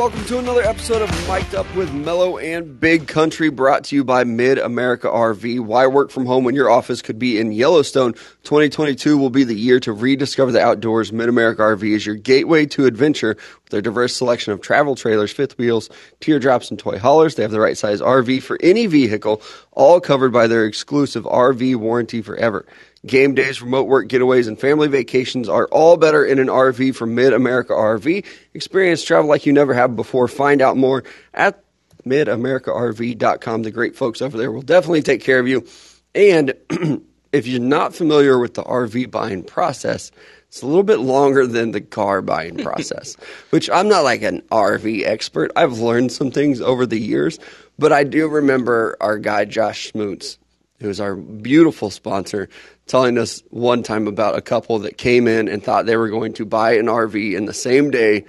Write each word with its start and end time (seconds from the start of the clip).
welcome 0.00 0.24
to 0.24 0.38
another 0.38 0.62
episode 0.62 1.02
of 1.02 1.28
Mic'd 1.28 1.54
Up 1.54 1.66
with 1.76 1.92
Mello 1.92 2.38
and 2.38 2.80
Big 2.80 3.06
Country, 3.06 3.50
brought 3.50 3.84
to 3.84 3.96
you 3.96 4.02
by 4.02 4.24
Mid 4.24 4.56
America 4.56 5.08
RV. 5.08 5.60
Why 5.60 5.86
work 5.86 6.10
from 6.10 6.24
home 6.24 6.42
when 6.42 6.54
your 6.54 6.70
office 6.70 7.02
could 7.02 7.18
be 7.18 7.38
in 7.38 7.52
Yellowstone? 7.52 8.14
2022 8.44 9.18
will 9.18 9.28
be 9.28 9.44
the 9.44 9.54
year 9.54 9.78
to 9.80 9.92
rediscover 9.92 10.52
the 10.52 10.62
outdoors. 10.62 11.12
Mid 11.12 11.28
America 11.28 11.60
RV 11.60 11.82
is 11.82 12.06
your 12.06 12.14
gateway 12.14 12.64
to 12.64 12.86
adventure 12.86 13.36
their 13.70 13.80
diverse 13.80 14.14
selection 14.14 14.52
of 14.52 14.60
travel 14.60 14.94
trailers, 14.94 15.32
fifth 15.32 15.56
wheels, 15.58 15.88
teardrops, 16.20 16.70
and 16.70 16.78
toy 16.78 16.98
haulers. 16.98 17.34
They 17.34 17.42
have 17.42 17.50
the 17.50 17.60
right 17.60 17.76
size 17.76 18.00
RV 18.00 18.42
for 18.42 18.58
any 18.62 18.86
vehicle, 18.86 19.42
all 19.72 20.00
covered 20.00 20.32
by 20.32 20.46
their 20.46 20.66
exclusive 20.66 21.24
RV 21.24 21.76
warranty 21.76 22.22
forever. 22.22 22.66
Game 23.06 23.34
days, 23.34 23.62
remote 23.62 23.88
work 23.88 24.08
getaways, 24.08 24.46
and 24.46 24.60
family 24.60 24.88
vacations 24.88 25.48
are 25.48 25.66
all 25.68 25.96
better 25.96 26.24
in 26.24 26.38
an 26.38 26.48
RV 26.48 26.94
from 26.94 27.14
Mid 27.14 27.32
America 27.32 27.72
RV. 27.72 28.26
Experience 28.52 29.02
travel 29.02 29.30
like 29.30 29.46
you 29.46 29.54
never 29.54 29.72
have 29.72 29.96
before. 29.96 30.28
Find 30.28 30.60
out 30.60 30.76
more 30.76 31.04
at 31.32 31.64
midamericarv.com. 32.04 33.62
The 33.62 33.70
great 33.70 33.96
folks 33.96 34.20
over 34.20 34.36
there 34.36 34.52
will 34.52 34.62
definitely 34.62 35.02
take 35.02 35.22
care 35.22 35.38
of 35.38 35.48
you. 35.48 35.66
And 36.14 36.54
if 37.32 37.46
you're 37.46 37.60
not 37.60 37.94
familiar 37.94 38.38
with 38.38 38.54
the 38.54 38.64
RV 38.64 39.10
buying 39.10 39.44
process, 39.44 40.10
it's 40.50 40.62
a 40.62 40.66
little 40.66 40.82
bit 40.82 40.98
longer 40.98 41.46
than 41.46 41.70
the 41.70 41.80
car 41.80 42.20
buying 42.22 42.56
process, 42.64 43.16
which 43.50 43.70
I'm 43.70 43.88
not 43.88 44.02
like 44.02 44.22
an 44.22 44.42
RV 44.50 45.06
expert. 45.06 45.52
I've 45.54 45.78
learned 45.78 46.10
some 46.10 46.32
things 46.32 46.60
over 46.60 46.86
the 46.86 46.98
years, 46.98 47.38
but 47.78 47.92
I 47.92 48.02
do 48.02 48.26
remember 48.26 48.96
our 49.00 49.16
guy, 49.16 49.44
Josh 49.44 49.92
Smoots, 49.92 50.38
who's 50.80 50.98
our 50.98 51.14
beautiful 51.14 51.88
sponsor, 51.88 52.48
telling 52.88 53.16
us 53.16 53.44
one 53.50 53.84
time 53.84 54.08
about 54.08 54.36
a 54.36 54.40
couple 54.40 54.80
that 54.80 54.98
came 54.98 55.28
in 55.28 55.46
and 55.46 55.62
thought 55.62 55.86
they 55.86 55.96
were 55.96 56.08
going 56.08 56.32
to 56.32 56.44
buy 56.44 56.72
an 56.72 56.86
RV 56.86 57.36
in 57.36 57.44
the 57.44 57.54
same 57.54 57.92
day 57.92 58.24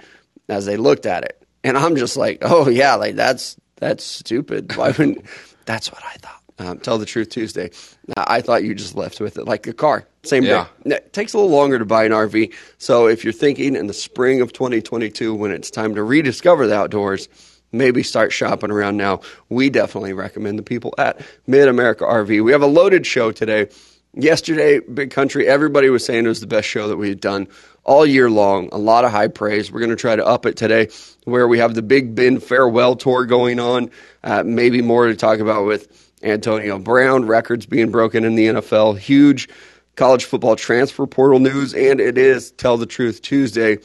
as 0.48 0.64
they 0.64 0.76
looked 0.76 1.06
at 1.06 1.24
it. 1.24 1.42
And 1.64 1.76
I'm 1.76 1.96
just 1.96 2.16
like, 2.16 2.38
oh 2.42 2.68
yeah, 2.68 2.94
like 2.94 3.16
that's 3.16 3.56
that's 3.76 4.04
stupid. 4.04 4.76
Why 4.76 4.88
wouldn't? 4.92 5.26
that's 5.64 5.90
what 5.90 6.04
I 6.04 6.14
thought. 6.18 6.42
Um, 6.58 6.78
tell 6.78 6.98
the 6.98 7.06
truth 7.06 7.30
Tuesday. 7.30 7.70
I 8.16 8.42
thought 8.42 8.62
you 8.62 8.76
just 8.76 8.94
left 8.94 9.20
with 9.20 9.38
it 9.38 9.44
like 9.44 9.66
a 9.66 9.72
car, 9.72 10.06
same 10.24 10.44
Yeah. 10.44 10.66
day. 10.84 10.96
It 10.96 11.12
takes 11.12 11.32
a 11.34 11.38
little 11.38 11.50
longer 11.50 11.78
to 11.78 11.84
buy 11.84 12.04
an 12.04 12.12
RV. 12.12 12.50
So 12.78 13.08
if 13.08 13.24
you're 13.24 13.32
thinking 13.32 13.74
in 13.74 13.86
the 13.88 13.92
spring 13.94 14.40
of 14.40 14.52
2022, 14.52 15.34
when 15.34 15.50
it's 15.50 15.70
time 15.70 15.94
to 15.96 16.02
rediscover 16.02 16.66
the 16.66 16.74
outdoors, 16.76 17.28
maybe 17.72 18.02
start 18.02 18.32
shopping 18.32 18.70
around 18.70 18.96
now. 18.96 19.20
We 19.48 19.68
definitely 19.70 20.12
recommend 20.12 20.58
the 20.58 20.62
people 20.62 20.94
at 20.98 21.20
Mid 21.46 21.68
America 21.68 22.04
RV. 22.04 22.40
We 22.44 22.52
have 22.52 22.62
a 22.62 22.66
loaded 22.66 23.06
show 23.06 23.32
today. 23.32 23.68
Yesterday, 24.14 24.78
Big 24.80 25.10
Country, 25.10 25.48
everybody 25.48 25.88
was 25.88 26.04
saying 26.04 26.26
it 26.26 26.28
was 26.28 26.40
the 26.40 26.46
best 26.46 26.68
show 26.68 26.86
that 26.88 26.98
we 26.98 27.08
had 27.08 27.18
done 27.18 27.48
all 27.82 28.04
year 28.04 28.28
long. 28.30 28.68
A 28.70 28.76
lot 28.78 29.06
of 29.06 29.10
high 29.10 29.28
praise. 29.28 29.72
We're 29.72 29.80
going 29.80 29.88
to 29.90 29.96
try 29.96 30.14
to 30.14 30.24
up 30.24 30.44
it 30.44 30.54
today, 30.56 30.88
where 31.24 31.48
we 31.48 31.58
have 31.58 31.74
the 31.74 31.80
Big 31.82 32.14
Ben 32.14 32.38
farewell 32.38 32.94
tour 32.94 33.24
going 33.24 33.58
on. 33.58 33.90
Uh, 34.22 34.42
maybe 34.44 34.82
more 34.82 35.06
to 35.06 35.16
talk 35.16 35.38
about 35.40 35.64
with 35.64 36.10
Antonio 36.22 36.78
Brown, 36.78 37.24
records 37.24 37.64
being 37.64 37.90
broken 37.90 38.24
in 38.24 38.34
the 38.34 38.48
NFL, 38.48 38.98
huge 38.98 39.48
college 39.96 40.24
football 40.24 40.56
transfer 40.56 41.06
portal 41.06 41.38
news, 41.38 41.74
and 41.74 42.00
it 42.00 42.18
is 42.18 42.50
Tell 42.52 42.76
the 42.76 42.86
Truth 42.86 43.22
Tuesday. 43.22 43.78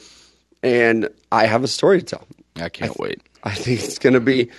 And 0.62 1.08
I 1.30 1.46
have 1.46 1.62
a 1.62 1.68
story 1.68 2.00
to 2.00 2.04
tell. 2.04 2.26
I 2.56 2.68
can't 2.68 2.98
wait. 2.98 3.22
I 3.44 3.54
think 3.54 3.82
it's 3.82 3.98
going 3.98 4.14
to 4.14 4.20
be 4.20 4.50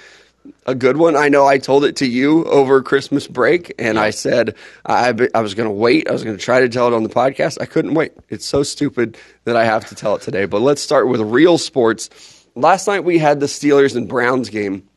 a 0.65 0.73
good 0.75 0.97
one. 0.97 1.15
I 1.15 1.29
know 1.29 1.45
I 1.45 1.57
told 1.57 1.83
it 1.83 1.97
to 1.97 2.07
you 2.07 2.45
over 2.45 2.81
Christmas 2.81 3.27
break, 3.27 3.73
and 3.77 3.99
I 3.99 4.11
said 4.11 4.55
I, 4.85 5.13
I 5.33 5.41
was 5.41 5.53
going 5.53 5.67
to 5.67 5.73
wait. 5.73 6.09
I 6.09 6.13
was 6.13 6.23
going 6.23 6.37
to 6.37 6.41
try 6.43 6.61
to 6.61 6.69
tell 6.69 6.87
it 6.87 6.93
on 6.93 7.03
the 7.03 7.09
podcast. 7.09 7.57
I 7.61 7.65
couldn't 7.65 7.93
wait. 7.93 8.13
It's 8.29 8.45
so 8.45 8.63
stupid 8.63 9.17
that 9.43 9.55
I 9.55 9.65
have 9.65 9.87
to 9.87 9.95
tell 9.95 10.15
it 10.15 10.21
today. 10.21 10.45
But 10.45 10.61
let's 10.61 10.81
start 10.81 11.07
with 11.07 11.21
real 11.21 11.57
sports. 11.57 12.09
Last 12.55 12.87
night 12.87 13.03
we 13.03 13.17
had 13.17 13.39
the 13.39 13.45
Steelers 13.45 13.95
and 13.95 14.07
Browns 14.07 14.49
game. 14.49 14.87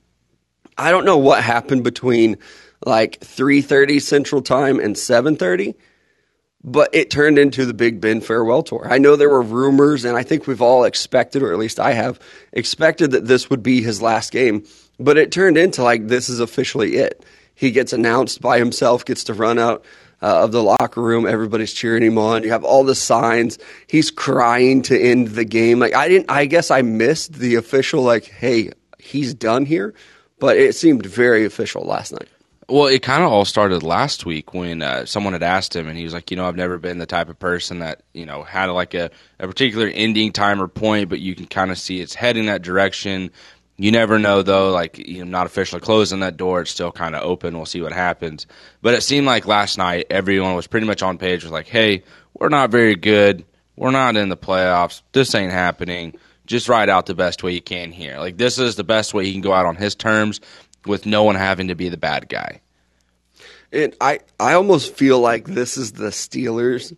I 0.78 0.90
don't 0.90 1.04
know 1.04 1.18
what 1.18 1.42
happened 1.42 1.84
between 1.84 2.38
like 2.84 3.20
3:30 3.20 4.00
Central 4.00 4.42
Time 4.42 4.80
and 4.80 4.96
7:30 4.96 5.74
but 6.64 6.90
it 6.94 7.10
turned 7.10 7.38
into 7.38 7.66
the 7.66 7.74
Big 7.74 8.00
Ben 8.00 8.20
farewell 8.20 8.62
tour. 8.62 8.86
I 8.88 8.98
know 8.98 9.16
there 9.16 9.28
were 9.28 9.42
rumors, 9.42 10.04
and 10.04 10.16
I 10.16 10.22
think 10.22 10.46
we've 10.46 10.62
all 10.62 10.84
expected, 10.84 11.42
or 11.42 11.52
at 11.52 11.58
least 11.58 11.80
I 11.80 11.92
have 11.92 12.20
expected, 12.52 13.12
that 13.12 13.26
this 13.26 13.50
would 13.50 13.62
be 13.62 13.82
his 13.82 14.00
last 14.00 14.30
game. 14.32 14.64
But 14.98 15.18
it 15.18 15.32
turned 15.32 15.58
into 15.58 15.82
like 15.82 16.06
this 16.06 16.28
is 16.28 16.40
officially 16.40 16.96
it. 16.96 17.24
He 17.54 17.70
gets 17.70 17.92
announced 17.92 18.40
by 18.40 18.58
himself, 18.58 19.04
gets 19.04 19.24
to 19.24 19.34
run 19.34 19.58
out 19.58 19.84
uh, 20.22 20.44
of 20.44 20.52
the 20.52 20.62
locker 20.62 21.02
room. 21.02 21.26
Everybody's 21.26 21.72
cheering 21.72 22.02
him 22.02 22.18
on. 22.18 22.44
You 22.44 22.50
have 22.50 22.64
all 22.64 22.84
the 22.84 22.94
signs. 22.94 23.58
He's 23.88 24.10
crying 24.10 24.82
to 24.82 24.98
end 24.98 25.28
the 25.28 25.44
game. 25.44 25.78
Like 25.78 25.94
I 25.94 26.08
didn't. 26.08 26.30
I 26.30 26.46
guess 26.46 26.70
I 26.70 26.82
missed 26.82 27.34
the 27.34 27.56
official 27.56 28.02
like, 28.02 28.26
hey, 28.26 28.70
he's 28.98 29.34
done 29.34 29.66
here. 29.66 29.94
But 30.38 30.56
it 30.56 30.74
seemed 30.74 31.06
very 31.06 31.44
official 31.44 31.84
last 31.84 32.12
night. 32.12 32.28
Well, 32.68 32.86
it 32.86 33.02
kind 33.02 33.24
of 33.24 33.32
all 33.32 33.44
started 33.44 33.82
last 33.82 34.24
week 34.24 34.54
when 34.54 34.82
uh, 34.82 35.04
someone 35.04 35.32
had 35.32 35.42
asked 35.42 35.74
him, 35.74 35.88
and 35.88 35.98
he 35.98 36.04
was 36.04 36.14
like, 36.14 36.30
"You 36.30 36.36
know, 36.36 36.46
I've 36.46 36.56
never 36.56 36.78
been 36.78 36.98
the 36.98 37.06
type 37.06 37.28
of 37.28 37.38
person 37.38 37.80
that 37.80 38.02
you 38.12 38.24
know 38.24 38.44
had 38.44 38.66
like 38.66 38.94
a, 38.94 39.10
a 39.40 39.48
particular 39.48 39.88
ending 39.88 40.32
time 40.32 40.62
or 40.62 40.68
point, 40.68 41.08
but 41.08 41.18
you 41.18 41.34
can 41.34 41.46
kind 41.46 41.70
of 41.70 41.78
see 41.78 42.00
it's 42.00 42.14
heading 42.14 42.46
that 42.46 42.62
direction. 42.62 43.30
You 43.78 43.90
never 43.90 44.18
know, 44.18 44.42
though. 44.42 44.70
Like, 44.70 44.98
you 44.98 45.24
know, 45.24 45.30
not 45.30 45.46
officially 45.46 45.80
closing 45.80 46.20
that 46.20 46.36
door; 46.36 46.60
it's 46.60 46.70
still 46.70 46.92
kind 46.92 47.16
of 47.16 47.22
open. 47.22 47.56
We'll 47.56 47.66
see 47.66 47.82
what 47.82 47.92
happens. 47.92 48.46
But 48.80 48.94
it 48.94 49.02
seemed 49.02 49.26
like 49.26 49.46
last 49.46 49.76
night 49.76 50.06
everyone 50.08 50.54
was 50.54 50.68
pretty 50.68 50.86
much 50.86 51.02
on 51.02 51.18
page. 51.18 51.42
Was 51.42 51.52
like, 51.52 51.68
"Hey, 51.68 52.04
we're 52.34 52.48
not 52.48 52.70
very 52.70 52.94
good. 52.94 53.44
We're 53.74 53.90
not 53.90 54.16
in 54.16 54.28
the 54.28 54.36
playoffs. 54.36 55.02
This 55.12 55.34
ain't 55.34 55.52
happening." 55.52 56.14
Just 56.44 56.68
ride 56.68 56.88
out 56.88 57.06
the 57.06 57.14
best 57.14 57.42
way 57.42 57.52
you 57.52 57.62
can 57.62 57.92
here. 57.92 58.18
Like 58.18 58.36
this 58.36 58.58
is 58.58 58.74
the 58.74 58.84
best 58.84 59.14
way 59.14 59.24
he 59.24 59.32
can 59.32 59.42
go 59.42 59.52
out 59.52 59.64
on 59.64 59.76
his 59.76 59.94
terms 59.94 60.40
with 60.86 61.06
no 61.06 61.22
one 61.24 61.34
having 61.36 61.68
to 61.68 61.74
be 61.74 61.88
the 61.88 61.96
bad 61.96 62.28
guy. 62.28 62.60
And 63.72 63.94
I, 64.00 64.20
I 64.38 64.54
almost 64.54 64.94
feel 64.94 65.18
like 65.20 65.46
this 65.46 65.76
is 65.76 65.92
the 65.92 66.08
Steelers 66.08 66.94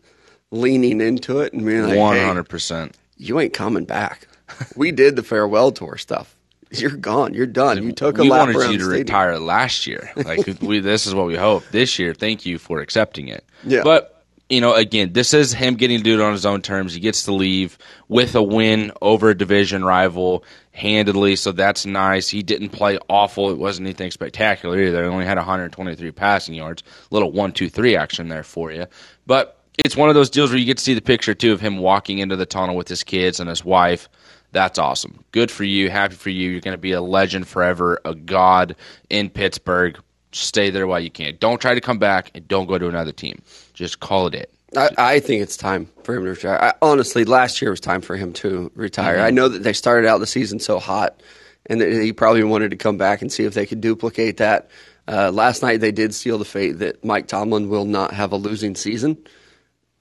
leaning 0.51 1.01
into 1.01 1.41
it 1.41 1.53
and 1.53 1.65
being 1.65 1.83
like, 1.89 2.21
hundred 2.21 2.49
percent. 2.49 2.97
you 3.17 3.39
ain't 3.41 3.53
coming 3.53 3.85
back. 3.85 4.27
we 4.77 4.91
did 4.93 5.17
the 5.17 5.23
farewell 5.23 5.73
tour 5.73 5.97
stuff. 5.97 6.35
You're 6.71 6.97
gone. 6.97 7.35
You're 7.35 7.47
done. 7.47 7.81
You 7.83 7.93
took 7.93 8.19
a 8.19 8.23
We 8.23 8.29
lap 8.31 8.41
wanted 8.49 8.57
around 8.57 8.73
you 8.73 8.79
to 8.79 8.85
stadium. 8.85 9.01
retire 9.07 9.39
last 9.39 9.87
year. 9.87 10.11
Like 10.17 10.61
we, 10.61 10.81
this 10.81 11.07
is 11.07 11.15
what 11.15 11.27
we 11.27 11.37
hope 11.37 11.63
this 11.71 11.99
year. 12.01 12.15
Thank 12.15 12.45
you 12.45 12.59
for 12.59 12.81
accepting 12.81 13.29
it. 13.29 13.45
Yeah. 13.63 13.83
But 13.85 14.25
you 14.49 14.61
know, 14.61 14.75
again, 14.75 15.13
this 15.13 15.33
is 15.33 15.53
him 15.53 15.77
getting 15.77 15.99
to 15.99 16.05
do 16.05 16.15
it 16.15 16.21
on 16.21 16.33
his 16.33 16.45
own 16.45 16.61
terms. 16.63 16.93
He 16.93 17.01
gets 17.01 17.23
to 17.25 17.33
leave 17.33 17.79
with 18.09 18.35
a 18.35 18.43
win 18.43 18.91
over 19.01 19.31
a 19.31 19.37
division 19.37 19.85
rival 19.85 20.45
handedly, 20.75 21.37
so 21.37 21.53
that's 21.53 21.87
nice. 21.87 22.29
He 22.29 22.43
didn't 22.43 22.71
play 22.71 22.99
awful. 23.09 23.51
It 23.51 23.59
wasn't 23.59 23.87
anything 23.87 24.11
spectacular 24.11 24.79
either. 24.79 25.05
He 25.05 25.09
only 25.09 25.25
had 25.25 25.39
123 25.39 26.11
passing 26.11 26.55
yards. 26.55 26.83
A 27.11 27.15
little 27.15 27.33
one, 27.33 27.53
two, 27.53 27.71
three 27.71 27.97
action 27.97 28.29
there 28.29 28.43
for 28.43 28.73
you. 28.73 28.87
But 29.27 29.61
it's 29.83 29.97
one 29.97 30.09
of 30.09 30.15
those 30.15 30.31
deals 30.31 30.51
where 30.51 30.59
you 30.59 30.67
get 30.67 30.79
to 30.79 30.85
see 30.85 30.95
the 30.95 31.01
picture 31.01 31.35
too 31.35 31.53
of 31.53 31.61
him 31.61 31.79
walking 31.79 32.19
into 32.19 32.37
the 32.37 32.47
tunnel 32.47 32.77
with 32.77 32.89
his 32.89 33.05
kids 33.05 33.41
and 33.41 33.49
his 33.49 33.65
wife. 33.65 34.09
That's 34.51 34.79
awesome. 34.79 35.25
Good 35.33 35.51
for 35.51 35.65
you. 35.65 35.91
Happy 35.91 36.15
for 36.15 36.31
you. 36.31 36.51
You're 36.51 36.61
going 36.61 36.75
to 36.75 36.79
be 36.79 36.93
a 36.93 37.01
legend 37.01 37.49
forever, 37.49 38.01
a 38.05 38.15
god 38.15 38.77
in 39.11 39.31
Pittsburgh. 39.31 39.99
Stay 40.33 40.71
there 40.71 40.87
while 40.87 41.01
you 41.01 41.11
can. 41.11 41.37
Don't 41.39 41.61
try 41.61 41.75
to 41.75 41.81
come 41.81 41.99
back 41.99 42.31
and 42.35 42.47
don't 42.49 42.67
go 42.67 42.79
to 42.79 42.89
another 42.89 43.13
team. 43.13 43.43
Just 43.73 44.01
call 44.01 44.27
it 44.27 44.35
it. 44.35 44.54
I, 44.77 44.91
I 44.99 45.21
think 45.21 45.43
it's 45.43 45.57
time 45.57 45.89
for 46.03 46.15
him 46.15 46.25
to 46.25 46.31
retire. 46.31 46.59
I, 46.61 46.75
honestly, 46.83 47.25
last 47.25 47.61
year 47.61 47.71
was 47.71 47.81
time 47.81 48.01
for 48.01 48.17
him 48.17 48.33
to 48.35 48.71
retire. 48.75 49.17
Mm-hmm. 49.17 49.27
I 49.27 49.31
know 49.31 49.49
that 49.49 49.63
they 49.63 49.73
started 49.73 50.09
out 50.09 50.19
the 50.19 50.27
season 50.27 50.59
so 50.59 50.79
hot, 50.79 51.23
and 51.67 51.81
that 51.81 51.93
he 51.93 52.13
probably 52.13 52.45
wanted 52.45 52.71
to 52.71 52.77
come 52.77 52.99
back 52.99 53.23
and 53.23 53.33
see 53.33 53.45
if 53.45 53.55
they 53.55 53.67
could 53.67 53.81
duplicate 53.81 54.39
that. 54.39 54.71
Uh, 55.07 55.31
last 55.31 55.63
night, 55.63 55.81
they 55.81 55.93
did 55.93 56.15
seal 56.15 56.39
the 56.39 56.45
fate 56.45 56.79
that 56.79 57.05
Mike 57.05 57.27
Tomlin 57.27 57.69
will 57.69 57.85
not 57.85 58.13
have 58.13 58.33
a 58.33 58.37
losing 58.37 58.75
season, 58.75 59.19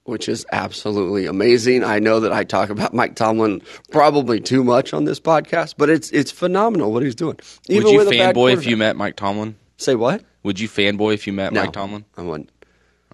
which 0.04 0.30
is 0.30 0.46
absolutely 0.52 1.26
amazing. 1.26 1.84
I 1.84 2.00
know 2.00 2.22
that 2.22 2.32
I 2.32 2.44
talk 2.44 2.70
about 2.70 2.94
Mike 2.94 3.16
Tomlin 3.16 3.62
probably 3.92 4.40
too 4.40 4.64
much 4.64 4.94
on 4.94 5.06
this 5.06 5.20
podcast, 5.20 5.76
but 5.78 5.90
it's 5.90 6.10
it's 6.12 6.32
phenomenal 6.32 6.92
what 6.92 7.04
he's 7.04 7.16
doing. 7.16 7.38
Would 7.70 7.88
you 7.88 7.98
with 7.98 8.08
a 8.08 8.18
bad 8.18 8.36
fanboy 8.36 8.54
if 8.54 8.66
you 8.66 8.78
met 8.78 8.96
Mike 8.96 9.16
Tomlin? 9.16 9.56
say 9.78 9.96
what? 9.96 10.24
Would 10.44 10.60
you 10.60 10.68
fanboy 10.68 11.14
if 11.14 11.26
you 11.28 11.34
met 11.34 11.54
No, 11.54 11.62
Mike 11.62 11.74
Tomlin? 11.74 12.06
I 12.18 12.22
wouldn't. 12.22 12.50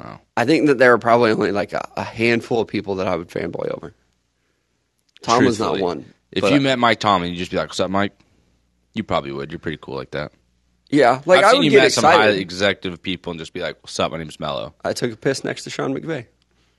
Oh. 0.01 0.17
I 0.37 0.45
think 0.45 0.67
that 0.67 0.77
there 0.77 0.93
are 0.93 0.97
probably 0.97 1.31
only 1.31 1.51
like 1.51 1.73
a, 1.73 1.87
a 1.97 2.03
handful 2.03 2.61
of 2.61 2.67
people 2.67 2.95
that 2.95 3.07
I 3.07 3.15
would 3.15 3.29
fanboy 3.29 3.69
over. 3.75 3.93
Tom 5.21 5.43
was 5.45 5.59
not 5.59 5.69
Truthfully. 5.71 5.81
one. 5.81 6.13
If 6.31 6.41
but 6.41 6.51
you 6.51 6.57
I- 6.57 6.61
met 6.61 6.79
Mike 6.79 6.99
Tomlin, 6.99 7.31
you'd 7.31 7.37
just 7.39 7.51
be 7.51 7.57
like, 7.57 7.67
"What's 7.67 7.79
up, 7.79 7.89
Mike?" 7.91 8.13
You 8.93 9.03
probably 9.03 9.31
would. 9.31 9.51
You're 9.51 9.59
pretty 9.59 9.77
cool 9.81 9.95
like 9.95 10.11
that. 10.11 10.31
yeah, 10.89 11.21
like 11.25 11.39
I've 11.39 11.45
I 11.45 11.51
seen 11.51 11.59
would 11.59 11.65
you 11.65 11.71
get 11.71 11.83
met 11.83 11.91
some 11.91 12.03
high 12.05 12.13
excited. 12.15 12.39
executive 12.39 13.01
people 13.01 13.31
and 13.31 13.39
just 13.39 13.53
be 13.53 13.59
like, 13.61 13.77
"What's 13.81 13.99
up? 13.99 14.11
My 14.11 14.17
name's 14.17 14.39
Mello." 14.39 14.73
I 14.83 14.93
took 14.93 15.11
a 15.11 15.15
piss 15.17 15.43
next 15.43 15.63
to 15.65 15.69
Sean 15.69 15.93
McVay. 15.93 16.27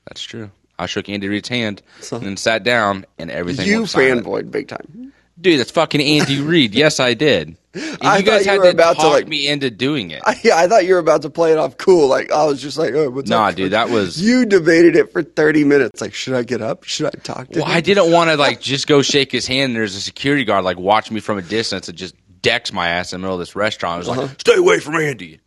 That's 0.06 0.22
true. 0.22 0.50
I 0.78 0.86
shook 0.86 1.08
Andy 1.10 1.28
Reid's 1.28 1.48
hand 1.48 1.82
So- 2.00 2.16
and 2.16 2.24
then 2.24 2.36
sat 2.38 2.64
down, 2.64 3.04
and 3.18 3.30
everything. 3.30 3.66
You 3.68 3.78
went 3.80 3.90
silent. 3.90 4.24
fanboyed 4.24 4.50
big 4.50 4.68
time. 4.68 5.12
dude. 5.38 5.60
That's 5.60 5.70
fucking 5.70 6.00
Andy 6.00 6.40
Reid. 6.40 6.74
Yes, 6.74 7.00
I 7.00 7.12
did. 7.14 7.56
And 7.72 7.98
I 8.02 8.18
you 8.18 8.24
guys 8.24 8.44
thought 8.44 8.44
you 8.46 8.50
had 8.50 8.58
were 8.58 8.64
to 8.64 8.70
about 8.70 8.96
to, 8.96 9.02
talk 9.02 9.12
like- 9.12 9.28
me 9.28 9.46
into 9.46 9.70
doing 9.70 10.10
it. 10.10 10.22
Yeah, 10.42 10.56
I 10.56 10.66
thought 10.66 10.86
you 10.86 10.94
were 10.94 10.98
about 11.00 11.22
to 11.22 11.30
play 11.30 11.52
it 11.52 11.58
off 11.58 11.76
cool. 11.76 12.08
Like 12.08 12.32
I 12.32 12.44
was 12.44 12.60
just 12.60 12.76
like, 12.78 12.94
oh, 12.94 13.10
what's 13.10 13.30
Nah, 13.30 13.48
up? 13.48 13.54
dude, 13.54 13.72
that 13.72 13.90
was- 13.90 14.20
you 14.20 14.44
debated 14.44 14.96
it 14.96 15.12
for 15.12 15.22
thirty 15.22 15.62
minutes. 15.64 16.00
Like, 16.00 16.12
should 16.14 16.34
I 16.34 16.42
get 16.42 16.60
up? 16.62 16.84
Should 16.84 17.06
I 17.06 17.10
talk 17.22 17.48
to 17.50 17.60
Well, 17.60 17.68
him? 17.68 17.76
I 17.76 17.80
didn't 17.80 18.10
want 18.10 18.30
to 18.30 18.36
like 18.36 18.60
just 18.60 18.86
go 18.88 19.02
shake 19.02 19.30
his 19.30 19.46
hand. 19.46 19.70
and 19.70 19.76
There's 19.76 19.94
a 19.94 20.00
security 20.00 20.44
guard 20.44 20.64
like 20.64 20.78
watch 20.78 21.10
me 21.12 21.20
from 21.20 21.38
a 21.38 21.42
distance 21.42 21.88
and 21.88 21.96
just 21.96 22.14
decks 22.42 22.72
my 22.72 22.88
ass 22.88 23.12
in 23.12 23.20
the 23.20 23.22
middle 23.22 23.34
of 23.36 23.40
this 23.40 23.54
restaurant. 23.54 23.94
I 23.94 23.98
was 23.98 24.08
Uh-huh. 24.08 24.20
like, 24.22 24.40
"Stay 24.40 24.56
away 24.56 24.80
from 24.80 24.96
Andy." 24.96 25.40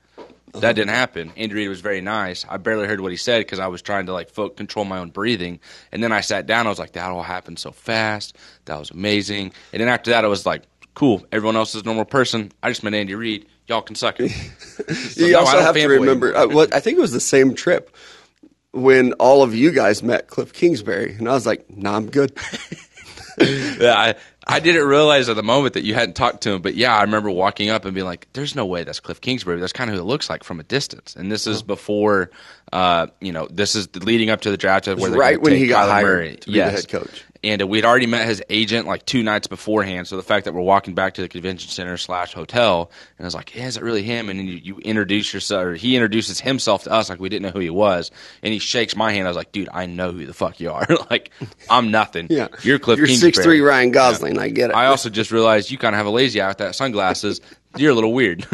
That 0.60 0.76
didn't 0.76 0.92
happen. 0.92 1.34
Andy 1.36 1.56
Reid 1.56 1.68
was 1.68 1.82
very 1.82 2.00
nice. 2.00 2.46
I 2.48 2.58
barely 2.58 2.86
heard 2.88 3.02
what 3.02 3.10
he 3.12 3.18
said 3.18 3.40
because 3.40 3.58
I 3.58 3.66
was 3.66 3.82
trying 3.82 4.06
to 4.06 4.14
like 4.14 4.36
control 4.56 4.86
my 4.86 5.00
own 5.00 5.10
breathing. 5.10 5.60
And 5.92 6.04
then 6.04 6.12
I 6.12 6.22
sat 6.22 6.46
down. 6.46 6.68
I 6.68 6.70
was 6.70 6.78
like, 6.78 6.92
"That 6.92 7.10
all 7.10 7.24
happened 7.24 7.58
so 7.58 7.72
fast. 7.72 8.36
That 8.66 8.78
was 8.78 8.92
amazing." 8.92 9.52
And 9.74 9.82
then 9.82 9.90
after 9.90 10.12
that, 10.12 10.24
I 10.24 10.28
was 10.28 10.46
like, 10.46 10.62
"Cool. 10.94 11.26
Everyone 11.32 11.56
else 11.56 11.76
is 11.76 11.82
a 11.82 11.86
normal 11.86 12.06
person. 12.06 12.52
I 12.62 12.70
just 12.70 12.84
met 12.84 12.94
Andy 12.94 13.16
Reid. 13.16 13.48
Y'all 13.68 13.82
can 13.82 13.96
suck 13.96 14.20
it." 14.20 14.32
So, 14.74 15.28
you 15.28 15.34
no, 15.34 15.42
also 15.42 15.62
have 15.62 15.76
to 15.76 15.88
remember. 15.88 16.34
anymore. 16.34 16.52
Uh, 16.52 16.56
what 16.56 16.74
I 16.74 16.80
think 16.80 16.98
it 16.98 17.02
was 17.02 17.12
the 17.12 17.20
same 17.20 17.54
trip 17.54 17.96
when 18.72 19.14
all 19.14 19.44
of 19.44 19.54
you 19.54 19.72
guys 19.72 20.02
met 20.02 20.28
Cliff 20.28 20.52
Kingsbury, 20.52 21.16
and 21.16 21.30
I 21.30 21.34
was 21.34 21.46
like, 21.46 21.70
"Nah, 21.70 21.96
I'm 21.96 22.10
good." 22.10 22.36
yeah, 23.40 23.94
I, 23.96 24.16
I 24.46 24.60
didn't 24.60 24.88
realize 24.88 25.30
at 25.30 25.36
the 25.36 25.44
moment 25.44 25.76
that 25.76 25.84
you 25.84 25.94
hadn't 25.94 26.16
talked 26.16 26.42
to 26.44 26.54
him, 26.54 26.62
but 26.62 26.76
yeah, 26.76 26.96
I 26.96 27.02
remember 27.04 27.30
walking 27.30 27.70
up 27.70 27.86
and 27.86 27.94
being 27.94 28.06
like, 28.06 28.28
"There's 28.34 28.56
no 28.56 28.66
way 28.66 28.84
that's 28.84 29.00
Cliff 29.00 29.22
Kingsbury. 29.22 29.60
That's 29.60 29.74
kind 29.74 29.90
of 29.90 29.96
who 29.96 30.02
it 30.02 30.06
looks 30.06 30.30
like 30.30 30.44
from 30.44 30.60
a 30.60 30.64
distance." 30.64 31.16
And 31.16 31.32
this 31.32 31.48
is 31.48 31.62
before, 31.62 32.32
uh, 32.72 33.08
you 33.22 33.32
know, 33.32 33.48
this 33.50 33.76
is 33.76 33.96
leading 33.96 34.30
up 34.30 34.42
to 34.42 34.52
the 34.52 34.58
draft 34.58 34.88
where 34.88 35.12
right 35.12 35.40
when 35.40 35.56
he 35.56 35.68
got 35.68 35.88
Kyler 35.88 35.92
hired 35.92 36.06
Murray. 36.06 36.36
to 36.38 36.48
be 36.48 36.56
yes. 36.56 36.72
the 36.72 36.98
head 36.98 37.06
coach. 37.06 37.24
And 37.44 37.62
uh, 37.62 37.68
we'd 37.68 37.86
already 37.86 38.08
met 38.08 38.28
his 38.28 38.42
agent 38.50 38.88
like 38.88 39.06
two 39.06 39.22
nights 39.22 39.48
beforehand. 39.48 40.08
So 40.08 40.16
the 40.16 40.24
fact 40.24 40.46
that 40.46 40.54
we're 40.54 40.62
walking 40.62 40.94
back 40.94 41.16
to 41.16 41.22
the 41.22 41.28
convention 41.28 41.70
center 41.70 41.98
slash 41.98 42.34
hotel, 42.34 42.90
and 43.18 43.26
I 43.26 43.28
was 43.28 43.36
like, 43.36 43.54
yeah, 43.56 43.68
"Is 43.68 43.78
it 43.78 43.84
really 43.84 44.04
him?" 44.04 44.30
And 44.30 44.40
then 44.40 44.48
you, 44.48 44.56
you 44.56 44.78
introduce 44.80 45.34
yourself, 45.34 45.66
or 45.66 45.76
he 45.76 45.96
introduces 45.96 46.40
himself 46.40 46.84
to 46.84 46.92
us 46.92 47.10
like 47.10 47.20
we 47.20 47.30
didn't 47.30 47.44
know 47.44 47.52
who 47.52 47.60
he 47.60 47.70
was, 47.70 48.12
and 48.42 48.54
he 48.54 48.60
shakes 48.60 48.96
my 48.96 49.12
hand. 49.12 49.28
I 49.28 49.30
was 49.30 49.38
like, 49.38 49.52
"Dude, 49.52 49.70
I 49.74 49.86
know 49.86 50.12
who 50.12 50.26
the 50.26 50.34
fuck 50.34 50.60
you 50.60 50.72
are. 50.72 50.88
like, 51.10 51.32
I'm 51.70 51.92
nothing. 51.92 52.28
Yeah, 52.30 52.48
you're 52.62 52.80
Cliff 52.80 52.98
You're 52.98 53.08
six 53.08 53.40
three 53.40 53.62
Ryan 53.62 53.92
Gosling. 53.92 54.40
I 54.40 54.50
get 54.50 54.70
it. 54.70 54.76
I 54.76 54.88
also 54.88 55.10
just 55.10 55.32
realized 55.32 55.72
you 55.72 55.78
kind 55.78 55.96
of 55.96 55.98
have 55.98 56.08
a 56.08 56.12
lazy 56.12 56.42
eye 56.42 56.48
with 56.48 56.58
that 56.60 56.76
sunglasses. 56.76 57.42
You're 57.76 57.92
a 57.92 57.96
little 57.96 58.14
weird. 58.14 58.46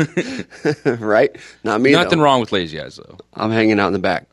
right? 0.85 1.35
Not 1.63 1.81
me. 1.81 1.91
Nothing 1.91 2.19
though. 2.19 2.23
wrong 2.23 2.39
with 2.39 2.51
lazy 2.51 2.79
eyes 2.79 2.95
though. 2.95 3.17
I'm 3.33 3.51
hanging 3.51 3.79
out 3.79 3.87
in 3.87 3.93
the 3.93 3.99
back. 3.99 4.27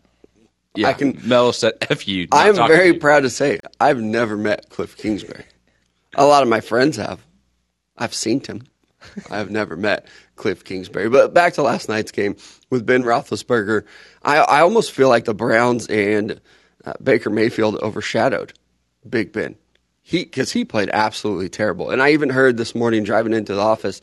Yeah, 0.77 0.89
I 0.89 0.93
can- 0.93 1.21
Mello 1.25 1.53
said 1.53 1.75
"f 1.89 2.07
you." 2.09 2.29
I 2.33 2.49
am 2.49 2.57
very 2.57 2.89
you. 2.89 2.99
proud 2.99 3.21
to 3.21 3.31
say 3.31 3.59
I've 3.81 4.01
never 4.01 4.37
met 4.37 4.69
Cliff 4.71 4.97
Kingsbury. 4.97 5.45
A 6.15 6.25
lot 6.25 6.43
of 6.43 6.49
my 6.49 6.61
friends 6.61 6.97
have. 6.97 7.21
I've 7.99 8.15
seen 8.15 8.43
him. 8.43 8.63
I 9.31 9.39
have 9.39 9.51
never 9.51 9.77
met 9.77 10.07
Cliff 10.37 10.65
Kingsbury. 10.65 11.09
But 11.09 11.33
back 11.33 11.55
to 11.55 11.63
last 11.63 11.89
night's 11.89 12.11
game 12.11 12.37
with 12.71 12.85
Ben 12.87 13.03
Roethlisberger, 13.03 13.85
I, 14.23 14.39
I 14.39 14.61
almost 14.61 14.93
feel 14.93 15.09
like 15.09 15.25
the 15.25 15.35
Browns 15.35 15.87
and 15.87 16.41
uh, 16.85 16.95
Baker 17.03 17.31
Mayfield 17.31 17.77
overshadowed 17.83 18.53
Big 19.09 19.33
Ben. 19.33 19.57
He 20.03 20.25
because 20.25 20.53
he 20.53 20.65
played 20.65 20.91
absolutely 20.93 21.49
terrible. 21.49 21.91
And 21.91 22.03
I 22.03 22.11
even 22.13 22.31
heard 22.31 22.57
this 22.57 22.75
morning 22.75 23.03
driving 23.05 23.33
into 23.33 23.55
the 23.55 23.61
office, 23.61 24.01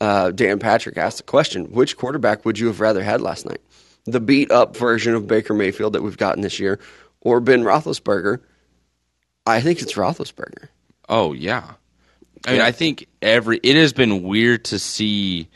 uh, 0.00 0.30
Dan 0.30 0.58
Patrick 0.58 0.96
asked 0.96 1.18
the 1.18 1.24
question: 1.24 1.72
Which 1.72 1.96
quarterback 1.96 2.44
would 2.44 2.58
you 2.58 2.66
have 2.68 2.80
rather 2.80 3.02
had 3.02 3.20
last 3.20 3.46
night? 3.46 3.60
The 4.06 4.20
beat 4.20 4.50
up 4.50 4.76
version 4.76 5.14
of 5.14 5.26
Baker 5.26 5.54
Mayfield 5.54 5.94
that 5.94 6.02
we've 6.02 6.16
gotten 6.16 6.42
this 6.42 6.60
year, 6.60 6.78
or 7.20 7.40
Ben 7.40 7.62
Roethlisberger? 7.62 8.40
I 9.46 9.60
think 9.60 9.80
it's 9.82 9.94
Roethlisberger. 9.94 10.68
Oh 11.08 11.32
yeah. 11.32 11.72
I 12.46 12.50
mean, 12.50 12.60
Yeah. 12.60 12.66
I 12.66 12.72
think 12.72 13.06
every 13.22 13.58
it 13.62 13.76
has 13.76 13.92
been 13.92 14.22
weird 14.22 14.64
to 14.66 14.78
see 14.78 15.48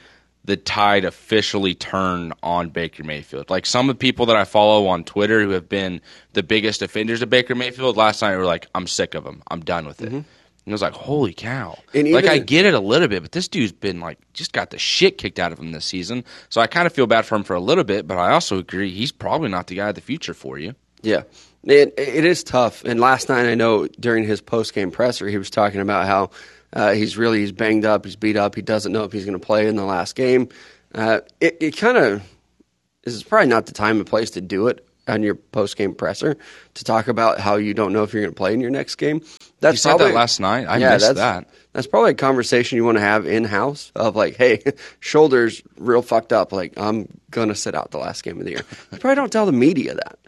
the 0.44 0.56
tide 0.56 1.04
officially 1.04 1.74
turn 1.74 2.32
on 2.42 2.70
Baker 2.70 3.04
Mayfield. 3.04 3.50
Like 3.50 3.66
some 3.66 3.88
of 3.88 3.96
the 3.96 4.00
people 4.00 4.26
that 4.26 4.36
I 4.36 4.44
follow 4.44 4.86
on 4.88 5.04
Twitter 5.04 5.42
who 5.42 5.50
have 5.50 5.68
been 5.68 6.00
the 6.32 6.42
biggest 6.42 6.82
offenders 6.82 7.22
of 7.22 7.30
Baker 7.30 7.54
Mayfield 7.54 7.96
last 7.96 8.22
night 8.22 8.36
were 8.36 8.46
like, 8.46 8.66
"I'm 8.74 8.86
sick 8.86 9.14
of 9.14 9.24
him. 9.24 9.42
I'm 9.48 9.60
done 9.60 9.86
with 9.86 10.00
it." 10.02 10.08
Mm-hmm. 10.08 10.20
And 10.70 10.74
I 10.74 10.76
was 10.76 10.82
like, 10.82 10.92
"Holy 10.92 11.32
cow!" 11.32 11.76
Like 11.92 12.26
I 12.26 12.38
get 12.38 12.64
it 12.64 12.74
a 12.74 12.78
little 12.78 13.08
bit, 13.08 13.22
but 13.22 13.32
this 13.32 13.48
dude's 13.48 13.72
been 13.72 13.98
like 13.98 14.18
just 14.34 14.52
got 14.52 14.70
the 14.70 14.78
shit 14.78 15.18
kicked 15.18 15.40
out 15.40 15.50
of 15.50 15.58
him 15.58 15.72
this 15.72 15.84
season. 15.84 16.24
So 16.48 16.60
I 16.60 16.68
kind 16.68 16.86
of 16.86 16.92
feel 16.92 17.08
bad 17.08 17.26
for 17.26 17.34
him 17.34 17.42
for 17.42 17.54
a 17.54 17.60
little 17.60 17.82
bit, 17.82 18.06
but 18.06 18.18
I 18.18 18.30
also 18.30 18.56
agree 18.58 18.88
he's 18.92 19.10
probably 19.10 19.48
not 19.48 19.66
the 19.66 19.74
guy 19.74 19.88
of 19.88 19.96
the 19.96 20.00
future 20.00 20.32
for 20.32 20.60
you. 20.60 20.76
Yeah, 21.02 21.24
it 21.64 21.92
it 21.98 22.24
is 22.24 22.44
tough. 22.44 22.84
And 22.84 23.00
last 23.00 23.28
night, 23.28 23.46
I 23.46 23.56
know 23.56 23.88
during 23.98 24.22
his 24.22 24.40
post 24.40 24.72
game 24.72 24.92
presser, 24.92 25.26
he 25.26 25.38
was 25.38 25.50
talking 25.50 25.80
about 25.80 26.06
how 26.06 26.30
uh, 26.72 26.92
he's 26.92 27.16
really 27.16 27.40
he's 27.40 27.50
banged 27.50 27.84
up, 27.84 28.04
he's 28.04 28.14
beat 28.14 28.36
up, 28.36 28.54
he 28.54 28.62
doesn't 28.62 28.92
know 28.92 29.02
if 29.02 29.10
he's 29.12 29.24
going 29.24 29.38
to 29.38 29.44
play 29.44 29.66
in 29.66 29.74
the 29.74 29.84
last 29.84 30.14
game. 30.14 30.48
Uh, 30.94 31.20
it 31.40 31.56
it 31.60 31.76
kind 31.76 31.98
of 31.98 32.22
is 33.02 33.24
probably 33.24 33.48
not 33.48 33.66
the 33.66 33.72
time 33.72 33.96
and 33.96 34.06
place 34.06 34.30
to 34.30 34.40
do 34.40 34.68
it 34.68 34.86
on 35.08 35.22
your 35.22 35.34
post 35.34 35.76
game 35.76 35.94
presser 35.94 36.36
to 36.74 36.84
talk 36.84 37.08
about 37.08 37.40
how 37.40 37.56
you 37.56 37.74
don't 37.74 37.92
know 37.92 38.02
if 38.02 38.12
you're 38.12 38.22
going 38.22 38.32
to 38.32 38.36
play 38.36 38.54
in 38.54 38.60
your 38.60 38.70
next 38.70 38.96
game. 38.96 39.20
That's 39.60 39.74
You 39.74 39.78
said 39.78 39.90
probably, 39.90 40.08
that 40.08 40.14
last 40.14 40.40
night. 40.40 40.66
I 40.66 40.78
yeah, 40.78 40.90
missed 40.90 41.06
that's, 41.06 41.18
that. 41.18 41.48
That's 41.72 41.86
probably 41.86 42.12
a 42.12 42.14
conversation 42.14 42.76
you 42.76 42.84
want 42.84 42.98
to 42.98 43.02
have 43.02 43.26
in 43.26 43.44
house 43.44 43.92
of 43.94 44.16
like, 44.16 44.36
hey, 44.36 44.62
shoulders 45.00 45.62
real 45.76 46.02
fucked 46.02 46.32
up. 46.32 46.52
Like 46.52 46.74
I'm 46.78 47.08
gonna 47.30 47.54
sit 47.54 47.74
out 47.74 47.90
the 47.90 47.98
last 47.98 48.22
game 48.22 48.38
of 48.38 48.44
the 48.44 48.52
year. 48.52 48.62
You 48.92 48.98
probably 48.98 49.16
don't 49.16 49.32
tell 49.32 49.46
the 49.46 49.52
media 49.52 49.94
that, 49.94 50.18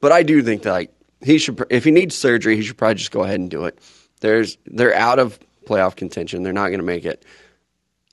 but 0.00 0.12
I 0.12 0.22
do 0.22 0.42
think 0.42 0.62
that 0.62 0.72
like 0.72 0.92
he 1.22 1.38
should, 1.38 1.62
if 1.70 1.84
he 1.84 1.90
needs 1.90 2.14
surgery, 2.14 2.56
he 2.56 2.62
should 2.62 2.76
probably 2.76 2.96
just 2.96 3.10
go 3.10 3.22
ahead 3.22 3.40
and 3.40 3.50
do 3.50 3.64
it. 3.64 3.78
There's 4.20 4.58
they're 4.66 4.94
out 4.94 5.18
of 5.18 5.38
playoff 5.66 5.96
contention. 5.96 6.42
They're 6.42 6.52
not 6.52 6.68
going 6.68 6.80
to 6.80 6.86
make 6.86 7.04
it. 7.04 7.24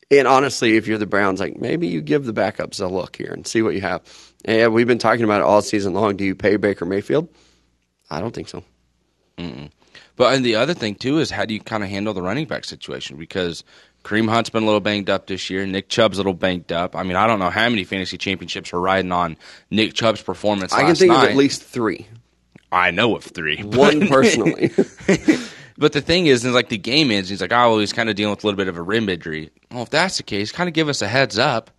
And 0.10 0.28
honestly, 0.28 0.78
if 0.78 0.88
you're 0.88 0.98
the 0.98 1.06
Browns, 1.06 1.40
like 1.40 1.58
maybe 1.58 1.88
you 1.88 2.02
give 2.02 2.24
the 2.25 2.34
backups 2.34 2.81
a 2.81 2.88
look 2.88 3.18
here 3.18 3.31
and 3.31 3.46
see 3.46 3.62
what 3.62 3.75
you 3.75 3.81
have. 3.81 4.26
And 4.45 4.74
we've 4.74 4.88
been 4.88 4.98
talking 4.98 5.24
about 5.24 5.42
it 5.42 5.45
all 5.45 5.62
season 5.62 5.94
long. 5.94 6.16
Do 6.16 6.24
you 6.24 6.36
pay 6.36 6.57
Baker 6.57 6.86
Mayfield? 6.86 7.28
I 8.10 8.22
don't 8.22 8.34
think 8.34 8.48
so. 8.48 8.63
But 10.16 10.34
and 10.34 10.44
the 10.44 10.56
other 10.56 10.74
thing 10.74 10.95
too 10.95 11.19
is 11.19 11.30
how 11.30 11.45
do 11.45 11.54
you 11.54 11.60
kind 11.60 11.84
of 11.84 11.89
handle 11.89 12.13
the 12.13 12.24
running 12.24 12.48
back 12.48 12.66
situation 12.66 13.18
because 13.18 13.63
Kareem 14.04 14.28
Hunt's 14.30 14.50
been 14.50 14.63
a 14.63 14.66
little 14.66 14.81
banged 14.81 15.10
up 15.10 15.28
this 15.28 15.50
year. 15.50 15.66
Nick 15.66 15.89
Chubb's 15.89 16.18
a 16.18 16.22
little 16.22 16.34
banged 16.34 16.72
up. 16.72 16.95
I 16.95 17.04
mean, 17.04 17.16
I 17.16 17.28
don't 17.28 17.39
know 17.39 17.51
how 17.51 17.69
many 17.69 17.84
fantasy 17.84 18.18
championships 18.18 18.74
are 18.74 18.80
riding 18.80 19.12
on 19.12 19.38
Nick 19.69 19.94
Chubb's 19.94 20.22
performance. 20.22 20.74
I 20.74 20.84
can 20.84 20.95
think 20.95 21.12
night. 21.12 21.25
of 21.25 21.30
at 21.31 21.38
least 21.38 21.62
three. 21.62 22.07
I 22.72 22.92
know 22.92 23.16
of 23.16 23.24
three. 23.24 23.57
One 23.63 24.07
personally. 24.07 24.72
But 25.78 25.94
the 25.94 26.01
thing 26.01 26.25
is, 26.25 26.44
is 26.44 26.56
like 26.56 26.69
the 26.69 26.78
game 26.78 27.12
ends. 27.12 27.30
He's 27.30 27.39
like, 27.39 27.54
oh, 27.54 27.78
he's 27.80 27.94
kind 27.94 28.10
of 28.10 28.16
dealing 28.16 28.31
with 28.31 28.44
a 28.44 28.48
little 28.48 28.57
bit 28.57 28.68
of 28.68 28.78
a 28.78 28.81
rim 28.81 29.07
injury. 29.10 29.51
Well, 29.72 29.84
if 29.84 29.92
that's 29.92 30.18
the 30.18 30.24
case, 30.24 30.51
kind 30.51 30.68
of 30.68 30.74
give 30.74 30.89
us 30.89 31.04
a 31.04 31.07
heads 31.07 31.38
up. 31.38 31.69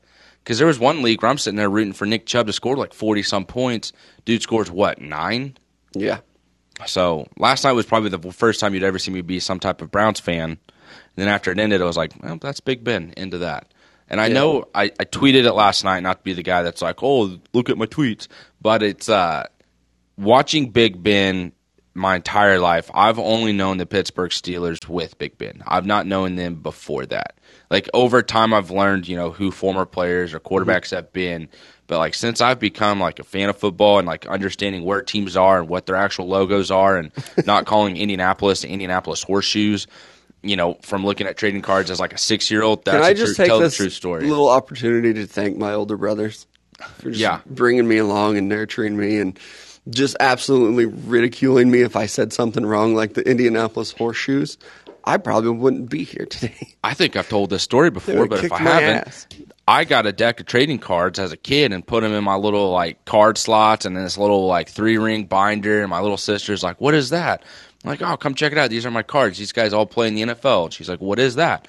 Because 0.43 0.59
there 0.59 0.67
was 0.67 0.79
one 0.79 1.03
league 1.03 1.23
where 1.23 1.31
I'm 1.31 1.39
sitting 1.39 1.57
there 1.57 1.69
rooting 1.69 1.93
for 1.93 2.07
Nick 2.07 2.27
Chubb 2.27 2.47
to 2.47 2.53
score 2.53 2.77
like 2.77 2.95
40 2.95 3.23
some 3.23 3.45
points. 3.45 3.93
Dude 4.25 4.43
scores 4.43 4.71
what, 4.71 5.01
nine? 5.01 5.57
yeah. 5.95 6.21
So 6.87 7.27
last 7.37 7.65
night 7.65 7.73
was 7.73 7.87
probably 7.87 8.11
the 8.11 8.33
first 8.33 8.61
time 8.61 8.73
you'd 8.73 8.85
ever 8.85 8.99
see 8.99 9.11
me 9.11 9.21
be 9.21 9.41
some 9.41 9.59
type 9.59 9.83
of 9.83 9.91
Browns 9.91 10.21
fan. 10.21 10.51
And 10.51 10.59
then 11.17 11.29
after 11.29 11.51
it 11.51 11.59
ended, 11.59 11.83
I 11.83 11.85
was 11.85 11.97
like, 11.97 12.13
well, 12.23 12.39
that's 12.41 12.61
Big 12.61 12.85
Ben 12.85 13.13
into 13.17 13.39
that. 13.39 13.73
And 14.09 14.21
I 14.21 14.29
know 14.29 14.65
I, 14.75 14.85
I 14.85 15.05
tweeted 15.05 15.45
it 15.45 15.53
last 15.53 15.85
night, 15.85 16.03
not 16.03 16.19
to 16.19 16.23
be 16.23 16.33
the 16.33 16.43
guy 16.43 16.63
that's 16.63 16.81
like, 16.81 17.03
oh, 17.03 17.39
look 17.53 17.69
at 17.69 17.77
my 17.77 17.87
tweets. 17.87 18.27
But 18.61 18.83
it's 18.83 19.09
uh, 19.09 19.47
watching 20.17 20.71
Big 20.71 21.03
Ben 21.03 21.53
my 21.95 22.17
entire 22.17 22.59
life. 22.59 22.91
I've 22.95 23.19
only 23.19 23.53
known 23.53 23.77
the 23.77 23.87
Pittsburgh 23.87 24.31
Steelers 24.31 24.89
with 24.89 25.19
Big 25.19 25.37
Ben. 25.37 25.63
I've 25.67 25.85
not 25.85 26.07
known 26.07 26.37
them 26.37 26.57
before 26.63 27.05
that. 27.07 27.38
Like 27.71 27.89
over 27.93 28.23
time, 28.23 28.55
I've 28.55 28.71
learned, 28.71 29.09
you 29.09 29.17
know, 29.17 29.31
who 29.31 29.51
former 29.51 29.85
players 29.85 30.33
or 30.35 30.41
quarterbacks 30.41 30.91
have 30.93 31.13
been. 31.13 31.49
But 31.87 31.99
like 31.99 32.15
since 32.15 32.41
I've 32.41 32.59
become 32.59 33.01
like 33.01 33.19
a 33.19 33.25
fan 33.25 33.49
of 33.49 33.57
football 33.59 33.99
and 33.99 34.07
like 34.07 34.27
understanding 34.27 34.85
where 34.85 35.03
teams 35.03 35.37
are 35.37 35.61
and 35.61 35.69
what 35.69 35.87
their 35.87 35.97
actual 35.97 36.29
logos 36.29 36.71
are, 36.71 36.97
and 36.97 37.13
not 37.47 37.67
calling 37.67 37.97
Indianapolis 37.97 38.65
Indianapolis 38.65 39.23
horseshoes, 39.23 39.87
you 40.43 40.57
know, 40.57 40.75
from 40.83 41.05
looking 41.05 41.27
at 41.27 41.37
trading 41.37 41.63
cards 41.63 41.91
as 41.91 41.99
like 42.01 42.13
a 42.15 42.19
six 42.19 42.51
year 42.51 42.63
old, 42.63 42.85
that's 42.85 42.97
Can 42.97 43.05
I 43.05 43.11
a 43.11 43.15
just 43.15 43.37
true, 43.37 43.45
take 43.45 43.49
tell 43.49 43.59
this 43.61 43.75
the 43.77 43.85
true 43.85 43.91
story. 43.91 44.27
little 44.29 44.49
opportunity 44.49 45.13
to 45.15 45.27
thank 45.27 45.57
my 45.57 45.73
older 45.73 45.97
brothers 45.97 46.47
for 46.99 47.11
just 47.11 47.21
Yeah. 47.21 47.41
bringing 47.47 47.89
me 47.89 47.97
along 47.99 48.37
and 48.37 48.49
nurturing 48.49 48.97
me 48.97 49.19
and 49.19 49.39
just 49.91 50.15
absolutely 50.21 50.85
ridiculing 50.87 51.71
me 51.71 51.81
if 51.81 51.97
I 51.97 52.05
said 52.07 52.33
something 52.35 52.65
wrong 52.67 52.95
like 52.95 53.15
the 53.15 53.29
Indianapolis 53.29 53.93
horseshoes. 53.93 54.59
I 55.09 55.17
probably 55.17 55.51
wouldn't 55.51 55.89
be 55.89 56.05
here 56.05 56.27
today. 56.27 56.75
I 56.85 56.93
think 56.93 57.17
I've 57.17 57.29
told 57.29 57.49
this 57.49 57.63
story 57.63 57.91
before, 57.91 58.27
but 58.27 58.45
if 58.45 58.53
I 58.53 58.59
haven't, 58.59 59.09
ass. 59.09 59.27
I 59.67 59.85
got 59.85 60.07
a 60.07 60.13
deck 60.13 60.41
of 60.41 60.47
trading 60.47 60.79
cards 60.79 61.19
as 61.19 61.33
a 61.33 61.37
kid 61.37 61.73
and 61.73 61.87
put 61.87 62.03
them 62.03 62.13
in 62.13 62.23
my 62.25 62.37
little 62.37 62.71
like 62.71 63.05
card 63.07 63.39
slots 63.39 63.87
and 63.87 63.97
then 63.97 64.05
this 64.05 64.19
little 64.19 64.47
like 64.47 64.69
three 64.69 64.99
ring 64.99 65.25
binder. 65.25 65.81
And 65.81 65.89
my 65.89 66.01
little 66.01 66.19
sister's 66.19 66.63
like, 66.63 66.79
"What 66.81 66.95
is 66.95 67.09
that?" 67.11 67.43
I'm 67.85 67.91
like, 67.91 68.03
"Oh, 68.03 68.19
come 68.19 68.35
check 68.35 68.53
it 68.53 68.59
out. 68.59 68.69
These 68.69 68.85
are 68.85 68.91
my 68.91 69.03
cards. 69.03 69.39
These 69.39 69.53
guys 69.53 69.73
all 69.73 69.87
play 69.87 70.09
in 70.09 70.15
the 70.15 70.23
NFL." 70.23 70.65
And 70.65 70.75
she's 70.75 70.91
like, 70.91 71.01
"What 71.01 71.19
is 71.19 71.37
that?" 71.37 71.67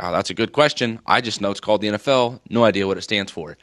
Oh, 0.00 0.12
that's 0.12 0.30
a 0.30 0.34
good 0.34 0.52
question. 0.52 1.00
I 1.06 1.20
just 1.20 1.40
know 1.40 1.50
it's 1.50 1.60
called 1.60 1.82
the 1.82 1.88
NFL. 1.88 2.40
No 2.48 2.64
idea 2.64 2.86
what 2.86 2.96
it 2.96 3.02
stands 3.02 3.30
for. 3.30 3.58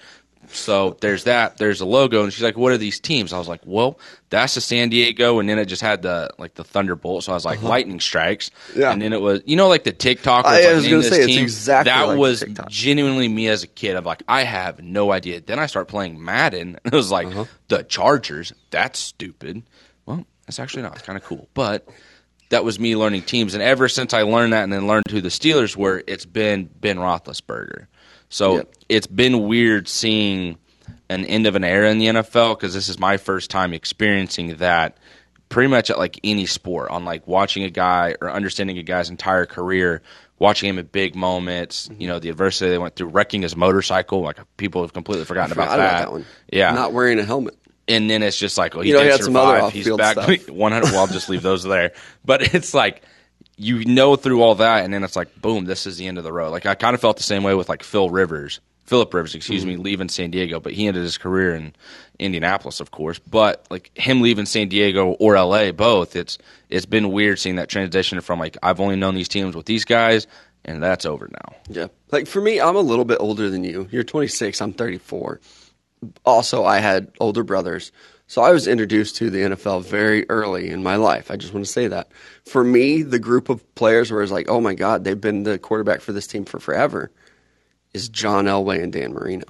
So 0.51 0.97
there's 1.01 1.25
that. 1.25 1.57
There's 1.57 1.79
a 1.81 1.85
logo, 1.85 2.23
and 2.23 2.33
she's 2.33 2.43
like, 2.43 2.57
"What 2.57 2.71
are 2.71 2.77
these 2.77 2.99
teams?" 2.99 3.33
I 3.33 3.37
was 3.37 3.47
like, 3.47 3.61
"Well, 3.65 3.99
that's 4.29 4.55
the 4.55 4.61
San 4.61 4.89
Diego," 4.89 5.39
and 5.39 5.47
then 5.47 5.59
it 5.59 5.65
just 5.65 5.81
had 5.81 6.01
the 6.01 6.31
like 6.39 6.55
the 6.55 6.63
Thunderbolt. 6.63 7.23
So 7.23 7.31
I 7.31 7.35
was 7.35 7.45
like, 7.45 7.61
"Lightning 7.61 7.99
strikes," 7.99 8.49
Yeah. 8.75 8.91
and 8.91 9.01
then 9.01 9.13
it 9.13 9.21
was 9.21 9.41
you 9.45 9.55
know 9.55 9.67
like 9.67 9.83
the 9.83 9.91
TikTok. 9.91 10.45
I 10.45 10.65
like, 10.65 10.75
was 10.75 10.85
gonna 10.87 10.97
this 11.03 11.09
say, 11.09 11.21
it's 11.23 11.37
exactly 11.37 11.91
that 11.91 12.03
like 12.07 12.17
was 12.17 12.39
TikTok. 12.39 12.69
genuinely 12.69 13.27
me 13.27 13.47
as 13.47 13.61
a 13.63 13.67
kid. 13.67 13.95
I'm 13.95 14.03
like, 14.03 14.23
I 14.27 14.43
have 14.43 14.81
no 14.81 15.11
idea. 15.11 15.39
Then 15.41 15.59
I 15.59 15.67
start 15.67 15.87
playing 15.87 16.23
Madden, 16.23 16.79
and 16.83 16.93
it 16.93 16.97
was 16.97 17.11
like 17.11 17.27
Uh-huh. 17.27 17.45
the 17.67 17.83
Chargers. 17.83 18.51
That's 18.71 18.97
stupid. 18.97 19.61
Well, 20.07 20.25
that's 20.47 20.59
actually 20.59 20.81
not. 20.83 20.95
It's 20.95 21.05
kind 21.05 21.17
of 21.17 21.23
cool, 21.23 21.47
but 21.53 21.87
that 22.49 22.63
was 22.63 22.79
me 22.79 22.95
learning 22.95 23.21
teams. 23.21 23.53
And 23.53 23.61
ever 23.61 23.87
since 23.87 24.15
I 24.15 24.23
learned 24.23 24.53
that 24.53 24.63
and 24.63 24.73
then 24.73 24.87
learned 24.87 25.05
who 25.11 25.21
the 25.21 25.29
Steelers 25.29 25.75
were, 25.75 26.03
it's 26.07 26.25
been 26.25 26.67
Ben 26.81 26.97
Roethlisberger. 26.97 27.85
So 28.29 28.57
Yep. 28.57 28.73
it's 28.89 29.07
been 29.07 29.47
weird 29.47 29.87
seeing 29.87 30.57
an 31.09 31.25
end 31.25 31.47
of 31.47 31.55
an 31.55 31.63
era 31.63 31.89
in 31.91 31.97
the 31.99 32.07
NFL 32.07 32.57
because 32.57 32.73
this 32.73 32.87
is 32.89 32.99
my 32.99 33.17
first 33.17 33.49
time 33.49 33.73
experiencing 33.73 34.55
that 34.57 34.97
pretty 35.49 35.67
much 35.67 35.89
at 35.89 35.97
like 35.97 36.19
any 36.23 36.45
sport 36.45 36.91
on 36.91 37.05
like 37.05 37.27
watching 37.27 37.63
a 37.63 37.69
guy 37.71 38.15
or 38.21 38.29
understanding 38.31 38.77
a 38.77 38.83
guy's 38.83 39.09
entire 39.09 39.47
career 39.47 40.01
watching 40.37 40.69
him 40.69 40.77
at 40.79 40.91
big 40.91 41.15
moments 41.15 41.89
you 41.97 42.07
know 42.07 42.19
the 42.19 42.29
adversity 42.29 42.69
they 42.69 42.77
went 42.77 42.95
through 42.95 43.07
wrecking 43.07 43.41
his 43.41 43.55
motorcycle 43.55 44.21
like 44.21 44.37
people 44.57 44.83
have 44.83 44.93
completely 44.93 45.25
forgotten 45.25 45.51
about, 45.51 45.69
that. 45.69 45.79
about 45.79 45.99
that 45.99 46.11
one. 46.11 46.25
yeah 46.53 46.71
Not 46.71 46.93
wearing 46.93 47.17
a 47.19 47.23
helmet. 47.23 47.57
and 47.87 48.07
then 48.07 48.21
it's 48.21 48.37
just 48.37 48.57
like, 48.59 48.75
well, 48.75 48.83
he 48.83 48.89
You 48.89 48.93
know, 48.95 48.99
he 49.01 49.05
did 49.07 49.11
had 49.13 49.23
some 49.23 49.35
other. 49.35 49.69
He's 49.71 49.89
back. 49.97 50.13
stuff. 50.21 50.49
One 50.49 50.71
hundred. 50.71 50.91
Well, 50.91 50.99
I'll 51.01 51.07
just 51.07 51.27
leave 51.29 51.41
those 51.41 51.63
there. 51.63 51.93
But 52.23 52.53
it's 52.53 52.75
like 52.75 53.01
you 53.59 53.83
know 53.85 54.15
through 54.15 54.41
all 54.41 54.55
that, 54.55 54.85
and 54.85 54.93
then 54.93 55.03
it's 55.03 55.15
like, 55.15 55.39
boom, 55.41 55.65
this 55.65 55.85
is 55.85 55.97
the 55.97 56.07
end 56.07 56.17
of 56.17 56.23
the 56.23 56.33
road. 56.33 56.49
Like 56.51 56.65
I 56.65 56.75
kind 56.75 56.95
of 56.95 57.01
felt 57.01 57.17
the 57.17 57.23
same 57.23 57.43
way 57.43 57.53
with 57.53 57.69
like 57.69 57.83
Phil 57.83 58.09
Rivers, 58.09 58.59
Philip 58.85 59.13
Rivers, 59.13 59.35
excuse 59.35 59.61
Mm-hmm. 59.63 59.69
me, 59.69 59.77
leaving 59.77 60.09
San 60.09 60.31
Diego, 60.31 60.59
but 60.59 60.73
he 60.73 60.87
ended 60.87 61.03
his 61.03 61.17
career 61.17 61.53
in 61.53 61.75
Indianapolis, 62.17 62.79
of 62.79 62.91
course. 62.91 63.19
But 63.19 63.65
like 63.69 63.91
him 63.95 64.21
leaving 64.21 64.45
San 64.45 64.69
Diego 64.69 65.11
or 65.19 65.35
LA, 65.35 65.71
both, 65.71 66.15
it's 66.15 66.37
it's 66.69 66.85
been 66.85 67.11
weird 67.11 67.37
seeing 67.39 67.57
that 67.57 67.69
transition 67.69 68.19
from 68.21 68.39
like 68.39 68.57
I've 68.63 68.79
only 68.79 68.95
known 68.95 69.15
these 69.15 69.27
teams 69.29 69.55
with 69.55 69.65
these 69.65 69.85
guys, 69.85 70.25
and 70.65 70.81
that's 70.81 71.05
over 71.05 71.27
now. 71.31 71.55
Yeah. 71.69 71.87
Like 72.11 72.27
for 72.27 72.41
me, 72.41 72.59
I'm 72.61 72.75
a 72.75 72.81
little 72.81 73.05
bit 73.05 73.17
older 73.19 73.49
than 73.49 73.63
you. 73.63 73.87
You're 73.91 74.03
26, 74.03 74.61
I'm 74.61 74.73
34. 74.73 75.39
Also, 76.25 76.63
I 76.63 76.79
had 76.79 77.11
older 77.19 77.43
brothers. 77.43 77.91
So 78.29 78.43
I 78.43 78.51
was 78.51 78.67
introduced 78.67 79.15
to 79.15 79.31
the 79.31 79.39
NFL 79.39 79.85
very 79.85 80.29
early 80.29 80.69
in 80.69 80.83
my 80.83 80.97
life. 80.97 81.31
I 81.31 81.35
just 81.35 81.51
want 81.51 81.65
to 81.65 81.71
say 81.71 81.87
that. 81.87 82.11
For 82.45 82.63
me, 82.63 83.01
the 83.01 83.17
group 83.17 83.49
of 83.49 83.73
players 83.73 84.11
where 84.11 84.21
it's 84.21 84.31
like, 84.31 84.47
oh 84.47 84.61
my 84.61 84.75
God, 84.75 85.03
they've 85.03 85.19
been 85.19 85.41
the 85.41 85.57
quarterback 85.57 85.99
for 85.99 86.13
this 86.13 86.27
team 86.27 86.45
for 86.45 86.59
forever 86.59 87.11
is 87.91 88.07
John 88.07 88.45
Elway 88.45 88.83
and 88.83 88.93
Dan 88.93 89.13
Marino. 89.13 89.47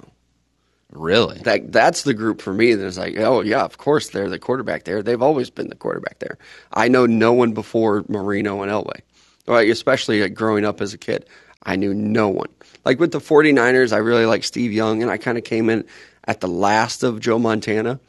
Really, 0.92 1.40
That 1.40 1.70
that's 1.70 2.04
the 2.04 2.14
group 2.14 2.40
for 2.40 2.54
me 2.54 2.72
that 2.72 2.84
is 2.84 2.96
like, 2.96 3.18
oh 3.18 3.42
yeah, 3.42 3.64
of 3.64 3.76
course 3.76 4.08
they're 4.08 4.30
the 4.30 4.38
quarterback 4.38 4.84
there. 4.84 5.02
They've 5.02 5.20
always 5.20 5.50
been 5.50 5.68
the 5.68 5.76
quarterback 5.76 6.18
there. 6.18 6.38
I 6.72 6.88
know 6.88 7.04
no 7.04 7.34
one 7.34 7.52
before 7.52 8.06
Marino 8.08 8.62
and 8.62 8.72
Elway. 8.72 9.02
Like, 9.46 9.68
especially 9.68 10.22
like, 10.22 10.32
growing 10.32 10.64
up 10.64 10.80
as 10.80 10.94
a 10.94 10.98
kid. 10.98 11.26
I 11.62 11.76
knew 11.76 11.92
no 11.92 12.30
one. 12.30 12.48
Like 12.86 12.98
with 12.98 13.12
the 13.12 13.20
49ers, 13.20 13.92
I 13.92 13.98
really 13.98 14.24
like 14.24 14.42
Steve 14.42 14.72
Young 14.72 15.02
and 15.02 15.10
I 15.10 15.18
kind 15.18 15.36
of 15.36 15.44
came 15.44 15.68
in 15.68 15.84
at 16.24 16.40
the 16.40 16.48
last 16.48 17.02
of 17.02 17.20
Joe 17.20 17.38
Montana. 17.38 18.00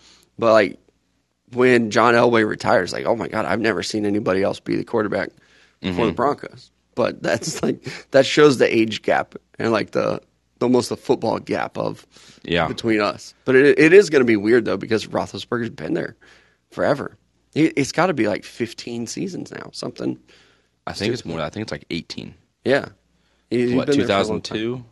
But 0.41 0.53
like 0.53 0.79
when 1.53 1.91
John 1.91 2.15
Elway 2.15 2.47
retires, 2.47 2.91
like, 2.91 3.05
oh 3.05 3.15
my 3.15 3.27
God, 3.27 3.45
I've 3.45 3.59
never 3.59 3.83
seen 3.83 4.05
anybody 4.07 4.41
else 4.41 4.59
be 4.59 4.75
the 4.75 4.83
quarterback 4.83 5.29
for 5.95 6.07
the 6.07 6.11
Broncos. 6.11 6.71
But 6.95 7.21
that's 7.21 7.61
like 7.67 8.09
that 8.11 8.25
shows 8.25 8.57
the 8.57 8.65
age 8.75 9.03
gap 9.03 9.35
and 9.59 9.71
like 9.71 9.91
the 9.91 10.19
almost 10.59 10.89
the 10.89 10.97
football 10.97 11.37
gap 11.39 11.77
of 11.77 12.05
Yeah. 12.43 12.67
between 12.67 13.01
us. 13.01 13.33
But 13.45 13.55
it, 13.55 13.77
it 13.79 13.93
is 13.93 14.09
going 14.09 14.21
to 14.21 14.25
be 14.25 14.35
weird 14.35 14.65
though 14.65 14.77
because 14.77 15.05
Roethlisberger's 15.07 15.69
been 15.69 15.93
there 15.93 16.15
forever. 16.71 17.17
It, 17.53 17.73
it's 17.77 17.91
got 17.91 18.07
to 18.07 18.13
be 18.15 18.27
like 18.27 18.43
15 18.43 19.05
seasons 19.07 19.51
now, 19.51 19.69
something. 19.73 20.17
I 20.87 20.93
think 20.93 21.13
it's 21.13 21.23
more. 21.23 21.39
I 21.39 21.49
think 21.51 21.63
it's 21.65 21.71
like 21.71 21.85
eighteen. 21.91 22.33
Yeah, 22.65 22.85
He- 23.51 23.75
What 23.75 23.85
been 23.87 23.97
two 23.97 24.05
there 24.05 24.07
for 24.07 24.13
a 24.13 24.15
long 24.27 24.41
thousand 24.41 24.41
time. 24.43 24.57
two? 24.57 24.85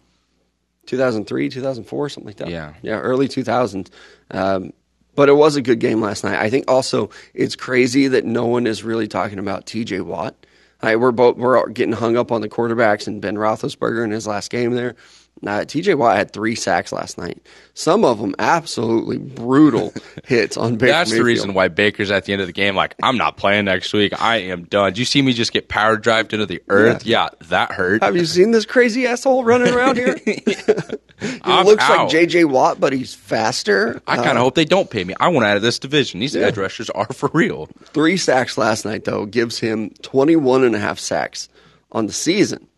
2003, 0.86 1.50
2004, 1.50 2.10
something 2.10 2.28
like 2.28 2.38
that. 2.38 2.50
Yeah. 2.50 2.74
Yeah, 2.82 3.00
early 3.00 3.28
2000s. 3.28 3.90
Um, 4.32 4.74
but 5.20 5.28
it 5.28 5.34
was 5.34 5.58
a 5.58 5.62
good 5.62 5.82
game 5.82 6.00
last 6.00 6.24
night. 6.24 6.40
I 6.40 6.50
think 6.50 6.72
also 6.72 7.10
it's 7.34 7.54
crazy 7.54 8.08
that 8.08 8.24
no 8.24 8.46
one 8.46 8.66
is 8.66 8.86
really 8.86 9.06
talking 9.06 9.38
about 9.38 9.66
TJ 9.66 10.02
Watt. 10.06 10.34
I, 10.82 10.96
we're 10.96 11.12
both 11.12 11.36
we're 11.36 11.68
getting 11.68 11.92
hung 11.92 12.16
up 12.16 12.32
on 12.32 12.40
the 12.40 12.48
quarterbacks 12.48 13.06
and 13.06 13.22
Ben 13.22 13.36
Roethlisberger 13.36 14.06
in 14.06 14.12
his 14.12 14.26
last 14.26 14.50
game 14.50 14.76
there. 14.76 14.96
Uh, 15.42 15.62
TJ 15.62 15.98
Watt 15.98 16.18
had 16.18 16.32
three 16.32 16.56
sacks 16.56 16.92
last 16.92 17.18
night. 17.18 17.42
Some 17.74 18.04
of 18.04 18.20
them 18.20 18.36
absolutely 18.40 19.18
brutal 19.18 19.94
hits 20.26 20.58
on 20.58 20.76
Baker 20.76 20.92
That's 20.92 21.12
the 21.12 21.24
reason 21.24 21.54
why 21.54 21.70
Baker's 21.70 22.12
at 22.12 22.26
the 22.26 22.34
end 22.34 22.42
of 22.42 22.48
the 22.48 22.54
game 22.54 22.76
like, 22.76 22.96
I'm 23.02 23.18
not 23.18 23.38
playing 23.38 23.66
next 23.66 23.94
week. 23.94 24.22
I 24.22 24.38
am 24.38 24.66
done. 24.66 24.94
Do 24.94 25.00
you 25.02 25.06
see 25.06 25.22
me 25.22 25.34
just 25.34 25.54
get 25.54 25.70
power 25.70 25.96
drived 25.98 26.34
into 26.34 26.46
the 26.46 26.62
earth? 26.68 27.06
Yeah, 27.06 27.30
that 27.48 27.72
hurt. 27.72 28.04
Have 28.04 28.16
you 28.16 28.26
seen 28.26 28.52
this 28.52 28.66
crazy 28.66 29.08
asshole 29.08 29.44
running 29.44 29.74
around 29.74 29.98
here? 29.98 30.18
he 30.26 31.40
I'm 31.44 31.66
looks 31.66 31.84
out. 31.84 32.14
like 32.14 32.30
JJ 32.30 32.46
Watt, 32.46 32.80
but 32.80 32.94
he's 32.94 33.14
faster. 33.14 34.02
I 34.08 34.18
kind 34.18 34.38
of 34.38 34.44
hope 34.44 34.56
they 34.56 34.66
don't 34.66 34.90
pay 34.90 35.04
me. 35.04 35.14
I 35.20 35.30
want 35.30 35.46
out 35.46 35.58
of 35.58 35.62
this 35.62 35.80
division. 35.80 36.20
These 36.20 36.36
edge 36.36 36.58
rushers 36.58 36.90
are 36.90 37.08
for 37.14 37.30
real. 37.34 37.68
Three 37.86 38.18
sacks 38.18 38.58
last 38.58 38.86
night, 38.86 39.06
though, 39.06 39.26
gives 39.26 39.60
him 39.60 39.92
21 40.02 40.64
and 40.64 40.76
a 40.76 40.80
half 40.80 41.00
sacks 41.00 41.50
on 41.92 42.06
the 42.06 42.14
season, 42.14 42.60
uh, 42.62 42.69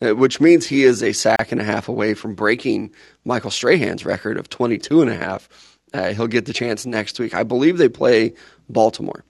which 0.00 0.40
means 0.40 0.66
he 0.66 0.84
is 0.84 1.02
a 1.02 1.12
sack 1.12 1.52
and 1.52 1.60
a 1.60 1.64
half 1.64 1.88
away 1.88 2.14
from 2.14 2.34
breaking 2.34 2.92
Michael 3.24 3.50
Strahan's 3.50 4.04
record 4.04 4.36
of 4.36 4.48
22 4.48 5.02
and 5.02 5.10
a 5.10 5.16
half. 5.16 5.48
Uh, 5.94 6.12
he'll 6.12 6.26
get 6.26 6.46
the 6.46 6.52
chance 6.52 6.84
next 6.84 7.18
week. 7.18 7.34
I 7.34 7.42
believe 7.42 7.78
they 7.78 7.88
play 7.88 8.34
Baltimore, 8.68 9.24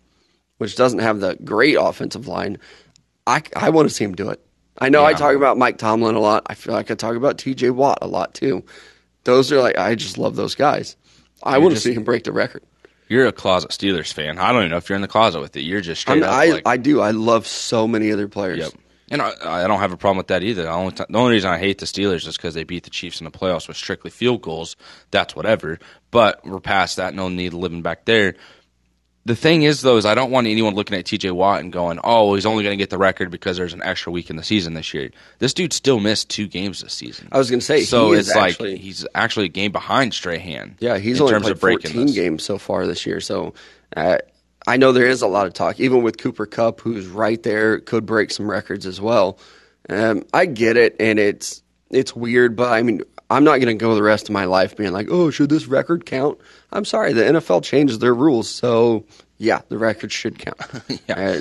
which 0.59 0.77
doesn't 0.77 0.99
have 1.01 1.21
the 1.21 1.37
great 1.45 1.77
offensive 1.79 2.27
line. 2.27 2.59
I, 3.27 3.43
I 3.55 3.71
want 3.71 3.89
to 3.89 3.95
see 3.95 4.05
him 4.05 4.15
do 4.15 4.31
it. 4.31 4.41
I 4.79 4.89
know 4.89 5.05
I 5.05 5.15
talk 5.15 5.35
about 5.35 5.57
Mike 5.57 5.79
Tomlin 5.79 6.17
a 6.17 6.21
lot. 6.21 6.43
I 6.47 6.55
feel 6.55 6.75
like 6.75 6.91
I 6.91 6.95
talk 6.95 7.17
about 7.17 7.39
TJ 7.39 7.71
Watt 7.71 7.99
a 8.03 8.07
lot 8.07 8.35
too. 8.35 8.63
Those 9.25 9.51
are 9.51 9.61
like, 9.61 9.79
I 9.79 9.95
just 9.95 10.19
love 10.19 10.37
those 10.37 10.55
guys. 10.55 10.97
I 11.43 11.59
want 11.59 11.75
to 11.75 11.81
see 11.81 11.93
him 11.93 12.05
break 12.05 12.25
the 12.25 12.33
record. 12.33 12.63
You're 13.09 13.27
a 13.27 13.33
closet 13.33 13.71
Steelers 13.71 14.13
fan. 14.13 14.39
I 14.39 14.53
don't 14.53 14.63
even 14.63 14.71
know 14.73 14.77
if 14.79 14.89
you're 14.89 14.97
in 14.97 15.03
the 15.03 15.09
closet 15.09 15.41
with 15.41 15.57
it. 15.57 15.63
You're 15.63 15.81
just 15.81 16.01
straight 16.01 16.23
I'm, 16.23 16.25
up 16.25 16.31
I, 16.31 16.47
like, 16.47 16.63
I 16.67 16.77
do. 16.77 17.01
I 17.01 17.13
love 17.13 17.47
so 17.47 17.87
many 17.87 18.13
other 18.13 18.29
players. 18.29 18.59
Yep. 18.59 18.73
And 19.11 19.23
I, 19.23 19.33
I 19.45 19.67
don't 19.69 19.79
have 19.79 19.93
a 19.93 19.97
problem 19.97 20.17
with 20.17 20.27
that 20.29 20.43
either. 20.43 20.63
The 20.63 20.71
only, 20.71 20.93
ti- 20.93 21.05
the 21.09 21.19
only 21.19 21.33
reason 21.33 21.51
I 21.51 21.59
hate 21.59 21.79
the 21.79 21.87
Steelers 21.87 22.27
is 22.27 22.37
because 22.37 22.55
they 22.55 22.65
beat 22.65 22.85
the 22.85 22.91
Chiefs 22.91 23.21
in 23.21 23.25
the 23.25 23.31
playoffs 23.31 23.69
with 23.69 23.77
strictly 23.77 24.11
field 24.11 24.43
goals. 24.43 24.77
That's 25.13 25.37
whatever. 25.37 25.79
But 26.11 26.45
we're 26.45 26.59
past 26.61 26.97
that. 26.97 27.15
No 27.15 27.29
need 27.29 27.53
living 27.53 27.83
back 27.83 28.05
there. 28.05 28.35
The 29.25 29.35
thing 29.35 29.63
is, 29.65 29.81
though, 29.81 29.97
is 29.97 30.07
I 30.07 30.15
don't 30.15 30.31
want 30.31 30.47
anyone 30.47 30.75
looking 30.75 30.97
at 30.97 31.05
TJ 31.05 31.33
Watt 31.33 31.61
and 31.61 31.73
going, 31.73 31.99
oh, 32.05 32.35
he's 32.37 32.47
only 32.47 32.63
going 32.63 32.79
to 32.79 32.81
get 32.81 32.91
the 32.91 32.99
record 32.99 33.33
because 33.33 33.57
there's 33.57 33.73
an 33.73 33.83
extra 33.83 34.13
week 34.13 34.31
in 34.31 34.37
the 34.37 34.45
season 34.45 34.75
this 34.75 34.95
year. 34.95 35.11
This 35.41 35.53
dude 35.53 35.73
still 35.73 35.99
missed 35.99 36.31
two 36.31 36.47
games 36.47 36.81
this 36.81 36.93
season. 36.93 37.29
I 37.33 37.39
was 37.39 37.51
going 37.51 37.59
to 37.59 37.67
say, 37.67 37.83
so 37.83 38.13
he 38.13 38.21
it's 38.21 38.33
like 38.35 38.53
actually, 38.53 38.79
he's 38.79 39.05
actually 39.17 39.47
a 39.47 39.49
game 39.49 39.73
behind 39.73 40.15
Strahan. 40.15 40.77
yeah, 40.79 40.99
he's 40.99 41.17
in 41.17 41.23
only 41.23 41.33
terms 41.33 41.43
played 41.43 41.53
of 41.53 41.61
breaking 41.61 41.91
14 41.91 42.07
this. 42.07 42.15
games 42.15 42.45
so 42.45 42.57
far 42.57 42.87
this 42.87 43.05
year. 43.05 43.21
So 43.21 43.55
uh, 43.97 44.19
I 44.67 44.77
know 44.77 44.93
there 44.93 45.07
is 45.07 45.23
a 45.23 45.27
lot 45.29 45.47
of 45.47 45.53
talk, 45.53 45.79
even 45.81 46.03
with 46.03 46.19
Cooper 46.19 46.47
Kupp, 46.47 46.81
who's 46.81 47.07
right 47.07 47.43
there, 47.43 47.79
could 47.81 48.05
break 48.07 48.31
some 48.31 48.51
records 48.51 48.85
as 48.87 49.01
well. 49.01 49.39
Um, 49.89 50.25
I 50.35 50.47
get 50.47 50.77
it, 50.77 50.97
and 50.99 51.19
it's 51.19 51.63
it's 51.91 52.17
weird, 52.17 52.57
but 52.57 52.73
I 52.73 52.83
mean, 52.83 53.03
I'm 53.31 53.45
not 53.45 53.59
going 53.59 53.67
to 53.69 53.75
go 53.75 53.95
the 53.95 54.03
rest 54.03 54.29
of 54.29 54.33
my 54.33 54.45
life 54.45 54.77
being 54.77 54.93
like, 54.93 55.07
oh, 55.11 55.31
should 55.31 55.51
this 55.51 55.67
record 55.67 56.05
count? 56.07 56.39
I'm 56.73 56.85
sorry, 56.85 57.13
the 57.13 57.23
NFL 57.23 57.63
changes 57.63 58.01
their 58.01 58.15
rules, 58.15 58.49
so 58.49 59.05
yeah, 59.39 59.61
the 59.69 59.79
record 59.79 60.11
should 60.13 60.39
count. 60.39 60.59
Yeah. 61.09 61.15
Uh, 61.15 61.41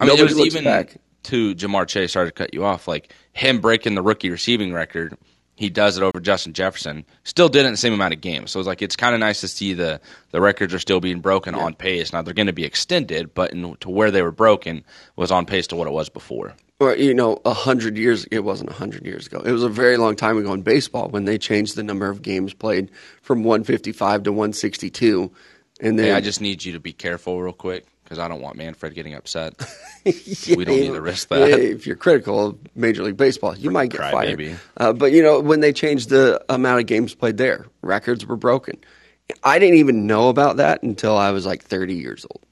I 0.00 0.04
mean, 0.06 0.18
it 0.18 0.22
was 0.22 0.38
even 0.38 0.64
back. 0.64 0.96
to 1.24 1.54
Ja'Marr 1.54 1.86
Chase. 1.88 2.12
Sorry 2.12 2.28
to 2.28 2.32
cut 2.32 2.54
you 2.54 2.64
off. 2.64 2.86
Like 2.86 3.12
him 3.32 3.60
breaking 3.60 3.94
the 3.94 4.02
rookie 4.02 4.30
receiving 4.30 4.72
record, 4.72 5.16
he 5.58 5.70
does 5.70 5.96
it 5.96 6.04
over 6.04 6.20
Justin 6.20 6.52
Jefferson. 6.52 7.04
Still 7.24 7.48
did 7.48 7.64
it 7.64 7.66
in 7.66 7.72
the 7.72 7.76
same 7.76 7.92
amount 7.92 8.14
of 8.14 8.20
games. 8.20 8.52
So 8.52 8.60
it's 8.60 8.68
like 8.68 8.80
it's 8.80 8.94
kind 8.94 9.12
of 9.12 9.18
nice 9.18 9.40
to 9.40 9.48
see 9.48 9.72
the 9.72 10.00
the 10.30 10.40
records 10.40 10.72
are 10.72 10.78
still 10.78 11.00
being 11.00 11.18
broken 11.18 11.56
on 11.56 11.74
pace. 11.74 12.12
Now 12.12 12.22
they're 12.22 12.32
going 12.32 12.46
to 12.46 12.52
be 12.52 12.64
extended, 12.64 13.34
but 13.34 13.52
in, 13.52 13.74
to 13.80 13.90
where 13.90 14.12
they 14.12 14.22
were 14.22 14.30
broken 14.30 14.84
was 15.16 15.32
on 15.32 15.46
pace 15.46 15.66
to 15.66 15.76
what 15.76 15.88
it 15.88 15.90
was 15.90 16.08
before. 16.08 16.54
Well, 16.78 16.96
you 16.96 17.12
know, 17.12 17.40
a 17.44 17.52
hundred 17.52 17.98
years. 17.98 18.24
It 18.26 18.44
wasn't 18.44 18.70
a 18.70 18.74
hundred 18.74 19.04
years 19.04 19.26
ago. 19.26 19.40
It 19.44 19.50
was 19.50 19.64
a 19.64 19.68
very 19.68 19.96
long 19.96 20.14
time 20.14 20.38
ago 20.38 20.52
in 20.52 20.62
baseball 20.62 21.08
when 21.08 21.24
they 21.24 21.38
changed 21.38 21.74
the 21.74 21.82
number 21.82 22.08
of 22.08 22.22
games 22.22 22.54
played 22.54 22.92
from 23.20 23.42
155 23.42 24.22
to 24.22 24.32
162. 24.32 25.32
And 25.80 25.98
then 25.98 26.06
Hey, 26.06 26.12
I 26.12 26.20
just 26.20 26.40
need 26.40 26.64
you 26.64 26.74
to 26.74 26.80
be 26.80 26.92
careful 26.92 27.42
real 27.42 27.52
quick 27.52 27.84
because 28.08 28.18
I 28.18 28.26
don't 28.26 28.40
want 28.40 28.56
Manfred 28.56 28.94
getting 28.94 29.12
upset. 29.12 29.54
we 30.06 30.64
don't 30.64 30.76
need 30.76 30.94
to 30.94 31.00
risk 31.00 31.28
that. 31.28 31.50
Yeah, 31.50 31.56
If 31.56 31.86
you're 31.86 31.94
critical 31.94 32.46
of 32.46 32.58
Major 32.74 33.02
League 33.02 33.18
Baseball, 33.18 33.54
you 33.54 33.70
might 33.70 33.90
get 33.90 33.98
Cry 33.98 34.12
fired. 34.12 34.58
Uh, 34.78 34.94
but 34.94 35.12
you 35.12 35.22
know, 35.22 35.40
when 35.40 35.60
they 35.60 35.74
changed 35.74 36.08
the 36.08 36.42
amount 36.48 36.80
of 36.80 36.86
games 36.86 37.14
played 37.14 37.36
there, 37.36 37.66
records 37.82 38.24
were 38.24 38.36
broken. 38.36 38.78
I 39.44 39.58
didn't 39.58 39.76
even 39.76 40.06
know 40.06 40.30
about 40.30 40.56
that 40.56 40.82
until 40.82 41.18
I 41.18 41.32
was 41.32 41.44
like 41.44 41.62
30 41.62 41.96
years 41.96 42.24
old. 42.30 42.46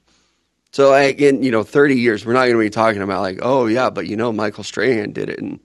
So 0.73 0.91
like 0.91 1.19
in 1.19 1.41
you 1.41 1.49
know 1.49 1.63
30 1.63 1.95
years, 1.95 2.23
we're 2.23 2.33
not 2.33 2.41
going 2.41 2.53
to 2.53 2.59
be 2.59 2.69
talking 2.69 3.01
about 3.01 3.21
like, 3.21 3.39
oh 3.41 3.65
yeah, 3.65 3.89
but 3.89 4.05
you 4.05 4.15
know 4.15 4.31
Michael 4.31 4.63
Strahan 4.63 5.11
did 5.11 5.27
it 5.27 5.39
in 5.39 5.59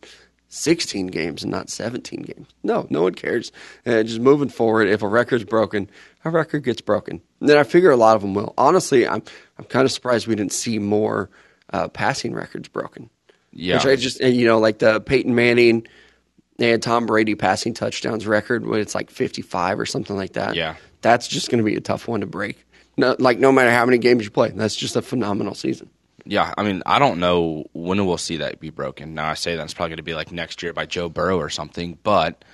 16 0.49 1.09
games 1.09 1.43
and 1.43 1.53
not 1.53 1.69
17 1.69 2.23
games. 2.23 2.49
No, 2.63 2.87
no 2.89 3.03
one 3.03 3.15
cares. 3.15 3.53
Uh, 3.85 4.03
just 4.03 4.21
moving 4.21 4.49
forward, 4.49 4.89
if 4.89 5.03
a 5.03 5.09
record's 5.09 5.45
broken, 5.45 5.91
a 6.25 6.31
record 6.31 6.65
gets 6.65 6.81
broken. 6.81 7.21
And 7.41 7.49
then 7.49 7.59
I 7.59 7.65
figure 7.65 7.91
a 7.91 7.97
lot 7.97 8.17
of 8.17 8.23
them 8.23 8.35
will. 8.35 8.55
Honestly, 8.57 9.07
I'm 9.07 9.23
I'm 9.59 9.65
kind 9.65 9.85
of 9.85 9.93
surprised 9.93 10.27
we 10.27 10.35
didn't 10.35 10.53
see 10.53 10.79
more 10.79 11.31
uh, 11.73 11.89
passing 11.89 12.33
records 12.35 12.69
broken. 12.69 13.11
Yeah. 13.53 13.77
Which 13.77 13.87
I 13.87 13.97
just 13.97 14.21
you 14.21 14.47
know 14.47 14.59
like 14.59 14.79
the 14.79 15.01
Peyton 15.01 15.35
Manning 15.35 15.87
and 16.59 16.83
Tom 16.83 17.07
Brady 17.07 17.35
passing 17.35 17.75
touchdowns 17.75 18.27
record 18.27 18.67
when 18.67 18.81
it's 18.81 18.95
like 18.95 19.11
55 19.11 19.81
or 19.81 19.87
something 19.87 20.17
like 20.17 20.35
that. 20.35 20.55
Yeah. 20.55 20.77
That's 21.01 21.27
just 21.27 21.51
going 21.51 21.59
to 21.59 21.65
be 21.65 21.77
a 21.77 21.81
tough 21.81 22.07
one 22.07 22.21
to 22.21 22.27
break. 22.27 22.65
No, 22.97 23.17
like 23.19 23.39
no 23.39 23.51
matter 23.51 23.71
how 23.71 23.85
many 23.85 23.99
games 23.99 24.25
you 24.25 24.31
play, 24.31 24.51
that's 24.51 24.77
just 24.77 24.97
a 24.97 25.03
phenomenal 25.03 25.55
season. 25.55 25.91
Yeah, 26.25 26.55
I 26.57 26.63
mean, 26.63 26.83
I 26.87 26.99
don't 27.01 27.19
know 27.19 27.65
when 27.73 28.05
we'll 28.07 28.19
see 28.19 28.37
that 28.37 28.61
be 28.61 28.71
broken. 28.71 29.15
Now 29.15 29.31
I 29.31 29.35
say 29.35 29.57
that's 29.57 29.75
probably 29.75 29.91
going 29.91 29.97
to 29.97 30.03
be 30.05 30.15
like 30.15 30.31
next 30.31 30.63
year 30.63 30.73
by 30.73 30.87
Joe 30.87 31.09
Burrow 31.09 31.39
or 31.39 31.49
something, 31.49 31.99
but 32.03 32.45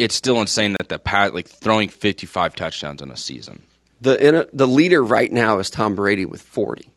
it's 0.00 0.14
still 0.14 0.40
insane 0.40 0.72
that 0.72 0.88
the 0.88 0.98
pat 0.98 1.34
like 1.34 1.48
throwing 1.48 1.88
55 1.88 2.54
touchdowns 2.54 3.02
in 3.02 3.10
a 3.10 3.16
season. 3.16 3.62
The 4.00 4.26
in 4.26 4.34
a, 4.34 4.46
the 4.52 4.66
leader 4.66 5.02
right 5.04 5.30
now 5.30 5.58
is 5.58 5.70
Tom 5.70 5.94
Brady 5.94 6.24
with 6.26 6.42
40. 6.42 6.90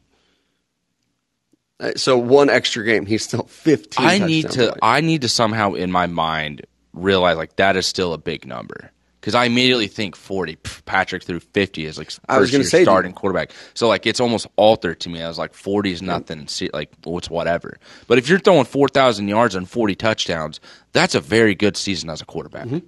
Uh, 1.79 1.91
So 1.95 2.17
one 2.17 2.49
extra 2.49 2.83
game, 2.85 3.05
he's 3.05 3.23
still 3.23 3.43
15. 3.43 4.05
I 4.05 4.17
need 4.19 4.49
to. 4.51 4.75
I 4.81 5.01
need 5.01 5.21
to 5.21 5.29
somehow 5.29 5.73
in 5.73 5.91
my 5.91 6.07
mind 6.07 6.65
realize 6.93 7.37
like 7.37 7.55
that 7.57 7.75
is 7.75 7.85
still 7.85 8.13
a 8.13 8.17
big 8.17 8.45
number. 8.45 8.89
Because 9.19 9.35
I 9.35 9.45
immediately 9.45 9.87
think 9.87 10.17
forty. 10.17 10.57
Patrick 10.85 11.23
threw 11.23 11.39
fifty 11.39 11.85
as 11.85 11.97
like 11.97 12.11
I 12.27 12.39
was 12.39 12.51
gonna 12.51 12.65
say, 12.65 12.83
starting 12.83 13.13
quarterback. 13.13 13.51
So 13.73 13.87
like 13.87 14.05
it's 14.05 14.19
almost 14.19 14.47
altered 14.57 14.99
to 14.99 15.09
me. 15.09 15.21
I 15.21 15.29
was 15.29 15.37
like 15.37 15.53
forty 15.53 15.93
is 15.93 16.01
nothing. 16.01 16.45
See, 16.49 16.69
like 16.73 16.91
well, 17.05 17.19
it's 17.19 17.29
whatever. 17.29 17.77
But 18.07 18.17
if 18.17 18.27
you're 18.27 18.39
throwing 18.39 18.65
four 18.65 18.89
thousand 18.89 19.29
yards 19.29 19.55
and 19.55 19.69
forty 19.69 19.95
touchdowns, 19.95 20.59
that's 20.91 21.15
a 21.15 21.21
very 21.21 21.55
good 21.55 21.77
season 21.77 22.09
as 22.09 22.21
a 22.21 22.25
quarterback. 22.25 22.65
Mm-hmm. 22.65 22.85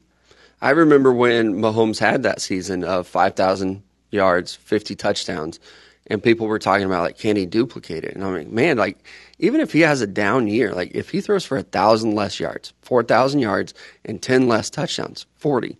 I 0.62 0.72
remember 0.72 1.12
when 1.14 1.56
Mahomes 1.56 2.00
had 2.00 2.24
that 2.24 2.42
season 2.42 2.84
of 2.84 3.08
5,000 3.08 3.84
yards, 4.12 4.56
50 4.56 4.96
touchdowns, 4.96 5.60
and 6.08 6.22
people 6.22 6.48
were 6.48 6.60
talking 6.60 6.86
about 6.86 7.04
like, 7.04 7.18
can 7.18 7.36
he 7.36 7.46
duplicate 7.46 8.04
it? 8.04 8.16
And 8.16 8.24
I'm 8.24 8.34
like, 8.34 8.50
man, 8.50 8.78
like 8.78 9.04
even 9.40 9.60
if 9.60 9.74
he 9.74 9.82
has 9.82 10.02
a 10.02 10.08
down 10.08 10.48
year, 10.48 10.74
like 10.74 10.92
if 10.94 11.10
he 11.10 11.22
throws 11.22 11.46
for 11.46 11.58
a 11.58 11.64
thousand 11.64 12.16
less 12.16 12.40
yards, 12.40 12.74
4,000 12.82 13.40
yards, 13.40 13.74
and 14.06 14.22
10 14.22 14.48
less 14.48 14.70
touchdowns, 14.70 15.26
40, 15.36 15.78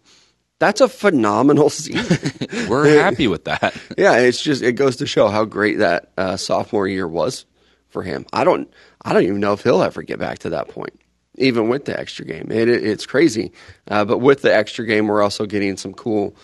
that's 0.60 0.82
a 0.82 0.88
phenomenal 0.88 1.70
season. 1.70 2.32
We're 2.70 3.02
happy 3.02 3.28
with 3.28 3.46
that. 3.46 3.76
yeah, 3.98 4.18
it's 4.18 4.42
just 4.42 4.64
it 4.64 4.74
goes 4.74 4.96
to 4.98 5.06
show 5.06 5.28
how 5.28 5.46
great 5.46 5.80
that 5.80 6.12
uh, 6.18 6.38
sophomore 6.38 6.88
year 6.88 7.08
was 7.08 7.46
for 7.90 8.04
him. 8.04 8.26
I 8.34 8.44
don't 8.44 8.72
I 9.04 9.14
don't 9.14 9.24
even 9.24 9.40
know 9.40 9.54
if 9.54 9.64
he'll 9.64 9.84
ever 9.84 10.02
get 10.02 10.20
back 10.20 10.40
to 10.40 10.50
that 10.52 10.70
point, 10.70 11.00
even 11.38 11.68
with 11.70 11.86
the 11.86 12.00
extra 12.00 12.26
game. 12.26 12.48
It, 12.52 12.70
it, 12.70 12.84
it's 12.86 13.06
crazy, 13.06 13.52
uh, 13.90 14.06
but 14.06 14.20
with 14.20 14.42
the 14.42 14.54
extra 14.56 14.86
game, 14.86 15.08
we're 15.08 15.22
also 15.22 15.46
getting 15.46 15.78
some 15.78 15.94
cool 15.94 16.36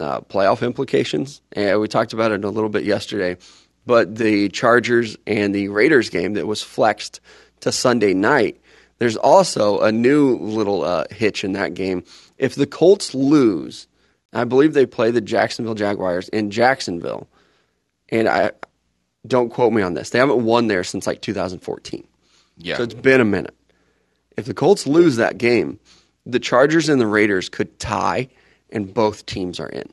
uh, 0.00 0.20
playoff 0.22 0.64
implications, 0.64 1.40
and 1.52 1.80
we 1.80 1.88
talked 1.88 2.12
about 2.12 2.32
it 2.32 2.44
a 2.44 2.50
little 2.50 2.70
bit 2.70 2.84
yesterday. 2.84 3.36
But 3.86 4.16
the 4.16 4.48
Chargers 4.48 5.16
and 5.26 5.54
the 5.54 5.68
Raiders 5.68 6.10
game 6.10 6.34
that 6.34 6.46
was 6.46 6.60
flexed 6.62 7.20
to 7.60 7.70
Sunday 7.72 8.14
night. 8.14 8.60
There's 8.98 9.16
also 9.16 9.80
a 9.80 9.92
new 9.92 10.36
little 10.38 10.82
uh, 10.82 11.04
hitch 11.10 11.44
in 11.44 11.52
that 11.52 11.74
game. 11.74 12.02
If 12.38 12.54
the 12.56 12.66
Colts 12.66 13.14
lose, 13.14 13.86
I 14.32 14.44
believe 14.44 14.74
they 14.74 14.86
play 14.86 15.10
the 15.10 15.20
Jacksonville 15.20 15.74
Jaguars 15.74 16.28
in 16.30 16.50
Jacksonville, 16.50 17.28
and 18.08 18.28
I 18.28 18.52
don't 19.26 19.50
quote 19.50 19.72
me 19.72 19.82
on 19.82 19.94
this. 19.94 20.10
They 20.10 20.18
haven't 20.18 20.44
won 20.44 20.66
there 20.68 20.84
since 20.84 21.06
like 21.06 21.20
2014, 21.22 22.06
Yeah. 22.58 22.76
so 22.76 22.82
it's 22.84 22.94
been 22.94 23.20
a 23.20 23.24
minute. 23.24 23.54
If 24.36 24.46
the 24.46 24.54
Colts 24.54 24.86
lose 24.86 25.16
that 25.16 25.38
game, 25.38 25.78
the 26.24 26.40
Chargers 26.40 26.88
and 26.88 27.00
the 27.00 27.06
Raiders 27.06 27.48
could 27.48 27.78
tie, 27.78 28.28
and 28.70 28.92
both 28.92 29.26
teams 29.26 29.60
are 29.60 29.68
in. 29.68 29.88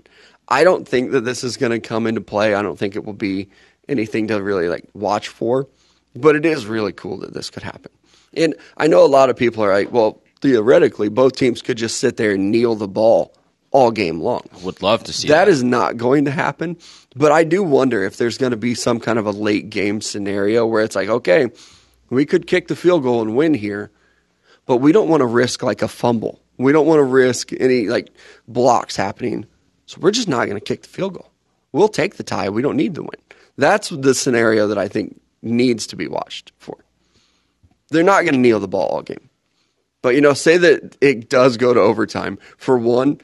I 0.47 0.63
don't 0.63 0.87
think 0.87 1.11
that 1.11 1.21
this 1.21 1.43
is 1.43 1.57
going 1.57 1.71
to 1.71 1.79
come 1.79 2.05
into 2.07 2.21
play. 2.21 2.53
I 2.53 2.61
don't 2.61 2.77
think 2.77 2.95
it 2.95 3.05
will 3.05 3.13
be 3.13 3.49
anything 3.87 4.27
to 4.27 4.41
really 4.41 4.67
like 4.67 4.85
watch 4.93 5.27
for, 5.27 5.67
but 6.15 6.35
it 6.35 6.45
is 6.45 6.65
really 6.65 6.91
cool 6.91 7.17
that 7.19 7.33
this 7.33 7.49
could 7.49 7.63
happen. 7.63 7.91
And 8.35 8.55
I 8.77 8.87
know 8.87 9.05
a 9.05 9.07
lot 9.07 9.29
of 9.29 9.37
people 9.37 9.63
are 9.63 9.71
like, 9.73 9.91
well, 9.91 10.21
theoretically, 10.41 11.09
both 11.09 11.35
teams 11.35 11.61
could 11.61 11.77
just 11.77 11.97
sit 11.99 12.17
there 12.17 12.31
and 12.31 12.51
kneel 12.51 12.75
the 12.75 12.87
ball 12.87 13.33
all 13.71 13.91
game 13.91 14.19
long. 14.19 14.41
I 14.53 14.63
Would 14.65 14.81
love 14.81 15.03
to 15.05 15.13
see 15.13 15.27
That 15.29 15.45
that. 15.45 15.51
is 15.51 15.63
not 15.63 15.97
going 15.97 16.25
to 16.25 16.31
happen. 16.31 16.77
But 17.15 17.31
I 17.31 17.43
do 17.43 17.63
wonder 17.63 18.03
if 18.03 18.17
there's 18.17 18.37
going 18.37 18.51
to 18.51 18.57
be 18.57 18.73
some 18.75 18.99
kind 18.99 19.19
of 19.19 19.25
a 19.27 19.31
late 19.31 19.69
game 19.69 20.01
scenario 20.01 20.65
where 20.65 20.83
it's 20.83 20.95
like, 20.95 21.09
okay, 21.09 21.47
we 22.09 22.25
could 22.25 22.47
kick 22.47 22.67
the 22.67 22.75
field 22.75 23.03
goal 23.03 23.21
and 23.21 23.35
win 23.35 23.53
here, 23.53 23.91
but 24.65 24.77
we 24.77 24.91
don't 24.91 25.09
want 25.09 25.21
to 25.21 25.25
risk 25.25 25.63
like 25.63 25.81
a 25.81 25.87
fumble. 25.87 26.41
We 26.57 26.71
don't 26.71 26.87
want 26.87 26.99
to 26.99 27.03
risk 27.03 27.51
any 27.59 27.87
like 27.87 28.09
blocks 28.47 28.95
happening. 28.95 29.45
So 29.85 29.99
we're 30.01 30.11
just 30.11 30.27
not 30.27 30.45
going 30.45 30.59
to 30.59 30.63
kick 30.63 30.83
the 30.83 30.89
field 30.89 31.13
goal. 31.15 31.31
We'll 31.71 31.89
take 31.89 32.15
the 32.15 32.23
tie. 32.23 32.49
We 32.49 32.61
don't 32.61 32.77
need 32.77 32.95
the 32.95 33.03
win. 33.03 33.19
That's 33.57 33.89
the 33.89 34.13
scenario 34.13 34.67
that 34.67 34.77
I 34.77 34.87
think 34.87 35.19
needs 35.41 35.87
to 35.87 35.95
be 35.95 36.07
watched 36.07 36.51
for. 36.57 36.77
They're 37.89 38.03
not 38.03 38.21
going 38.21 38.33
to 38.33 38.39
kneel 38.39 38.59
the 38.59 38.67
ball 38.67 38.87
all 38.87 39.01
game. 39.01 39.29
But 40.01 40.15
you 40.15 40.21
know, 40.21 40.33
say 40.33 40.57
that 40.57 40.97
it 41.01 41.29
does 41.29 41.57
go 41.57 41.73
to 41.73 41.79
overtime. 41.79 42.37
For 42.57 42.77
one, 42.77 43.19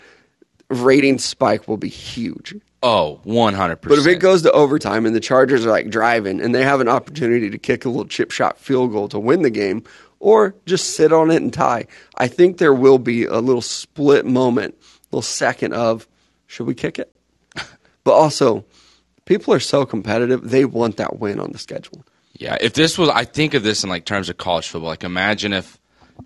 rating 0.69 1.17
spike 1.19 1.67
will 1.67 1.78
be 1.78 1.89
huge. 1.89 2.56
oh, 2.84 3.19
100%. 3.25 3.82
But 3.82 3.99
if 3.99 4.08
it 4.08 4.19
goes 4.19 4.41
to 4.43 4.52
overtime 4.52 5.06
and 5.06 5.15
the 5.15 5.19
Chargers 5.19 5.65
are 5.65 5.69
like 5.69 5.89
driving 5.89 6.39
and 6.39 6.56
they 6.56 6.63
have 6.63 6.80
an 6.80 6.88
opportunity 6.88 7.49
to 7.49 7.58
kick 7.58 7.86
a 7.86 7.89
little 7.89 8.06
chip 8.06 8.32
shot 8.32 8.58
field 8.58 8.91
goal 8.91 9.10
to 9.10 9.19
win 9.19 9.41
the 9.41 9.49
game 9.49 9.84
or 10.19 10.55
just 10.65 10.95
sit 10.95 11.13
on 11.13 11.32
it 11.32 11.41
and 11.41 11.53
tie, 11.53 11.88
I 12.15 12.27
think 12.27 12.58
there 12.58 12.73
will 12.73 12.99
be 12.99 13.25
a 13.25 13.39
little 13.39 13.62
split 13.62 14.25
moment, 14.25 14.75
a 14.75 15.15
little 15.15 15.21
second 15.21 15.73
of 15.73 16.08
should 16.47 16.67
we 16.67 16.75
kick 16.75 16.99
it? 16.99 17.13
But 18.05 18.13
also, 18.13 18.65
people 19.25 19.53
are 19.53 19.60
so 19.60 19.86
competitive, 19.86 20.49
they 20.49 20.65
want 20.65 20.97
that 20.97 21.19
win 21.19 21.39
on 21.39 21.51
the 21.51 21.60
schedule. 21.60 22.03
Yeah, 22.34 22.58
if 22.60 22.73
this 22.73 22.97
was, 22.97 23.10
I 23.10 23.25
think 23.25 23.53
of 23.53 23.63
this 23.63 23.84
in 23.84 23.89
like 23.89 24.05
terms 24.05 24.29
of 24.29 24.38
college 24.38 24.69
football. 24.69 24.89
Like, 24.89 25.03
imagine 25.03 25.51
if, 25.53 25.77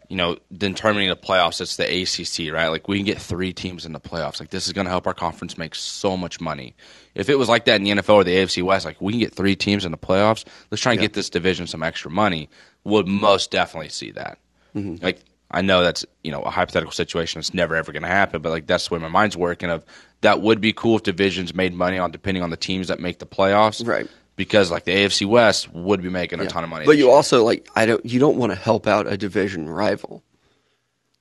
you 0.08 0.16
know, 0.16 0.38
determining 0.56 1.10
the 1.10 1.16
playoffs, 1.16 1.60
it's 1.60 1.76
the 1.76 1.84
ACC, 1.84 2.54
right? 2.54 2.68
Like, 2.68 2.88
we 2.88 2.98
can 2.98 3.06
get 3.06 3.20
three 3.20 3.52
teams 3.52 3.86
in 3.86 3.94
the 3.94 4.00
playoffs. 4.00 4.40
Like, 4.40 4.52
this 4.52 4.68
is 4.68 4.74
going 4.74 4.86
to 4.86 4.92
help 4.92 5.08
our 5.08 5.14
conference 5.14 5.58
make 5.58 5.74
so 5.74 6.16
much 6.16 6.40
money. 6.40 6.76
If 7.16 7.30
it 7.30 7.36
was 7.36 7.50
like 7.50 7.66
that 7.66 7.78
in 7.78 7.84
the 7.84 7.92
NFL 7.92 8.14
or 8.14 8.24
the 8.24 8.36
AFC 8.36 8.62
West, 8.62 8.86
like 8.86 9.02
we 9.02 9.14
can 9.14 9.20
get 9.20 9.34
three 9.34 9.56
teams 9.56 9.86
in 9.86 9.92
the 9.92 9.98
playoffs. 9.98 10.46
Let's 10.70 10.82
try 10.82 10.94
and 10.94 11.02
get 11.02 11.14
this 11.14 11.30
division 11.30 11.66
some 11.66 11.84
extra 11.84 12.12
money. 12.12 12.48
Would 12.86 13.08
most 13.08 13.52
definitely 13.52 13.90
see 13.90 14.12
that. 14.12 14.40
Mm-hmm. 14.76 15.04
Like, 15.04 15.20
I 15.50 15.62
know 15.62 15.84
that's 15.84 16.06
you 16.24 16.32
know 16.32 16.42
a 16.42 16.50
hypothetical 16.50 16.92
situation. 16.92 17.40
It's 17.40 17.54
never 17.54 17.76
ever 17.76 17.92
going 17.92 18.04
to 18.04 18.10
happen, 18.10 18.42
but 18.42 18.50
like 18.50 18.68
that's 18.68 18.88
the 18.88 18.96
way 18.96 19.00
my 19.00 19.08
mind's 19.08 19.38
working. 19.38 19.70
Of 19.70 19.86
that 20.22 20.42
would 20.42 20.60
be 20.60 20.74
cool 20.74 20.98
if 20.98 21.04
divisions 21.04 21.54
made 21.54 21.74
money 21.74 21.98
on 21.98 22.12
depending 22.12 22.44
on 22.44 22.50
the 22.50 22.58
teams 22.58 22.88
that 22.88 23.00
make 23.00 23.20
the 23.20 23.26
playoffs, 23.26 23.86
Right. 23.88 24.08
because 24.36 24.72
like 24.72 24.86
the 24.86 24.92
AFC 24.92 25.28
West 25.28 25.72
would 25.74 26.02
be 26.02 26.10
making 26.10 26.40
a 26.40 26.48
ton 26.48 26.64
of 26.64 26.70
money. 26.70 26.86
But 26.86 26.98
you 26.98 27.06
year. 27.06 27.14
also 27.14 27.44
like 27.44 27.70
I 27.76 27.86
don't 27.86 28.04
you 28.06 28.20
don't 28.20 28.38
want 28.38 28.52
to 28.52 28.58
help 28.58 28.88
out 28.88 29.06
a 29.06 29.16
division 29.16 29.70
rival. 29.70 30.24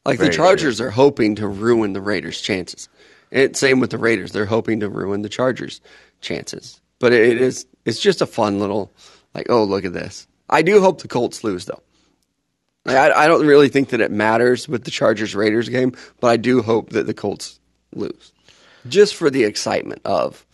Like 0.05 0.18
Very 0.18 0.31
the 0.31 0.37
Chargers 0.37 0.81
are 0.81 0.90
hoping 0.90 1.37
to 1.37 1.46
ruin 1.46 1.92
the 1.92 2.01
Raiders' 2.01 2.40
chances. 2.40 2.88
And 3.31 3.57
same 3.57 3.79
with 3.81 3.90
the 3.90 3.98
Raiders; 3.98 4.33
they're 4.33 4.46
hoping 4.46 4.81
to 4.81 4.88
ruin 4.88 5.22
the 5.22 5.29
Chargers' 5.29 5.81
chances. 6.20 6.81
But 6.98 7.12
it 7.12 7.40
is 7.40 7.66
it's 7.85 8.01
just 8.01 8.20
a 8.22 8.27
fun 8.27 8.59
little 8.59 8.90
like 9.35 9.46
oh 9.51 9.62
look 9.64 9.85
at 9.85 9.92
this. 9.92 10.27
I 10.52 10.62
do 10.62 10.80
hope 10.80 11.00
the 11.02 11.08
Colts 11.08 11.42
lose 11.42 11.64
though. 11.64 11.82
I, 12.86 13.10
I 13.10 13.26
don't 13.26 13.46
really 13.46 13.68
think 13.68 13.90
that 13.90 14.00
it 14.00 14.10
matters 14.10 14.68
with 14.68 14.84
the 14.84 14.90
Chargers 14.90 15.34
Raiders 15.34 15.68
game, 15.68 15.92
but 16.20 16.28
I 16.28 16.36
do 16.36 16.62
hope 16.62 16.90
that 16.90 17.06
the 17.06 17.14
Colts 17.14 17.58
lose, 17.94 18.32
just 18.88 19.14
for 19.14 19.30
the 19.30 19.44
excitement 19.44 20.02
of 20.04 20.44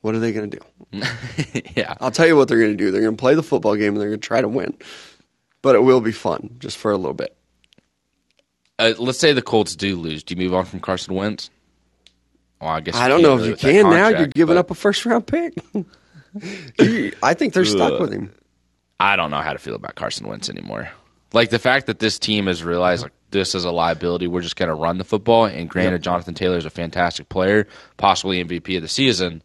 what 0.00 0.14
are 0.14 0.18
they 0.18 0.32
going 0.32 0.50
to 0.50 0.58
do. 0.58 1.02
yeah, 1.76 1.94
I'll 2.00 2.10
tell 2.10 2.26
you 2.26 2.36
what 2.36 2.48
they're 2.48 2.58
going 2.58 2.72
to 2.72 2.76
do. 2.76 2.90
They're 2.90 3.00
going 3.00 3.16
to 3.16 3.20
play 3.20 3.34
the 3.34 3.42
football 3.42 3.76
game 3.76 3.94
and 3.94 4.00
they're 4.00 4.08
going 4.08 4.20
to 4.20 4.26
try 4.26 4.40
to 4.40 4.48
win. 4.48 4.76
But 5.62 5.74
it 5.74 5.82
will 5.82 6.00
be 6.00 6.12
fun 6.12 6.56
just 6.58 6.76
for 6.76 6.92
a 6.92 6.96
little 6.96 7.14
bit. 7.14 7.36
uh, 8.78 8.94
let's 8.98 9.18
say 9.18 9.32
the 9.32 9.42
Colts 9.42 9.74
do 9.74 9.96
lose. 9.96 10.22
Do 10.22 10.34
you 10.34 10.42
move 10.42 10.54
on 10.54 10.64
from 10.64 10.80
Carson 10.80 11.14
Wentz? 11.14 11.50
Well, 12.60 12.70
I 12.70 12.80
guess 12.80 12.94
I 12.96 13.08
don't 13.08 13.22
know 13.22 13.38
if 13.38 13.46
you 13.46 13.56
can 13.56 13.90
now. 13.90 14.08
You're 14.08 14.26
giving 14.28 14.54
but 14.54 14.60
up 14.60 14.70
a 14.70 14.74
first 14.74 15.04
round 15.06 15.26
pick. 15.26 15.54
I 17.22 17.34
think 17.34 17.52
they're 17.54 17.64
stuck 17.64 18.00
with 18.00 18.12
him. 18.12 18.32
I 18.98 19.16
don't 19.16 19.30
know 19.30 19.40
how 19.40 19.52
to 19.52 19.58
feel 19.58 19.74
about 19.74 19.94
Carson 19.94 20.26
Wentz 20.26 20.48
anymore. 20.48 20.90
Like 21.32 21.50
the 21.50 21.58
fact 21.58 21.86
that 21.86 21.98
this 21.98 22.18
team 22.18 22.46
has 22.46 22.64
realized 22.64 23.02
like 23.02 23.12
this 23.30 23.54
is 23.54 23.64
a 23.64 23.70
liability. 23.70 24.26
We're 24.26 24.40
just 24.40 24.56
going 24.56 24.68
to 24.68 24.74
run 24.74 24.98
the 24.98 25.04
football. 25.04 25.44
And 25.44 25.68
granted, 25.68 26.02
Jonathan 26.02 26.34
Taylor 26.34 26.56
is 26.56 26.64
a 26.64 26.70
fantastic 26.70 27.28
player, 27.28 27.66
possibly 27.96 28.42
MVP 28.42 28.76
of 28.76 28.82
the 28.82 28.88
season. 28.88 29.42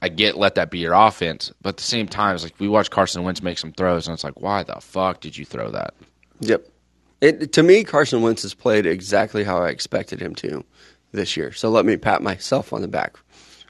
I 0.00 0.08
get 0.08 0.38
let 0.38 0.54
that 0.54 0.70
be 0.70 0.78
your 0.78 0.94
offense, 0.94 1.52
but 1.60 1.70
at 1.70 1.76
the 1.76 1.82
same 1.82 2.08
time, 2.08 2.34
it's 2.34 2.44
like 2.44 2.58
we 2.58 2.68
watch 2.68 2.90
Carson 2.90 3.22
Wentz 3.22 3.42
make 3.42 3.58
some 3.58 3.72
throws, 3.72 4.06
and 4.06 4.14
it's 4.14 4.24
like, 4.24 4.40
why 4.40 4.62
the 4.62 4.76
fuck 4.80 5.20
did 5.20 5.36
you 5.36 5.44
throw 5.44 5.70
that? 5.72 5.92
Yep. 6.40 6.66
It, 7.20 7.52
to 7.52 7.62
me, 7.62 7.84
Carson 7.84 8.22
Wentz 8.22 8.40
has 8.42 8.54
played 8.54 8.86
exactly 8.86 9.44
how 9.44 9.58
I 9.58 9.68
expected 9.68 10.20
him 10.22 10.34
to 10.36 10.64
this 11.12 11.36
year. 11.36 11.52
So 11.52 11.68
let 11.68 11.84
me 11.84 11.98
pat 11.98 12.22
myself 12.22 12.72
on 12.72 12.80
the 12.80 12.88
back 12.88 13.18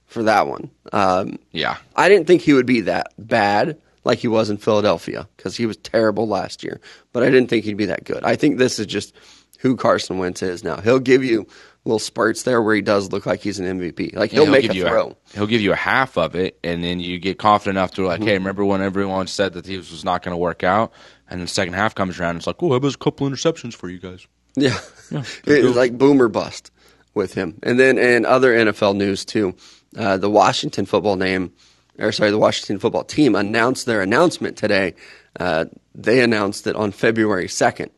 for 0.06 0.22
that 0.22 0.46
one. 0.46 0.70
Um, 0.92 1.40
Yeah, 1.50 1.78
I 1.96 2.08
didn't 2.08 2.28
think 2.28 2.42
he 2.42 2.52
would 2.52 2.66
be 2.66 2.82
that 2.82 3.12
bad 3.18 3.80
like 4.04 4.18
he 4.18 4.28
was 4.28 4.50
in 4.50 4.56
Philadelphia 4.56 5.28
because 5.36 5.56
he 5.56 5.66
was 5.66 5.76
terrible 5.76 6.26
last 6.28 6.62
year. 6.64 6.80
But 7.12 7.22
I 7.22 7.26
didn't 7.26 7.48
think 7.48 7.64
he'd 7.64 7.76
be 7.76 7.86
that 7.86 8.04
good. 8.04 8.22
I 8.24 8.36
think 8.36 8.58
this 8.58 8.78
is 8.78 8.86
just 8.86 9.14
who 9.58 9.76
Carson 9.76 10.18
Wentz 10.18 10.42
is 10.42 10.64
now. 10.64 10.80
He'll 10.80 10.98
give 11.00 11.22
you 11.22 11.46
little 11.84 11.98
spurts 11.98 12.42
there 12.44 12.60
where 12.62 12.74
he 12.74 12.82
does 12.82 13.10
look 13.12 13.26
like 13.26 13.40
he's 13.40 13.58
an 13.58 13.66
MVP. 13.78 14.14
Like 14.14 14.30
he'll, 14.30 14.44
he'll 14.44 14.52
make 14.52 14.62
give 14.62 14.70
a 14.72 14.74
you 14.74 14.82
throw. 14.88 15.16
he'll 15.34 15.46
give 15.46 15.60
you 15.60 15.72
a 15.72 15.76
half 15.76 16.16
of 16.18 16.34
it, 16.34 16.58
and 16.64 16.82
then 16.84 17.00
you 17.00 17.18
get 17.18 17.38
confident 17.38 17.76
enough 17.76 17.92
to 17.92 18.02
Mm-hmm. 18.02 18.08
like, 18.08 18.22
hey, 18.22 18.34
remember 18.34 18.64
when 18.64 18.80
everyone 18.82 19.26
said 19.26 19.52
that 19.54 19.64
this 19.64 19.90
was 19.90 20.04
not 20.04 20.22
going 20.22 20.32
to 20.32 20.38
work 20.38 20.62
out, 20.64 20.92
and 21.28 21.40
the 21.42 21.46
second 21.46 21.74
half 21.74 21.94
comes 21.94 22.18
around, 22.18 22.36
it's 22.36 22.46
like, 22.46 22.62
oh, 22.62 22.72
I 22.72 22.78
was 22.78 22.94
a 22.94 22.98
couple 22.98 23.28
interceptions 23.28 23.74
for 23.74 23.88
you 23.88 23.98
guys. 23.98 24.26
Yeah. 24.56 24.78
it's 25.10 25.76
like 25.76 25.96
boomer 25.96 26.28
bust 26.28 26.70
with 27.14 27.34
him. 27.34 27.58
And 27.62 27.78
then 27.78 27.98
in 27.98 28.24
other 28.26 28.52
NFL 28.54 28.96
news 28.96 29.24
too, 29.24 29.54
uh, 29.96 30.16
the 30.16 30.30
Washington 30.30 30.86
football 30.86 31.16
name, 31.16 31.52
or 32.00 32.12
sorry, 32.12 32.30
the 32.30 32.38
Washington 32.38 32.78
football 32.78 33.04
team 33.04 33.34
announced 33.34 33.86
their 33.86 34.02
announcement 34.02 34.56
today. 34.56 34.94
Uh, 35.38 35.66
they 35.94 36.22
announced 36.22 36.64
that 36.64 36.76
on 36.76 36.92
February 36.92 37.46
2nd, 37.46 37.90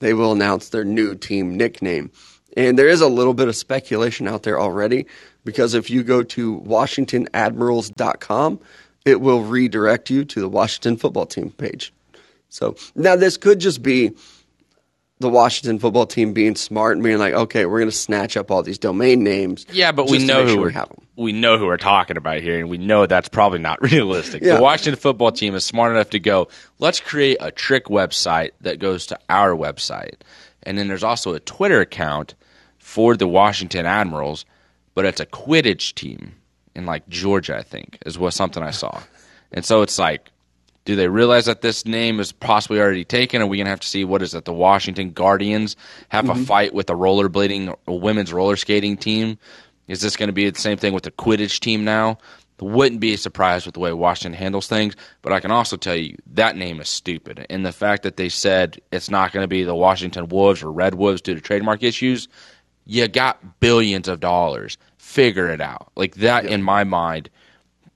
they 0.00 0.14
will 0.14 0.32
announce 0.32 0.70
their 0.70 0.84
new 0.84 1.14
team 1.14 1.56
nickname. 1.56 2.10
And 2.56 2.78
there 2.78 2.88
is 2.88 3.00
a 3.00 3.08
little 3.08 3.34
bit 3.34 3.48
of 3.48 3.56
speculation 3.56 4.28
out 4.28 4.44
there 4.44 4.60
already 4.60 5.06
because 5.44 5.74
if 5.74 5.90
you 5.90 6.02
go 6.02 6.22
to 6.22 6.60
WashingtonAdmirals.com, 6.60 8.60
it 9.04 9.20
will 9.20 9.42
redirect 9.42 10.08
you 10.10 10.24
to 10.24 10.40
the 10.40 10.48
Washington 10.48 10.96
football 10.96 11.26
team 11.26 11.50
page. 11.50 11.92
So 12.48 12.76
now 12.94 13.16
this 13.16 13.36
could 13.36 13.58
just 13.58 13.82
be 13.82 14.12
the 15.20 15.28
Washington 15.28 15.78
football 15.78 16.06
team 16.06 16.32
being 16.32 16.56
smart 16.56 16.96
and 16.96 17.02
being 17.02 17.18
like, 17.18 17.34
okay, 17.34 17.66
we're 17.66 17.78
going 17.78 17.90
to 17.90 17.96
snatch 17.96 18.36
up 18.36 18.50
all 18.50 18.62
these 18.62 18.78
domain 18.78 19.22
names. 19.22 19.64
Yeah, 19.72 19.92
but 19.92 20.10
we 20.10 20.18
know 20.18 20.42
who 20.42 20.48
sure 20.48 20.60
we're, 20.60 20.66
we 20.66 20.72
have 20.72 20.88
them. 20.88 21.06
we 21.16 21.32
know 21.32 21.56
who 21.56 21.66
we're 21.66 21.76
talking 21.76 22.16
about 22.16 22.40
here, 22.40 22.58
and 22.58 22.68
we 22.68 22.78
know 22.78 23.06
that's 23.06 23.28
probably 23.28 23.60
not 23.60 23.80
realistic. 23.92 24.42
Yeah. 24.42 24.56
The 24.56 24.62
Washington 24.62 25.00
football 25.00 25.30
team 25.32 25.54
is 25.54 25.64
smart 25.64 25.92
enough 25.92 26.10
to 26.10 26.18
go. 26.18 26.48
Let's 26.78 27.00
create 27.00 27.36
a 27.40 27.50
trick 27.52 27.86
website 27.86 28.50
that 28.62 28.80
goes 28.80 29.06
to 29.06 29.18
our 29.28 29.50
website, 29.50 30.16
and 30.64 30.76
then 30.76 30.88
there's 30.88 31.04
also 31.04 31.34
a 31.34 31.40
Twitter 31.40 31.80
account 31.80 32.34
for 32.78 33.16
the 33.16 33.28
Washington 33.28 33.86
Admirals, 33.86 34.44
but 34.94 35.04
it's 35.04 35.20
a 35.20 35.26
Quidditch 35.26 35.94
team 35.94 36.34
in 36.74 36.86
like 36.86 37.08
Georgia, 37.08 37.56
I 37.56 37.62
think, 37.62 37.98
is 38.04 38.18
what 38.18 38.34
something 38.34 38.62
I 38.62 38.72
saw, 38.72 39.00
and 39.52 39.64
so 39.64 39.82
it's 39.82 39.98
like. 39.98 40.30
Do 40.84 40.96
they 40.96 41.08
realize 41.08 41.46
that 41.46 41.62
this 41.62 41.86
name 41.86 42.20
is 42.20 42.32
possibly 42.32 42.78
already 42.78 43.04
taken? 43.04 43.40
Are 43.40 43.46
we 43.46 43.56
going 43.56 43.64
to 43.66 43.70
have 43.70 43.80
to 43.80 43.88
see 43.88 44.04
what 44.04 44.20
is 44.22 44.34
it? 44.34 44.44
The 44.44 44.52
Washington 44.52 45.12
Guardians 45.12 45.76
have 46.10 46.26
Mm-hmm. 46.26 46.42
a 46.42 46.44
fight 46.44 46.74
with 46.74 46.86
the 46.88 46.94
rollerblading 46.94 47.74
a 47.86 47.94
women's 47.94 48.32
roller 48.32 48.56
skating 48.56 48.96
team. 48.96 49.38
Is 49.88 50.00
this 50.00 50.16
going 50.16 50.28
to 50.28 50.32
be 50.34 50.48
the 50.48 50.60
same 50.60 50.76
thing 50.78 50.92
with 50.92 51.04
the 51.04 51.10
Quidditch 51.10 51.60
team 51.60 51.84
now? 51.84 52.18
Wouldn't 52.60 53.00
be 53.00 53.16
surprised 53.16 53.66
with 53.66 53.74
the 53.74 53.80
way 53.80 53.92
Washington 53.92 54.38
handles 54.38 54.68
things, 54.68 54.94
but 55.20 55.32
I 55.34 55.40
can 55.40 55.50
also 55.50 55.76
tell 55.76 55.96
you 55.96 56.16
that 56.32 56.56
name 56.56 56.80
is 56.80 56.88
stupid. 56.88 57.44
And 57.50 57.66
the 57.66 57.72
fact 57.72 58.04
that 58.04 58.16
they 58.16 58.30
said 58.30 58.80
it's 58.90 59.10
not 59.10 59.32
going 59.32 59.44
to 59.44 59.48
be 59.48 59.64
the 59.64 59.74
Washington 59.74 60.28
Wolves 60.28 60.62
or 60.62 60.72
Red 60.72 60.94
Wolves 60.94 61.20
due 61.20 61.34
to 61.34 61.40
trademark 61.42 61.82
issues, 61.82 62.26
you 62.86 63.06
got 63.08 63.60
billions 63.60 64.08
of 64.08 64.20
dollars. 64.20 64.78
Figure 64.96 65.50
it 65.50 65.60
out. 65.60 65.92
Like 65.96 66.14
that, 66.16 66.46
in 66.46 66.62
my 66.62 66.84
mind, 66.84 67.28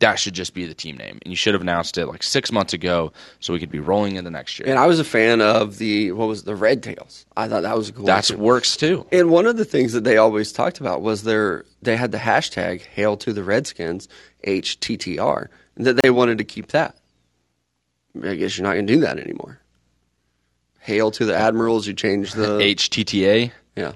that 0.01 0.19
should 0.19 0.35
just 0.35 0.55
be 0.55 0.65
the 0.67 0.75
team 0.75 0.97
name. 0.97 1.19
And 1.23 1.33
you 1.33 1.37
should 1.37 1.55
have 1.55 1.61
announced 1.63 1.99
it 1.99 2.07
like 2.07 2.23
six 2.23 2.53
months 2.53 2.73
ago 2.73 3.13
so 3.41 3.53
we 3.53 3.59
could 3.59 3.71
be 3.71 3.81
rolling 3.81 4.17
into 4.17 4.31
next 4.31 4.59
year. 4.59 4.69
And 4.69 4.79
I 4.79 4.87
was 4.87 5.01
a 5.01 5.05
fan 5.05 5.41
of 5.41 5.79
the, 5.79 6.13
what 6.13 6.29
was 6.29 6.41
it, 6.41 6.45
the 6.45 6.55
Red 6.55 6.83
Tails. 6.83 7.27
I 7.37 7.49
thought 7.49 7.63
that 7.63 7.77
was 7.77 7.91
cool. 7.91 8.05
That's 8.05 8.29
too. 8.29 8.39
works 8.39 8.77
too. 8.77 9.07
And 9.11 9.31
one 9.31 9.47
of 9.47 9.57
the 9.57 9.65
things 9.65 9.93
that 9.95 10.05
they 10.05 10.17
always 10.17 10.53
talked 10.53 10.81
about 10.81 11.03
was 11.03 11.25
their 11.25 11.65
they 11.83 11.97
had 11.97 12.13
the 12.13 12.19
hashtag 12.19 12.83
Hail 12.83 13.17
to 13.19 13.33
the 13.33 13.43
Redskins 13.43 14.09
HTTR 14.47 15.49
that 15.79 16.01
they 16.03 16.11
wanted 16.11 16.39
to 16.39 16.45
keep 16.45 16.69
that. 16.69 16.97
I 18.23 18.35
guess 18.35 18.57
you're 18.57 18.67
not 18.67 18.75
going 18.75 18.87
to 18.87 18.93
do 18.93 19.01
that 19.01 19.19
anymore. 19.19 19.61
Hail 20.81 21.11
to 21.13 21.25
the 21.25 21.37
Admirals. 21.37 21.87
You 21.87 21.95
change 21.95 22.33
the 22.33 22.59
HTTA, 22.59 23.53
yeah. 23.77 23.93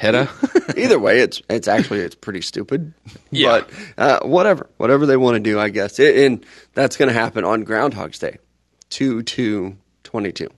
HEDA. 0.00 0.76
Either 0.76 0.98
way, 0.98 1.20
it's 1.20 1.42
it's 1.48 1.68
actually 1.68 2.00
it's 2.00 2.14
pretty 2.14 2.40
stupid. 2.40 2.92
Yeah. 3.30 3.60
But 3.60 3.70
uh, 3.98 4.26
whatever, 4.26 4.68
whatever 4.76 5.06
they 5.06 5.16
want 5.16 5.36
to 5.36 5.40
do, 5.40 5.58
I 5.60 5.68
guess. 5.68 5.98
It, 5.98 6.16
and 6.16 6.44
that's 6.74 6.96
going 6.96 7.08
to 7.08 7.14
happen 7.14 7.44
on 7.44 7.64
Groundhog's 7.64 8.18
Day, 8.18 8.38
two 8.90 9.22
two 9.22 9.76
twenty 10.02 10.32
two, 10.32 10.48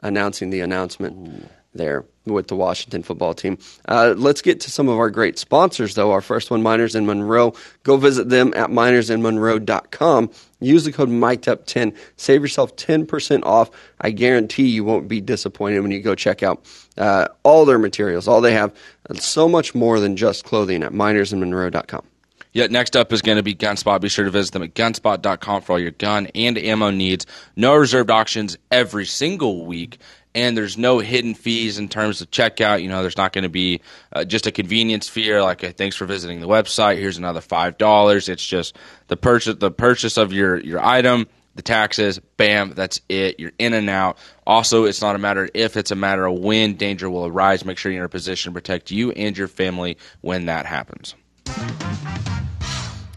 announcing 0.00 0.50
the 0.50 0.60
announcement 0.60 1.48
there 1.74 2.04
with 2.24 2.48
the 2.48 2.56
Washington 2.56 3.02
football 3.02 3.34
team. 3.34 3.58
Uh, 3.88 4.14
let's 4.16 4.42
get 4.42 4.60
to 4.60 4.70
some 4.70 4.88
of 4.88 4.98
our 4.98 5.10
great 5.10 5.38
sponsors, 5.38 5.94
though. 5.94 6.12
Our 6.12 6.20
first 6.20 6.50
one, 6.50 6.62
Miners 6.62 6.94
in 6.94 7.06
Monroe. 7.06 7.54
Go 7.82 7.96
visit 7.96 8.28
them 8.28 8.52
at 8.54 8.70
minersinmonroe.com. 8.70 10.30
Use 10.60 10.84
the 10.84 10.92
code 10.92 11.08
MIKED10. 11.08 11.96
Save 12.16 12.42
yourself 12.42 12.76
10% 12.76 13.44
off. 13.44 13.70
I 14.00 14.10
guarantee 14.10 14.68
you 14.68 14.84
won't 14.84 15.08
be 15.08 15.20
disappointed 15.20 15.80
when 15.80 15.90
you 15.90 16.00
go 16.00 16.14
check 16.14 16.42
out 16.42 16.64
uh, 16.96 17.28
all 17.42 17.64
their 17.64 17.78
materials. 17.78 18.28
All 18.28 18.40
they 18.40 18.52
have, 18.52 18.72
uh, 19.10 19.14
so 19.14 19.48
much 19.48 19.74
more 19.74 19.98
than 19.98 20.16
just 20.16 20.44
clothing 20.44 20.82
at 20.82 20.92
minersinmonroe.com. 20.92 22.04
Yeah, 22.52 22.66
next 22.66 22.96
up 22.96 23.12
is 23.14 23.22
going 23.22 23.38
to 23.38 23.42
be 23.42 23.54
Gunspot. 23.54 24.02
Be 24.02 24.10
sure 24.10 24.26
to 24.26 24.30
visit 24.30 24.52
them 24.52 24.62
at 24.62 24.74
gunspot.com 24.74 25.62
for 25.62 25.72
all 25.72 25.78
your 25.78 25.92
gun 25.92 26.26
and 26.34 26.58
ammo 26.58 26.90
needs. 26.90 27.24
No 27.56 27.74
reserved 27.74 28.10
auctions 28.10 28.58
every 28.70 29.06
single 29.06 29.64
week. 29.64 29.98
And 30.34 30.56
there's 30.56 30.78
no 30.78 30.98
hidden 30.98 31.34
fees 31.34 31.78
in 31.78 31.88
terms 31.88 32.22
of 32.22 32.30
checkout. 32.30 32.82
You 32.82 32.88
know, 32.88 33.02
there's 33.02 33.18
not 33.18 33.32
going 33.34 33.42
to 33.42 33.50
be 33.50 33.82
uh, 34.12 34.24
just 34.24 34.46
a 34.46 34.52
convenience 34.52 35.08
fee 35.08 35.38
like, 35.38 35.60
thanks 35.76 35.94
for 35.94 36.06
visiting 36.06 36.40
the 36.40 36.48
website. 36.48 36.98
Here's 36.98 37.18
another 37.18 37.42
five 37.42 37.76
dollars. 37.76 38.28
It's 38.28 38.44
just 38.44 38.76
the 39.08 39.16
purchase, 39.16 39.56
the 39.56 39.70
purchase 39.70 40.16
of 40.16 40.32
your 40.32 40.58
your 40.58 40.80
item, 40.80 41.26
the 41.54 41.62
taxes. 41.62 42.18
Bam, 42.38 42.72
that's 42.74 43.00
it. 43.10 43.38
You're 43.38 43.52
in 43.58 43.74
and 43.74 43.90
out. 43.90 44.16
Also, 44.46 44.84
it's 44.84 45.02
not 45.02 45.14
a 45.14 45.18
matter 45.18 45.50
if; 45.52 45.76
it's 45.76 45.90
a 45.90 45.96
matter 45.96 46.24
of 46.24 46.38
when 46.38 46.74
danger 46.76 47.10
will 47.10 47.26
arise. 47.26 47.64
Make 47.64 47.76
sure 47.76 47.92
you're 47.92 48.02
in 48.02 48.06
a 48.06 48.08
position 48.08 48.52
to 48.52 48.54
protect 48.54 48.90
you 48.90 49.12
and 49.12 49.36
your 49.36 49.48
family 49.48 49.98
when 50.22 50.46
that 50.46 50.64
happens. 50.64 51.14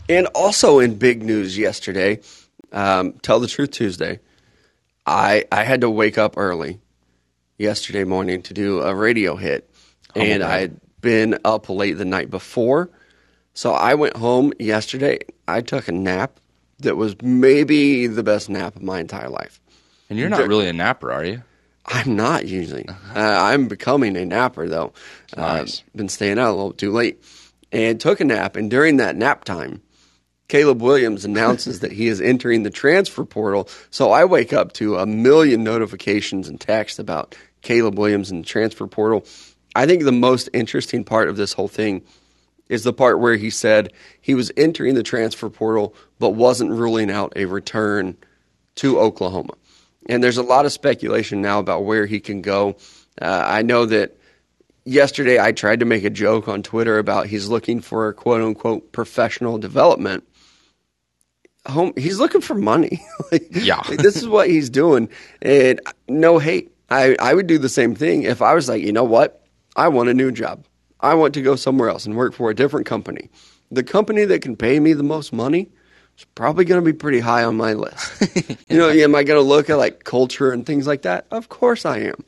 And 0.07 0.27
also 0.35 0.79
in 0.79 0.95
big 0.95 1.23
news 1.23 1.57
yesterday, 1.57 2.19
um, 2.71 3.13
Tell 3.21 3.39
the 3.39 3.47
Truth 3.47 3.71
Tuesday, 3.71 4.19
I 5.05 5.45
I 5.51 5.63
had 5.63 5.81
to 5.81 5.89
wake 5.89 6.17
up 6.17 6.35
early 6.37 6.79
yesterday 7.57 8.03
morning 8.03 8.41
to 8.43 8.53
do 8.53 8.81
a 8.81 8.93
radio 8.93 9.35
hit, 9.35 9.69
and 10.15 10.43
I 10.43 10.59
had 10.59 10.79
been 11.01 11.37
up 11.45 11.69
late 11.69 11.93
the 11.93 12.05
night 12.05 12.29
before, 12.29 12.89
so 13.53 13.71
I 13.73 13.93
went 13.95 14.17
home 14.17 14.53
yesterday. 14.59 15.19
I 15.47 15.61
took 15.61 15.87
a 15.87 15.91
nap 15.91 16.39
that 16.79 16.97
was 16.97 17.15
maybe 17.21 18.07
the 18.07 18.23
best 18.23 18.49
nap 18.49 18.75
of 18.75 18.81
my 18.81 18.99
entire 18.99 19.29
life. 19.29 19.61
And 20.09 20.19
you're 20.19 20.29
not 20.29 20.47
really 20.47 20.67
a 20.67 20.73
napper, 20.73 21.11
are 21.11 21.23
you? 21.23 21.43
I'm 21.85 22.15
not 22.15 22.47
usually. 22.47 22.87
Uh, 22.89 22.93
I'm 23.15 23.67
becoming 23.67 24.17
a 24.17 24.25
napper 24.25 24.67
though. 24.67 24.93
Nice. 25.37 25.81
Uh, 25.81 25.83
been 25.95 26.09
staying 26.09 26.39
out 26.39 26.49
a 26.49 26.55
little 26.55 26.73
too 26.73 26.91
late, 26.91 27.23
and 27.71 27.99
took 27.99 28.19
a 28.19 28.25
nap. 28.25 28.55
And 28.55 28.69
during 28.71 28.97
that 28.97 29.15
nap 29.15 29.43
time, 29.43 29.81
Caleb 30.47 30.81
Williams 30.81 31.25
announces 31.25 31.79
that 31.79 31.91
he 31.91 32.07
is 32.07 32.21
entering 32.21 32.63
the 32.63 32.69
transfer 32.69 33.25
portal. 33.25 33.67
So 33.89 34.11
I 34.11 34.25
wake 34.25 34.53
up 34.53 34.73
to 34.73 34.97
a 34.97 35.05
million 35.05 35.63
notifications 35.63 36.47
and 36.47 36.61
texts 36.61 36.99
about 36.99 37.35
Caleb 37.61 37.97
Williams 37.97 38.29
and 38.29 38.43
the 38.43 38.47
transfer 38.47 38.87
portal. 38.87 39.25
I 39.75 39.85
think 39.85 40.03
the 40.03 40.11
most 40.11 40.49
interesting 40.53 41.03
part 41.03 41.29
of 41.29 41.37
this 41.37 41.53
whole 41.53 41.67
thing 41.67 42.03
is 42.69 42.83
the 42.83 42.93
part 42.93 43.19
where 43.19 43.35
he 43.35 43.49
said 43.49 43.93
he 44.21 44.33
was 44.33 44.51
entering 44.57 44.95
the 44.95 45.03
transfer 45.03 45.49
portal 45.49 45.95
but 46.19 46.31
wasn't 46.31 46.71
ruling 46.71 47.11
out 47.11 47.33
a 47.35 47.45
return 47.45 48.17
to 48.75 48.99
Oklahoma. 48.99 49.53
And 50.07 50.23
there's 50.23 50.37
a 50.37 50.43
lot 50.43 50.65
of 50.65 50.71
speculation 50.71 51.41
now 51.41 51.59
about 51.59 51.85
where 51.85 52.05
he 52.05 52.19
can 52.19 52.41
go. 52.41 52.77
Uh, 53.19 53.43
I 53.45 53.61
know 53.63 53.85
that 53.87 54.17
yesterday 54.83 55.39
I 55.39 55.51
tried 55.51 55.79
to 55.79 55.85
make 55.85 56.03
a 56.03 56.09
joke 56.09 56.47
on 56.47 56.63
Twitter 56.63 56.97
about 56.97 57.27
he's 57.27 57.47
looking 57.47 57.81
for 57.81 58.07
a 58.07 58.13
quote 58.13 58.41
unquote 58.41 58.91
professional 58.91 59.57
development. 59.57 60.23
Home, 61.67 61.93
he's 61.97 62.19
looking 62.19 62.41
for 62.41 62.55
money. 62.55 63.03
like, 63.31 63.47
Yeah. 63.51 63.81
like, 63.89 63.99
this 63.99 64.15
is 64.15 64.27
what 64.27 64.49
he's 64.49 64.69
doing, 64.69 65.09
and 65.41 65.79
no 66.07 66.37
hate. 66.39 66.71
I 66.89 67.15
I 67.19 67.33
would 67.33 67.47
do 67.47 67.57
the 67.57 67.69
same 67.69 67.95
thing 67.95 68.23
if 68.23 68.41
I 68.41 68.53
was 68.53 68.69
like, 68.69 68.83
you 68.83 68.91
know 68.91 69.03
what, 69.03 69.43
I 69.75 69.87
want 69.87 70.09
a 70.09 70.13
new 70.13 70.31
job. 70.31 70.65
I 70.99 71.13
want 71.15 71.33
to 71.35 71.41
go 71.41 71.55
somewhere 71.55 71.89
else 71.89 72.05
and 72.05 72.15
work 72.15 72.33
for 72.33 72.49
a 72.49 72.55
different 72.55 72.85
company. 72.85 73.29
The 73.71 73.83
company 73.83 74.25
that 74.25 74.41
can 74.41 74.55
pay 74.55 74.79
me 74.79 74.93
the 74.93 75.03
most 75.03 75.33
money 75.33 75.69
is 76.17 76.25
probably 76.35 76.65
going 76.65 76.83
to 76.83 76.85
be 76.85 76.97
pretty 76.97 77.19
high 77.19 77.43
on 77.43 77.57
my 77.57 77.73
list. 77.73 78.35
you 78.69 78.77
know, 78.77 78.89
am 78.89 79.15
I 79.15 79.23
going 79.23 79.39
to 79.39 79.47
look 79.47 79.69
at 79.69 79.77
like 79.77 80.03
culture 80.03 80.51
and 80.51 80.65
things 80.65 80.85
like 80.87 81.01
that? 81.01 81.25
Of 81.31 81.49
course 81.49 81.85
I 81.85 81.99
am. 81.99 82.23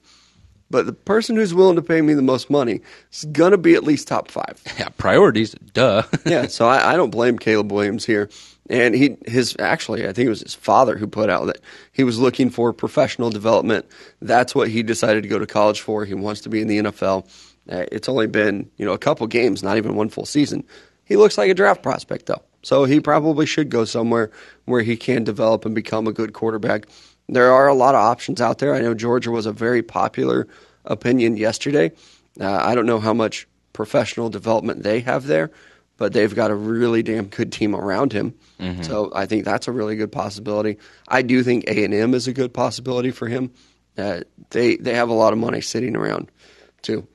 But 0.69 0.85
the 0.85 0.93
person 0.93 1.37
who's 1.37 1.53
willing 1.53 1.77
to 1.77 1.81
pay 1.81 2.01
me 2.01 2.13
the 2.13 2.21
most 2.21 2.49
money 2.49 2.81
is 3.13 3.23
going 3.25 3.51
to 3.51 3.57
be 3.57 3.75
at 3.75 3.83
least 3.83 4.07
top 4.09 4.29
five. 4.29 4.61
Yeah, 4.77 4.89
priorities. 4.97 5.53
Duh. 5.73 6.03
yeah, 6.25 6.47
so 6.47 6.67
I, 6.67 6.93
I 6.93 6.95
don't 6.97 7.09
blame 7.11 7.39
Caleb 7.39 7.71
Williams 7.71 8.05
here. 8.05 8.29
And 8.69 8.93
he, 8.93 9.17
his 9.25 9.55
actually, 9.59 10.07
I 10.07 10.13
think 10.13 10.27
it 10.27 10.29
was 10.29 10.41
his 10.41 10.53
father 10.53 10.97
who 10.97 11.07
put 11.07 11.29
out 11.29 11.45
that 11.45 11.59
he 11.93 12.03
was 12.03 12.19
looking 12.19 12.49
for 12.49 12.73
professional 12.73 13.29
development. 13.29 13.85
That's 14.21 14.53
what 14.53 14.69
he 14.69 14.83
decided 14.83 15.23
to 15.23 15.29
go 15.29 15.39
to 15.39 15.47
college 15.47 15.81
for. 15.81 16.03
He 16.03 16.13
wants 16.13 16.41
to 16.41 16.49
be 16.49 16.61
in 16.61 16.67
the 16.67 16.79
NFL. 16.79 17.29
Uh, 17.69 17.85
it's 17.91 18.09
only 18.09 18.27
been 18.27 18.69
you 18.77 18.85
know 18.85 18.93
a 18.93 18.97
couple 18.97 19.25
games, 19.27 19.63
not 19.63 19.77
even 19.77 19.95
one 19.95 20.09
full 20.09 20.25
season. 20.25 20.63
He 21.05 21.15
looks 21.15 21.37
like 21.37 21.49
a 21.49 21.53
draft 21.53 21.81
prospect 21.81 22.25
though. 22.25 22.43
So 22.61 22.83
he 22.83 22.99
probably 22.99 23.45
should 23.45 23.69
go 23.69 23.85
somewhere 23.85 24.31
where 24.65 24.81
he 24.81 24.97
can 24.97 25.23
develop 25.23 25.65
and 25.65 25.73
become 25.73 26.07
a 26.07 26.11
good 26.11 26.33
quarterback. 26.33 26.87
There 27.29 27.51
are 27.51 27.67
a 27.67 27.73
lot 27.73 27.95
of 27.95 28.01
options 28.01 28.41
out 28.41 28.59
there. 28.59 28.73
I 28.73 28.81
know 28.81 28.93
Georgia 28.93 29.31
was 29.31 29.45
a 29.45 29.53
very 29.53 29.81
popular 29.81 30.47
opinion 30.83 31.37
yesterday. 31.37 31.91
Uh, 32.39 32.59
I 32.61 32.75
don't 32.75 32.85
know 32.85 32.99
how 32.99 33.13
much 33.13 33.47
professional 33.73 34.29
development 34.29 34.83
they 34.83 35.01
have 35.01 35.27
there, 35.27 35.51
but 35.97 36.13
they've 36.13 36.33
got 36.33 36.51
a 36.51 36.55
really 36.55 37.03
damn 37.03 37.25
good 37.25 37.51
team 37.51 37.75
around 37.75 38.13
him. 38.13 38.35
Mm-hmm. 38.59 38.83
So 38.83 39.11
I 39.13 39.25
think 39.25 39.45
that's 39.45 39.67
a 39.67 39.71
really 39.71 39.95
good 39.95 40.11
possibility. 40.11 40.77
I 41.07 41.23
do 41.23 41.43
think 41.43 41.65
A 41.67 41.83
and 41.83 41.93
M 41.93 42.13
is 42.13 42.27
a 42.27 42.33
good 42.33 42.53
possibility 42.53 43.11
for 43.11 43.27
him. 43.27 43.51
Uh, 43.97 44.21
they 44.51 44.75
they 44.77 44.93
have 44.93 45.09
a 45.09 45.13
lot 45.13 45.33
of 45.33 45.39
money 45.39 45.61
sitting 45.61 45.95
around 45.95 46.31
too, 46.83 47.07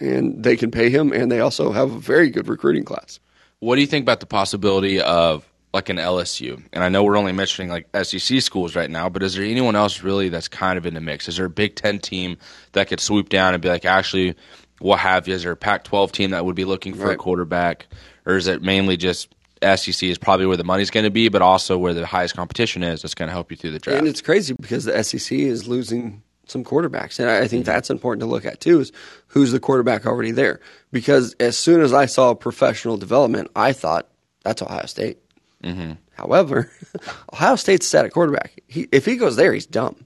and 0.00 0.42
they 0.42 0.56
can 0.56 0.70
pay 0.70 0.88
him, 0.88 1.12
and 1.12 1.30
they 1.30 1.40
also 1.40 1.72
have 1.72 1.92
a 1.92 1.98
very 1.98 2.30
good 2.30 2.48
recruiting 2.48 2.84
class. 2.84 3.18
What 3.58 3.74
do 3.76 3.80
you 3.80 3.86
think 3.86 4.04
about 4.04 4.20
the 4.20 4.26
possibility 4.26 5.00
of 5.00 5.44
like 5.72 5.88
an 5.88 5.96
LSU? 5.96 6.62
And 6.72 6.84
I 6.84 6.88
know 6.88 7.02
we're 7.02 7.16
only 7.16 7.32
mentioning 7.32 7.68
like 7.68 7.88
SEC 8.04 8.40
schools 8.42 8.76
right 8.76 8.90
now, 8.90 9.08
but 9.08 9.24
is 9.24 9.34
there 9.34 9.44
anyone 9.44 9.74
else 9.74 10.02
really 10.02 10.28
that's 10.28 10.48
kind 10.48 10.78
of 10.78 10.86
in 10.86 10.94
the 10.94 11.00
mix? 11.00 11.28
Is 11.28 11.36
there 11.36 11.46
a 11.46 11.50
Big 11.50 11.74
Ten 11.74 11.98
team 11.98 12.38
that 12.72 12.88
could 12.88 13.00
swoop 13.00 13.28
down 13.28 13.54
and 13.54 13.62
be 13.62 13.68
like, 13.68 13.84
actually, 13.84 14.36
we'll 14.80 14.96
have 14.96 15.28
you? 15.28 15.34
Is 15.34 15.42
there 15.42 15.52
a 15.52 15.56
Pac 15.56 15.84
12 15.84 16.12
team 16.12 16.30
that 16.30 16.44
would 16.44 16.56
be 16.56 16.64
looking 16.64 16.94
for 16.94 17.06
right. 17.06 17.14
a 17.14 17.18
quarterback? 17.18 17.86
Or 18.26 18.36
is 18.36 18.46
it 18.46 18.62
mainly 18.62 18.96
just 18.96 19.34
SEC 19.62 20.02
is 20.02 20.18
probably 20.18 20.46
where 20.46 20.56
the 20.56 20.64
money's 20.64 20.90
going 20.90 21.04
to 21.04 21.10
be, 21.10 21.28
but 21.28 21.42
also 21.42 21.78
where 21.78 21.94
the 21.94 22.06
highest 22.06 22.34
competition 22.36 22.82
is 22.82 23.02
that's 23.02 23.14
going 23.14 23.28
to 23.28 23.32
help 23.32 23.50
you 23.50 23.56
through 23.56 23.72
the 23.72 23.78
draft? 23.78 23.98
And 23.98 24.08
it's 24.08 24.20
crazy 24.20 24.54
because 24.54 24.84
the 24.84 25.02
SEC 25.02 25.38
is 25.38 25.68
losing 25.68 26.22
some 26.46 26.64
quarterbacks. 26.64 27.18
And 27.18 27.30
I 27.30 27.46
think 27.48 27.64
mm-hmm. 27.64 27.72
that's 27.72 27.90
important 27.90 28.20
to 28.20 28.26
look 28.26 28.44
at 28.44 28.60
too 28.60 28.80
is 28.80 28.92
who's 29.28 29.52
the 29.52 29.60
quarterback 29.60 30.06
already 30.06 30.30
there. 30.30 30.60
Because 30.92 31.34
as 31.40 31.56
soon 31.56 31.80
as 31.80 31.92
I 31.92 32.06
saw 32.06 32.34
professional 32.34 32.96
development, 32.96 33.50
I 33.56 33.72
thought 33.72 34.08
that's 34.42 34.62
Ohio 34.62 34.86
State. 34.86 35.18
Mm-hmm. 35.62 35.92
However, 36.12 36.70
Ohio 37.32 37.56
State's 37.56 37.86
set 37.86 38.04
at 38.04 38.12
quarterback. 38.12 38.60
He, 38.68 38.88
if 38.92 39.04
he 39.04 39.16
goes 39.16 39.36
there, 39.36 39.52
he's 39.52 39.66
dumb. 39.66 39.96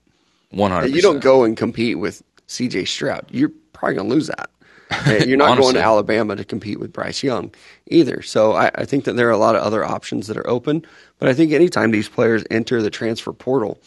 One 0.51 0.71
hundred. 0.71 0.95
You 0.95 1.03
don't 1.03 1.21
go 1.21 1.45
and 1.45 1.57
compete 1.57 1.99
with 1.99 2.23
C.J. 2.47 2.87
Stroud. 2.87 3.27
You're 3.31 3.53
probably 3.75 3.97
going 3.97 4.09
to 4.09 4.15
lose 4.15 4.29
that. 4.29 4.51
You're 5.27 5.37
not 5.37 5.59
going 5.59 5.75
to 5.75 5.83
Alabama 5.83 6.37
to 6.37 6.45
compete 6.45 6.81
with 6.81 6.93
Bryce 6.93 7.23
Young 7.23 7.53
either. 7.89 8.23
So 8.23 8.53
I, 8.53 8.71
I, 8.75 8.85
think 8.87 9.05
that 9.05 9.15
there 9.15 9.29
are 9.29 9.33
a 9.33 9.39
lot 9.39 9.55
of 9.55 9.63
other 9.63 9.85
options 9.85 10.29
that 10.29 10.39
are 10.39 10.49
open. 10.49 10.87
But 11.19 11.29
I 11.29 11.35
think 11.35 11.53
anytime 11.53 11.91
these 11.91 12.09
players 12.09 12.43
enter 12.51 12.81
the 12.81 12.89
transfer 12.89 13.35
portal, 13.35 13.79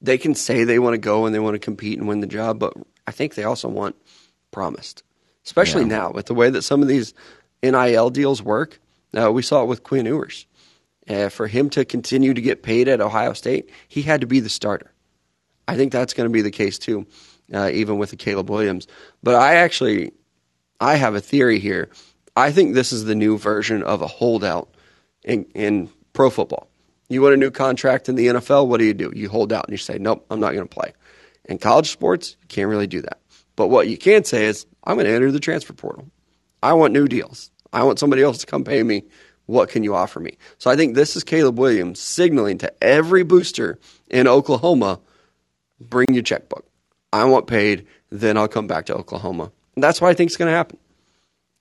they 0.00 0.18
can 0.18 0.34
say 0.34 0.64
they 0.64 0.78
want 0.78 0.94
to 0.94 0.98
go 0.98 1.26
and 1.26 1.34
they 1.34 1.38
want 1.38 1.54
to 1.54 1.58
compete 1.58 1.98
and 1.98 2.08
win 2.08 2.20
the 2.20 2.26
job, 2.26 2.58
but 2.58 2.72
I 3.06 3.12
think 3.12 3.34
they 3.34 3.44
also 3.44 3.68
want 3.68 3.96
promised, 4.50 5.02
especially 5.44 5.82
yeah. 5.82 5.88
now 5.88 6.12
with 6.12 6.26
the 6.26 6.34
way 6.34 6.50
that 6.50 6.62
some 6.62 6.82
of 6.82 6.88
these 6.88 7.14
NIL 7.62 8.10
deals 8.10 8.42
work. 8.42 8.80
Uh, 9.16 9.30
we 9.30 9.42
saw 9.42 9.62
it 9.62 9.66
with 9.66 9.82
Quinn 9.82 10.06
Ewers. 10.06 10.46
Uh, 11.08 11.28
for 11.28 11.48
him 11.48 11.68
to 11.70 11.84
continue 11.84 12.32
to 12.32 12.40
get 12.40 12.62
paid 12.62 12.86
at 12.86 13.00
Ohio 13.00 13.32
State, 13.32 13.70
he 13.88 14.02
had 14.02 14.20
to 14.20 14.28
be 14.28 14.38
the 14.38 14.48
starter. 14.48 14.92
I 15.66 15.76
think 15.76 15.92
that's 15.92 16.14
going 16.14 16.28
to 16.28 16.32
be 16.32 16.42
the 16.42 16.52
case 16.52 16.78
too, 16.78 17.06
uh, 17.52 17.70
even 17.72 17.98
with 17.98 18.10
the 18.10 18.16
Caleb 18.16 18.48
Williams. 18.48 18.86
But 19.22 19.34
I 19.34 19.56
actually, 19.56 20.12
I 20.80 20.96
have 20.96 21.14
a 21.14 21.20
theory 21.20 21.58
here. 21.58 21.90
I 22.36 22.52
think 22.52 22.74
this 22.74 22.92
is 22.92 23.04
the 23.04 23.14
new 23.14 23.36
version 23.38 23.82
of 23.82 24.02
a 24.02 24.06
holdout 24.06 24.74
in, 25.22 25.44
in 25.54 25.90
pro 26.12 26.30
football. 26.30 26.68
You 27.08 27.22
want 27.22 27.34
a 27.34 27.38
new 27.38 27.50
contract 27.50 28.08
in 28.08 28.14
the 28.14 28.28
NFL? 28.28 28.68
What 28.68 28.78
do 28.78 28.84
you 28.84 28.94
do? 28.94 29.12
You 29.14 29.28
hold 29.28 29.52
out 29.52 29.66
and 29.66 29.72
you 29.72 29.78
say, 29.78 29.98
nope, 29.98 30.24
I'm 30.30 30.40
not 30.40 30.54
going 30.54 30.66
to 30.66 30.74
play. 30.74 30.92
In 31.44 31.58
college 31.58 31.90
sports, 31.90 32.36
you 32.40 32.46
can't 32.48 32.68
really 32.68 32.86
do 32.86 33.02
that. 33.02 33.20
But 33.56 33.68
what 33.68 33.88
you 33.88 33.98
can 33.98 34.24
say 34.24 34.46
is, 34.46 34.64
I'm 34.84 34.96
going 34.96 35.06
to 35.06 35.12
enter 35.12 35.30
the 35.32 35.40
transfer 35.40 35.72
portal. 35.72 36.08
I 36.62 36.72
want 36.74 36.92
new 36.92 37.08
deals. 37.08 37.50
I 37.72 37.82
want 37.82 37.98
somebody 37.98 38.22
else 38.22 38.38
to 38.38 38.46
come 38.46 38.64
pay 38.64 38.82
me. 38.82 39.04
What 39.46 39.68
can 39.68 39.82
you 39.82 39.94
offer 39.94 40.20
me? 40.20 40.38
So 40.58 40.70
I 40.70 40.76
think 40.76 40.94
this 40.94 41.16
is 41.16 41.24
Caleb 41.24 41.58
Williams 41.58 42.00
signaling 42.00 42.58
to 42.58 42.72
every 42.82 43.24
booster 43.24 43.78
in 44.08 44.28
Oklahoma 44.28 45.00
bring 45.80 46.14
your 46.14 46.22
checkbook. 46.22 46.66
I 47.12 47.24
want 47.24 47.48
paid, 47.48 47.86
then 48.10 48.36
I'll 48.36 48.48
come 48.48 48.66
back 48.66 48.86
to 48.86 48.94
Oklahoma. 48.94 49.50
And 49.80 49.84
that's 49.84 49.98
what 49.98 50.10
I 50.10 50.14
think 50.14 50.30
is 50.30 50.36
going 50.36 50.50
to 50.50 50.54
happen 50.54 50.78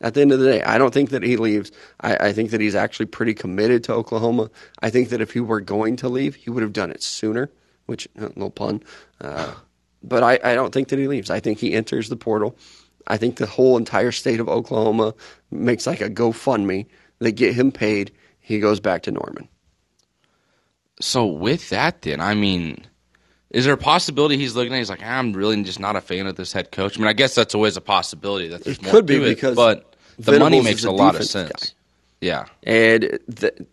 at 0.02 0.14
the 0.14 0.20
end 0.20 0.34
of 0.34 0.40
the 0.40 0.52
day. 0.52 0.62
I 0.62 0.78
don't 0.78 0.94
think 0.94 1.12
that 1.12 1.24
he 1.24 1.38
leaves. 1.38 1.72
I, 2.02 2.18
I, 2.28 2.34
think 2.34 2.52
that 2.52 2.60
he's 2.60 2.76
actually 2.76 3.06
pretty 3.06 3.34
committed 3.34 3.86
to 3.86 3.94
Oklahoma. 3.94 4.50
I 4.82 4.90
think 4.90 5.08
that 5.12 5.22
if 5.22 5.32
he 5.32 5.40
were 5.40 5.62
going 5.62 5.96
to 5.96 6.10
leave, 6.10 6.36
he 6.36 6.50
would 6.50 6.62
have 6.62 6.74
done 6.74 6.92
it 6.92 7.02
sooner, 7.02 7.50
which, 7.86 8.10
uh, 8.20 8.28
no 8.36 8.50
pun. 8.50 8.84
Uh, 9.22 9.54
but 10.04 10.22
I, 10.22 10.38
I 10.44 10.54
don't 10.54 10.74
think 10.74 10.90
that 10.90 11.00
he 11.00 11.08
leaves. 11.08 11.30
I 11.30 11.40
think 11.40 11.60
he 11.60 11.72
enters 11.72 12.10
the 12.10 12.18
portal. 12.18 12.58
I 13.08 13.16
think 13.16 13.38
the 13.38 13.46
whole 13.46 13.78
entire 13.78 14.12
state 14.12 14.42
of 14.42 14.50
Oklahoma 14.50 15.14
makes 15.50 15.88
like 15.88 16.02
a 16.02 16.10
GoFundMe. 16.10 16.88
They 17.20 17.32
get 17.32 17.56
him 17.56 17.72
paid. 17.72 18.12
He 18.42 18.60
goes 18.60 18.82
back 18.82 19.04
to 19.04 19.12
Norman. 19.12 19.48
So 21.00 21.26
with 21.26 21.70
that, 21.70 22.02
then 22.02 22.20
I 22.20 22.34
mean, 22.34 22.86
is 23.52 23.66
there 23.66 23.74
a 23.74 23.78
possibility 23.78 24.38
he's 24.38 24.56
looking 24.56 24.74
at? 24.74 24.78
He's 24.78 24.90
like, 24.90 25.04
I'm 25.04 25.34
really 25.34 25.62
just 25.64 25.80
not 25.80 25.96
a 25.96 26.02
fan 26.02 26.28
of 26.28 26.36
this 26.36 26.54
head 26.54 26.72
coach. 26.72 26.98
I 26.98 27.00
mean, 27.00 27.08
I 27.08 27.14
guess 27.14 27.34
that's 27.34 27.56
always 27.56 27.78
a 27.78 27.82
possibility 27.82 28.48
that 28.50 28.64
there's 28.64 28.78
it 28.78 28.84
more 28.84 28.92
could 28.92 29.06
be 29.06 29.20
because 29.20 29.54
it, 29.54 29.56
but 29.56 29.96
the 30.18 30.34
Venables 30.34 30.52
money 30.52 30.62
makes 30.62 30.84
a 30.84 30.90
a 30.90 30.92
lot 30.92 31.16
of 31.16 31.24
sense. 31.26 31.52
guy. 31.52 31.76
Yeah, 32.22 32.46
And 32.64 33.20
the, 33.28 33.66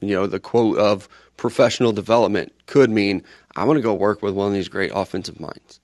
you 0.00 0.14
know 0.14 0.26
the 0.26 0.40
quote 0.40 0.78
of 0.78 1.08
professional 1.36 1.92
development 1.92 2.52
could 2.66 2.90
mean 2.90 3.22
I 3.56 3.64
want 3.64 3.76
to 3.76 3.82
go 3.82 3.94
work 3.94 4.22
with 4.22 4.34
one 4.34 4.48
of 4.48 4.54
these 4.54 4.68
great 4.68 4.90
offensive 4.94 5.38
minds, 5.38 5.80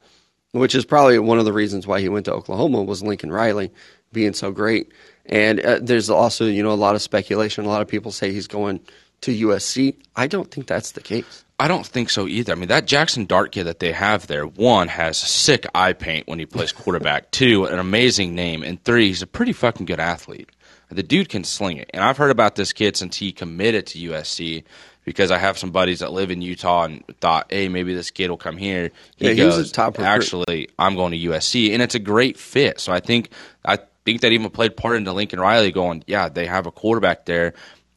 which 0.53 0.75
is 0.75 0.85
probably 0.85 1.19
one 1.19 1.39
of 1.39 1.45
the 1.45 1.53
reasons 1.53 1.87
why 1.87 2.01
he 2.01 2.09
went 2.09 2.25
to 2.25 2.33
Oklahoma 2.33 2.83
was 2.83 3.03
Lincoln 3.03 3.31
Riley 3.31 3.71
being 4.13 4.33
so 4.33 4.51
great. 4.51 4.93
And 5.27 5.61
uh, 5.61 5.79
there's 5.83 6.09
also 6.09 6.47
you 6.47 6.63
know 6.63 6.73
a 6.73 6.75
lot 6.75 6.95
of 6.95 7.03
speculation. 7.03 7.65
A 7.65 7.69
lot 7.69 7.83
of 7.83 7.89
people 7.89 8.11
say 8.11 8.33
he's 8.33 8.49
going 8.49 8.81
to 9.21 9.47
USC. 9.49 9.95
I 10.17 10.27
don't 10.27 10.51
think 10.51 10.67
that's 10.67 10.93
the 10.93 11.01
case. 11.01 11.45
I 11.59 11.69
don't 11.69 11.87
think 11.87 12.11
so 12.11 12.27
either. 12.27 12.53
I 12.53 12.57
mean, 12.57 12.69
that 12.69 12.87
Jackson 12.87 13.25
Dart 13.25 13.53
kid 13.53 13.64
that 13.64 13.79
they 13.79 13.92
have 13.92 14.27
there, 14.27 14.47
one, 14.47 14.88
has 14.88 15.16
sick 15.16 15.66
eye 15.75 15.95
paint 15.95 16.29
when 16.29 16.38
he 16.38 16.45
plays 16.45 16.71
quarterback. 16.71 17.31
Two, 17.31 17.64
an 17.64 17.79
amazing 17.79 18.35
name. 18.35 18.62
And 18.62 18.83
three, 18.85 19.09
he's 19.09 19.23
a 19.23 19.27
pretty 19.27 19.53
fucking 19.53 19.87
good 19.87 20.01
athlete. 20.01 20.51
The 20.90 21.03
dude 21.03 21.31
can 21.31 21.45
sling 21.45 21.79
it. 21.79 21.90
And 21.95 22.05
I've 22.05 22.19
heard 22.19 22.31
about 22.31 22.57
this 22.57 22.73
kid 22.73 22.97
since 22.97 23.16
he 23.16 23.33
committed 23.33 23.87
to 23.88 23.99
USC 24.11 24.64
because 25.05 25.31
I 25.31 25.38
have 25.38 25.57
some 25.57 25.71
buddies 25.71 26.01
that 26.01 26.12
live 26.12 26.31
in 26.31 26.42
Utah 26.42 26.85
and 26.85 27.05
thought, 27.21 27.47
hey, 27.51 27.69
maybe 27.69 27.95
this 27.95 28.11
kid 28.11 28.29
will 28.29 28.37
come 28.37 28.57
here. 28.57 28.90
He 29.16 29.27
Yeah, 29.27 29.33
he 29.33 29.45
was 29.45 29.71
a 29.71 29.73
top 29.73 29.95
recruit. 29.95 30.07
actually, 30.07 30.69
I'm 30.79 30.95
going 30.95 31.12
to 31.12 31.19
USC. 31.19 31.73
And 31.73 31.81
it's 31.81 31.95
a 31.95 32.01
great 32.01 32.38
fit. 32.38 32.81
So 32.81 32.92
I 32.92 33.01
think, 33.01 33.31
I 33.64 33.79
think 34.05 34.21
that 34.21 34.33
even 34.33 34.51
played 34.51 34.77
part 34.77 34.97
into 34.97 35.12
Lincoln 35.12 35.40
Riley 35.40 35.73
going, 35.73 36.05
yeah, 36.07 36.29
they 36.29 36.47
have 36.47 36.66
a 36.66 36.71
quarterback 36.71 37.25
there 37.25 37.55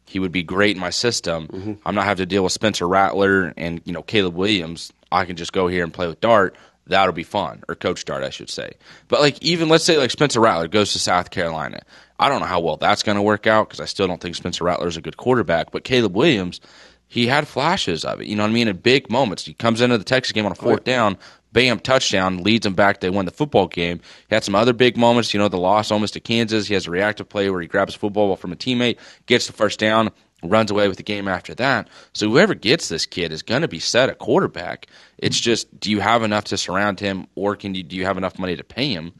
he 0.09 0.17
would 0.17 0.31
be 0.31 0.41
great 0.41 0.75
in 0.75 0.81
my 0.81 0.89
system. 0.89 1.47
Mm-hmm. 1.47 1.73
I'm 1.85 1.93
not 1.93 2.05
having 2.05 2.23
to 2.23 2.25
deal 2.25 2.43
with 2.43 2.51
Spencer 2.51 2.87
Rattler 2.87 3.53
and 3.55 3.79
you 3.85 3.93
know 3.93 4.01
Caleb 4.01 4.33
Williams. 4.33 4.91
I 5.11 5.25
can 5.25 5.35
just 5.35 5.53
go 5.53 5.67
here 5.67 5.83
and 5.83 5.93
play 5.93 6.07
with 6.07 6.19
Dart. 6.19 6.55
That'll 6.87 7.13
be 7.13 7.23
fun, 7.23 7.61
or 7.69 7.75
Coach 7.75 8.05
Dart, 8.05 8.23
I 8.23 8.31
should 8.31 8.49
say. 8.49 8.71
But 9.07 9.19
like 9.19 9.39
even 9.43 9.69
let's 9.69 9.83
say 9.83 9.97
like 9.97 10.09
Spencer 10.09 10.39
Rattler 10.39 10.67
goes 10.67 10.93
to 10.93 10.99
South 10.99 11.29
Carolina. 11.29 11.81
I 12.19 12.27
don't 12.27 12.39
know 12.39 12.47
how 12.47 12.59
well 12.59 12.77
that's 12.77 13.03
going 13.03 13.17
to 13.17 13.21
work 13.21 13.45
out 13.45 13.69
because 13.69 13.79
I 13.79 13.85
still 13.85 14.07
don't 14.07 14.19
think 14.19 14.35
Spencer 14.35 14.63
Rattler 14.63 14.87
is 14.87 14.97
a 14.97 15.01
good 15.01 15.15
quarterback. 15.15 15.69
But 15.71 15.83
Caleb 15.83 16.15
Williams, 16.15 16.59
he 17.07 17.27
had 17.27 17.47
flashes 17.47 18.03
of 18.03 18.19
it. 18.19 18.25
You 18.25 18.35
know 18.35 18.43
what 18.43 18.49
I 18.49 18.53
mean? 18.53 18.67
In 18.67 18.77
big 18.77 19.11
moments, 19.11 19.45
he 19.45 19.53
comes 19.53 19.79
into 19.79 19.99
the 19.99 20.03
Texas 20.03 20.31
game 20.31 20.47
on 20.47 20.51
a 20.51 20.55
fourth 20.55 20.83
down, 20.83 21.19
bam, 21.51 21.79
touchdown, 21.79 22.37
leads 22.43 22.63
them 22.63 22.73
back. 22.75 22.99
They 23.01 23.09
win 23.09 23.25
the 23.25 23.31
football 23.31 23.67
game. 23.67 23.99
He 24.29 24.35
had 24.35 24.43
some 24.43 24.55
other 24.55 24.73
big 24.73 24.97
moments. 24.97 25.33
You 25.33 25.39
know, 25.39 25.47
the 25.47 25.57
loss 25.57 25.91
almost 25.91 26.13
to 26.13 26.19
Kansas. 26.19 26.67
He 26.67 26.73
has 26.73 26.87
a 26.87 26.91
reactive 26.91 27.27
play 27.29 27.49
where 27.49 27.61
he 27.61 27.67
grabs 27.67 27.95
a 27.95 27.99
football 27.99 28.35
from 28.35 28.51
a 28.51 28.55
teammate, 28.55 28.97
gets 29.25 29.47
the 29.47 29.53
first 29.53 29.79
down, 29.79 30.09
runs 30.43 30.71
away 30.71 30.87
with 30.87 30.97
the 30.97 31.03
game 31.03 31.27
after 31.27 31.53
that. 31.55 31.87
So 32.13 32.29
whoever 32.29 32.53
gets 32.55 32.87
this 32.87 33.05
kid 33.05 33.31
is 33.31 33.41
going 33.41 33.61
to 33.61 33.67
be 33.67 33.79
set 33.79 34.09
at 34.09 34.19
quarterback. 34.19 34.87
It's 35.17 35.39
just, 35.39 35.79
do 35.79 35.91
you 35.91 35.99
have 35.99 36.23
enough 36.23 36.45
to 36.45 36.57
surround 36.57 36.99
him, 36.99 37.27
or 37.35 37.55
can 37.55 37.75
you 37.75 37.83
do 37.83 37.95
you 37.95 38.05
have 38.05 38.17
enough 38.17 38.39
money 38.39 38.55
to 38.55 38.63
pay 38.63 38.87
him? 38.89 39.13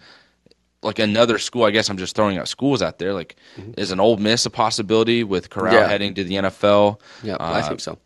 Like 0.81 0.97
another 0.99 1.39
school, 1.39 1.65
I 1.65 1.71
guess 1.71 1.89
I'm 1.89 1.97
just 1.97 2.15
throwing 2.15 2.37
out 2.37 2.47
schools 2.47 2.81
out 2.81 2.99
there. 2.99 3.13
Like, 3.13 3.35
is 3.77 3.91
an 3.91 3.99
Ole 3.99 4.15
Miss 4.15 4.45
a 4.45 4.49
possibility 4.49 5.25
with 5.25 5.49
Corral 5.49 5.73
Yeah. 5.73 5.89
heading 5.89 6.13
to 6.13 6.23
the 6.23 6.35
NFL? 6.35 7.01
Yeah, 7.21 7.33
Uh, 7.33 7.51
I 7.55 7.67
think 7.67 7.81
so. 7.81 7.97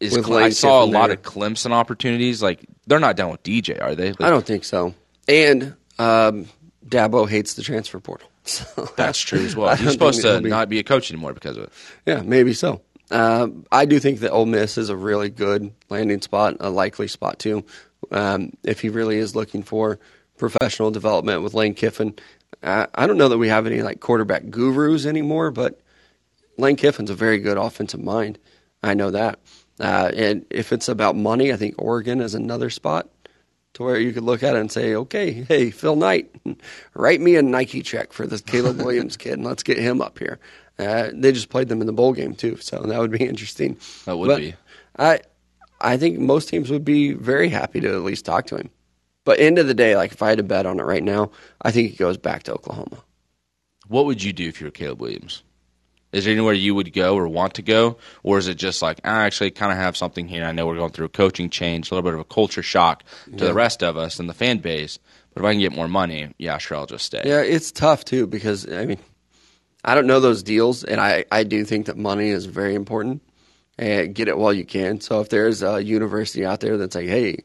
Is 0.00 0.16
Cle- 0.16 0.36
I 0.36 0.50
saw 0.50 0.82
a 0.82 0.86
lot 0.86 1.06
there. 1.08 1.16
of 1.16 1.22
Clemson 1.22 1.70
opportunities. 1.72 2.42
Like, 2.42 2.64
they're 2.86 3.00
not 3.00 3.16
done 3.16 3.30
with 3.30 3.42
DJ, 3.42 3.80
are 3.82 3.94
they? 3.94 4.08
Like, 4.10 4.20
I 4.20 4.30
don't 4.30 4.44
think 4.46 4.64
so. 4.64 4.94
And 5.28 5.74
um, 5.98 6.46
Dabo 6.86 7.28
hates 7.28 7.54
the 7.54 7.62
transfer 7.62 8.00
portal. 8.00 8.28
So 8.46 8.88
That's 8.96 9.18
true 9.18 9.40
as 9.40 9.56
well. 9.56 9.74
He's 9.74 9.90
supposed 9.90 10.22
to 10.22 10.40
be- 10.40 10.48
not 10.50 10.68
be 10.68 10.78
a 10.78 10.84
coach 10.84 11.10
anymore 11.10 11.32
because 11.34 11.56
of 11.56 11.64
it. 11.64 11.72
Yeah, 12.06 12.22
maybe 12.22 12.52
so. 12.52 12.80
Um, 13.10 13.66
I 13.72 13.86
do 13.86 13.98
think 13.98 14.20
that 14.20 14.30
Ole 14.30 14.46
Miss 14.46 14.78
is 14.78 14.88
a 14.88 14.96
really 14.96 15.30
good 15.30 15.72
landing 15.90 16.20
spot, 16.22 16.56
a 16.60 16.70
likely 16.70 17.08
spot 17.08 17.38
too. 17.40 17.64
Um, 18.12 18.52
if 18.62 18.80
he 18.80 18.88
really 18.88 19.16
is 19.16 19.34
looking 19.34 19.64
for 19.64 19.98
professional 20.38 20.92
development 20.92 21.42
with 21.42 21.54
Lane 21.54 21.74
Kiffin, 21.74 22.14
uh, 22.62 22.86
I 22.94 23.06
don't 23.08 23.18
know 23.18 23.28
that 23.30 23.38
we 23.38 23.48
have 23.48 23.66
any 23.66 23.82
like 23.82 23.98
quarterback 23.98 24.48
gurus 24.48 25.06
anymore, 25.06 25.50
but 25.50 25.80
Lane 26.56 26.76
Kiffin's 26.76 27.10
a 27.10 27.14
very 27.14 27.38
good 27.38 27.56
offensive 27.56 28.00
mind. 28.00 28.38
I 28.82 28.94
know 28.94 29.10
that. 29.10 29.40
Uh, 29.78 30.10
and 30.14 30.46
if 30.50 30.72
it's 30.72 30.88
about 30.88 31.16
money, 31.16 31.52
I 31.52 31.56
think 31.56 31.74
Oregon 31.78 32.20
is 32.20 32.34
another 32.34 32.70
spot 32.70 33.08
to 33.74 33.82
where 33.82 33.98
you 33.98 34.12
could 34.12 34.22
look 34.22 34.42
at 34.42 34.56
it 34.56 34.60
and 34.60 34.72
say, 34.72 34.94
okay, 34.94 35.32
hey, 35.32 35.70
Phil 35.70 35.96
Knight, 35.96 36.30
write 36.94 37.20
me 37.20 37.36
a 37.36 37.42
Nike 37.42 37.82
check 37.82 38.12
for 38.12 38.26
this 38.26 38.40
Caleb 38.40 38.78
Williams 38.78 39.16
kid, 39.18 39.34
and 39.34 39.44
let's 39.44 39.62
get 39.62 39.78
him 39.78 40.00
up 40.00 40.18
here. 40.18 40.38
Uh, 40.78 41.10
they 41.12 41.32
just 41.32 41.48
played 41.48 41.68
them 41.68 41.80
in 41.80 41.86
the 41.86 41.92
bowl 41.92 42.12
game 42.12 42.34
too, 42.34 42.56
so 42.56 42.80
that 42.82 42.98
would 42.98 43.10
be 43.10 43.24
interesting. 43.24 43.76
That 44.04 44.16
would 44.16 44.28
But 44.28 44.38
be. 44.38 44.54
I, 44.98 45.20
I 45.80 45.96
think 45.96 46.18
most 46.18 46.48
teams 46.48 46.70
would 46.70 46.84
be 46.84 47.12
very 47.12 47.48
happy 47.48 47.80
to 47.80 47.88
at 47.88 48.02
least 48.02 48.24
talk 48.24 48.46
to 48.46 48.56
him. 48.56 48.70
But 49.24 49.40
end 49.40 49.58
of 49.58 49.66
the 49.66 49.74
day, 49.74 49.96
like 49.96 50.12
if 50.12 50.22
I 50.22 50.30
had 50.30 50.38
to 50.38 50.44
bet 50.44 50.66
on 50.66 50.78
it 50.78 50.84
right 50.84 51.02
now, 51.02 51.30
I 51.62 51.70
think 51.70 51.90
he 51.90 51.96
goes 51.96 52.16
back 52.16 52.44
to 52.44 52.54
Oklahoma. 52.54 52.98
What 53.88 54.06
would 54.06 54.22
you 54.22 54.32
do 54.32 54.48
if 54.48 54.60
you 54.60 54.66
were 54.66 54.70
Caleb 54.70 55.00
Williams? 55.00 55.42
Is 56.16 56.24
there 56.24 56.32
anywhere 56.32 56.54
you 56.54 56.74
would 56.74 56.94
go 56.94 57.14
or 57.14 57.28
want 57.28 57.54
to 57.54 57.62
go, 57.62 57.98
or 58.22 58.38
is 58.38 58.48
it 58.48 58.54
just 58.54 58.80
like 58.80 59.00
I 59.04 59.24
actually 59.26 59.50
kind 59.50 59.70
of 59.70 59.76
have 59.76 59.98
something 59.98 60.26
here? 60.26 60.44
I 60.44 60.52
know 60.52 60.66
we're 60.66 60.76
going 60.76 60.92
through 60.92 61.04
a 61.04 61.10
coaching 61.10 61.50
change, 61.50 61.90
a 61.90 61.94
little 61.94 62.08
bit 62.08 62.14
of 62.14 62.20
a 62.20 62.24
culture 62.24 62.62
shock 62.62 63.04
to 63.36 63.44
the 63.44 63.52
rest 63.52 63.82
of 63.82 63.98
us 63.98 64.18
and 64.18 64.26
the 64.26 64.32
fan 64.32 64.58
base. 64.58 64.98
But 65.34 65.42
if 65.42 65.46
I 65.46 65.52
can 65.52 65.60
get 65.60 65.72
more 65.72 65.88
money, 65.88 66.32
yeah, 66.38 66.56
sure, 66.56 66.78
I'll 66.78 66.86
just 66.86 67.04
stay. 67.04 67.20
Yeah, 67.22 67.42
it's 67.42 67.70
tough 67.70 68.06
too 68.06 68.26
because 68.26 68.66
I 68.66 68.86
mean, 68.86 68.98
I 69.84 69.94
don't 69.94 70.06
know 70.06 70.20
those 70.20 70.42
deals, 70.42 70.84
and 70.84 71.02
I 71.02 71.26
I 71.30 71.44
do 71.44 71.66
think 71.66 71.84
that 71.84 71.98
money 71.98 72.30
is 72.30 72.46
very 72.46 72.74
important. 72.74 73.22
And 73.78 74.14
get 74.14 74.28
it 74.28 74.38
while 74.38 74.54
you 74.54 74.64
can. 74.64 75.02
So 75.02 75.20
if 75.20 75.28
there's 75.28 75.62
a 75.62 75.84
university 75.84 76.46
out 76.46 76.60
there 76.60 76.78
that's 76.78 76.94
like, 76.94 77.08
hey, 77.08 77.40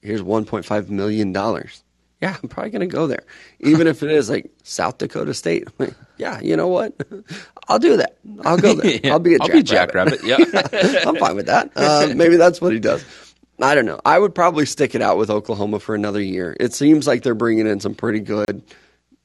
here's 0.00 0.22
1.5 0.22 0.88
million 0.88 1.34
dollars. 1.34 1.84
Yeah, 2.22 2.34
I'm 2.42 2.48
probably 2.48 2.70
going 2.70 2.80
to 2.80 2.86
go 2.86 3.06
there, 3.06 3.24
even 3.60 3.86
if 3.86 4.02
it 4.02 4.10
is 4.10 4.30
like 4.30 4.50
South 4.62 4.96
Dakota 4.96 5.34
State. 5.34 5.68
Like, 5.78 5.92
yeah, 6.20 6.38
you 6.40 6.56
know 6.56 6.68
what? 6.68 6.94
I'll 7.68 7.78
do 7.78 7.96
that. 7.96 8.18
I'll 8.44 8.58
go 8.58 8.74
there. 8.74 9.00
I'll 9.12 9.18
be 9.18 9.34
a 9.34 9.38
I'll 9.40 9.48
jackrabbit. 9.62 10.20
be 10.20 10.28
Jackrabbit. 10.28 10.94
Yeah. 10.94 11.02
I'm 11.08 11.16
fine 11.16 11.34
with 11.36 11.46
that. 11.46 11.70
Uh, 11.74 12.12
maybe 12.14 12.36
that's 12.36 12.60
what 12.60 12.72
he 12.72 12.78
does. 12.78 13.04
I 13.62 13.74
don't 13.74 13.86
know. 13.86 14.00
I 14.04 14.18
would 14.18 14.34
probably 14.34 14.66
stick 14.66 14.94
it 14.94 15.02
out 15.02 15.16
with 15.18 15.30
Oklahoma 15.30 15.80
for 15.80 15.94
another 15.94 16.20
year. 16.20 16.56
It 16.60 16.74
seems 16.74 17.06
like 17.06 17.22
they're 17.22 17.34
bringing 17.34 17.66
in 17.66 17.80
some 17.80 17.94
pretty 17.94 18.20
good 18.20 18.62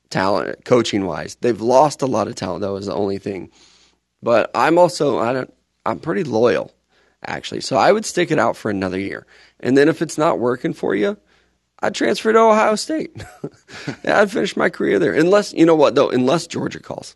talent, 0.10 0.64
coaching 0.66 1.06
wise. 1.06 1.36
They've 1.36 1.60
lost 1.60 2.02
a 2.02 2.06
lot 2.06 2.28
of 2.28 2.36
talent. 2.36 2.62
That 2.62 2.72
was 2.72 2.86
the 2.86 2.94
only 2.96 3.18
thing. 3.18 3.52
But 4.24 4.52
I'm 4.56 4.78
also 4.78 5.20
I 5.20 5.34
don't. 5.34 5.54
I'm 5.86 6.00
pretty 6.00 6.24
loyal, 6.24 6.74
actually. 7.26 7.62
So 7.62 7.78
I 7.78 7.92
would 7.92 8.06
stick 8.06 8.32
it 8.32 8.40
out 8.40 8.58
for 8.58 8.72
another 8.72 9.00
year. 9.00 9.26
And 9.60 9.78
then 9.78 9.88
if 9.88 10.02
it's 10.02 10.18
not 10.18 10.40
working 10.40 10.74
for 10.74 10.96
you, 10.96 11.18
I'd 11.82 11.94
transfer 11.96 12.32
to 12.34 12.40
Ohio 12.40 12.76
State. 12.76 13.12
I'd 14.06 14.32
finish 14.32 14.56
my 14.56 14.70
career 14.70 15.00
there. 15.00 15.14
Unless 15.14 15.54
you 15.54 15.66
know 15.66 15.76
what 15.76 15.96
though, 15.96 16.10
unless 16.10 16.48
Georgia 16.48 16.80
calls. 16.80 17.16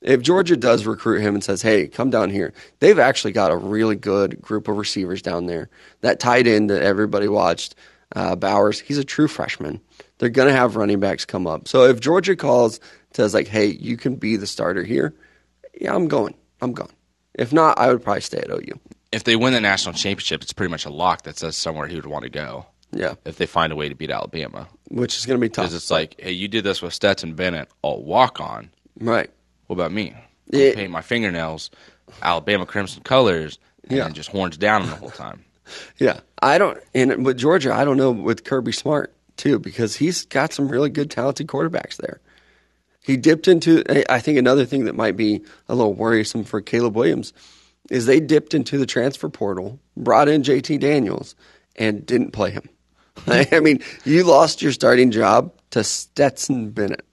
If 0.00 0.20
Georgia 0.20 0.56
does 0.56 0.84
recruit 0.84 1.20
him 1.22 1.34
and 1.34 1.42
says, 1.42 1.62
"Hey, 1.62 1.86
come 1.86 2.10
down 2.10 2.28
here," 2.30 2.52
they've 2.80 2.98
actually 2.98 3.32
got 3.32 3.50
a 3.52 3.56
really 3.56 3.96
good 3.96 4.40
group 4.40 4.68
of 4.68 4.76
receivers 4.76 5.22
down 5.22 5.46
there. 5.46 5.70
That 6.02 6.20
tight 6.20 6.46
end 6.46 6.68
that 6.70 6.82
everybody 6.82 7.26
watched, 7.28 7.74
uh, 8.14 8.36
Bowers, 8.36 8.80
he's 8.80 8.98
a 8.98 9.04
true 9.04 9.28
freshman. 9.28 9.80
They're 10.18 10.28
going 10.28 10.48
to 10.48 10.54
have 10.54 10.76
running 10.76 11.00
backs 11.00 11.24
come 11.24 11.46
up. 11.46 11.68
So 11.68 11.84
if 11.84 12.00
Georgia 12.00 12.36
calls, 12.36 12.80
says 13.12 13.32
like, 13.32 13.48
"Hey, 13.48 13.66
you 13.66 13.96
can 13.96 14.16
be 14.16 14.36
the 14.36 14.46
starter 14.46 14.82
here," 14.82 15.14
yeah, 15.80 15.94
I'm 15.94 16.08
going. 16.08 16.34
I'm 16.60 16.72
going. 16.72 16.92
If 17.34 17.52
not, 17.52 17.78
I 17.78 17.88
would 17.88 18.02
probably 18.02 18.20
stay 18.20 18.38
at 18.38 18.50
OU. 18.50 18.78
if 19.10 19.24
they 19.24 19.36
win 19.36 19.52
the 19.54 19.60
national 19.60 19.94
championship, 19.94 20.42
it's 20.42 20.52
pretty 20.52 20.70
much 20.70 20.84
a 20.84 20.90
lock 20.90 21.22
that 21.22 21.38
says 21.38 21.56
somewhere 21.56 21.86
he 21.86 21.96
would 21.96 22.06
want 22.06 22.24
to 22.24 22.30
go. 22.30 22.66
Yeah, 22.94 23.14
If 23.24 23.36
they 23.38 23.46
find 23.46 23.72
a 23.72 23.76
way 23.76 23.88
to 23.88 23.94
beat 23.94 24.10
Alabama, 24.10 24.68
which 24.88 25.16
is 25.18 25.26
going 25.26 25.40
to 25.40 25.44
be 25.44 25.48
tough. 25.48 25.64
because 25.64 25.74
it's 25.74 25.90
like, 25.90 26.14
hey, 26.20 26.30
you 26.32 26.46
did 26.48 26.62
this 26.64 26.80
with 26.80 26.94
Stetson 26.94 27.34
Bennett, 27.34 27.68
I'll 27.82 28.02
walk 28.02 28.40
on. 28.40 28.70
right. 29.00 29.30
What 29.66 29.74
about 29.76 29.92
me? 29.92 30.14
Yeah. 30.50 30.74
Paint 30.74 30.90
my 30.90 31.00
fingernails 31.00 31.70
Alabama 32.22 32.66
crimson 32.66 33.02
colors 33.02 33.58
and 33.88 33.96
Yeah. 33.98 34.08
just 34.10 34.28
horns 34.28 34.56
down 34.58 34.82
the 34.86 34.94
whole 34.94 35.10
time. 35.10 35.44
Yeah, 35.98 36.20
I 36.42 36.58
don't. 36.58 36.78
And 36.94 37.24
with 37.24 37.38
Georgia, 37.38 37.72
I 37.72 37.86
don't 37.86 37.96
know 37.96 38.10
with 38.10 38.44
Kirby 38.44 38.70
Smart 38.72 39.14
too 39.38 39.58
because 39.58 39.96
he's 39.96 40.26
got 40.26 40.52
some 40.52 40.68
really 40.68 40.90
good, 40.90 41.10
talented 41.10 41.46
quarterbacks 41.46 41.96
there. 41.96 42.20
He 43.00 43.16
dipped 43.16 43.48
into. 43.48 43.82
I 44.12 44.20
think 44.20 44.36
another 44.38 44.66
thing 44.66 44.84
that 44.84 44.94
might 44.94 45.16
be 45.16 45.42
a 45.70 45.74
little 45.74 45.94
worrisome 45.94 46.44
for 46.44 46.60
Caleb 46.60 46.94
Williams 46.96 47.32
is 47.90 48.04
they 48.04 48.20
dipped 48.20 48.52
into 48.52 48.76
the 48.76 48.84
transfer 48.84 49.30
portal, 49.30 49.80
brought 49.96 50.28
in 50.28 50.42
JT 50.42 50.80
Daniels, 50.80 51.34
and 51.76 52.04
didn't 52.04 52.32
play 52.32 52.50
him. 52.50 52.68
I 53.26 53.60
mean, 53.60 53.82
you 54.04 54.24
lost 54.24 54.62
your 54.62 54.72
starting 54.72 55.10
job 55.10 55.52
to 55.70 55.84
Stetson 55.84 56.70
Bennett, 56.70 57.04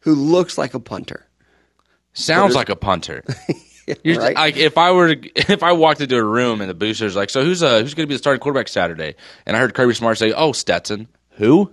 who 0.00 0.14
looks 0.14 0.58
like 0.58 0.74
a 0.74 0.80
punter. 0.80 1.26
Sounds 2.12 2.54
like 2.54 2.68
a 2.68 2.76
punter. 2.76 3.24
You're 4.04 4.20
right? 4.20 4.34
like 4.34 4.56
if 4.56 4.76
I 4.76 4.92
were 4.92 5.14
to, 5.14 5.30
if 5.52 5.62
I 5.62 5.72
walked 5.72 6.00
into 6.00 6.16
a 6.16 6.22
room 6.24 6.60
and 6.60 6.68
the 6.68 6.74
booster's 6.74 7.16
like, 7.16 7.30
so 7.30 7.42
who's 7.42 7.62
uh 7.62 7.80
who's 7.80 7.94
going 7.94 8.06
to 8.06 8.08
be 8.08 8.14
the 8.14 8.18
starting 8.18 8.40
quarterback 8.40 8.68
Saturday? 8.68 9.14
And 9.46 9.56
I 9.56 9.60
heard 9.60 9.74
Kirby 9.74 9.94
Smart 9.94 10.18
say, 10.18 10.32
"Oh, 10.32 10.52
Stetson." 10.52 11.08
Who? 11.32 11.72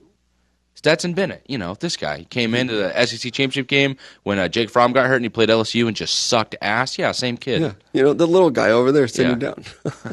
Stetson 0.85 1.13
Bennett. 1.13 1.43
You 1.47 1.57
know 1.57 1.73
this 1.73 1.97
guy. 1.97 2.19
He 2.19 2.25
came 2.25 2.53
into 2.53 2.75
the 2.75 3.05
SEC 3.07 3.33
championship 3.33 3.65
game 3.67 3.97
when 4.21 4.37
uh, 4.37 4.47
Jake 4.47 4.69
Fromm 4.69 4.93
got 4.93 5.07
hurt 5.07 5.15
and 5.15 5.25
he 5.25 5.29
played 5.29 5.49
LSU 5.49 5.87
and 5.87 5.95
just 5.95 6.13
sucked 6.27 6.55
ass. 6.61 6.99
Yeah, 6.99 7.11
same 7.11 7.37
kid. 7.37 7.59
Yeah, 7.61 7.71
you 7.91 8.03
know 8.03 8.13
the 8.13 8.27
little 8.27 8.51
guy 8.51 8.69
over 8.69 8.91
there 8.91 9.07
sitting 9.07 9.41
Yeah. 9.41 9.53
down. 9.55 9.63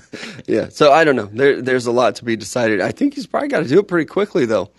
yeah, 0.46 0.68
so 0.70 0.90
I 0.90 1.04
don't 1.04 1.14
know. 1.14 1.26
There, 1.26 1.60
there's 1.60 1.84
a 1.84 1.92
lot 1.92 2.14
to 2.16 2.24
be 2.24 2.36
decided. 2.36 2.80
I 2.80 2.90
think 2.90 3.12
he's 3.12 3.26
probably 3.26 3.48
got 3.48 3.60
to 3.64 3.68
do 3.68 3.80
it 3.80 3.86
pretty 3.86 4.06
quickly, 4.06 4.46
though. 4.46 4.70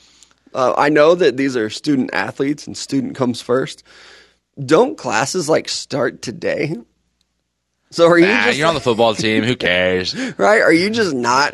Uh, 0.51 0.73
I 0.75 0.89
know 0.89 1.13
that 1.13 1.37
these 1.37 1.55
are 1.55 1.69
student 1.69 2.09
athletes 2.11 2.65
and 2.65 2.75
student 2.75 3.15
comes 3.15 3.39
first. 3.43 3.83
Don't 4.65 4.97
classes 4.97 5.47
like 5.47 5.69
start 5.69 6.23
today? 6.23 6.75
So 7.91 8.07
are 8.07 8.17
you 8.17 8.25
Nah, 8.25 8.45
just 8.45 8.57
you're 8.57 8.67
on 8.67 8.73
the 8.73 8.79
football 8.81 9.13
team. 9.13 9.43
Who 9.43 9.55
cares? 9.57 10.15
right? 10.39 10.61
Are 10.63 10.73
you 10.73 10.89
just 10.89 11.13
not 11.13 11.53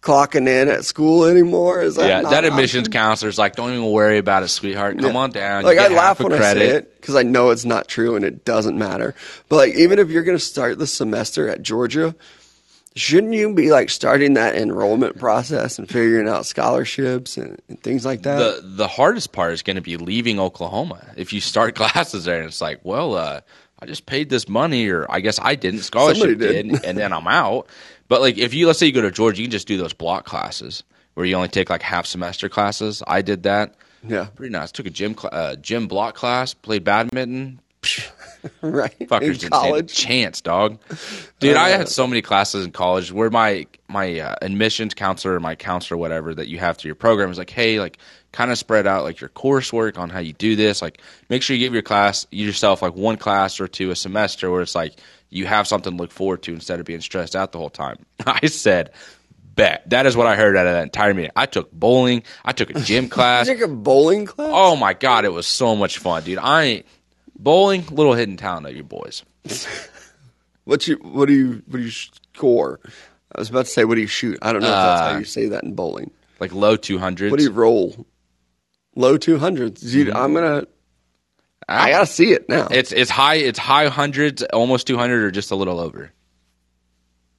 clocking 0.00 0.46
in 0.48 0.68
at 0.68 0.84
school 0.84 1.24
anymore? 1.24 1.82
Is 1.82 1.96
that 1.96 2.08
yeah, 2.08 2.22
that 2.30 2.44
admissions 2.44 2.82
option? 2.88 2.92
counselor's 2.92 3.38
like, 3.38 3.56
don't 3.56 3.70
even 3.72 3.90
worry 3.90 4.18
about 4.18 4.42
it, 4.42 4.48
sweetheart. 4.48 4.98
Come 4.98 5.12
Yeah. 5.12 5.18
on 5.18 5.30
down. 5.30 5.64
Like 5.64 5.78
I 5.78 5.88
laugh 5.88 6.20
when 6.20 6.32
I 6.32 6.36
credit. 6.38 6.60
say 6.60 6.76
it 6.76 6.96
because 7.00 7.16
I 7.16 7.22
know 7.22 7.50
it's 7.50 7.64
not 7.64 7.88
true 7.88 8.16
and 8.16 8.24
it 8.24 8.44
doesn't 8.44 8.78
matter. 8.78 9.14
But 9.48 9.56
like 9.56 9.74
even 9.74 9.98
if 9.98 10.08
you're 10.10 10.22
going 10.22 10.38
to 10.38 10.44
start 10.44 10.78
the 10.78 10.86
semester 10.86 11.48
at 11.48 11.62
Georgia, 11.62 12.14
shouldn't 12.96 13.32
you 13.34 13.52
be 13.54 13.70
like 13.70 13.90
starting 13.90 14.34
that 14.34 14.54
enrollment 14.56 15.18
process 15.18 15.78
and 15.78 15.88
figuring 15.88 16.28
out 16.28 16.46
scholarships 16.46 17.36
and, 17.36 17.60
and 17.68 17.80
things 17.82 18.04
like 18.04 18.22
that? 18.22 18.38
the 18.62 18.68
the 18.68 18.88
hardest 18.88 19.32
part 19.32 19.52
is 19.52 19.62
going 19.62 19.76
to 19.76 19.82
be 19.82 19.96
leaving 19.96 20.38
Oklahoma. 20.40 21.04
If 21.16 21.32
you 21.32 21.40
start 21.40 21.74
classes 21.76 22.24
there, 22.24 22.38
and 22.38 22.46
it's 22.46 22.60
like, 22.60 22.80
well, 22.84 23.14
uh, 23.14 23.40
I 23.80 23.86
just 23.86 24.06
paid 24.06 24.28
this 24.30 24.48
money, 24.48 24.88
or 24.88 25.06
I 25.08 25.20
guess 25.20 25.38
I 25.40 25.54
didn't. 25.54 25.80
Scholarship 25.80 26.22
Somebody 26.40 26.62
did. 26.62 26.84
and 26.84 26.98
then 26.98 27.12
I'm 27.12 27.28
out. 27.28 27.68
But 28.08 28.20
like, 28.20 28.38
if 28.38 28.54
you 28.54 28.66
let's 28.66 28.78
say 28.78 28.86
you 28.86 28.92
go 28.92 29.02
to 29.02 29.10
Georgia, 29.10 29.40
you 29.42 29.46
can 29.46 29.52
just 29.52 29.68
do 29.68 29.76
those 29.76 29.92
block 29.92 30.24
classes 30.24 30.82
where 31.14 31.26
you 31.26 31.34
only 31.34 31.48
take 31.48 31.68
like 31.70 31.82
half 31.82 32.06
semester 32.06 32.48
classes. 32.48 33.02
I 33.06 33.22
did 33.22 33.42
that. 33.44 33.74
yeah, 34.06 34.26
Pretty 34.34 34.52
nice. 34.52 34.72
Took 34.72 34.86
a 34.86 34.90
gym 34.90 35.14
cl- 35.16 35.30
uh, 35.32 35.56
gym 35.56 35.88
block 35.88 36.14
class, 36.14 36.54
played 36.54 36.84
badminton. 36.84 37.60
right. 38.62 38.96
Fuckers 39.00 39.22
in 39.22 39.32
didn't 39.32 39.38
stand 39.40 39.44
a 39.44 39.56
college, 39.56 39.94
chance, 39.94 40.40
dog. 40.40 40.78
Dude, 41.40 41.56
I 41.56 41.72
Uh, 41.72 41.78
had 41.78 41.88
so 41.88 42.06
many 42.06 42.22
classes 42.22 42.64
in 42.64 42.72
college 42.72 43.10
where 43.12 43.30
my 43.30 43.66
my 43.88 44.20
uh, 44.20 44.34
admissions 44.42 44.94
counselor, 44.94 45.40
my 45.40 45.54
counselor, 45.54 45.96
whatever 45.96 46.34
that 46.34 46.48
you 46.48 46.58
have 46.58 46.76
through 46.76 46.88
your 46.90 46.94
program 46.96 47.30
is 47.30 47.38
like, 47.38 47.50
hey, 47.50 47.80
like 47.80 47.98
kind 48.32 48.50
of 48.50 48.58
spread 48.58 48.86
out 48.86 49.04
like 49.04 49.20
your 49.20 49.30
coursework 49.30 49.96
on 49.98 50.10
how 50.10 50.18
you 50.20 50.32
do 50.34 50.56
this. 50.56 50.82
Like, 50.82 51.00
make 51.30 51.42
sure 51.42 51.56
you 51.56 51.64
give 51.66 51.72
your 51.72 51.82
class 51.82 52.26
yourself 52.30 52.82
like 52.82 52.94
one 52.94 53.16
class 53.16 53.60
or 53.60 53.66
two 53.68 53.90
a 53.90 53.96
semester 53.96 54.50
where 54.50 54.60
it's 54.62 54.74
like 54.74 54.94
you 55.30 55.46
have 55.46 55.66
something 55.66 55.92
to 55.92 55.98
look 56.02 56.12
forward 56.12 56.42
to 56.44 56.52
instead 56.52 56.80
of 56.80 56.86
being 56.86 57.00
stressed 57.00 57.34
out 57.36 57.52
the 57.52 57.58
whole 57.58 57.70
time. 57.70 57.96
I 58.26 58.46
said. 58.46 58.90
Bet 59.54 59.90
that 59.90 60.06
is 60.06 60.16
what 60.16 60.28
I 60.28 60.36
heard 60.36 60.56
out 60.56 60.68
of 60.68 60.72
that 60.74 60.84
entire 60.84 61.12
meeting. 61.14 61.32
I 61.34 61.46
took 61.46 61.72
bowling. 61.72 62.22
I 62.44 62.52
took 62.52 62.70
a 62.70 62.78
gym 62.80 63.08
class. 63.10 63.48
You 63.48 63.54
take 63.54 63.64
a 63.64 63.66
bowling 63.66 64.24
class. 64.26 64.50
Oh 64.52 64.76
my 64.76 64.94
god, 64.94 65.24
it 65.24 65.32
was 65.32 65.48
so 65.48 65.74
much 65.74 65.98
fun, 65.98 66.22
dude. 66.22 66.38
I 66.38 66.62
ain't 66.62 66.86
bowling, 67.38 67.84
little 67.90 68.14
hidden 68.14 68.36
talent 68.36 68.66
of 68.66 68.76
you 68.76 68.82
boys. 68.84 69.24
What 70.64 70.86
you 70.86 70.96
what 70.96 71.28
do 71.28 71.32
you 71.32 71.62
what 71.66 71.78
do 71.78 71.82
you 71.82 71.90
score? 71.90 72.78
I 73.34 73.40
was 73.40 73.48
about 73.48 73.64
to 73.64 73.70
say 73.70 73.86
what 73.86 73.94
do 73.94 74.02
you 74.02 74.06
shoot. 74.06 74.36
I 74.42 74.52
don't 74.52 74.60
know 74.60 74.68
if 74.68 74.74
that's 74.74 75.00
how 75.00 75.14
Uh, 75.14 75.18
you 75.18 75.24
say 75.24 75.46
that 75.48 75.64
in 75.64 75.74
bowling. 75.74 76.10
Like 76.40 76.52
low 76.52 76.76
two 76.76 76.98
hundreds. 76.98 77.30
What 77.30 77.38
do 77.38 77.44
you 77.44 77.52
roll? 77.52 78.04
Low 78.94 79.16
two 79.16 79.38
hundreds. 79.38 79.80
Dude, 79.80 80.10
I'm 80.10 80.34
gonna. 80.34 80.66
I 81.66 81.90
gotta 81.92 82.04
see 82.04 82.32
it 82.32 82.50
now. 82.50 82.68
It's 82.70 82.92
it's 82.92 83.10
high 83.10 83.36
it's 83.36 83.58
high 83.58 83.88
hundreds, 83.88 84.42
almost 84.52 84.86
two 84.86 84.98
hundred, 84.98 85.22
or 85.22 85.30
just 85.30 85.50
a 85.52 85.56
little 85.56 85.80
over. 85.80 86.12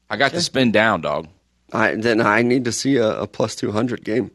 I 0.10 0.18
got 0.18 0.32
the 0.32 0.42
spin 0.42 0.72
down, 0.72 1.02
dog. 1.02 1.28
I 1.72 1.94
then 1.94 2.22
I 2.22 2.42
need 2.42 2.66
to 2.66 2.72
see 2.72 2.98
a, 2.98 3.22
a 3.22 3.28
plus 3.28 3.56
two 3.56 3.72
hundred 3.72 4.04
game. 4.04 4.32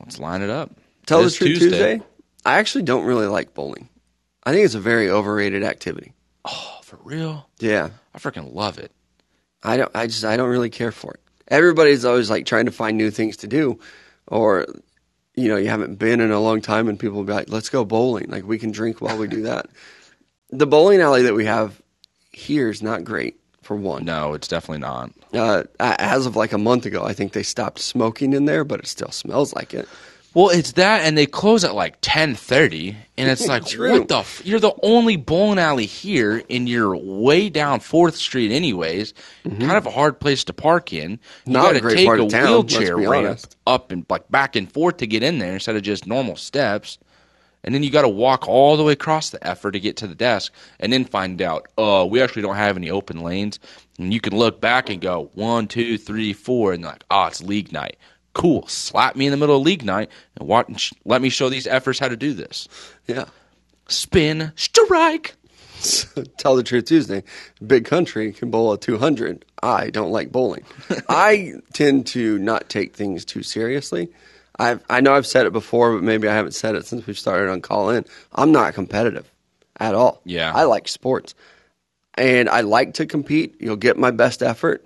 Let's 0.00 0.18
line 0.18 0.42
it 0.42 0.50
up. 0.50 0.72
Tell 1.06 1.22
the 1.22 1.30
truth, 1.30 1.60
Tuesday. 1.60 2.00
I 2.44 2.58
actually 2.58 2.82
don't 2.82 3.04
really 3.04 3.28
like 3.28 3.54
bowling. 3.54 3.88
I 4.46 4.52
think 4.52 4.64
it's 4.64 4.74
a 4.74 4.80
very 4.80 5.08
overrated 5.10 5.62
activity. 5.62 6.12
Oh, 6.44 6.78
for 6.82 6.98
real? 7.02 7.48
Yeah, 7.58 7.90
I 8.14 8.18
freaking 8.18 8.54
love 8.54 8.78
it. 8.78 8.92
I 9.62 9.76
don't. 9.78 9.90
I 9.94 10.06
just 10.06 10.24
I 10.24 10.36
don't 10.36 10.50
really 10.50 10.70
care 10.70 10.92
for 10.92 11.14
it. 11.14 11.20
Everybody's 11.48 12.04
always 12.04 12.28
like 12.30 12.46
trying 12.46 12.66
to 12.66 12.72
find 12.72 12.96
new 12.98 13.10
things 13.10 13.38
to 13.38 13.46
do, 13.46 13.78
or 14.26 14.66
you 15.34 15.48
know 15.48 15.56
you 15.56 15.68
haven't 15.68 15.96
been 15.96 16.20
in 16.20 16.30
a 16.30 16.40
long 16.40 16.60
time, 16.60 16.88
and 16.88 16.98
people 16.98 17.16
will 17.16 17.24
be 17.24 17.32
like, 17.32 17.48
"Let's 17.48 17.70
go 17.70 17.84
bowling." 17.84 18.28
Like 18.28 18.44
we 18.44 18.58
can 18.58 18.70
drink 18.72 19.00
while 19.00 19.16
we 19.16 19.26
do 19.26 19.42
that. 19.50 19.66
the 20.50 20.66
bowling 20.66 21.00
alley 21.00 21.22
that 21.22 21.34
we 21.34 21.46
have 21.46 21.80
here 22.32 22.68
is 22.68 22.82
not 22.82 23.04
great 23.04 23.40
for 23.62 23.74
one. 23.76 24.04
No, 24.04 24.34
it's 24.34 24.48
definitely 24.48 24.80
not. 24.80 25.10
Uh, 25.32 25.64
as 25.80 26.26
of 26.26 26.36
like 26.36 26.52
a 26.52 26.58
month 26.58 26.84
ago, 26.84 27.02
I 27.04 27.14
think 27.14 27.32
they 27.32 27.42
stopped 27.42 27.78
smoking 27.78 28.34
in 28.34 28.44
there, 28.44 28.64
but 28.64 28.80
it 28.80 28.86
still 28.86 29.10
smells 29.10 29.54
like 29.54 29.72
it. 29.72 29.88
Well, 30.34 30.48
it's 30.50 30.72
that, 30.72 31.02
and 31.02 31.16
they 31.16 31.26
close 31.26 31.62
at 31.64 31.74
like 31.74 31.96
ten 32.00 32.34
thirty, 32.34 32.96
and 33.16 33.30
it's 33.30 33.46
like, 33.48 33.62
what 33.72 34.08
the? 34.08 34.18
F- 34.18 34.42
you're 34.44 34.58
the 34.60 34.74
only 34.82 35.16
bowling 35.16 35.60
alley 35.60 35.86
here, 35.86 36.42
and 36.50 36.68
you're 36.68 36.96
way 36.96 37.48
down 37.50 37.78
Fourth 37.80 38.16
Street, 38.16 38.50
anyways. 38.52 39.14
Kind 39.44 39.62
of 39.72 39.86
a 39.86 39.90
hard 39.90 40.18
place 40.18 40.42
to 40.44 40.52
park 40.52 40.92
in. 40.92 41.12
You 41.12 41.18
Mm-hmm. 41.18 41.52
Not 41.52 41.64
a 41.64 41.68
gotta 41.68 41.80
great 41.80 41.96
take 41.96 42.08
a 42.08 42.26
town, 42.28 42.46
wheelchair 42.48 42.96
ramp 42.96 43.40
up 43.66 43.92
and 43.92 44.04
like 44.10 44.28
back 44.30 44.56
and 44.56 44.70
forth 44.70 44.96
to 44.98 45.06
get 45.06 45.22
in 45.22 45.38
there 45.38 45.52
instead 45.54 45.76
of 45.76 45.82
just 45.82 46.06
normal 46.06 46.36
steps. 46.36 46.98
And 47.62 47.74
then 47.74 47.82
you 47.82 47.88
got 47.90 48.02
to 48.02 48.10
walk 48.10 48.46
all 48.46 48.76
the 48.76 48.82
way 48.82 48.92
across 48.92 49.30
the 49.30 49.42
effort 49.46 49.70
to 49.70 49.80
get 49.80 49.96
to 49.98 50.06
the 50.06 50.14
desk, 50.14 50.52
and 50.80 50.92
then 50.92 51.06
find 51.06 51.40
out, 51.40 51.66
oh, 51.78 52.04
we 52.04 52.20
actually 52.20 52.42
don't 52.42 52.56
have 52.56 52.76
any 52.76 52.90
open 52.90 53.20
lanes. 53.22 53.58
And 53.98 54.12
you 54.12 54.20
can 54.20 54.36
look 54.36 54.60
back 54.60 54.90
and 54.90 55.00
go 55.00 55.30
one, 55.32 55.66
two, 55.66 55.96
three, 55.96 56.34
four, 56.34 56.74
and 56.74 56.84
like, 56.84 57.04
oh, 57.10 57.24
it's 57.24 57.42
league 57.42 57.72
night. 57.72 57.96
Cool. 58.34 58.66
Slap 58.66 59.16
me 59.16 59.26
in 59.26 59.30
the 59.30 59.36
middle 59.36 59.56
of 59.56 59.62
league 59.62 59.84
night 59.84 60.10
and 60.36 60.48
watch, 60.48 60.92
let 61.04 61.22
me 61.22 61.28
show 61.28 61.48
these 61.48 61.66
efforts 61.66 61.98
how 61.98 62.08
to 62.08 62.16
do 62.16 62.34
this. 62.34 62.68
Yeah. 63.06 63.26
Spin, 63.88 64.52
strike. 64.56 65.34
Tell 66.38 66.56
the 66.56 66.62
truth 66.62 66.86
Tuesday. 66.86 67.22
Big 67.64 67.84
country 67.84 68.32
can 68.32 68.50
bowl 68.50 68.72
a 68.72 68.78
200. 68.78 69.44
I 69.62 69.90
don't 69.90 70.10
like 70.10 70.32
bowling. 70.32 70.64
I 71.08 71.54
tend 71.72 72.06
to 72.08 72.38
not 72.38 72.68
take 72.68 72.94
things 72.94 73.24
too 73.24 73.42
seriously. 73.42 74.08
I've, 74.58 74.82
I 74.88 75.00
know 75.00 75.14
I've 75.14 75.26
said 75.26 75.46
it 75.46 75.52
before, 75.52 75.94
but 75.94 76.02
maybe 76.02 76.28
I 76.28 76.34
haven't 76.34 76.52
said 76.52 76.74
it 76.74 76.86
since 76.86 77.06
we've 77.06 77.18
started 77.18 77.50
on 77.50 77.60
Call 77.60 77.90
In. 77.90 78.04
I'm 78.32 78.52
not 78.52 78.74
competitive 78.74 79.30
at 79.78 79.94
all. 79.94 80.20
Yeah. 80.24 80.52
I 80.54 80.64
like 80.64 80.88
sports. 80.88 81.34
And 82.16 82.48
I 82.48 82.60
like 82.62 82.94
to 82.94 83.06
compete. 83.06 83.56
You'll 83.60 83.76
get 83.76 83.96
my 83.96 84.10
best 84.12 84.42
effort 84.42 84.84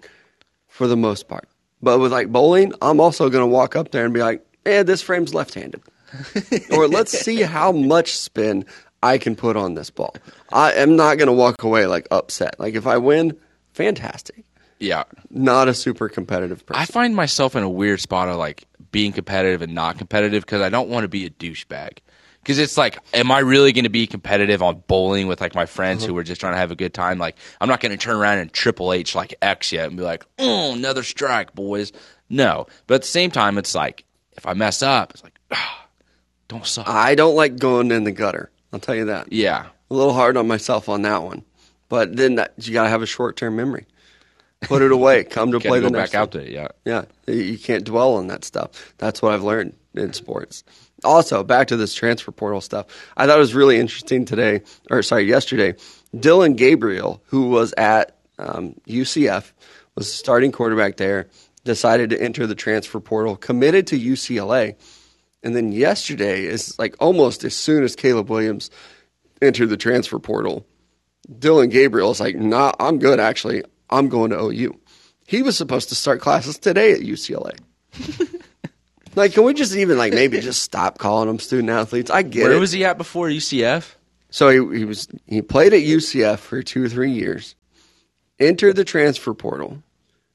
for 0.69 0.87
the 0.87 0.97
most 0.97 1.29
part. 1.29 1.48
But 1.83 1.99
with 2.01 2.13
like 2.13 2.29
bowling, 2.29 2.73
I'm 2.83 3.01
also 3.01 3.31
going 3.31 3.43
to 3.43 3.47
walk 3.47 3.77
up 3.77 3.91
there 3.91 4.05
and 4.05 4.13
be 4.13 4.21
like, 4.21 4.45
eh, 4.67 4.83
this 4.83 5.03
frame's 5.03 5.35
left 5.35 5.55
handed. 5.55 5.83
or 6.73 6.89
let's 6.89 7.13
see 7.13 7.43
how 7.43 7.71
much 7.73 8.17
spin 8.17 8.65
I 9.03 9.19
can 9.19 9.37
put 9.37 9.57
on 9.57 9.75
this 9.75 9.91
ball. 9.91 10.17
I 10.53 10.73
am 10.73 10.97
not 10.97 11.19
going 11.19 11.29
to 11.29 11.33
walk 11.33 11.63
away 11.63 11.87
like 11.87 12.09
upset. 12.11 12.59
Like 12.59 12.75
if 12.75 12.87
I 12.87 12.97
win, 12.99 13.37
fantastic. 13.73 14.45
Yeah. 14.79 15.05
Not 15.31 15.69
a 15.69 15.75
super 15.75 16.09
competitive 16.09 16.65
person. 16.65 16.81
I 16.81 16.87
find 16.87 17.15
myself 17.15 17.57
in 17.57 17.63
a 17.63 17.69
weird 17.69 18.01
spot 18.01 18.29
of 18.29 18.37
like 18.37 18.65
being 18.91 19.13
competitive 19.13 19.63
and 19.63 19.75
not 19.75 19.99
competitive 19.99 20.45
because 20.45 20.63
I 20.63 20.69
don't 20.69 20.89
want 20.89 21.05
to 21.05 21.09
be 21.09 21.27
a 21.27 21.31
douchebag. 21.31 21.99
Because 22.43 22.59
it's 22.59 22.79
like, 22.79 22.99
am 23.13 23.31
I 23.31 23.41
really 23.41 23.73
going 23.73 23.85
to 23.85 23.91
be 23.91 24.07
competitive 24.07 24.63
on 24.63 24.83
bowling 24.87 25.27
with 25.27 25.41
like 25.41 25.55
my 25.55 25.67
friends 25.67 26.05
who 26.05 26.17
are 26.17 26.23
just 26.23 26.41
trying 26.41 26.55
to 26.55 26.59
have 26.59 26.71
a 26.71 26.77
good 26.77 26.95
time? 26.95 27.19
Like, 27.19 27.37
I'm 27.61 27.69
not 27.69 27.81
going 27.81 27.93
to 27.93 27.99
turn 27.99 28.17
around 28.17 28.39
and 28.39 28.51
Triple 28.53 28.93
H 28.93 29.15
like 29.15 29.35
X 29.43 29.71
yet 29.73 29.89
and 29.89 29.97
be 29.97 30.03
like, 30.03 30.25
oh, 30.39 30.73
another 30.73 31.03
strike, 31.03 31.55
boys. 31.55 31.93
No, 32.31 32.67
but 32.87 32.95
at 32.97 33.01
the 33.03 33.09
same 33.09 33.31
time, 33.31 33.59
it's 33.59 33.75
like 33.75 34.05
if 34.33 34.47
I 34.47 34.55
mess 34.55 34.83
up, 34.83 35.13
it's 35.13 35.23
like, 35.23 35.39
ah, 35.51 35.87
don't 36.49 36.65
suck. 36.67 36.89
I 36.89 37.15
don't 37.15 37.35
like 37.35 37.59
going 37.59 37.91
in 37.91 38.05
the 38.05 38.13
gutter. 38.13 38.51
I'll 38.73 38.81
tell 38.81 38.95
you 38.95 39.07
that. 39.07 39.33
yeah, 39.33 39.67
A 39.91 39.95
little 39.95 40.13
hard 40.15 40.37
on 40.37 40.47
myself 40.49 40.89
on 40.89 41.03
that 41.03 41.23
one. 41.23 41.45
But 41.89 42.17
then 42.17 42.35
that, 42.37 42.55
you 42.59 42.73
got 42.73 42.85
to 42.85 42.89
have 42.91 43.03
a 43.03 43.07
short 43.07 43.37
term 43.37 43.57
memory. 43.57 43.87
Put 44.63 44.83
it 44.83 44.93
away. 44.93 45.25
Come 45.31 45.53
to 45.53 45.61
play 45.61 45.81
go 45.81 45.87
the 45.87 45.91
back 45.93 46.01
next 46.13 46.15
out 46.15 46.35
one. 46.35 46.45
there. 46.45 46.53
Yeah, 46.53 46.69
Yeah, 46.85 47.05
you 47.35 47.59
can't 47.59 47.85
dwell 47.85 48.15
on 48.15 48.27
that 48.27 48.45
stuff. 48.45 48.95
That's 48.99 49.23
what 49.23 49.33
I've 49.33 49.43
learned 49.45 49.75
in 49.95 50.13
sports. 50.13 50.65
Also, 51.05 51.45
back 51.45 51.69
to 51.69 51.77
this 51.77 51.95
transfer 51.95 52.33
portal 52.33 52.61
stuff. 52.61 52.87
I 53.17 53.27
thought 53.27 53.37
it 53.37 53.41
was 53.41 53.55
really 53.55 53.79
interesting 53.79 54.25
today, 54.25 54.63
or 54.91 55.03
sorry, 55.03 55.25
yesterday. 55.25 55.75
Dillon 56.19 56.55
Gabriel, 56.55 57.23
who 57.27 57.49
was 57.49 57.73
at 57.77 58.17
um, 58.39 58.75
UCF, 58.89 59.53
was 59.95 60.13
starting 60.13 60.53
quarterback 60.53 60.97
there, 60.97 61.29
decided 61.65 62.11
to 62.11 62.21
enter 62.21 62.47
the 62.47 62.55
transfer 62.55 62.99
portal, 62.99 63.37
committed 63.37 63.87
to 63.89 63.99
UCLA, 63.99 64.75
and 65.43 65.55
then 65.55 65.71
yesterday 65.71 66.45
is 66.45 66.77
like 66.79 66.97
almost 66.99 67.45
as 67.45 67.55
soon 67.55 67.85
as 67.85 67.95
Caleb 67.95 68.29
Williams 68.29 68.71
entered 69.41 69.69
the 69.69 69.77
transfer 69.77 70.19
portal, 70.19 70.67
Dillon 71.39 71.69
Gabriel 71.69 72.11
is 72.11 72.21
like, 72.21 72.37
nah, 72.37 72.73
I'm 72.81 72.99
good 72.99 73.21
actually. 73.21 73.63
I'm 73.91 74.09
going 74.09 74.31
to 74.31 74.41
OU. 74.41 74.79
He 75.27 75.43
was 75.43 75.57
supposed 75.57 75.91
to 75.91 75.95
start 75.95 76.21
classes 76.21 76.59
today 76.59 76.93
at 76.93 77.01
UCLA. 77.01 77.59
like, 79.15 79.33
can 79.33 79.45
we 79.45 79.55
just 79.55 79.75
even 79.75 79.99
like 79.99 80.13
maybe 80.13 80.41
just 80.43 80.63
stop 80.63 80.99
calling 80.99 81.29
them 81.29 81.39
student 81.39 81.71
athletes? 81.71 82.11
I 82.11 82.23
get 82.23 82.45
where 82.45 82.53
it. 82.53 82.61
was 82.61 82.73
he 82.73 82.85
at 82.85 82.99
before 82.99 83.29
UCF? 83.29 83.95
so 84.31 84.49
he, 84.49 84.79
he 84.79 84.85
was 84.85 85.09
he 85.27 85.43
played 85.43 85.73
at 85.73 85.81
UCF 85.81 86.39
for 86.39 86.63
two 86.63 86.85
or 86.85 86.89
three 86.89 87.13
years, 87.13 87.55
entered 88.39 88.77
the 88.77 88.85
transfer 88.85 89.35
portal, 89.35 89.83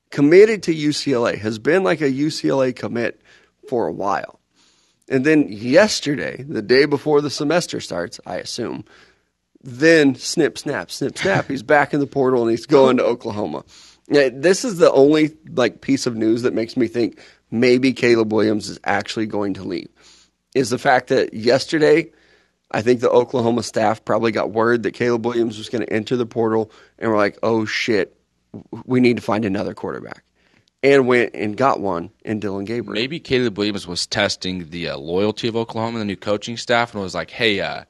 committed 0.09 0.63
to 0.63 0.73
UCLA, 0.73 1.37
has 1.37 1.59
been 1.59 1.83
like 1.83 2.01
a 2.01 2.11
UCLA 2.11 2.75
commit 2.75 3.21
for 3.67 3.87
a 3.87 3.93
while. 3.93 4.39
And 5.09 5.25
then 5.25 5.47
yesterday, 5.49 6.43
the 6.47 6.61
day 6.61 6.85
before 6.85 7.21
the 7.21 7.29
semester 7.29 7.79
starts, 7.81 8.19
I 8.25 8.37
assume, 8.37 8.85
then 9.61 10.15
snip, 10.15 10.57
snap, 10.57 10.91
snip, 10.91 11.17
snap. 11.17 11.47
He's 11.47 11.63
back 11.63 11.93
in 11.93 11.99
the 11.99 12.07
portal 12.07 12.41
and 12.41 12.51
he's 12.51 12.65
going 12.65 12.97
to 12.97 13.03
Oklahoma. 13.05 13.63
Yeah, 14.07 14.29
this 14.31 14.65
is 14.65 14.77
the 14.77 14.91
only 14.91 15.35
like 15.55 15.81
piece 15.81 16.05
of 16.05 16.15
news 16.15 16.41
that 16.41 16.53
makes 16.53 16.75
me 16.75 16.87
think 16.87 17.19
maybe 17.53 17.93
Caleb 17.93 18.33
Williams 18.33 18.67
is 18.67 18.79
actually 18.83 19.27
going 19.27 19.53
to 19.53 19.63
leave. 19.63 19.87
Is 20.55 20.69
the 20.71 20.77
fact 20.79 21.07
that 21.07 21.33
yesterday, 21.33 22.11
I 22.71 22.81
think 22.81 22.99
the 22.99 23.09
Oklahoma 23.09 23.63
staff 23.63 24.03
probably 24.03 24.31
got 24.31 24.51
word 24.51 24.83
that 24.83 24.91
Caleb 24.93 25.25
Williams 25.25 25.57
was 25.57 25.69
going 25.69 25.85
to 25.85 25.93
enter 25.93 26.17
the 26.17 26.25
portal, 26.25 26.71
and 26.99 27.09
we're 27.09 27.17
like, 27.17 27.37
"Oh 27.43 27.65
shit, 27.65 28.17
we 28.85 28.99
need 28.99 29.15
to 29.15 29.21
find 29.21 29.45
another 29.45 29.73
quarterback," 29.73 30.23
and 30.81 31.07
went 31.07 31.31
and 31.35 31.55
got 31.55 31.79
one 31.79 32.09
in 32.25 32.39
Dillon 32.39 32.65
Gabriel. 32.65 32.93
Maybe 32.93 33.19
Caleb 33.19 33.57
Williams 33.57 33.87
was 33.87 34.05
testing 34.07 34.69
the 34.69 34.89
uh, 34.89 34.97
loyalty 34.97 35.47
of 35.47 35.55
Oklahoma, 35.55 35.99
the 35.99 36.05
new 36.05 36.15
coaching 36.17 36.57
staff, 36.57 36.93
and 36.93 37.01
was 37.01 37.15
like, 37.15 37.31
"Hey, 37.31 37.59
uh, 37.59 37.83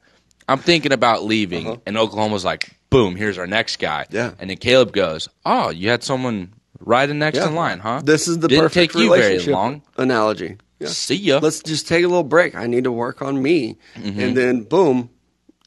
I'm 0.48 0.60
thinking 0.60 0.92
about 0.94 1.24
leaving," 1.24 1.82
and 1.86 1.98
Oklahoma 1.98 2.34
was 2.34 2.46
like, 2.46 2.70
"Boom, 2.90 3.16
here's 3.16 3.38
our 3.38 3.48
next 3.48 3.78
guy." 3.78 4.02
Uh-huh. 4.04 4.08
Yeah. 4.18 4.32
and 4.40 4.50
then 4.50 4.58
Caleb 4.58 4.94
goes, 4.94 5.28
"Oh, 5.46 5.70
you 5.70 5.90
had 5.90 6.04
someone 6.04 6.54
riding 6.86 7.20
next 7.20 7.38
Yeah. 7.38 7.48
in 7.48 7.56
line, 7.56 7.80
huh? 7.80 8.02
This 8.04 8.28
is 8.28 8.40
the 8.40 8.48
Didn't 8.48 8.64
perfect 8.66 8.94
take 8.94 9.02
you 9.02 9.10
very 9.16 9.40
long. 9.40 9.82
analogy. 9.98 10.58
Yeah. 10.80 10.88
See 10.90 11.16
ya." 11.16 11.40
Let's 11.42 11.62
just 11.64 11.88
take 11.88 12.04
a 12.04 12.08
little 12.08 12.24
break. 12.24 12.56
I 12.56 12.68
need 12.68 12.84
to 12.86 12.92
work 12.92 13.22
on 13.22 13.42
me, 13.42 13.78
Mm-hmm. 13.98 14.20
and 14.20 14.38
then 14.38 14.64
boom, 14.64 15.10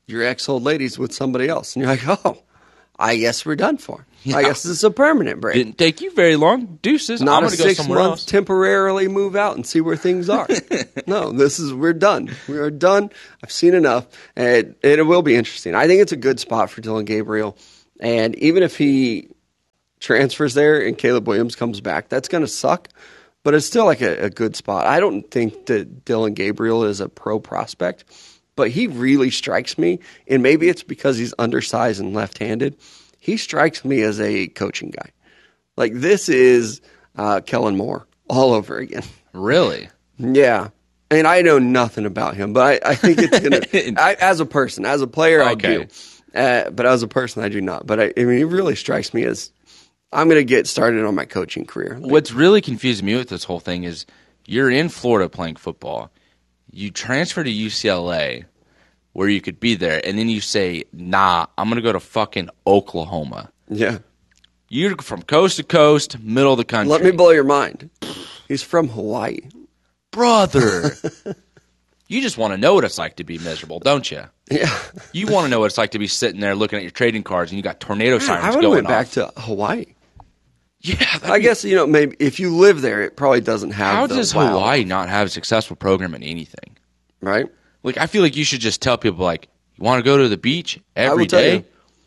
your 0.07 0.23
ex 0.23 0.49
old 0.49 0.63
lady's 0.63 0.99
with 0.99 1.13
somebody 1.13 1.49
else, 1.49 1.75
and 1.75 1.83
you're 1.85 1.91
like, 1.97 2.07
"Oh, 2.25 2.39
I 2.99 3.17
guess 3.17 3.45
we're 3.47 3.57
done 3.57 3.79
for. 3.79 4.07
I 4.35 4.43
guess 4.43 4.65
this 4.65 4.73
is 4.73 4.85
a 4.85 4.91
permanent 4.91 5.41
break." 5.41 5.55
Didn't 5.55 5.79
take 5.79 6.01
you 6.01 6.11
very 6.13 6.37
long. 6.37 6.79
Deuces. 6.83 7.23
Not 7.23 7.43
I'm 7.45 7.49
a 7.49 7.57
go 7.57 7.63
six 7.65 7.79
month 7.87 8.01
else. 8.01 8.25
temporarily 8.25 9.09
move 9.09 9.37
out 9.37 9.55
and 9.57 9.65
see 9.67 9.81
where 9.81 9.97
things 9.97 10.29
are. 10.29 10.49
no, 11.07 11.31
this 11.33 11.59
is 11.59 11.73
we're 11.73 11.93
done. 11.93 12.35
We 12.49 12.59
are 12.59 12.71
done. 12.71 13.11
I've 13.43 13.53
seen 13.53 13.75
enough, 13.75 14.07
and, 14.35 14.75
and 14.83 14.93
it 15.01 15.05
will 15.07 15.23
be 15.23 15.35
interesting. 15.37 15.75
I 15.75 15.87
think 15.87 16.03
it's 16.03 16.13
a 16.13 16.17
good 16.17 16.41
spot 16.41 16.71
for 16.71 16.81
Dillon 16.81 17.05
Gabriel, 17.05 17.57
and 18.01 18.35
even 18.37 18.63
if 18.65 18.77
he 18.77 19.29
transfers 20.01 20.55
there 20.55 20.81
and 20.81 20.97
Caleb 20.97 21.27
Williams 21.27 21.57
comes 21.57 21.81
back, 21.81 22.09
that's 22.09 22.29
going 22.29 22.43
to 22.43 22.49
suck. 22.49 22.89
But 23.43 23.55
it's 23.55 23.67
still 23.67 23.85
like 23.85 24.01
a, 24.01 24.25
a 24.25 24.31
good 24.31 24.57
spot. 24.57 24.87
I 24.87 24.99
don't 24.99 25.31
think 25.31 25.67
that 25.67 26.05
Dillon 26.05 26.35
Gabriel 26.35 26.85
is 26.85 27.01
a 27.01 27.09
pro 27.09 27.39
prospect, 27.39 28.05
but 28.57 28.71
he 28.71 28.89
really 28.89 29.31
strikes 29.31 29.79
me. 29.79 30.01
And 30.27 30.43
maybe 30.43 30.69
it's 30.69 30.83
because 30.83 31.17
he's 31.17 31.33
undersized 31.39 32.01
and 32.01 32.13
left 32.13 32.39
handed. 32.39 32.77
He 33.21 33.37
strikes 33.37 33.85
me 33.85 34.03
as 34.03 34.21
a 34.21 34.49
coaching 34.49 34.91
guy. 34.91 35.11
Like 35.77 35.93
this 35.95 36.29
is 36.29 36.81
uh, 37.17 37.41
Kellen 37.41 37.77
Moore 37.77 38.07
all 38.29 38.53
over 38.53 38.79
again. 38.79 39.05
Really? 39.33 39.91
Yeah. 40.19 40.71
And 41.11 41.27
I 41.27 41.43
know 41.43 41.59
nothing 41.59 42.05
about 42.05 42.35
him, 42.35 42.53
but 42.53 42.85
I, 42.85 42.91
I 42.91 42.95
think 42.97 43.19
it's 43.19 43.39
gonna. 43.39 43.61
I, 44.01 44.15
as 44.15 44.41
a 44.41 44.47
person, 44.47 44.85
as 44.85 45.03
a 45.03 45.07
player, 45.07 45.41
I 45.41 45.55
do. 45.55 45.87
Uh, 46.35 46.69
but 46.71 46.85
as 46.85 47.03
a 47.03 47.09
person, 47.09 47.45
I 47.45 47.49
do 47.49 47.61
not. 47.61 47.87
But 47.87 48.01
I, 48.01 48.13
I 48.17 48.25
mean, 48.25 48.41
it 48.41 48.47
really 48.47 48.75
strikes 48.75 49.15
me 49.15 49.23
as 49.25 49.53
I'm 50.13 50.29
going 50.29 50.41
to 50.41 50.45
get 50.45 50.67
started 50.67 51.05
on 51.05 51.15
my 51.15 51.25
coaching 51.25 51.67
career. 51.67 51.97
What's 52.01 52.33
really 52.33 52.61
confusing 52.61 53.07
me 53.07 53.17
with 53.17 53.29
this 53.29 53.45
whole 53.45 53.61
thing 53.61 53.85
is 53.85 54.07
you're 54.47 54.71
in 54.71 54.89
Florida 54.89 55.29
playing 55.29 55.57
football. 55.57 56.11
You 56.71 56.91
transfer 56.91 57.43
to 57.43 57.51
UCLA 57.51 58.45
where 59.13 59.29
you 59.29 59.41
could 59.41 59.59
be 59.59 59.75
there, 59.75 60.01
and 60.05 60.19
then 60.19 60.29
you 60.29 60.43
say, 60.43 60.85
nah, 60.93 61.47
I'm 61.57 61.69
going 61.69 61.77
to 61.77 61.83
go 61.83 61.93
to 61.93 62.01
fucking 62.01 62.51
Oklahoma. 62.67 63.51
Yeah. 63.67 63.99
You're 64.69 64.97
from 64.99 65.23
coast 65.23 65.57
to 65.57 65.63
coast, 65.63 66.19
middle 66.19 66.53
of 66.53 66.59
the 66.59 66.67
country. 66.67 66.91
Let 66.91 67.03
me 67.03 67.13
blow 67.13 67.31
your 67.31 67.45
mind. 67.45 67.89
He's 68.47 68.63
from 68.63 68.89
Hawaii. 68.89 69.39
Brother. 70.11 70.91
you 72.09 72.21
just 72.21 72.37
want 72.37 72.53
to 72.53 72.59
know 72.59 72.75
what 72.75 72.85
it's 72.85 72.99
like 72.99 73.17
to 73.17 73.25
be 73.25 73.39
miserable, 73.39 73.79
don't 73.79 74.11
you? 74.11 74.25
Yeah. 74.51 74.79
You 75.13 75.29
want 75.29 75.47
to 75.47 75.51
know 75.51 75.61
what 75.61 75.67
it's 75.67 75.79
like 75.79 75.93
to 75.93 75.99
be 75.99 76.09
sitting 76.09 76.41
there 76.41 76.55
looking 76.55 76.77
at 76.77 76.83
your 76.83 76.91
trading 76.91 77.23
cards 77.23 77.51
and 77.51 77.57
you 77.57 77.63
got 77.63 77.81
tornado 77.81 78.17
I 78.17 78.19
sirens 78.19 78.55
have 78.55 78.61
going 78.61 78.85
went 78.85 78.89
back 78.89 79.09
to 79.11 79.33
Hawaii. 79.37 79.87
yeah, 81.01 81.19
I 81.23 81.39
be- 81.39 81.43
guess 81.45 81.65
you 81.65 81.75
know 81.77 81.87
maybe 81.87 82.17
if 82.19 82.39
you 82.41 82.55
live 82.57 82.81
there, 82.83 83.03
it 83.03 83.17
probably 83.17 83.41
doesn't 83.41 83.73
have. 83.73 83.95
How 83.95 84.07
does 84.07 84.35
wow, 84.35 84.49
Hawaii 84.49 84.85
not 84.85 85.09
have 85.09 85.27
a 85.27 85.31
successful 85.31 85.77
program 85.77 86.15
in 86.15 86.23
anything? 86.23 86.77
Right. 87.21 87.47
Like 87.83 87.99
I 87.99 88.07
feel 88.07 88.23
like 88.23 88.37
you 88.37 88.45
should 88.45 88.61
just 88.61 88.83
tell 88.83 88.99
people 88.99 89.25
like 89.25 89.49
you 89.77 89.85
want 89.85 89.99
to 89.99 90.05
go 90.05 90.17
to 90.17 90.29
the 90.29 90.37
beach 90.37 90.81
every 90.95 91.27
day. 91.27 91.57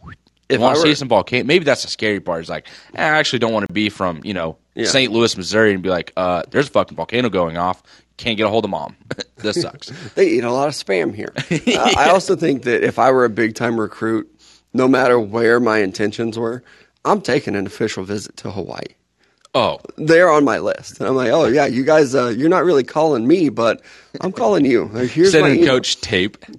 you, 0.04 0.14
If 0.50 0.60
want 0.60 0.78
I 0.78 0.82
to 0.82 0.88
see 0.88 0.96
some 0.96 1.08
volcano? 1.08 1.46
Maybe 1.46 1.66
that's 1.66 1.84
the 1.84 1.90
scary 1.90 2.20
part. 2.20 2.42
Is 2.44 2.50
like 2.50 2.68
eh, 2.96 3.02
I 3.04 3.18
actually 3.18 3.40
don't 3.40 3.54
want 3.54 3.68
to 3.68 3.74
be 3.74 3.90
from 3.90 4.22
you 4.24 4.34
know 4.34 4.58
Yeah. 4.76 4.86
St. 4.88 5.12
Louis, 5.12 5.36
Missouri, 5.38 5.74
and 5.74 5.84
be 5.84 5.90
like, 5.90 6.12
uh, 6.18 6.44
there's 6.52 6.68
a 6.68 6.72
fucking 6.72 6.96
volcano 6.96 7.30
going 7.30 7.58
off. 7.58 7.82
Can't 8.18 8.36
get 8.36 8.46
a 8.48 8.50
hold 8.50 8.66
of 8.66 8.72
mom. 8.72 8.98
this 9.38 9.62
sucks. 9.62 9.88
they 10.16 10.28
eat 10.28 10.44
a 10.44 10.52
lot 10.52 10.68
of 10.68 10.74
spam 10.74 11.16
here. 11.16 11.32
Uh, 11.38 11.94
I 11.98 12.10
also 12.10 12.36
think 12.36 12.64
that 12.64 12.84
if 12.84 13.00
I 13.00 13.12
were 13.12 13.24
a 13.24 13.30
big 13.30 13.56
time 13.56 13.80
recruit, 13.80 14.30
no 14.74 14.88
matter 14.88 15.18
where 15.20 15.60
my 15.62 15.78
intentions 15.80 16.38
were, 16.38 16.62
I'm 17.06 17.22
taking 17.22 17.56
an 17.56 17.66
official 17.66 18.04
visit 18.04 18.38
to 18.38 18.52
Hawaii. 18.52 18.82
Oh, 19.56 19.80
They're 19.98 20.30
on 20.30 20.44
my 20.46 20.60
list. 20.60 21.00
And 21.00 21.08
I'm 21.10 21.16
like, 21.16 21.32
oh 21.32 21.46
yeah, 21.46 21.66
you 21.66 21.84
guys, 21.84 22.14
uh, 22.14 22.28
you're 22.28 22.50
not 22.50 22.66
really 22.66 22.84
calling 22.84 23.28
me, 23.28 23.50
but 23.50 23.82
I'm 24.22 24.32
calling 24.32 24.64
you. 24.64 24.86
Like, 24.94 25.10
Here's 25.10 25.32
sending 25.32 25.66
coach 25.66 26.02
tape. 26.02 26.38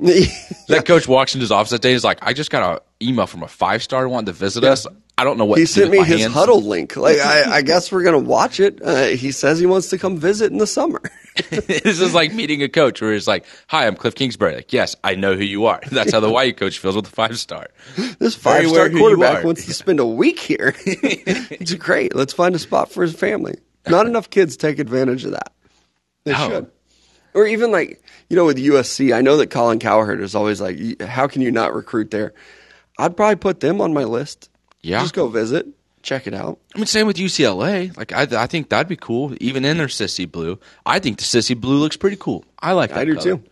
That 0.69 0.85
coach 0.87 1.07
walks 1.09 1.35
into 1.35 1.43
his 1.43 1.51
office 1.53 1.71
that 1.71 1.83
day. 1.83 1.93
He's 1.93 2.05
like, 2.05 2.19
I 2.23 2.33
just 2.33 2.51
got 2.51 2.75
an 2.75 2.79
email 3.07 3.27
from 3.27 3.43
a 3.43 3.49
five 3.49 3.83
star 3.83 4.09
wanting 4.09 4.27
to 4.27 4.33
visit 4.33 4.65
us. 4.65 4.87
I 5.21 5.25
don't 5.25 5.37
know 5.37 5.45
what 5.45 5.59
He 5.59 5.67
sent 5.67 5.91
me 5.91 5.99
his 6.03 6.21
hands." 6.21 6.35
Hudl 6.35 6.63
link. 6.65 6.97
Like, 6.97 7.19
I, 7.25 7.57
I 7.57 7.63
guess 7.63 7.93
we're 7.93 8.03
gonna 8.03 8.19
watch 8.19 8.59
it. 8.59 8.81
Uh, 8.83 9.05
he 9.09 9.33
says 9.33 9.59
he 9.59 9.67
wants 9.67 9.91
to 9.91 9.99
come 9.99 10.17
visit 10.17 10.51
in 10.51 10.57
the 10.57 10.67
summer. 10.67 11.01
this 11.51 12.01
is 12.01 12.15
like 12.15 12.33
meeting 12.33 12.63
a 12.63 12.69
coach 12.69 13.01
where 13.03 13.13
he's 13.13 13.29
like, 13.29 13.45
"Hi, 13.69 13.87
I'm 13.87 13.97
Cliff 13.97 14.15
Kingsbury." 14.15 14.55
Like, 14.57 14.73
yes, 14.73 14.97
I 15.05 15.15
know 15.15 15.37
who 15.37 15.45
you 15.45 15.67
are. 15.67 15.81
That's 15.91 16.13
how 16.13 16.21
the 16.21 16.31
white 16.31 16.57
coach 16.57 16.79
feels 16.79 16.97
with 16.97 17.05
the 17.05 17.11
five 17.11 17.39
star. 17.39 17.69
This 18.19 18.35
five 18.35 18.67
star 18.67 18.89
quarterback 18.91 19.45
wants 19.45 19.67
to 19.67 19.75
spend 19.75 20.01
a 20.01 20.07
week 20.07 20.39
here. 20.39 20.75
it's 20.87 21.75
great. 21.75 22.15
Let's 22.15 22.33
find 22.33 22.55
a 22.55 22.59
spot 22.59 22.91
for 22.91 23.03
his 23.03 23.15
family. 23.15 23.59
Not 23.89 24.07
enough 24.07 24.31
kids 24.31 24.57
take 24.57 24.79
advantage 24.79 25.25
of 25.25 25.33
that. 25.33 25.53
They 26.25 26.33
No. 26.33 26.49
should. 26.49 26.71
Or 27.33 27.47
even 27.47 27.71
like, 27.71 28.03
you 28.29 28.37
know, 28.37 28.45
with 28.45 28.59
USC, 28.59 29.15
I 29.15 29.21
know 29.21 29.37
that 29.37 29.51
Colin 29.51 29.79
Cowherd 29.79 30.21
is 30.21 30.35
always 30.35 30.61
like, 30.61 31.01
how 31.01 31.29
can 31.29 31.43
you 31.43 31.51
not 31.53 31.75
recruit 31.75 32.11
there? 32.11 32.35
I'd 32.99 33.17
probably 33.17 33.37
put 33.37 33.61
them 33.61 33.81
on 33.81 33.95
my 33.95 34.05
list. 34.05 34.51
Yeah. 34.83 35.01
Just 35.01 35.15
go 35.15 35.29
visit, 35.29 35.67
check 36.03 36.27
it 36.27 36.35
out. 36.35 36.59
I 36.75 36.79
mean, 36.79 36.87
same 36.87 37.07
with 37.07 37.17
UCLA. 37.17 37.97
Like, 37.97 38.13
I, 38.13 38.23
I 38.43 38.47
think 38.47 38.69
that'd 38.71 38.89
be 38.89 38.97
cool, 38.97 39.35
even 39.41 39.65
in 39.65 39.79
their 39.79 39.89
sissy 39.89 40.31
blue. 40.31 40.59
I 40.87 40.99
think 40.99 41.19
the 41.19 41.25
sissy 41.25 41.59
blue 41.59 41.79
looks 41.79 41.97
pretty 41.97 42.17
cool. 42.17 42.45
I 42.59 42.73
like 42.73 42.91
that. 42.91 42.99
I 42.99 43.05
do 43.05 43.15
color. 43.15 43.25
too. 43.37 43.45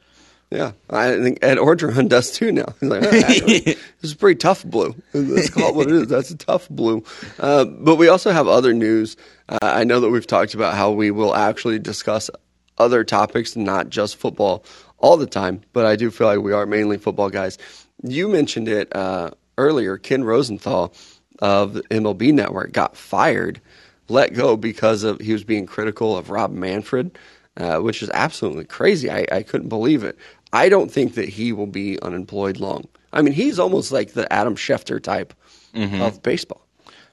Yeah, 0.50 0.72
I 0.88 1.18
think 1.18 1.40
Ed 1.42 1.58
Orgeron 1.58 2.08
does 2.08 2.30
too 2.30 2.52
now. 2.52 2.74
He's 2.80 2.88
like, 2.88 3.02
"Oh, 3.04 3.10
actually, 3.10 3.58
this 3.60 3.76
is 4.00 4.14
pretty 4.14 4.38
tough 4.38 4.64
blue. 4.64 4.94
That's 5.12 5.50
called 5.50 5.76
what 5.76 5.88
it 5.88 5.92
is. 5.92 6.06
That's 6.08 6.30
a 6.30 6.38
tough 6.38 6.68
blue. 6.70 7.04
Uh, 7.38 7.66
but 7.66 7.96
we 7.96 8.08
also 8.08 8.30
have 8.30 8.48
other 8.48 8.72
news. 8.72 9.18
Uh, 9.48 9.58
I 9.60 9.84
know 9.84 10.00
that 10.00 10.08
we've 10.08 10.26
talked 10.26 10.54
about 10.54 10.74
how 10.74 10.90
we 10.90 11.10
will 11.10 11.34
actually 11.34 11.78
discuss 11.78 12.30
other 12.78 13.04
topics, 13.04 13.56
not 13.56 13.90
just 13.90 14.16
football, 14.16 14.64
all 14.96 15.18
the 15.18 15.26
time. 15.26 15.60
But 15.74 15.84
I 15.84 15.96
do 15.96 16.10
feel 16.10 16.28
like 16.28 16.40
we 16.40 16.54
are 16.54 16.64
mainly 16.64 16.96
football 16.96 17.28
guys. 17.28 17.58
You 18.02 18.28
mentioned 18.28 18.68
it 18.68 18.94
uh, 18.96 19.32
earlier. 19.58 19.98
Ken 19.98 20.24
Rosenthal 20.24 20.94
of 21.40 21.74
the 21.74 21.82
MLB 21.84 22.32
Network 22.32 22.72
got 22.72 22.96
fired, 22.96 23.60
let 24.08 24.34
go 24.34 24.56
because 24.56 25.02
of 25.02 25.20
he 25.20 25.32
was 25.32 25.44
being 25.44 25.66
critical 25.66 26.16
of 26.16 26.30
Rob 26.30 26.50
Manfred 26.52 27.18
uh, 27.58 27.78
which 27.80 28.02
is 28.02 28.10
absolutely 28.14 28.64
crazy. 28.64 29.10
I, 29.10 29.26
I 29.32 29.42
couldn't 29.42 29.68
believe 29.68 30.04
it. 30.04 30.16
I 30.52 30.68
don't 30.68 30.90
think 30.90 31.14
that 31.14 31.28
he 31.28 31.52
will 31.52 31.66
be 31.66 32.00
unemployed 32.00 32.58
long. 32.58 32.86
I 33.12 33.20
mean, 33.22 33.34
he's 33.34 33.58
almost 33.58 33.90
like 33.92 34.12
the 34.12 34.32
Adam 34.32 34.54
Schefter 34.54 35.02
type 35.02 35.34
of 35.74 36.22
baseball. 36.22 36.64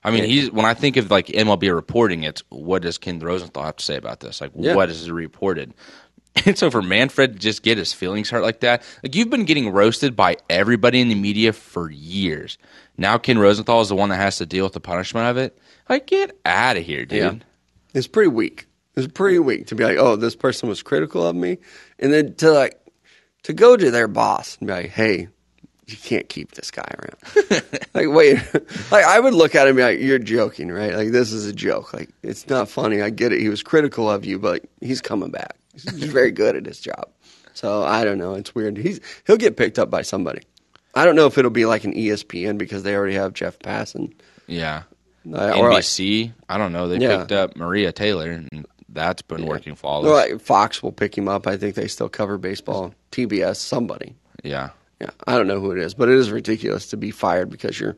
I 0.04 0.12
mean, 0.12 0.24
he's 0.26 0.52
when 0.52 0.66
I 0.66 0.76
think 0.76 0.98
of 0.98 1.10
like 1.10 1.28
MLB 1.28 1.74
reporting, 1.74 2.24
it's 2.24 2.44
what 2.50 2.84
does 2.84 3.00
Ken 3.00 3.20
Rosenthal 3.20 3.64
have 3.64 3.78
to 3.78 3.84
say 3.84 3.96
about 3.96 4.20
this? 4.20 4.40
Like, 4.40 4.52
Yeah. 4.56 4.76
what 4.76 4.90
is 4.90 5.10
reported? 5.10 5.74
And 6.46 6.58
so 6.58 6.70
for 6.70 6.82
Manfred 6.82 7.34
to 7.34 7.40
just 7.40 7.64
get 7.64 7.78
his 7.78 7.94
feelings 7.94 8.30
hurt 8.30 8.44
like 8.44 8.60
that, 8.60 8.84
like 9.02 9.16
you've 9.16 9.30
been 9.30 9.46
getting 9.46 9.70
roasted 9.70 10.16
by 10.16 10.38
everybody 10.50 11.00
in 11.00 11.08
the 11.08 11.16
media 11.16 11.54
for 11.54 11.90
years. 11.90 12.58
Now 12.98 13.18
Ken 13.18 13.40
Rosenthal 13.40 13.82
is 13.82 13.90
the 13.90 13.96
one 13.96 14.10
that 14.10 14.18
has 14.18 14.38
to 14.38 14.46
deal 14.46 14.66
with 14.66 14.74
the 14.74 14.80
punishment 14.80 15.28
of 15.28 15.38
it. 15.38 15.58
Like, 15.88 16.08
get 16.08 16.38
out 16.46 16.78
of 16.78 16.84
here, 16.84 17.06
dude. 17.06 17.46
It's 17.94 18.08
pretty 18.08 18.30
weak. 18.30 18.68
It's 18.96 19.12
pretty 19.12 19.40
weak 19.40 19.68
to 19.68 19.76
be 19.76 19.84
like, 19.84 19.98
oh, 19.98 20.16
this 20.16 20.36
person 20.36 20.70
was 20.70 20.82
critical 20.82 21.26
of 21.26 21.36
me, 21.36 21.58
and 22.00 22.14
then 22.14 22.36
to 22.36 22.52
like 22.52 22.80
to 23.44 23.54
go 23.54 23.76
to 23.76 23.92
their 23.92 24.08
boss 24.08 24.58
and 24.60 24.68
be 24.68 24.74
like, 24.74 24.90
hey, 24.90 25.28
you 25.86 25.98
can't 25.98 26.28
keep 26.30 26.52
this 26.52 26.72
guy 26.72 26.90
around. 26.98 27.64
like, 27.94 28.08
wait, 28.10 28.42
like 28.92 29.06
I 29.06 29.20
would 29.20 29.34
look 29.34 29.54
at 29.54 29.68
him 29.68 29.70
and 29.70 29.78
be 29.78 29.84
like, 29.84 30.00
you're 30.00 30.20
joking, 30.20 30.72
right? 30.72 30.96
Like 30.96 31.12
this 31.12 31.32
is 31.32 31.46
a 31.46 31.54
joke. 31.54 31.94
Like 31.94 32.10
it's 32.24 32.48
not 32.50 32.70
funny. 32.70 33.02
I 33.02 33.10
get 33.10 33.34
it. 33.34 33.42
He 33.42 33.50
was 33.50 33.62
critical 33.64 34.10
of 34.10 34.26
you, 34.26 34.40
but 34.40 34.64
he's 34.82 35.02
coming 35.02 35.30
back. 35.30 35.58
He's 35.84 36.12
very 36.12 36.32
good 36.32 36.56
at 36.56 36.66
his 36.66 36.80
job. 36.80 37.10
So 37.54 37.84
I 37.84 38.04
don't 38.04 38.18
know. 38.18 38.34
It's 38.36 38.54
weird. 38.56 38.78
He's 38.78 39.00
he'll 39.28 39.38
get 39.38 39.58
picked 39.58 39.80
up 39.80 39.90
by 39.90 40.02
somebody. 40.02 40.42
I 40.94 41.06
don't 41.06 41.16
know 41.16 41.28
if 41.28 41.38
it'll 41.38 41.52
be 41.52 41.66
like 41.66 41.84
an 41.84 41.94
ESPN 41.94 42.58
because 42.58 42.84
they 42.84 42.96
already 42.96 43.16
have 43.16 43.34
Jeff 43.34 43.60
Passan 43.60 44.14
Yeah. 44.48 44.84
uh, 45.32 45.54
or 45.58 45.70
like 45.72 45.84
NBC, 45.84 46.34
I 46.48 46.58
don't 46.58 46.72
know. 46.74 46.88
They 46.88 46.98
Yeah. 47.00 47.18
picked 47.20 47.32
up 47.34 47.56
Maria 47.58 47.92
Taylor, 47.92 48.30
and 48.32 48.66
that's 48.90 49.22
been 49.22 49.46
working 49.46 49.76
flawless. 49.76 50.10
Like 50.12 50.42
Fox 50.42 50.82
will 50.82 50.94
pick 50.94 51.18
him 51.18 51.28
up. 51.28 51.48
I 51.48 51.58
think 51.58 51.76
they 51.76 51.88
still 51.88 52.08
cover 52.10 52.38
baseball. 52.38 52.94
TBS, 53.12 53.58
somebody. 53.58 54.16
Yeah. 54.44 54.70
Yeah, 55.02 55.10
I 55.28 55.36
don't 55.38 55.48
know 55.48 55.60
who 55.60 55.72
it 55.72 55.80
is, 55.80 55.94
but 55.94 56.08
it 56.08 56.16
is 56.16 56.32
ridiculous 56.32 56.88
to 56.88 56.98
be 56.98 57.12
fired 57.12 57.50
because 57.50 57.78
you're 57.78 57.98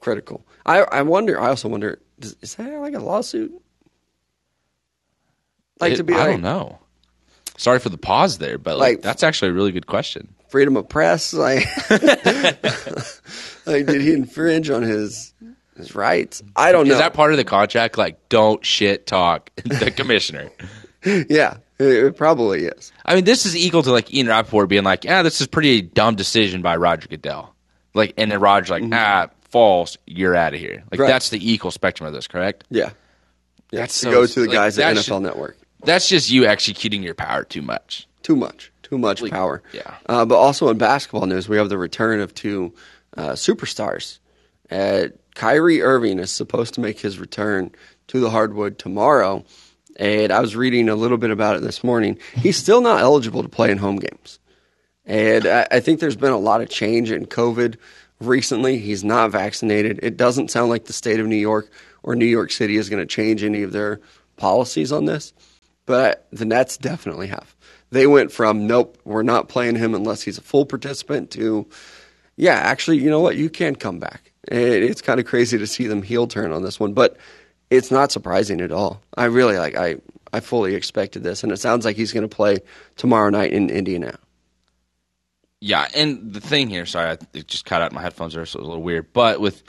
critical. 0.00 0.44
I 0.66 0.80
I 0.82 1.02
wonder. 1.02 1.40
I 1.40 1.48
also 1.50 1.68
wonder. 1.68 2.00
Does, 2.18 2.34
is 2.40 2.54
that 2.56 2.80
like 2.80 2.94
a 2.94 2.98
lawsuit? 2.98 3.52
Like 5.80 5.92
It- 5.94 5.96
to 5.96 6.04
be 6.04 6.14
I 6.14 6.18
like 6.18 6.26
don't 6.30 6.42
know. 6.42 6.78
Sorry 7.56 7.78
for 7.78 7.90
the 7.90 7.98
pause 7.98 8.38
there, 8.38 8.58
but 8.58 8.78
like, 8.78 8.96
Like- 8.96 9.02
that's 9.02 9.22
actually 9.22 9.50
a 9.50 9.54
really 9.54 9.72
good 9.72 9.86
question. 9.86 10.28
freedom 10.48 10.76
of 10.76 10.88
press. 10.88 11.32
Like, 11.32 11.64
like 13.66 13.86
did 13.86 14.00
he 14.00 14.12
infringe 14.12 14.70
on 14.70 14.82
his 14.82 15.32
his 15.76 15.94
rights? 15.94 16.42
I 16.56 16.72
don't 16.72 16.86
know. 16.86 16.92
Is 16.94 16.98
that 16.98 17.14
part 17.14 17.32
of 17.32 17.36
the 17.38 17.44
contract? 17.44 17.96
Like, 17.98 18.28
don't 18.28 18.64
shit 18.64 19.06
talk 19.06 19.50
the 19.64 19.90
commissioner. 19.90 20.50
yeah, 21.04 21.56
it, 21.78 22.16
probably 22.16 22.66
is. 22.66 22.92
I 23.04 23.14
mean, 23.14 23.24
this 23.24 23.46
is 23.46 23.56
equal 23.56 23.82
to 23.82 23.90
like 23.92 24.12
Ian 24.12 24.28
Rapoport 24.28 24.68
being 24.68 24.84
like, 24.84 25.04
"Yeah, 25.04 25.22
this 25.22 25.40
is 25.40 25.46
pretty 25.46 25.82
dumb 25.82 26.14
decision 26.16 26.62
by 26.62 26.76
Roger 26.76 27.08
Goodell." 27.08 27.54
Like, 27.94 28.14
and 28.16 28.30
then 28.30 28.40
Roger's 28.40 28.70
like, 28.70 28.84
"Ah, 28.92 29.28
false. 29.50 29.96
You're 30.06 30.34
out 30.36 30.54
of 30.54 30.60
here." 30.60 30.76
Like, 30.76 30.82
Mm-hmm. 30.92 31.00
Right. 31.02 31.08
that's 31.08 31.30
the 31.30 31.50
equal 31.52 31.70
spectrum 31.70 32.06
of 32.06 32.12
this, 32.14 32.26
correct? 32.28 32.64
Yeah, 32.70 32.90
yeah. 33.70 33.80
That's 33.80 33.94
to 34.00 34.06
so- 34.06 34.10
go 34.10 34.26
to 34.26 34.40
the 34.40 34.46
like, 34.46 34.54
guys 34.54 34.78
at 34.78 34.96
NFL 34.96 35.02
should- 35.04 35.20
Network. 35.22 35.58
That's 35.84 36.08
just 36.08 36.30
you 36.30 36.46
executing 36.46 37.02
your 37.02 37.14
power 37.14 37.44
too 37.44 37.62
much. 37.62 38.06
Too 38.22 38.36
much. 38.36 38.72
Too 38.82 38.98
much 38.98 39.28
power. 39.30 39.62
yeah. 39.72 39.94
Uh, 40.06 40.24
but 40.24 40.36
also 40.36 40.68
in 40.68 40.78
basketball 40.78 41.26
news, 41.26 41.48
we 41.48 41.56
have 41.56 41.70
the 41.70 41.78
return 41.78 42.20
of 42.20 42.34
two 42.34 42.74
uh, 43.16 43.30
superstars. 43.30 44.18
Uh, 44.70 45.08
Kyrie 45.34 45.80
Irving 45.82 46.18
is 46.18 46.30
supposed 46.30 46.74
to 46.74 46.80
make 46.80 47.00
his 47.00 47.18
return 47.18 47.70
to 48.08 48.20
the 48.20 48.30
hardwood 48.30 48.78
tomorrow. 48.78 49.44
And 49.96 50.32
I 50.32 50.40
was 50.40 50.56
reading 50.56 50.88
a 50.88 50.94
little 50.94 51.18
bit 51.18 51.30
about 51.30 51.56
it 51.56 51.62
this 51.62 51.82
morning. 51.82 52.18
He's 52.34 52.56
still 52.56 52.80
not 52.80 53.00
eligible 53.00 53.42
to 53.42 53.48
play 53.48 53.70
in 53.70 53.78
home 53.78 53.96
games. 53.96 54.38
And 55.04 55.46
I, 55.46 55.66
I 55.70 55.80
think 55.80 56.00
there's 56.00 56.16
been 56.16 56.32
a 56.32 56.38
lot 56.38 56.60
of 56.60 56.68
change 56.68 57.10
in 57.10 57.26
COVID 57.26 57.76
recently. 58.20 58.78
He's 58.78 59.04
not 59.04 59.30
vaccinated. 59.30 60.00
It 60.02 60.16
doesn't 60.16 60.50
sound 60.50 60.70
like 60.70 60.84
the 60.84 60.92
state 60.92 61.20
of 61.20 61.26
New 61.26 61.36
York 61.36 61.70
or 62.02 62.14
New 62.14 62.26
York 62.26 62.52
City 62.52 62.76
is 62.76 62.88
going 62.88 63.02
to 63.02 63.06
change 63.06 63.42
any 63.42 63.62
of 63.62 63.72
their 63.72 64.00
policies 64.36 64.92
on 64.92 65.04
this, 65.04 65.32
but 65.86 66.26
the 66.30 66.44
Nets 66.44 66.76
definitely 66.76 67.28
have. 67.28 67.54
They 67.90 68.06
went 68.06 68.32
from, 68.32 68.66
nope, 68.66 68.98
we're 69.04 69.22
not 69.22 69.48
playing 69.48 69.76
him 69.76 69.94
unless 69.94 70.22
he's 70.22 70.38
a 70.38 70.42
full 70.42 70.64
participant 70.64 71.30
to, 71.32 71.68
yeah, 72.36 72.54
actually, 72.54 72.98
you 72.98 73.10
know 73.10 73.20
what? 73.20 73.36
You 73.36 73.50
can 73.50 73.76
come 73.76 73.98
back. 73.98 74.32
It, 74.48 74.82
it's 74.82 75.02
kind 75.02 75.20
of 75.20 75.26
crazy 75.26 75.58
to 75.58 75.66
see 75.66 75.86
them 75.86 76.02
heel 76.02 76.26
turn 76.26 76.52
on 76.52 76.62
this 76.62 76.80
one, 76.80 76.94
but 76.94 77.16
it's 77.70 77.90
not 77.90 78.10
surprising 78.10 78.60
at 78.60 78.72
all. 78.72 79.02
I 79.16 79.26
really 79.26 79.58
like, 79.58 79.76
I, 79.76 79.96
I 80.32 80.40
fully 80.40 80.74
expected 80.74 81.22
this, 81.22 81.42
and 81.42 81.52
it 81.52 81.58
sounds 81.58 81.84
like 81.84 81.96
he's 81.96 82.12
going 82.12 82.28
to 82.28 82.34
play 82.34 82.60
tomorrow 82.96 83.28
night 83.28 83.52
in 83.52 83.68
Indiana. 83.68 84.18
Yeah, 85.60 85.86
and 85.94 86.32
the 86.32 86.40
thing 86.40 86.70
here, 86.70 86.86
sorry, 86.86 87.10
I, 87.10 87.18
it 87.34 87.46
just 87.46 87.66
cut 87.66 87.82
out 87.82 87.92
my 87.92 88.02
headphones 88.02 88.34
there, 88.34 88.46
so 88.46 88.58
it 88.58 88.62
was 88.62 88.66
a 88.66 88.70
little 88.70 88.82
weird. 88.82 89.12
But 89.12 89.40
with 89.40 89.62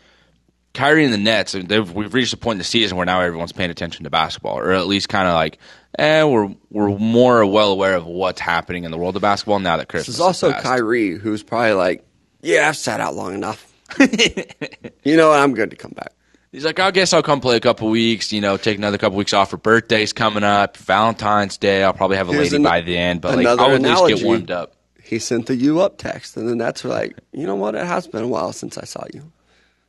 Kyrie 0.74 1.06
and 1.06 1.14
the 1.14 1.18
Nets, 1.18 1.54
we've 1.54 2.14
reached 2.14 2.34
a 2.34 2.38
point 2.38 2.56
in 2.56 2.58
the 2.60 2.64
season 2.64 2.98
where 2.98 3.06
now 3.06 3.22
everyone's 3.22 3.52
paying 3.52 3.70
attention 3.70 4.06
to 4.06 4.10
basketball, 4.10 4.58
or 4.58 4.72
at 4.72 4.88
least 4.88 5.08
kind 5.08 5.28
of 5.28 5.36
like, 5.36 5.60
eh, 6.00 6.24
we're 6.24 6.54
we're 6.72 6.98
more 6.98 7.46
well 7.46 7.72
aware 7.72 7.96
of 7.96 8.06
what's 8.06 8.42
happening 8.42 8.84
in 8.84 8.92
the 8.92 8.98
world 8.98 9.16
of 9.16 9.22
basketball 9.22 9.60
now 9.60 9.78
that 9.78 9.88
Christmas. 9.88 10.08
This 10.08 10.16
is 10.16 10.22
also 10.22 10.52
passed. 10.52 10.64
Kyrie, 10.64 11.12
who's 11.12 11.44
probably 11.44 11.74
like, 11.74 12.06
yeah, 12.42 12.68
I've 12.68 12.78
sat 12.78 13.00
out 13.00 13.16
long 13.16 13.36
enough. 13.36 13.72
you 14.00 15.16
know 15.16 15.30
what? 15.30 15.40
I'm 15.40 15.54
good 15.54 15.70
to 15.70 15.76
come 15.76 15.92
back. 15.92 16.12
He's 16.52 16.66
like, 16.66 16.80
I 16.80 16.92
guess 16.92 17.14
I'll 17.14 17.24
come 17.24 17.40
play 17.42 17.56
a 17.56 17.60
couple 17.60 17.90
weeks. 17.90 18.32
You 18.32 18.42
know, 18.42 18.58
take 18.58 18.78
another 18.78 18.98
couple 18.98 19.18
weeks 19.18 19.34
off 19.34 19.50
for 19.50 19.58
birthdays 19.58 20.14
coming 20.14 20.44
up, 20.44 20.78
Valentine's 20.78 21.58
Day. 21.58 21.84
I'll 21.84 21.94
probably 21.94 22.18
have 22.18 22.30
a 22.30 22.32
Here's 22.34 22.52
lady 22.52 22.58
an- 22.58 22.64
by 22.64 22.82
then, 22.82 23.20
but 23.20 23.38
like, 23.38 23.48
I'll 23.48 23.72
at 23.72 23.82
least 23.82 24.08
get 24.08 24.24
warmed 24.26 24.52
up. 24.52 24.76
He 25.04 25.20
sent 25.20 25.48
the 25.48 25.56
you 25.56 25.82
up 25.82 25.98
text, 25.98 26.38
and 26.38 26.48
then 26.48 26.58
that's 26.58 26.84
like, 26.86 27.18
you 27.32 27.46
know 27.46 27.56
what? 27.56 27.76
It 27.76 27.86
has 27.86 28.08
been 28.08 28.24
a 28.24 28.28
while 28.28 28.54
since 28.54 28.78
I 28.78 28.86
saw 28.86 29.04
you, 29.14 29.32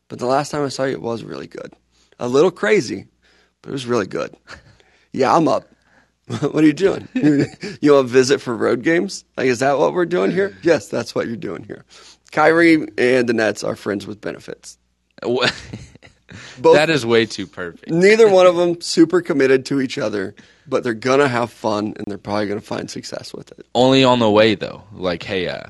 but 0.08 0.18
the 0.18 0.26
last 0.26 0.50
time 0.50 0.64
I 0.64 0.68
saw 0.68 0.84
you, 0.84 0.92
it 0.92 1.02
was 1.02 1.24
really 1.24 1.46
good. 1.46 1.72
A 2.18 2.28
little 2.28 2.50
crazy, 2.50 3.06
but 3.62 3.70
it 3.70 3.72
was 3.72 3.86
really 3.86 4.06
good. 4.06 4.36
Yeah, 5.16 5.32
I'm 5.32 5.46
up. 5.46 5.68
what 6.26 6.64
are 6.64 6.66
you 6.66 6.72
doing? 6.72 7.06
you 7.14 7.92
want 7.92 8.08
to 8.08 8.12
visit 8.12 8.40
for 8.40 8.56
road 8.56 8.82
games? 8.82 9.24
Like, 9.36 9.46
is 9.46 9.60
that 9.60 9.78
what 9.78 9.92
we're 9.94 10.06
doing 10.06 10.32
here? 10.32 10.56
Yes, 10.62 10.88
that's 10.88 11.14
what 11.14 11.28
you're 11.28 11.36
doing 11.36 11.62
here. 11.62 11.84
Kyrie 12.32 12.88
and 12.98 13.28
the 13.28 13.32
Nets 13.32 13.62
are 13.62 13.76
friends 13.76 14.08
with 14.08 14.20
benefits. 14.20 14.76
Both, 15.22 16.74
that 16.74 16.90
is 16.90 17.06
way 17.06 17.26
too 17.26 17.46
perfect. 17.46 17.88
neither 17.88 18.28
one 18.28 18.46
of 18.46 18.56
them 18.56 18.80
super 18.80 19.20
committed 19.22 19.66
to 19.66 19.80
each 19.80 19.98
other, 19.98 20.34
but 20.66 20.82
they're 20.82 20.94
gonna 20.94 21.28
have 21.28 21.52
fun 21.52 21.94
and 21.96 22.04
they're 22.08 22.18
probably 22.18 22.48
gonna 22.48 22.60
find 22.60 22.90
success 22.90 23.32
with 23.32 23.52
it. 23.52 23.64
Only 23.72 24.02
on 24.02 24.18
the 24.18 24.30
way 24.30 24.56
though. 24.56 24.82
Like, 24.92 25.22
hey, 25.22 25.46
uh, 25.46 25.66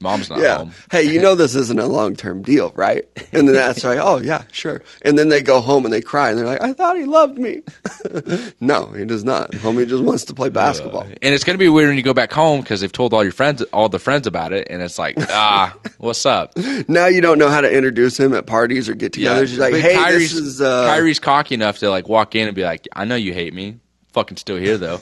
mom's 0.00 0.30
not 0.30 0.38
Yeah. 0.40 0.58
home. 0.58 0.72
Hey, 0.90 1.02
you 1.04 1.20
know 1.20 1.34
this 1.34 1.54
isn't 1.54 1.78
a 1.78 1.86
long 1.86 2.14
term 2.16 2.42
deal, 2.42 2.72
right? 2.76 3.04
And 3.32 3.46
then 3.46 3.54
that's 3.54 3.84
like, 3.84 3.98
oh 4.00 4.18
yeah, 4.18 4.44
sure. 4.52 4.82
And 5.02 5.18
then 5.18 5.28
they 5.28 5.42
go 5.42 5.60
home 5.60 5.84
and 5.84 5.92
they 5.92 6.00
cry 6.00 6.30
and 6.30 6.38
they're 6.38 6.46
like, 6.46 6.62
I 6.62 6.72
thought 6.72 6.96
he 6.96 7.04
loved 7.04 7.38
me. 7.38 7.62
no, 8.60 8.86
he 8.86 9.04
does 9.04 9.22
not. 9.24 9.52
Homie 9.52 9.86
just 9.86 10.02
wants 10.02 10.24
to 10.26 10.34
play 10.34 10.48
basketball. 10.48 11.02
And 11.02 11.34
it's 11.34 11.44
gonna 11.44 11.58
be 11.58 11.68
weird 11.68 11.88
when 11.88 11.96
you 11.96 12.02
go 12.02 12.14
back 12.14 12.32
home 12.32 12.60
because 12.60 12.80
they've 12.80 12.90
told 12.92 13.12
all 13.12 13.22
your 13.22 13.32
friends, 13.32 13.62
all 13.72 13.88
the 13.88 13.98
friends 13.98 14.26
about 14.26 14.52
it, 14.52 14.66
and 14.70 14.80
it's 14.82 14.98
like, 14.98 15.16
ah, 15.28 15.76
what's 15.98 16.24
up? 16.26 16.56
Now 16.88 17.06
you 17.06 17.20
don't 17.20 17.38
know 17.38 17.48
how 17.50 17.60
to 17.60 17.70
introduce 17.70 18.18
him 18.18 18.32
at 18.34 18.46
parties 18.46 18.88
or 18.88 18.94
get 18.94 19.12
together. 19.12 19.44
You're 19.44 19.60
like, 19.60 19.72
But 19.72 19.80
hey, 19.82 19.94
Kyrie's, 19.94 20.32
this 20.32 20.40
is 20.40 20.60
uh, 20.62 20.86
Kyrie's 20.86 21.20
cocky 21.20 21.54
enough 21.54 21.78
to 21.78 21.90
like 21.90 22.08
walk 22.08 22.34
in 22.34 22.46
and 22.48 22.54
be 22.56 22.64
like, 22.64 22.88
I 22.94 23.04
know 23.04 23.14
you 23.16 23.34
hate 23.34 23.52
me, 23.52 23.78
fucking 24.12 24.38
still 24.38 24.56
here 24.56 24.78
though. 24.78 25.00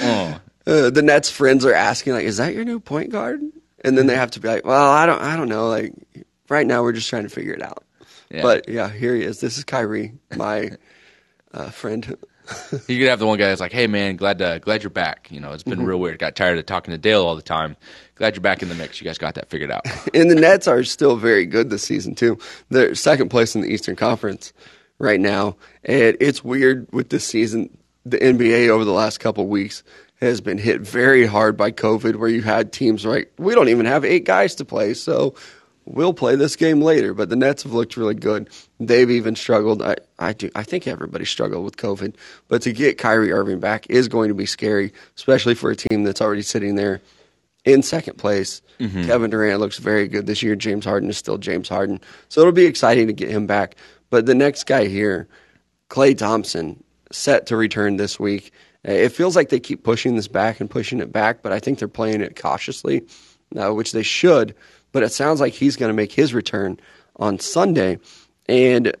Oh. 0.00 0.40
uh, 0.66 0.90
the 0.90 1.02
Nets 1.02 1.30
friends 1.30 1.64
are 1.64 1.74
asking 1.74 2.12
like, 2.14 2.24
"Is 2.24 2.36
that 2.38 2.54
your 2.54 2.64
new 2.64 2.80
point 2.80 3.10
guard?" 3.10 3.40
And 3.84 3.96
then 3.98 4.06
they 4.06 4.16
have 4.16 4.30
to 4.32 4.40
be 4.40 4.48
like, 4.48 4.64
"Well, 4.64 4.90
I 4.90 5.06
don't, 5.06 5.20
I 5.20 5.36
don't 5.36 5.48
know. 5.48 5.68
Like, 5.68 5.92
right 6.48 6.66
now 6.66 6.82
we're 6.82 6.92
just 6.92 7.08
trying 7.08 7.24
to 7.24 7.28
figure 7.28 7.52
it 7.52 7.62
out." 7.62 7.84
Yeah. 8.30 8.42
But 8.42 8.68
yeah, 8.68 8.88
here 8.90 9.14
he 9.14 9.22
is. 9.22 9.40
This 9.40 9.58
is 9.58 9.64
Kyrie, 9.64 10.12
my 10.36 10.72
uh, 11.52 11.70
friend. 11.70 12.16
You 12.88 12.98
could 12.98 13.08
have 13.08 13.20
the 13.20 13.26
one 13.26 13.38
guy 13.38 13.46
that's 13.48 13.60
like, 13.62 13.72
"Hey 13.72 13.86
man, 13.86 14.16
glad 14.16 14.36
to, 14.38 14.60
glad 14.62 14.82
you're 14.82 14.90
back." 14.90 15.30
You 15.30 15.40
know, 15.40 15.52
it's 15.52 15.62
Mm-hmm. 15.62 15.70
been 15.78 15.86
real 15.86 15.98
weird. 15.98 16.18
Got 16.18 16.36
tired 16.36 16.58
of 16.58 16.66
talking 16.66 16.92
to 16.92 16.98
Dale 16.98 17.24
all 17.24 17.36
the 17.36 17.40
time. 17.40 17.74
Glad 18.16 18.34
you're 18.34 18.42
back 18.42 18.62
in 18.62 18.68
the 18.68 18.74
mix. 18.74 19.00
You 19.00 19.06
guys 19.06 19.16
got 19.16 19.34
that 19.36 19.48
figured 19.48 19.70
out. 19.70 19.86
and 20.14 20.30
the 20.30 20.34
Nets 20.34 20.68
are 20.68 20.84
still 20.84 21.16
very 21.16 21.46
good 21.46 21.70
this 21.70 21.82
season 21.84 22.14
too. 22.14 22.38
They're 22.68 22.94
second 22.94 23.30
place 23.30 23.54
in 23.54 23.62
the 23.62 23.68
Eastern 23.68 23.96
Conference 23.96 24.52
right 24.98 25.18
now, 25.20 25.56
and 25.84 26.18
it's 26.20 26.44
weird 26.44 26.86
with 26.92 27.08
this 27.08 27.24
season. 27.24 27.70
The 28.04 28.18
NBA 28.18 28.68
over 28.68 28.84
the 28.84 28.92
last 28.92 29.20
couple 29.20 29.46
weeks 29.46 29.82
has 30.20 30.40
been 30.40 30.58
hit 30.58 30.80
very 30.80 31.26
hard 31.26 31.56
by 31.56 31.70
COVID, 31.70 32.16
where 32.16 32.28
you 32.28 32.42
had 32.42 32.72
teams 32.72 33.04
like 33.04 33.32
we 33.38 33.54
don't 33.54 33.68
even 33.68 33.86
have 33.86 34.04
eight 34.04 34.24
guys 34.24 34.54
to 34.56 34.64
play, 34.64 34.94
so 34.94 35.34
we'll 35.84 36.14
play 36.14 36.36
this 36.36 36.56
game 36.56 36.80
later. 36.80 37.14
But 37.14 37.28
the 37.28 37.36
Nets 37.36 37.64
have 37.64 37.72
looked 37.72 37.96
really 37.96 38.14
good. 38.14 38.48
They've 38.80 39.10
even 39.10 39.36
struggled. 39.36 39.82
I, 39.82 39.96
I 40.18 40.32
do. 40.32 40.50
I 40.54 40.62
think 40.62 40.86
everybody 40.86 41.24
struggled 41.24 41.64
with 41.64 41.76
COVID, 41.76 42.14
but 42.48 42.62
to 42.62 42.72
get 42.72 42.98
Kyrie 42.98 43.32
Irving 43.32 43.60
back 43.60 43.86
is 43.90 44.08
going 44.08 44.28
to 44.28 44.34
be 44.34 44.46
scary, 44.46 44.92
especially 45.16 45.54
for 45.54 45.70
a 45.70 45.76
team 45.76 46.04
that's 46.04 46.20
already 46.20 46.42
sitting 46.42 46.76
there 46.76 47.00
in 47.64 47.82
second 47.82 48.18
place. 48.18 48.62
Mm-hmm. 48.78 49.04
Kevin 49.04 49.30
Durant 49.30 49.60
looks 49.60 49.78
very 49.78 50.08
good 50.08 50.26
this 50.26 50.42
year. 50.42 50.56
James 50.56 50.84
Harden 50.84 51.08
is 51.08 51.16
still 51.16 51.38
James 51.38 51.68
Harden. 51.68 52.00
So 52.28 52.40
it'll 52.40 52.52
be 52.52 52.66
exciting 52.66 53.06
to 53.06 53.12
get 53.12 53.30
him 53.30 53.46
back. 53.46 53.76
But 54.10 54.26
the 54.26 54.34
next 54.34 54.64
guy 54.64 54.86
here, 54.86 55.28
Klay 55.88 56.16
Thompson, 56.16 56.82
set 57.10 57.46
to 57.46 57.56
return 57.56 57.96
this 57.96 58.20
week. 58.20 58.52
It 58.84 59.10
feels 59.10 59.34
like 59.34 59.48
they 59.48 59.60
keep 59.60 59.82
pushing 59.82 60.14
this 60.14 60.28
back 60.28 60.60
and 60.60 60.68
pushing 60.68 61.00
it 61.00 61.10
back, 61.10 61.42
but 61.42 61.52
I 61.52 61.58
think 61.58 61.78
they're 61.78 61.88
playing 61.88 62.20
it 62.20 62.36
cautiously, 62.36 63.06
uh, 63.56 63.72
which 63.72 63.92
they 63.92 64.02
should. 64.02 64.54
But 64.92 65.02
it 65.02 65.12
sounds 65.12 65.40
like 65.40 65.54
he's 65.54 65.76
going 65.76 65.88
to 65.88 65.94
make 65.94 66.12
his 66.12 66.34
return 66.34 66.78
on 67.16 67.38
Sunday. 67.38 67.98
And 68.46 68.94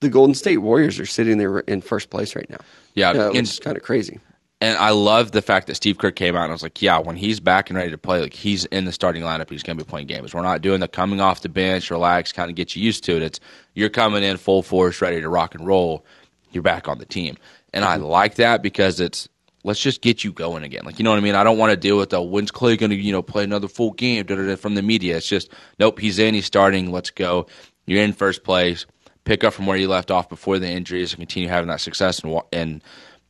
the 0.00 0.08
Golden 0.08 0.34
State 0.34 0.58
Warriors 0.58 0.98
are 0.98 1.06
sitting 1.06 1.38
there 1.38 1.60
in 1.60 1.80
first 1.80 2.10
place 2.10 2.34
right 2.34 2.48
now. 2.48 2.58
Yeah, 2.94 3.10
uh, 3.10 3.28
which 3.28 3.38
and- 3.38 3.46
is 3.46 3.58
kind 3.58 3.76
of 3.76 3.82
crazy. 3.82 4.18
And 4.60 4.78
I 4.78 4.90
love 4.90 5.32
the 5.32 5.42
fact 5.42 5.66
that 5.66 5.74
Steve 5.74 5.98
Kerr 5.98 6.12
came 6.12 6.36
out 6.36 6.44
and 6.44 6.52
was 6.52 6.62
like, 6.62 6.80
"Yeah, 6.80 6.98
when 6.98 7.16
he's 7.16 7.40
back 7.40 7.68
and 7.68 7.76
ready 7.76 7.90
to 7.90 7.98
play, 7.98 8.20
like 8.20 8.32
he's 8.32 8.64
in 8.66 8.84
the 8.84 8.92
starting 8.92 9.24
lineup, 9.24 9.50
he's 9.50 9.64
going 9.64 9.76
to 9.76 9.84
be 9.84 9.88
playing 9.90 10.06
games. 10.06 10.32
We're 10.32 10.42
not 10.42 10.62
doing 10.62 10.78
the 10.78 10.86
coming 10.86 11.20
off 11.20 11.40
the 11.40 11.48
bench, 11.48 11.90
relax, 11.90 12.30
kind 12.30 12.48
of 12.48 12.54
get 12.54 12.76
you 12.76 12.82
used 12.84 13.02
to 13.04 13.16
it. 13.16 13.22
It's 13.22 13.40
you're 13.74 13.88
coming 13.88 14.22
in 14.22 14.36
full 14.36 14.62
force, 14.62 15.02
ready 15.02 15.20
to 15.20 15.28
rock 15.28 15.56
and 15.56 15.66
roll. 15.66 16.04
You're 16.52 16.62
back 16.62 16.86
on 16.86 16.98
the 16.98 17.04
team, 17.04 17.38
and 17.72 17.84
I 17.84 17.96
like 17.96 18.36
that 18.36 18.62
because 18.62 19.00
it's 19.00 19.28
let's 19.64 19.80
just 19.80 20.02
get 20.02 20.24
you 20.24 20.32
going 20.32 20.62
again. 20.62 20.82
Like 20.84 20.98
you 20.98 21.04
know 21.04 21.10
what 21.10 21.18
I 21.18 21.22
mean? 21.22 21.34
I 21.34 21.44
don't 21.44 21.58
want 21.58 21.70
to 21.70 21.76
deal 21.76 21.96
with 21.96 22.10
the 22.10 22.20
when's 22.22 22.50
Klay 22.50 22.78
going 22.78 22.90
to 22.90 22.96
you 22.96 23.12
know 23.12 23.22
play 23.22 23.44
another 23.44 23.68
full 23.68 23.92
game 23.92 24.24
da, 24.24 24.36
da, 24.36 24.46
da, 24.46 24.56
from 24.56 24.74
the 24.74 24.82
media. 24.82 25.16
It's 25.16 25.28
just 25.28 25.50
nope, 25.78 25.98
he's 25.98 26.18
in, 26.18 26.34
he's 26.34 26.46
starting. 26.46 26.92
Let's 26.92 27.10
go. 27.10 27.46
You're 27.86 28.02
in 28.02 28.12
first 28.12 28.44
place. 28.44 28.86
Pick 29.24 29.44
up 29.44 29.52
from 29.52 29.66
where 29.66 29.76
you 29.76 29.86
left 29.86 30.10
off 30.10 30.28
before 30.28 30.58
the 30.58 30.68
injuries 30.68 31.12
and 31.12 31.20
continue 31.20 31.48
having 31.48 31.68
that 31.68 31.80
success 31.80 32.20
and 32.20 32.40
and 32.52 32.82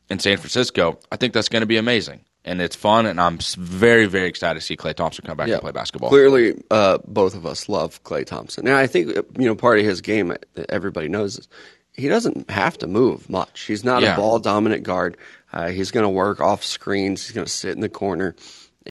in 0.09 0.19
San 0.19 0.37
Francisco, 0.37 0.99
I 1.11 1.17
think 1.17 1.33
that's 1.33 1.49
going 1.49 1.61
to 1.61 1.67
be 1.67 1.77
amazing. 1.77 2.21
And 2.45 2.61
it's 2.61 2.75
fun, 2.75 3.05
and 3.05 3.21
I'm 3.21 3.39
very, 3.57 4.05
very 4.05 4.27
excited 4.27 4.59
to 4.59 4.65
see 4.65 4.75
Klay 4.75 4.93
Thompson 4.93 5.25
come 5.25 5.37
back 5.37 5.47
and 5.47 5.61
play 5.61 5.71
basketball. 5.71 6.09
Clearly, 6.09 6.61
uh, 6.69 6.97
both 7.07 7.35
of 7.35 7.45
us 7.45 7.69
love 7.69 8.03
Klay 8.03 8.25
Thompson, 8.25 8.67
and 8.67 8.75
I 8.75 8.85
think 8.85 9.15
you 9.15 9.45
know 9.45 9.55
part 9.55 9.79
of 9.79 9.85
his 9.85 10.01
game 10.01 10.35
everybody 10.67 11.07
knows 11.07 11.37
is 11.37 11.47
he 11.93 12.07
doesn't 12.07 12.49
have 12.49 12.77
to 12.79 12.87
move 12.87 13.29
much. 13.29 13.61
He's 13.61 13.83
not 13.83 14.01
Yeah. 14.01 14.13
a 14.13 14.17
ball 14.17 14.39
dominant 14.39 14.83
guard. 14.83 15.17
Uh, 15.51 15.69
he's 15.69 15.91
going 15.91 16.03
to 16.03 16.09
work 16.09 16.39
off 16.41 16.63
screens. 16.63 17.25
He's 17.25 17.35
going 17.35 17.45
to 17.45 17.51
sit 17.51 17.73
in 17.75 17.81
the 17.81 17.89
corner, 17.89 18.35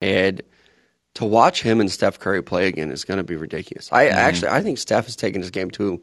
and 0.00 0.40
to 1.14 1.24
watch 1.24 1.62
him 1.62 1.80
and 1.80 1.90
Steph 1.90 2.18
Curry 2.18 2.42
play 2.42 2.68
again 2.68 2.90
is 2.90 3.04
going 3.04 3.18
to 3.18 3.24
be 3.24 3.36
ridiculous. 3.36 3.88
I 3.92 4.06
actually 4.06 4.48
I 4.48 4.62
think 4.62 4.78
Steph 4.78 5.04
has 5.06 5.16
taken 5.16 5.42
his 5.42 5.50
game 5.50 5.70
to 5.72 6.00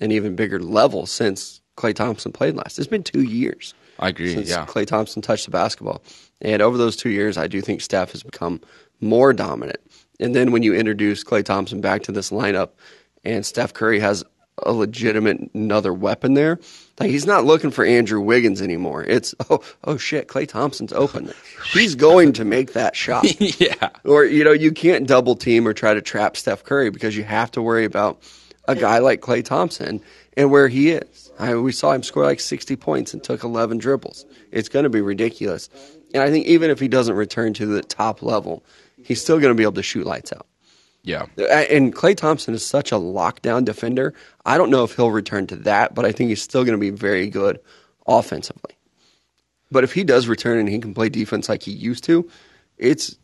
an 0.00 0.12
even 0.12 0.34
bigger 0.36 0.58
level 0.60 1.06
since 1.06 1.60
Klay 1.76 1.94
Thompson 1.94 2.32
played 2.32 2.54
last. 2.56 2.78
It's 2.78 2.88
been 2.88 3.02
two 3.02 3.22
years 3.22 3.74
I 3.98 4.08
agree. 4.08 4.32
since 4.32 4.48
yeah. 4.48 4.64
Klay 4.64 4.86
Thompson 4.86 5.20
touched 5.22 5.44
the 5.44 5.50
basketball. 5.50 6.02
And 6.40 6.62
over 6.62 6.78
those 6.78 6.96
two 6.96 7.10
years, 7.10 7.36
I 7.36 7.46
do 7.48 7.60
think 7.60 7.80
Steph 7.82 8.12
has 8.12 8.22
become 8.22 8.60
more 9.00 9.32
dominant. 9.34 9.78
And 10.20 10.34
then 10.34 10.52
when 10.52 10.62
you 10.62 10.74
introduce 10.74 11.22
Klay 11.24 11.44
Thompson 11.44 11.80
back 11.82 12.02
to 12.04 12.12
this 12.12 12.30
lineup, 12.30 12.70
and 13.24 13.44
Steph 13.44 13.74
Curry 13.74 13.98
has 14.00 14.24
a 14.62 14.72
legitimate 14.72 15.50
another 15.54 15.92
weapon 15.92 16.34
there, 16.34 16.58
like 16.98 17.10
he's 17.10 17.26
not 17.26 17.44
looking 17.44 17.70
for 17.70 17.84
Andrew 17.84 18.20
Wiggins 18.20 18.62
anymore. 18.62 19.04
It's 19.04 19.34
oh 19.50 19.62
oh 19.84 19.96
shit, 19.96 20.28
Klay 20.28 20.48
Thompson's 20.48 20.92
open. 20.92 21.32
He's 21.72 21.94
going 21.94 22.32
to 22.34 22.44
make 22.44 22.72
that 22.72 22.96
shot. 22.96 23.24
yeah. 23.60 23.90
Or 24.04 24.24
you 24.24 24.44
know, 24.44 24.52
you 24.52 24.72
can't 24.72 25.06
double 25.06 25.36
team 25.36 25.66
or 25.66 25.72
try 25.72 25.94
to 25.94 26.02
trap 26.02 26.36
Steph 26.36 26.64
Curry 26.64 26.90
because 26.90 27.16
you 27.16 27.24
have 27.24 27.50
to 27.52 27.62
worry 27.62 27.84
about 27.84 28.20
a 28.68 28.74
guy 28.74 28.98
like 28.98 29.20
Klay 29.20 29.44
Thompson 29.44 30.00
and 30.36 30.50
where 30.50 30.68
he 30.68 30.90
is. 30.90 31.30
I 31.38 31.54
we 31.56 31.72
saw 31.72 31.92
him 31.92 32.02
score 32.02 32.24
like 32.24 32.40
60 32.40 32.76
points 32.76 33.12
and 33.14 33.22
took 33.22 33.44
11 33.44 33.78
dribbles. 33.78 34.24
It's 34.52 34.68
going 34.68 34.84
to 34.84 34.90
be 34.90 35.00
ridiculous. 35.00 35.68
And 36.14 36.22
I 36.22 36.30
think 36.30 36.46
even 36.46 36.70
if 36.70 36.80
he 36.80 36.88
doesn't 36.88 37.14
return 37.14 37.52
to 37.54 37.66
the 37.66 37.82
top 37.82 38.22
level, 38.22 38.64
he's 39.02 39.20
still 39.20 39.38
going 39.38 39.50
to 39.50 39.56
be 39.56 39.64
able 39.64 39.72
to 39.74 39.82
shoot 39.82 40.06
lights 40.06 40.32
out. 40.32 40.46
Yeah. 41.06 41.26
And 41.38 41.94
Klay 41.94 42.16
Thompson 42.16 42.52
is 42.52 42.66
such 42.66 42.90
a 42.90 42.96
lockdown 42.96 43.64
defender. 43.64 44.12
I 44.44 44.58
don't 44.58 44.70
know 44.70 44.82
if 44.82 44.96
he'll 44.96 45.12
return 45.12 45.46
to 45.46 45.56
that, 45.58 45.94
but 45.94 46.04
I 46.04 46.10
think 46.10 46.30
he's 46.30 46.42
still 46.42 46.64
going 46.64 46.76
to 46.76 46.80
be 46.80 46.90
very 46.90 47.30
good 47.30 47.60
offensively. 48.08 48.76
But 49.70 49.84
if 49.84 49.92
he 49.92 50.02
does 50.02 50.26
return 50.26 50.58
and 50.58 50.68
he 50.68 50.80
can 50.80 50.94
play 50.94 51.08
defense 51.08 51.48
like 51.48 51.62
he 51.62 51.70
used 51.70 52.02
to, 52.04 52.28
it's 52.76 53.16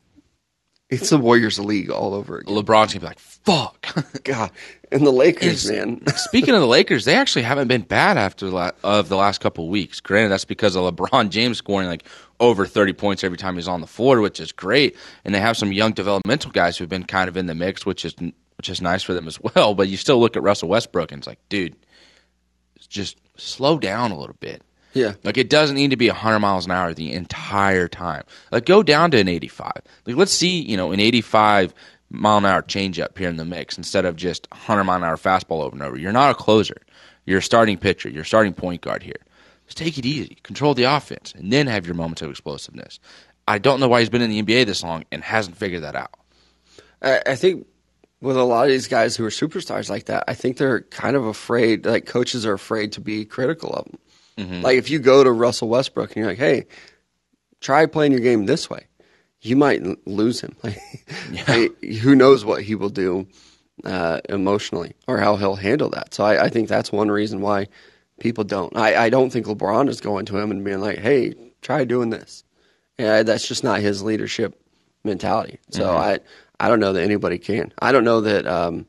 it's 0.93 1.09
the 1.09 1.17
Warriors 1.17 1.59
league 1.59 1.91
all 1.91 2.13
over 2.13 2.39
again. 2.39 2.55
LeBron's 2.55 2.93
to 2.93 3.01
be 3.01 3.07
like, 3.07 3.19
fuck. 3.19 3.87
God, 4.25 4.51
and 4.91 5.07
the 5.07 5.11
Lakers, 5.11 5.71
man. 5.71 6.07
Speaking 6.17 6.55
of 6.55 6.61
the 6.61 6.67
Lakers, 6.67 7.07
they 7.07 7.15
actually 7.15 7.43
haven't 7.43 7.69
been 7.69 7.81
bad 7.81 8.19
after 8.19 8.47
the 8.47 8.55
la- 8.55 8.71
of 8.85 9.09
the 9.09 9.17
last 9.17 9.41
couple 9.41 9.65
of 9.65 9.71
weeks. 9.71 10.01
Granted, 10.01 10.29
that's 10.29 10.45
because 10.45 10.77
of 10.77 10.95
LeBron 10.95 11.31
James 11.31 11.57
scoring 11.59 11.89
like 11.89 12.05
over 12.41 12.67
30 12.67 12.93
points 12.93 13.25
every 13.25 13.39
time 13.39 13.55
he's 13.55 13.69
on 13.69 13.81
the 13.81 13.87
floor, 13.87 14.21
which 14.21 14.39
is 14.39 14.53
great. 14.53 14.95
And 15.25 15.35
they 15.35 15.41
have 15.41 15.57
some 15.57 15.73
young 15.73 15.93
developmental 15.93 16.51
guys 16.51 16.77
who've 16.77 16.89
been 16.89 17.05
kind 17.05 17.29
of 17.29 17.39
in 17.39 17.47
the 17.47 17.55
mix, 17.55 17.87
which 17.87 18.05
is 18.05 18.15
which 18.59 18.69
is 18.69 18.83
nice 18.83 19.03
for 19.03 19.15
them 19.15 19.27
as 19.27 19.41
well. 19.41 19.75
But 19.75 19.89
you 19.89 19.97
still 19.97 20.21
look 20.21 20.37
at 20.37 20.43
Russell 20.43 20.69
Westbrook 20.69 21.11
and 21.11 21.21
it's 21.21 21.27
like, 21.27 21.41
dude, 21.49 21.75
just 22.89 23.17
slow 23.39 23.79
down 23.79 24.11
a 24.11 24.19
little 24.19 24.37
bit. 24.41 24.63
Yeah. 24.95 25.15
Like 25.25 25.39
it 25.39 25.49
doesn't 25.49 25.77
need 25.77 25.91
to 25.91 25.97
be 25.97 26.09
100 26.09 26.39
miles 26.39 26.67
an 26.67 26.73
hour 26.73 26.93
the 26.93 27.13
entire 27.13 27.89
time. 27.89 28.25
Like 28.51 28.67
go 28.67 28.83
down 28.83 29.11
to 29.13 29.19
an 29.19 29.29
85. 29.29 29.73
Like 30.07 30.17
let's 30.17 30.33
see, 30.33 30.61
you 30.61 30.77
know, 30.77 30.93
an 30.93 31.01
85 31.01 31.75
mile 32.11 32.39
an 32.39 32.45
hour 32.45 32.63
changeup 32.63 33.17
here 33.17 33.29
in 33.29 33.37
the 33.37 33.45
mix 33.45 33.79
instead 33.79 34.05
of 34.05 34.17
just 34.17 34.47
100 34.51 34.85
mile 34.85 34.99
an 34.99 35.05
hour 35.05 35.17
fastball 35.17 35.63
over 35.63 35.75
and 35.75 35.83
over. 35.83 35.97
You're 35.97 36.13
not 36.13 36.31
a 36.31 36.35
closer. 36.35 36.77
You're 37.25 37.39
a 37.39 37.43
starting 37.43 37.79
pitcher. 37.79 38.09
You're 38.09 38.23
a 38.23 38.27
starting 38.27 38.53
point 38.53 38.83
guard 38.83 39.03
here. 39.03 39.17
Just 39.67 39.79
take 39.79 39.97
it 39.97 40.05
easy. 40.05 40.37
Control 40.43 40.75
the 40.75 40.85
offense 40.85 41.33
and 41.37 41.53
then 41.53 41.67
have 41.67 41.87
your 41.87 41.95
moments 41.95 42.23
of 42.23 42.31
explosiveness. 42.31 42.99
I 43.49 43.59
don't 43.59 43.81
know 43.81 43.89
why 43.89 44.01
he's 44.01 44.11
been 44.11 44.23
in 44.23 44.31
the 44.31 44.43
NBA 44.43 44.67
this 44.67 44.83
long 44.83 45.05
and 45.11 45.23
hasn't 45.23 45.57
figured 45.57 45.83
that 45.83 45.97
out. 45.97 46.15
I, 47.01 47.23
I 47.27 47.37
think 47.37 47.67
with 48.21 48.37
a 48.37 48.45
lot 48.45 48.65
of 48.65 48.71
these 48.71 48.89
guys 48.89 49.17
who 49.17 49.25
are 49.25 49.31
superstars 49.31 49.91
like 49.91 50.07
that, 50.07 50.25
I 50.29 50.35
think 50.35 50.57
they're 50.57 50.83
kind 50.83 51.17
of 51.17 51.25
afraid. 51.27 51.85
Like 51.87 52.07
coaches 52.07 52.47
are 52.47 52.53
afraid 52.53 52.93
to 52.93 53.01
be 53.01 53.25
critical 53.25 53.73
of 53.73 53.85
them. 53.87 53.99
Like 54.63 54.79
if 54.79 54.91
you 54.91 54.99
go 54.99 55.23
to 55.23 55.31
Russell 55.31 55.69
Westbrook 55.69 56.11
and 56.11 56.17
you're 56.17 56.27
like, 56.27 56.39
"Hey, 56.39 56.67
try 57.61 57.87
playing 57.87 58.13
your 58.13 58.21
game 58.21 58.47
this 58.47 58.69
way," 58.71 58.87
you 59.41 59.57
might 59.57 59.83
lose 60.07 60.41
him. 60.41 60.57
Like, 60.63 60.79
hey, 61.33 61.69
who 62.03 62.15
knows 62.15 62.45
what 62.45 62.63
he 62.63 62.75
will 62.75 62.89
do 62.89 63.27
uh, 63.85 64.21
emotionally 64.29 64.95
or 65.07 65.19
how 65.19 65.37
he'll 65.37 65.57
handle 65.57 65.91
that. 65.91 66.15
So 66.15 66.25
I, 66.25 66.45
I 66.45 66.49
think 66.49 66.69
that's 66.69 66.91
one 66.93 67.11
reason 67.11 67.41
why 67.41 67.69
people 68.21 68.45
don't. 68.45 68.77
I, 68.77 69.05
I 69.05 69.11
don't 69.11 69.31
think 69.31 69.47
LeBron 69.47 69.89
is 69.89 70.01
going 70.01 70.27
to 70.27 70.39
him 70.39 70.51
and 70.51 70.65
being 70.65 70.81
like, 70.81 70.99
"Hey, 70.99 71.35
try 71.61 71.85
doing 71.85 72.11
this." 72.11 72.45
Yeah, 72.99 73.23
that's 73.23 73.47
just 73.49 73.65
not 73.65 73.81
his 73.81 74.03
leadership 74.03 74.61
mentality. 75.05 75.59
So 75.71 75.91
I 75.97 76.21
I 76.61 76.69
don't 76.69 76.81
know 76.81 76.93
that 76.93 77.03
anybody 77.03 77.39
can. 77.39 77.73
I 77.81 77.91
don't 77.93 78.05
know 78.05 78.21
that 78.23 78.47
um, 78.47 78.87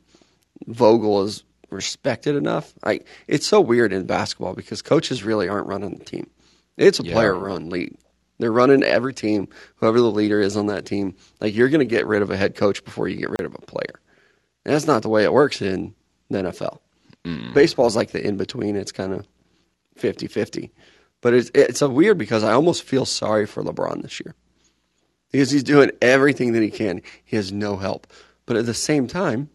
Vogel 0.68 1.24
is 1.24 1.44
respected 1.74 2.36
enough. 2.36 2.74
Like 2.86 3.06
it's 3.28 3.46
so 3.48 3.60
weird 3.62 3.92
in 3.94 4.06
basketball 4.06 4.54
because 4.54 4.82
coaches 4.82 5.24
really 5.24 5.48
aren't 5.50 5.68
running 5.68 5.96
the 5.98 6.06
team. 6.06 6.30
It's 6.78 7.00
a 7.00 7.04
Yeah. 7.04 7.14
player 7.14 7.36
run 7.36 7.70
league. 7.70 7.98
They're 8.40 8.52
running 8.52 8.84
every 8.84 9.14
team, 9.14 9.48
whoever 9.76 10.00
the 10.00 10.10
leader 10.12 10.42
is 10.42 10.58
on 10.58 10.68
that 10.68 10.86
team. 10.86 11.16
Like 11.40 11.54
you're 11.56 11.70
going 11.70 11.80
to 11.80 11.86
get 11.86 12.08
rid 12.08 12.22
of 12.22 12.32
a 12.32 12.38
head 12.38 12.56
coach 12.56 12.84
before 12.84 13.08
you 13.08 13.18
get 13.18 13.30
rid 13.30 13.42
of 13.42 13.54
a 13.56 13.62
player. 13.62 14.00
And 14.66 14.74
that's 14.74 14.88
not 14.88 15.02
the 15.04 15.10
way 15.10 15.24
it 15.24 15.34
works 15.34 15.62
in 15.62 15.94
the 16.30 16.40
NFL. 16.40 16.80
Mm. 17.26 17.54
Baseball's 17.54 17.96
like 17.96 18.12
the 18.12 18.26
in 18.26 18.38
between. 18.38 18.76
It's 18.76 18.92
kind 18.92 19.14
of 19.14 19.28
50-50. 20.00 20.72
But 21.22 21.34
it's 21.34 21.52
it's 21.54 21.82
a 21.82 21.88
weird 21.90 22.18
because 22.18 22.44
I 22.44 22.52
almost 22.54 22.84
feel 22.84 23.06
sorry 23.06 23.46
for 23.46 23.64
LeBron 23.64 24.02
this 24.02 24.20
year. 24.20 24.36
Because 25.32 25.52
he's 25.52 25.64
doing 25.64 25.92
everything 26.02 26.52
that 26.54 26.62
he 26.62 26.70
can. 26.70 27.02
He 27.24 27.36
has 27.38 27.52
no 27.52 27.78
help. 27.78 28.08
But 28.46 28.58
at 28.58 28.66
the 28.66 28.74
same 28.74 29.08
time, 29.08 29.50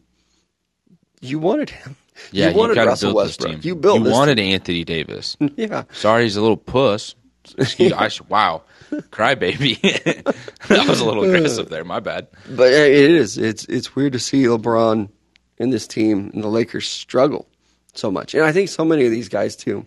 you 1.21 1.39
wanted 1.39 1.71
him. 1.71 1.97
Yeah, 2.33 2.51
you 2.51 2.57
wanted 2.57 2.75
kinda 2.75 2.91
Russell 2.91 3.15
Westbrook. 3.15 3.51
team. 3.53 3.61
You 3.63 3.75
built 3.75 4.03
You 4.05 4.11
wanted 4.11 4.39
Anthony 4.39 4.85
Davis. 4.85 5.37
Yeah. 5.57 5.85
Sorry, 5.93 6.25
he's 6.25 6.37
a 6.37 6.41
little 6.43 6.57
puss. 6.57 7.15
Excuse, 7.57 7.93
I 7.95 8.09
sh- 8.09 8.21
wow, 8.29 8.63
crybaby. 8.91 9.81
that 10.69 10.87
was 10.89 11.01
a 11.01 11.05
little 11.07 11.25
aggressive 11.25 11.71
there. 11.71 11.83
My 11.85 11.99
bad. 12.01 12.29
But 12.51 12.73
it 12.73 12.93
is. 12.93 13.39
It's 13.39 13.65
it's 13.65 13.97
weird 13.97 14.13
to 14.13 14.19
see 14.19 14.43
LeBron 14.45 15.09
in 15.57 15.71
this 15.71 15.87
team 15.87 16.31
and 16.35 16.45
the 16.45 16.49
Lakers 16.49 16.87
struggle 16.89 17.49
so 17.95 18.11
much. 18.11 18.35
And 18.35 18.45
I 18.45 18.53
think 18.53 18.69
so 18.69 18.85
many 18.85 19.07
of 19.07 19.11
these 19.11 19.29
guys 19.31 19.57
too, 19.57 19.87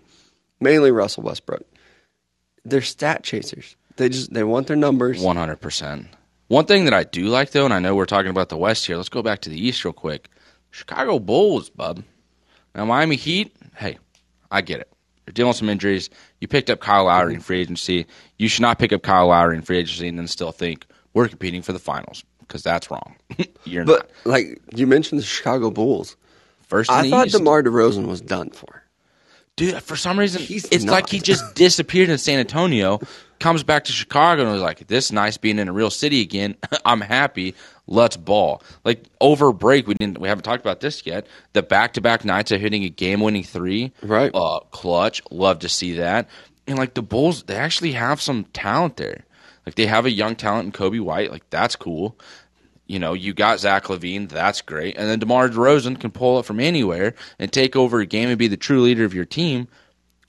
mainly 0.60 0.92
Russell 0.92 1.22
Westbrook, 1.24 1.64
they're 2.66 2.82
stat 2.82 3.24
chasers. 3.24 3.76
They 3.98 4.10
just 4.10 4.34
they 4.34 4.44
want 4.44 4.66
their 4.68 4.76
numbers. 4.78 5.22
One 5.22 5.38
hundred 5.38 5.58
percent. 5.62 6.08
One 6.48 6.66
thing 6.66 6.86
that 6.86 6.94
I 6.96 7.04
do 7.04 7.26
like 7.26 7.52
though, 7.52 7.66
and 7.66 7.74
I 7.74 7.80
know 7.80 7.96
we're 7.96 8.06
talking 8.06 8.32
about 8.32 8.50
the 8.50 8.58
West 8.58 8.88
here. 8.88 8.98
Let's 8.98 9.10
go 9.10 9.22
back 9.22 9.42
to 9.42 9.50
the 9.50 9.60
East 9.68 9.86
real 9.86 9.94
quick. 9.94 10.30
Chicago 10.72 11.20
Bulls, 11.20 11.70
bub. 11.70 12.04
Now 12.76 12.86
Miami 12.86 13.16
Heat. 13.16 13.56
Hey, 13.76 13.98
I 14.50 14.62
get 14.62 14.80
it. 14.80 14.92
You're 15.26 15.34
dealing 15.34 15.50
with 15.50 15.58
some 15.58 15.70
injuries. 15.70 16.10
You 16.40 16.48
picked 16.48 16.70
up 16.70 16.80
Kyle 16.80 17.06
Lowry 17.06 17.34
in 17.36 17.40
free 17.42 17.62
agency. 17.62 18.06
You 18.38 18.48
should 18.48 18.62
not 18.64 18.80
pick 18.80 18.92
up 18.92 19.04
Kyle 19.04 19.28
Lowry 19.28 19.56
in 19.56 19.62
free 19.62 19.78
agency 19.78 20.08
and 20.08 20.18
then 20.18 20.28
still 20.28 20.52
think 20.52 20.86
we're 21.14 21.28
competing 21.28 21.62
for 21.62 21.74
the 21.74 21.80
finals 21.80 22.24
because 22.40 22.64
that's 22.64 22.90
wrong. 22.92 23.16
You're 23.66 23.86
But 23.86 24.10
not. 24.26 24.32
like 24.32 24.62
you 24.76 24.88
mentioned 24.88 25.20
the 25.22 25.26
Chicago 25.26 25.70
Bulls. 25.72 26.16
First 26.68 26.90
I 26.90 27.10
thought 27.10 27.28
East. 27.28 27.38
DeMar 27.38 27.64
DeRozan 27.64 28.08
was 28.08 28.22
done 28.22 28.50
for. 28.50 28.84
Dude, 29.58 29.82
for 29.84 29.96
some 29.98 30.18
reason, 30.18 30.42
He's 30.42 30.66
it's 30.72 30.86
not. 30.86 30.94
like 30.94 31.10
he 31.10 31.20
just 31.20 31.56
disappeared 31.56 32.10
in 32.10 32.18
San 32.18 32.40
Antonio, 32.40 33.00
comes 33.40 33.64
back 33.64 33.84
to 33.84 33.92
Chicago, 33.92 34.44
and 34.44 34.52
was 34.52 34.62
like, 34.62 34.88
"This 34.88 35.06
is 35.08 35.12
nice 35.12 35.36
being 35.36 35.60
in 35.60 35.68
a 35.68 35.74
real 35.74 35.90
city 35.90 36.22
again. 36.22 36.56
I'm 36.86 37.02
happy. 37.02 37.54
Let's 37.88 38.18
ball." 38.18 38.62
Like 38.86 39.06
over 39.20 39.52
break, 39.54 39.88
we 39.88 39.94
didn't, 39.96 40.20
we 40.20 40.28
haven't 40.28 40.44
talked 40.44 40.62
about 40.62 40.80
this 40.82 41.06
yet. 41.06 41.28
The 41.54 41.64
back 41.64 41.94
to 41.94 42.02
back 42.02 42.24
nights 42.26 42.52
of 42.52 42.62
hitting 42.62 42.84
a 42.84 42.90
game 42.90 43.20
winning 43.22 43.44
three, 43.44 43.92
Right. 44.02 44.32
Uh, 44.34 44.60
clutch. 44.72 45.22
Love 45.32 45.60
to 45.60 45.70
see 45.70 45.96
that. 45.96 46.30
And 46.68 46.78
like 46.78 46.94
the 46.94 47.02
Bulls, 47.02 47.44
they 47.44 47.56
actually 47.56 47.94
have 47.94 48.22
some 48.22 48.46
talent 48.54 48.98
there. 48.98 49.26
Like 49.66 49.76
they 49.76 49.88
have 49.88 50.06
a 50.06 50.12
young 50.12 50.36
talent 50.36 50.66
in 50.66 50.72
Coby 50.72 51.02
White. 51.02 51.32
Like 51.32 51.50
that's 51.50 51.76
cool. 51.76 52.18
You 52.88 53.00
know, 53.00 53.14
you 53.14 53.34
got 53.34 53.60
Zach 53.60 53.86
LaVine, 53.86 54.28
that's 54.28 54.62
great. 54.62 54.98
And 54.98 55.08
then 55.10 55.20
DeMar 55.20 55.50
DeRozan 55.50 56.00
can 56.00 56.12
pull 56.12 56.40
it 56.40 56.46
from 56.46 56.60
anywhere 56.60 57.14
and 57.40 57.52
take 57.52 57.76
over 57.76 58.00
a 58.02 58.06
game 58.06 58.28
and 58.30 58.38
be 58.38 58.48
the 58.48 58.58
true 58.58 58.82
leader 58.82 59.06
of 59.06 59.14
your 59.14 59.24
team. 59.26 59.68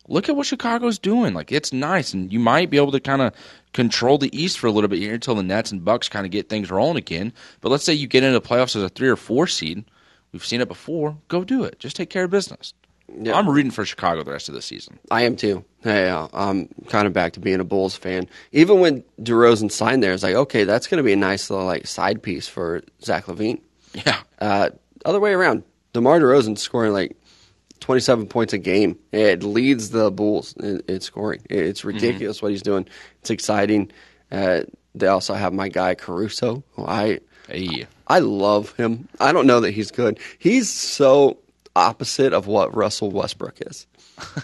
Look 0.09 0.28
at 0.28 0.36
what 0.36 0.46
Chicago's 0.46 0.98
doing. 0.98 1.34
Like 1.34 1.50
it's 1.50 1.72
nice, 1.72 2.12
and 2.12 2.32
you 2.32 2.38
might 2.38 2.70
be 2.70 2.76
able 2.76 2.92
to 2.92 3.00
kind 3.00 3.22
of 3.22 3.32
control 3.73 4.18
the 4.18 4.37
East 4.39 4.59
for 4.59 4.66
a 4.66 4.70
little 4.70 4.89
bit 4.89 4.99
here 4.99 5.14
until 5.14 5.35
the 5.35 5.43
Nets 5.43 5.73
and 5.73 5.85
Bucks 5.85 6.09
kind 6.09 6.27
of 6.27 6.33
get 6.33 6.49
things 6.49 6.70
rolling 6.70 6.97
again. 6.97 7.33
But 7.61 7.70
let's 7.70 7.85
say 7.85 7.95
you 7.95 8.07
get 8.07 8.23
into 8.23 8.39
the 8.39 8.47
playoffs 8.47 8.77
as 8.77 8.83
a 8.83 8.89
three 8.89 9.09
or 9.09 9.16
four 9.16 9.47
seed. 9.47 9.85
We've 10.33 10.45
seen 10.45 10.61
it 10.61 10.68
before. 10.68 11.16
Go 11.29 11.45
do 11.45 11.64
it. 11.64 11.79
Just 11.79 11.97
take 11.97 12.11
care 12.11 12.25
of 12.25 12.31
business. 12.31 12.75
Yeah. 13.20 13.35
I'm 13.35 13.49
rooting 13.49 13.70
for 13.70 13.85
Chicago 13.85 14.23
the 14.23 14.33
rest 14.33 14.49
of 14.49 14.55
the 14.55 14.62
season. 14.62 14.99
I 15.11 15.23
am 15.23 15.37
too. 15.37 15.64
Yeah, 15.85 16.29
I'm 16.33 16.68
kind 16.89 17.07
of 17.07 17.12
back 17.12 17.35
to 17.35 17.41
being 17.41 17.61
a 17.61 17.64
Bulls 17.64 17.95
fan. 17.95 18.29
Even 18.53 18.81
when 18.81 19.05
DeRozan 19.20 19.70
signed 19.70 20.03
there, 20.03 20.12
it's 20.12 20.23
like, 20.23 20.35
okay, 20.35 20.64
that's 20.64 20.87
going 20.87 20.99
to 20.99 21.03
be 21.03 21.12
a 21.12 21.16
nice 21.16 21.51
little 21.51 21.66
like 21.66 21.87
side 21.87 22.23
piece 22.23 22.49
for 22.49 22.83
Zach 23.03 23.27
LaVine. 23.27 23.61
Yeah. 23.93 24.20
Uh, 24.41 24.70
other 25.05 25.20
way 25.20 25.33
around, 25.33 25.64
DeMar 25.93 26.20
DeRozan 26.20 26.57
scoring 26.57 26.93
like 26.93 27.16
27 27.83 28.26
points 28.26 28.53
a 28.53 28.59
game. 28.59 28.99
It 29.12 29.43
leads 29.43 29.91
the 29.91 30.11
Bulls 30.11 30.55
in, 30.55 30.83
in 30.89 31.01
scoring. 31.01 31.43
It's 31.51 31.85
ridiculous 31.85 32.41
what 32.41 32.53
he's 32.53 32.62
doing. 32.62 32.87
It's 33.20 33.30
exciting. 33.30 33.91
Uh, 34.30 34.62
they 34.95 35.07
also 35.07 35.35
have 35.35 35.53
my 35.53 35.68
guy 35.68 35.95
Caruso. 35.95 36.64
Who 36.72 36.87
I 36.87 37.20
Hey. 37.49 37.87
I 38.07 38.20
love 38.20 38.72
him. 38.76 39.09
I 39.20 39.33
don't 39.33 39.47
know 39.47 39.61
that 39.61 39.72
he's 39.72 39.91
good. 39.91 40.18
He's 40.39 40.70
so 40.70 41.39
opposite 41.74 42.33
of 42.33 42.47
what 42.47 42.74
Russell 42.74 43.11
Westbrook 43.11 43.59
is. 43.66 43.87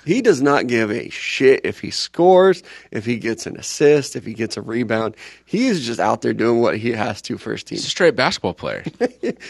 He 0.04 0.22
does 0.22 0.40
not 0.42 0.66
give 0.66 0.90
a 0.90 1.08
shit 1.10 1.62
if 1.64 1.80
he 1.80 1.90
scores, 1.90 2.62
if 2.90 3.04
he 3.04 3.16
gets 3.16 3.46
an 3.46 3.56
assist, 3.56 4.16
if 4.16 4.24
he 4.24 4.34
gets 4.34 4.56
a 4.56 4.62
rebound. 4.62 5.16
He 5.44 5.66
is 5.66 5.84
just 5.86 6.00
out 6.00 6.22
there 6.22 6.32
doing 6.32 6.60
what 6.60 6.76
he 6.78 6.92
has 6.92 7.20
to 7.22 7.38
for 7.38 7.52
his 7.52 7.62
team. 7.64 7.76
He's 7.76 7.86
a 7.86 7.90
straight 7.90 8.16
basketball 8.16 8.54
player. 8.54 8.84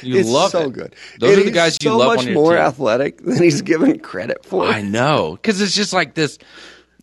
You 0.02 0.22
love 0.22 0.50
so 0.52 0.62
it. 0.66 0.72
good. 0.72 0.94
Those 1.18 1.30
And 1.32 1.40
are 1.40 1.44
the 1.44 1.50
guys 1.50 1.76
you 1.80 1.90
so 1.90 1.96
love 1.96 2.08
much 2.08 2.18
on 2.20 2.26
your 2.26 2.34
more 2.34 2.52
team. 2.52 2.60
athletic 2.60 3.22
than 3.24 3.42
he's 3.42 3.62
given 3.62 3.98
credit 4.00 4.44
for. 4.44 4.64
I 4.64 4.82
know, 4.82 5.32
because 5.32 5.60
it's 5.60 5.74
just 5.74 5.92
like 5.92 6.14
this. 6.14 6.38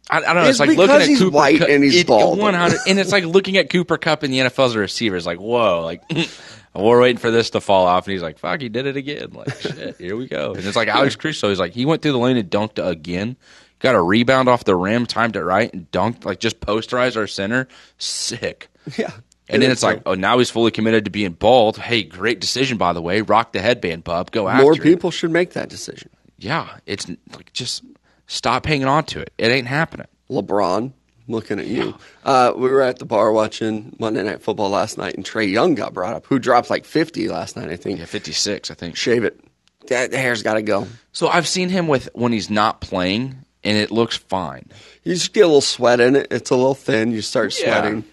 I, 0.10 0.18
I 0.18 0.22
don't 0.22 0.36
know. 0.36 0.42
It's 0.44 0.50
It's, 0.52 0.60
like 0.60 0.78
looking 0.78 0.96
at 1.14 1.18
Cooper 1.18 1.36
white 1.36 1.60
Kupp, 1.60 1.70
and 1.70 1.84
he's 1.84 1.96
it- 2.02 2.08
bald. 2.08 2.38
100 2.40 2.80
and 2.88 3.00
it's 3.00 3.12
like 3.12 3.24
looking 3.26 3.58
at 3.58 3.70
Cooper 3.70 3.98
Kupp 3.98 4.24
in 4.24 4.32
the 4.32 4.40
NFL 4.40 4.66
as 4.68 4.76
a 4.76 4.80
receiver. 4.80 5.16
It's 5.16 5.26
like, 5.26 5.40
whoa, 5.40 5.82
like 5.84 6.04
we're 6.84 7.02
waiting 7.02 7.18
for 7.18 7.32
this 7.32 7.52
to 7.52 7.62
fall 7.62 7.86
off, 7.86 8.06
and 8.06 8.14
he's 8.14 8.22
like, 8.22 8.38
fuck, 8.40 8.62
he 8.62 8.70
did 8.70 8.86
it 8.86 8.98
again. 8.98 9.32
Like, 9.32 9.56
shit, 9.60 9.98
here 9.98 10.16
we 10.16 10.28
go. 10.28 10.54
And 10.54 10.66
it's 10.66 10.76
like 10.76 10.88
Alex 10.88 11.16
Caruso. 11.18 11.50
He's 11.50 11.60
like, 11.60 11.74
he 11.74 11.86
went 11.86 12.02
through 12.02 12.12
the 12.14 12.18
lane 12.20 12.38
and 12.38 12.50
dunked 12.50 12.86
again. 12.86 13.38
Got 13.80 13.96
a 13.96 14.02
rebound 14.02 14.50
off 14.50 14.64
the 14.64 14.76
rim, 14.76 15.06
timed 15.06 15.36
it 15.36 15.44
right, 15.44 15.72
and 15.74 15.90
dunked 15.92 16.26
like 16.26 16.40
just 16.40 16.60
posterized 16.60 17.18
our 17.18 17.28
center. 17.28 17.68
Sick. 17.98 18.70
Yeah. 18.98 19.12
And 19.48 19.62
then 19.62 19.70
it's 19.70 19.84
like, 19.84 20.02
oh, 20.08 20.16
now 20.16 20.40
he's 20.40 20.50
fully 20.50 20.72
committed 20.72 21.06
to 21.06 21.12
being 21.12 21.34
bald. 21.34 21.78
Hey, 21.78 22.04
great 22.04 22.40
decision, 22.40 22.78
by 22.78 22.94
the 22.94 23.02
way. 23.02 23.22
Rock 23.22 23.52
the 23.52 23.62
headband, 23.62 24.04
bub. 24.04 24.32
Go 24.32 24.48
after 24.48 24.64
more 24.64 24.74
it. 24.74 24.82
people 24.82 25.12
should 25.12 25.30
make 25.32 25.54
that 25.54 25.70
decision. 25.70 26.10
Yeah, 26.38 26.78
it's 26.88 27.08
like 27.08 27.54
just 27.54 27.84
stop 28.28 28.66
hanging 28.66 28.88
on 28.88 29.04
to 29.06 29.20
it. 29.22 29.32
It 29.38 29.50
ain't 29.50 29.68
happening. 29.68 30.08
LeBron, 30.32 30.94
looking 31.28 31.60
at 31.60 31.68
you. 31.68 31.96
Uh, 32.24 32.54
we 32.56 32.70
were 32.70 32.82
at 32.82 33.00
the 33.00 33.06
bar 33.06 33.32
watching 33.32 33.96
Monday 34.00 34.24
Night 34.24 34.42
Football 34.42 34.70
last 34.70 34.98
night, 34.98 35.16
and 35.16 35.26
Trae 35.26 35.50
Young 35.52 35.76
got 35.76 35.94
brought 35.94 36.14
up, 36.14 36.26
who 36.26 36.40
dropped 36.40 36.70
like 36.70 36.86
50 36.86 37.28
last 37.30 37.56
night, 37.56 37.70
I 37.70 37.76
think. 37.76 38.00
Yeah, 38.00 38.06
56, 38.06 38.72
I 38.72 38.74
think. 38.74 38.96
Shave 38.96 39.24
it. 39.24 39.40
That 39.88 40.12
the 40.12 40.18
hair's 40.18 40.42
got 40.44 40.56
to 40.56 40.62
go. 40.62 40.88
So 41.12 41.28
I've 41.28 41.48
seen 41.48 41.70
him 41.70 41.88
with 41.88 42.10
when 42.14 42.32
he's 42.32 42.50
not 42.50 42.82
playing, 42.82 43.36
and 43.64 43.78
it 43.78 43.92
looks 43.92 44.18
fine. 44.18 44.68
You 45.04 45.14
just 45.14 45.34
get 45.34 45.42
a 45.42 45.48
little 45.48 45.62
sweat 45.62 46.00
in 46.00 46.16
it. 46.16 46.28
It's 46.32 46.50
a 46.50 46.56
little 46.56 46.74
thin. 46.76 47.12
You 47.12 47.22
start 47.22 47.56
Yeah. 47.60 47.66
sweating, 47.82 48.04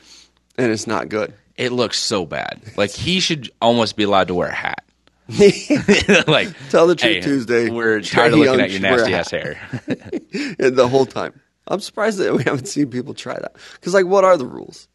and 0.59 0.71
it's 0.73 0.87
not 0.87 1.09
good. 1.09 1.33
It 1.57 1.73
looks 1.73 1.99
so 1.99 2.27
bad. 2.27 2.61
Like 2.77 2.91
he 2.91 3.21
should 3.21 3.51
almost 3.61 3.97
be 3.97 4.03
allowed 4.05 4.29
to 4.29 4.35
wear 4.35 4.49
a 4.49 4.55
hat. 4.55 4.85
like 5.29 6.49
Tell 6.71 6.87
the 6.87 6.95
truth 6.97 7.13
hey, 7.17 7.21
Tuesday. 7.21 7.71
We're 7.71 8.01
Trae 8.01 8.11
tired 8.11 8.33
of 8.33 8.39
looking 8.41 8.53
Young 8.55 8.61
at 8.61 8.71
your 8.71 8.81
should 8.81 8.91
wear 8.91 9.05
a 9.05 9.11
nasty 9.11 9.15
ass 9.15 9.31
hair. 9.31 10.61
The 10.71 10.89
whole 10.89 11.07
time. 11.07 11.41
I'm 11.67 11.81
surprised 11.81 12.19
that 12.19 12.35
we 12.35 12.43
haven't 12.45 12.67
seen 12.67 12.89
people 12.91 13.15
try 13.15 13.35
that. 13.39 13.57
Because, 13.75 13.95
like, 13.95 14.07
what 14.07 14.25
are 14.25 14.37
the 14.37 14.47
rules? 14.47 14.89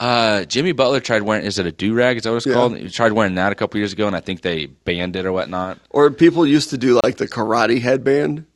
Uh, 0.00 0.44
Jimmy 0.44 0.72
Butler 0.72 1.00
tried 1.00 1.22
wearing. 1.22 1.44
Is 1.44 1.58
it 1.58 1.66
a 1.66 1.72
do 1.72 1.92
rag? 1.92 2.18
Is 2.18 2.22
that 2.22 2.30
what 2.30 2.36
it's 2.36 2.46
Yeah. 2.46 2.54
called? 2.54 2.76
He 2.76 2.88
tried 2.88 3.12
wearing 3.12 3.34
that 3.34 3.50
a 3.50 3.56
couple 3.56 3.78
years 3.78 3.92
ago, 3.92 4.06
and 4.06 4.14
I 4.14 4.20
think 4.20 4.42
they 4.42 4.66
banned 4.66 5.16
it 5.16 5.26
or 5.26 5.32
whatnot. 5.32 5.78
Or 5.90 6.10
people 6.10 6.46
used 6.46 6.70
to 6.70 6.78
do, 6.78 7.00
like, 7.02 7.16
the 7.16 7.26
karate 7.26 7.80
headband 7.80 8.46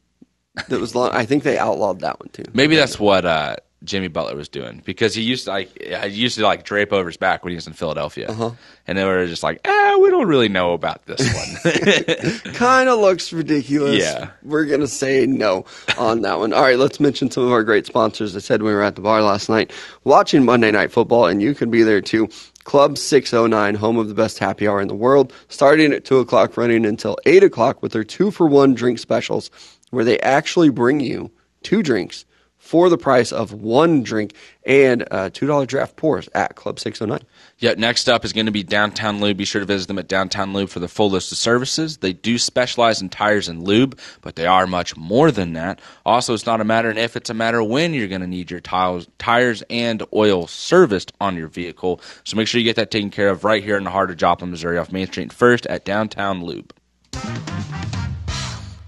that 0.69 0.79
was 0.81 0.95
long. 0.95 1.11
I 1.11 1.25
think 1.27 1.43
they 1.43 1.59
outlawed 1.59 2.01
that 2.01 2.21
one, 2.21 2.29
too. 2.29 2.45
Maybe 2.55 2.77
that's 2.77 3.01
what 3.01 3.25
uh, 3.25 3.57
Jimmy 3.85 4.09
Butler 4.09 4.37
was 4.37 4.49
doing 4.49 4.83
because 4.85 5.15
he 5.15 5.23
used 5.23 5.45
to 5.47 5.51
like 5.51 5.71
he 5.83 6.09
used 6.09 6.37
to 6.37 6.43
like 6.43 6.65
drape 6.65 6.93
over 6.93 7.09
his 7.09 7.17
back 7.17 7.43
when 7.45 7.51
he 7.51 7.57
was 7.57 7.67
in 7.67 7.73
Philadelphia, 7.73 8.29
Uh-huh. 8.29 8.51
and 8.87 8.97
they 8.99 9.05
were 9.05 9.27
just 9.27 9.43
like, 9.43 9.61
ah, 9.67 9.99
we 10.01 10.11
don't 10.11 10.27
really 10.29 10.49
know 10.49 10.73
about 10.73 11.05
this 11.07 11.21
one. 11.21 12.53
kind 12.55 12.89
of 12.89 12.99
looks 13.01 13.33
ridiculous. 13.33 13.99
Yeah. 14.03 14.31
We're 14.43 14.65
going 14.67 14.81
to 14.81 14.89
say 14.89 15.27
no 15.27 15.65
on 15.99 16.23
that 16.23 16.39
one. 16.39 16.53
All 16.53 16.63
right, 16.63 16.79
let's 16.79 17.01
mention 17.01 17.31
some 17.31 17.45
of 17.45 17.53
our 17.53 17.65
great 17.65 17.87
sponsors. 17.87 18.37
I 18.37 18.39
said 18.41 18.63
we 18.63 18.73
were 18.73 18.83
at 18.83 18.95
the 18.95 19.01
bar 19.03 19.23
last 19.23 19.49
night 19.49 19.73
watching 20.05 20.45
Monday 20.45 20.71
Night 20.71 20.93
Football, 20.93 21.27
and 21.27 21.43
you 21.43 21.55
can 21.55 21.71
be 21.71 21.83
there 21.83 22.01
too. 22.01 22.29
Club 22.65 22.97
609, 22.97 23.75
home 23.75 23.99
of 23.99 24.07
the 24.09 24.15
best 24.15 24.39
happy 24.39 24.69
hour 24.69 24.81
in 24.81 24.87
the 24.87 24.95
world, 24.95 25.33
starting 25.49 25.93
at 25.93 26.05
2 26.05 26.19
o'clock, 26.19 26.57
running 26.57 26.87
until 26.87 27.17
8 27.27 27.43
o'clock 27.43 27.83
with 27.83 27.91
their 27.93 28.05
two 28.05 28.31
for 28.31 28.47
one 28.47 28.75
drink 28.75 29.01
specials, 29.01 29.51
where 29.91 30.05
they 30.05 30.21
actually 30.21 30.69
bring 30.69 31.01
you 31.01 31.31
two 31.65 31.83
drinks 31.83 32.25
for 32.73 32.89
the 32.89 32.97
price 32.97 33.33
of 33.33 33.53
one 33.53 34.03
drink 34.03 34.33
and 34.65 35.03
uh, 35.11 35.29
$2 35.29 35.67
draft 35.67 35.95
pours 35.95 36.27
at 36.35 36.57
Club 36.57 36.81
609. 36.81 37.21
Yep, 37.59 37.77
next 37.77 38.09
up 38.09 38.25
is 38.25 38.33
going 38.33 38.47
to 38.47 38.53
be 38.53 38.63
Downtown 38.63 39.21
Lube. 39.21 39.37
Be 39.37 39.45
sure 39.45 39.61
to 39.61 39.67
visit 39.67 39.89
them 39.89 39.99
at 39.99 40.09
Downtown 40.09 40.55
Lube 40.55 40.71
for 40.71 40.81
the 40.81 40.89
full 40.89 41.11
list 41.11 41.31
of 41.33 41.37
services. 41.37 41.99
They 41.99 42.15
do 42.15 42.39
specialize 42.39 43.03
in 43.03 43.11
tires 43.11 43.47
and 43.47 43.69
lube, 43.69 43.99
but 44.23 44.37
they 44.37 44.47
are 44.47 44.67
much 44.67 44.97
more 44.97 45.31
than 45.31 45.53
that. 45.53 45.83
Also, 46.07 46.33
it's 46.33 46.47
not 46.47 46.63
a 46.63 46.65
matter 46.65 46.89
if, 46.89 47.15
it's 47.15 47.29
a 47.29 47.35
matter 47.35 47.63
when 47.63 47.93
you're 47.93 48.09
going 48.09 48.23
to 48.23 48.27
need 48.27 48.51
your 48.51 48.61
tiles, 48.61 49.07
tires 49.19 49.63
and 49.69 50.03
oil 50.15 50.47
serviced 50.47 51.13
on 51.21 51.37
your 51.37 51.49
vehicle. 51.49 52.01
So 52.25 52.39
make 52.39 52.49
sure 52.49 52.59
you 52.59 52.65
get 52.65 52.77
that 52.77 52.91
taken 52.91 53.11
care 53.11 53.29
of 53.29 53.45
right 53.45 53.63
here 53.63 53.77
in 53.77 53.85
the 53.85 53.91
heart 53.91 54.11
of 54.11 54.17
Joplin, 54.17 54.51
Missouri, 54.51 54.79
off 54.79 54.91
Main 54.91 55.09
Street 55.09 55.31
First 55.31 55.67
at 55.67 55.85
Downtown 55.85 56.43
Lube. 56.43 56.73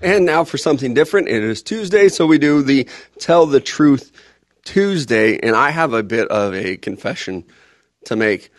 And 0.04 0.26
now 0.26 0.44
for 0.44 0.58
something 0.58 0.92
different, 0.92 1.28
it 1.28 1.42
is 1.42 1.62
Tuesday, 1.62 2.10
so 2.10 2.26
we 2.26 2.36
do 2.36 2.62
the 2.62 2.86
Tell 3.18 3.46
the 3.46 3.58
Truth 3.58 4.12
Tuesday, 4.62 5.38
and 5.38 5.56
I 5.56 5.70
have 5.70 5.94
a 5.94 6.02
bit 6.02 6.28
of 6.28 6.52
a 6.52 6.76
confession 6.76 7.42
to 8.04 8.14
make. 8.14 8.50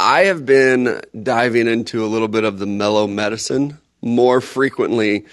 I 0.00 0.22
have 0.22 0.46
been 0.46 1.02
diving 1.22 1.68
into 1.68 2.02
a 2.02 2.08
little 2.08 2.26
bit 2.26 2.44
of 2.44 2.58
the 2.58 2.64
Mello 2.64 3.06
medicine 3.06 3.76
more 4.00 4.40
frequently 4.40 5.26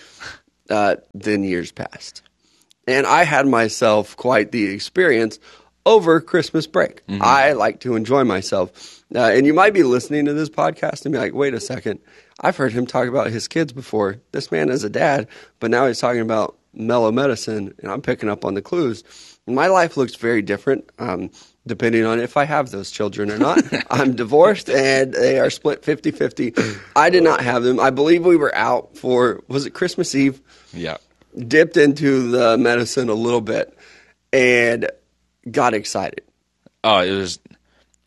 uh, 0.70 0.98
than 1.14 1.46
years 1.46 1.72
past. 1.72 2.22
And 2.86 3.08
I 3.08 3.24
had 3.24 3.48
myself 3.48 4.18
quite 4.18 4.52
the 4.52 4.66
experience 4.66 5.40
over 5.86 6.20
Christmas 6.20 6.68
break. 6.68 7.02
I 7.22 7.54
like 7.54 7.80
to 7.82 7.96
enjoy 7.96 8.26
myself. 8.26 8.95
Uh, 9.14 9.20
and 9.34 9.46
you 9.46 9.54
might 9.54 9.74
be 9.74 9.84
listening 9.84 10.26
to 10.26 10.34
this 10.34 10.50
podcast 10.50 11.06
and 11.06 11.14
be 11.14 11.20
like, 11.20 11.34
wait 11.34 11.54
a 11.54 11.60
second. 11.60 12.00
I've 12.42 12.58
heard 12.58 12.74
him 12.74 12.86
talk 12.88 13.08
about 13.08 13.28
his 13.28 13.48
kids 13.48 13.72
before. 13.72 14.18
This 14.32 14.52
man 14.52 14.70
is 14.70 14.84
a 14.84 14.90
dad, 14.90 15.28
but 15.60 15.70
now 15.72 15.86
he's 15.88 16.00
talking 16.00 16.22
about 16.22 16.58
Mello 16.74 17.12
medicine, 17.12 17.74
and 17.82 17.92
I'm 17.92 18.02
picking 18.02 18.30
up 18.30 18.44
on 18.44 18.56
the 18.56 18.62
clues. 18.62 19.04
My 19.48 19.68
life 19.68 19.96
looks 19.96 20.16
very 20.16 20.42
different 20.42 20.90
um, 20.98 21.30
depending 21.68 22.04
on 22.04 22.20
if 22.20 22.36
I 22.36 22.46
have 22.46 22.72
those 22.72 22.90
children 22.90 23.32
or 23.32 23.38
not. 23.38 23.60
I'm 23.92 24.16
divorced 24.16 24.70
and 24.70 25.14
they 25.14 25.40
are 25.40 25.52
split 25.52 25.86
50 25.86 26.12
50. 26.12 26.54
I 26.96 27.10
did 27.12 27.24
not 27.24 27.42
have 27.42 27.64
them. 27.64 27.80
I 27.80 27.92
believe 27.92 28.26
we 28.26 28.38
were 28.38 28.54
out 28.56 28.98
for, 28.98 29.42
was 29.48 29.66
it 29.68 29.72
Christmas 29.72 30.16
Eve? 30.16 30.42
Yeah. 30.74 30.98
dipped 31.38 31.78
into 31.78 32.32
the 32.32 32.58
medicine 32.58 33.08
a 33.10 33.14
little 33.14 33.40
bit 33.42 33.78
and 34.34 34.90
got 35.50 35.76
excited. 35.76 36.22
Oh, 36.84 37.00
it 37.02 37.12
was 37.12 37.40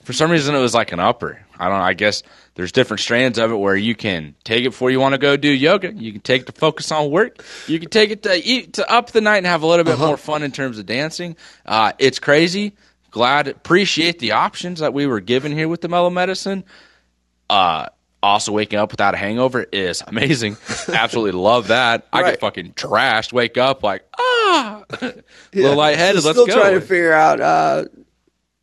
for 0.09 0.15
some 0.15 0.31
reason 0.31 0.55
it 0.55 0.59
was 0.59 0.73
like 0.73 0.93
an 0.93 1.01
upper. 1.01 1.39
I 1.59 1.69
don't 1.69 1.77
know. 1.77 1.85
I 1.85 1.93
guess 1.93 2.23
there's 2.55 2.73
different 2.73 3.01
strands 3.01 3.37
of 3.39 3.51
it 3.51 3.57
where 3.57 3.77
you 3.77 3.95
can 3.95 4.35
take 4.43 4.65
it 4.65 4.71
before 4.71 4.91
you 4.91 4.99
want 4.99 5.13
to 5.13 5.19
go 5.19 5.37
do 5.37 5.51
yoga. 5.51 5.93
You 5.93 6.13
can 6.13 6.23
take 6.23 6.41
it 6.41 6.47
to 6.47 6.53
focus 6.53 6.91
on 6.91 7.11
work. 7.11 7.45
You 7.67 7.79
can 7.79 7.91
take 7.91 8.09
it 8.09 8.23
to 8.23 8.41
eat 8.43 8.73
to 8.73 8.91
up 8.91 9.11
the 9.11 9.21
night 9.21 9.37
and 9.37 9.45
have 9.47 9.63
a 9.63 9.67
little 9.67 9.85
bit 9.85 9.99
more 9.99 10.17
fun 10.17 10.43
in 10.43 10.51
terms 10.51 10.79
of 10.79 10.87
dancing. 10.87 11.37
Uh, 11.67 11.93
it's 11.99 12.19
crazy. 12.19 12.73
Glad 13.11 13.49
appreciate 13.49 14.19
the 14.19 14.33
options 14.33 14.81
that 14.81 14.95
we 14.95 15.07
were 15.07 15.21
given 15.21 15.53
here 15.53 15.69
with 15.69 15.83
the 15.83 15.89
Mello 15.89 16.09
medicine. 16.09 16.65
Uh, 17.51 17.89
also 18.23 18.51
waking 18.53 18.79
up 18.79 18.91
without 18.91 19.13
a 19.13 19.19
hangover 19.19 19.67
is 19.71 20.03
amazing. 20.07 20.57
Absolutely 20.89 21.39
love 21.39 21.69
that. 21.69 22.07
I 22.15 22.23
get 22.23 22.41
fucking 22.41 22.73
trashed. 22.73 23.35
Wake 23.35 23.59
up 23.59 23.83
like 23.83 24.05
ah, 24.19 24.85
a 25.03 25.13
little 25.53 25.77
lightheaded. 25.77 26.23
So 26.23 26.29
Let's 26.29 26.39
still 26.41 26.47
go. 26.47 26.63
trying 26.63 26.81
to 26.81 26.81
figure 26.81 27.13
out 27.13 27.43
uh, 27.43 27.85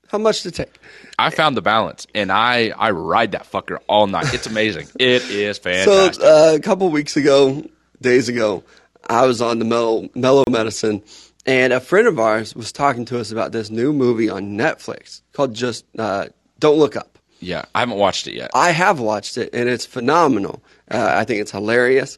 how 0.07 0.17
much 0.17 0.41
to 0.41 0.49
take. 0.49 0.73
I 1.17 1.29
found 1.29 1.55
the 1.57 1.61
balance, 1.61 2.07
and 2.15 2.31
I 2.31 2.69
I 2.77 2.91
ride 2.91 3.31
that 3.33 3.49
fucker 3.49 3.77
all 3.87 4.07
night. 4.07 4.33
It's 4.33 4.47
amazing. 4.47 4.87
it 4.99 5.23
is 5.29 5.57
So 5.57 5.63
fantastic. 5.63 6.23
uh, 6.23 6.51
a 6.55 6.59
couple 6.59 6.89
weeks 6.89 7.15
ago, 7.17 7.63
days 8.01 8.27
ago, 8.29 8.63
I 9.09 9.25
was 9.25 9.41
on 9.41 9.59
the 9.59 9.65
Mello, 9.65 10.09
Mello 10.15 10.43
medicine, 10.49 11.01
and 11.45 11.71
a 11.73 11.79
friend 11.79 12.07
of 12.07 12.19
ours 12.19 12.55
was 12.55 12.71
talking 12.71 13.05
to 13.05 13.19
us 13.19 13.31
about 13.31 13.51
this 13.51 13.69
new 13.69 13.93
movie 13.93 14.29
on 14.29 14.57
Netflix 14.57 15.21
called 15.33 15.53
Just 15.53 15.85
uh, 15.97 16.27
Don't 16.59 16.77
Look 16.79 16.95
Up. 16.95 17.17
yeah, 17.39 17.65
I 17.73 17.79
haven't 17.81 17.97
watched 17.97 18.27
it 18.27 18.33
yet. 18.33 18.51
I 18.53 18.71
have 18.71 18.99
watched 18.99 19.37
it, 19.37 19.49
and 19.53 19.69
it's 19.69 19.85
phenomenal. 19.85 20.61
Uh, 20.91 21.13
I 21.15 21.23
think 21.23 21.39
it's 21.41 21.51
hilarious. 21.51 22.17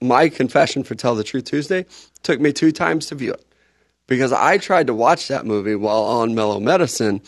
My 0.00 0.28
confession 0.28 0.82
for 0.82 0.94
Tell 0.94 1.14
the 1.14 1.24
Truth 1.24 1.44
Tuesday 1.44 1.86
took 2.22 2.40
me 2.40 2.52
two 2.52 2.72
times 2.72 3.06
to 3.06 3.14
view 3.14 3.32
it 3.32 3.44
because 4.06 4.32
I 4.32 4.58
tried 4.58 4.88
to 4.88 4.94
watch 4.94 5.28
that 5.28 5.46
movie 5.46 5.74
while 5.76 6.02
on 6.02 6.34
Mello 6.34 6.58
Medicine 6.60 7.22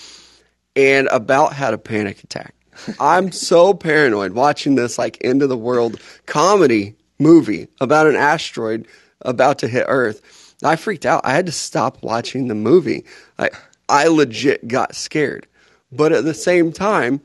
and 0.76 1.08
about 1.10 1.54
had 1.54 1.74
a 1.74 1.78
panic 1.78 2.22
attack. 2.22 2.54
I'm 3.00 3.32
so 3.32 3.72
paranoid 3.74 4.32
watching 4.32 4.74
this 4.74 4.98
like 4.98 5.18
end 5.22 5.42
of 5.42 5.48
the 5.48 5.56
world 5.56 5.98
comedy 6.26 6.94
movie 7.18 7.68
about 7.80 8.06
an 8.06 8.16
asteroid 8.16 8.86
about 9.22 9.58
to 9.60 9.68
hit 9.68 9.86
Earth. 9.88 10.54
I 10.62 10.76
freaked 10.76 11.06
out. 11.06 11.22
I 11.24 11.32
had 11.32 11.46
to 11.46 11.52
stop 11.52 12.02
watching 12.02 12.48
the 12.48 12.54
movie. 12.54 13.04
I 13.38 13.50
I 13.88 14.08
legit 14.08 14.68
got 14.68 14.94
scared. 14.94 15.46
But 15.90 16.12
at 16.12 16.24
the 16.24 16.34
same 16.34 16.72
time, 16.72 17.20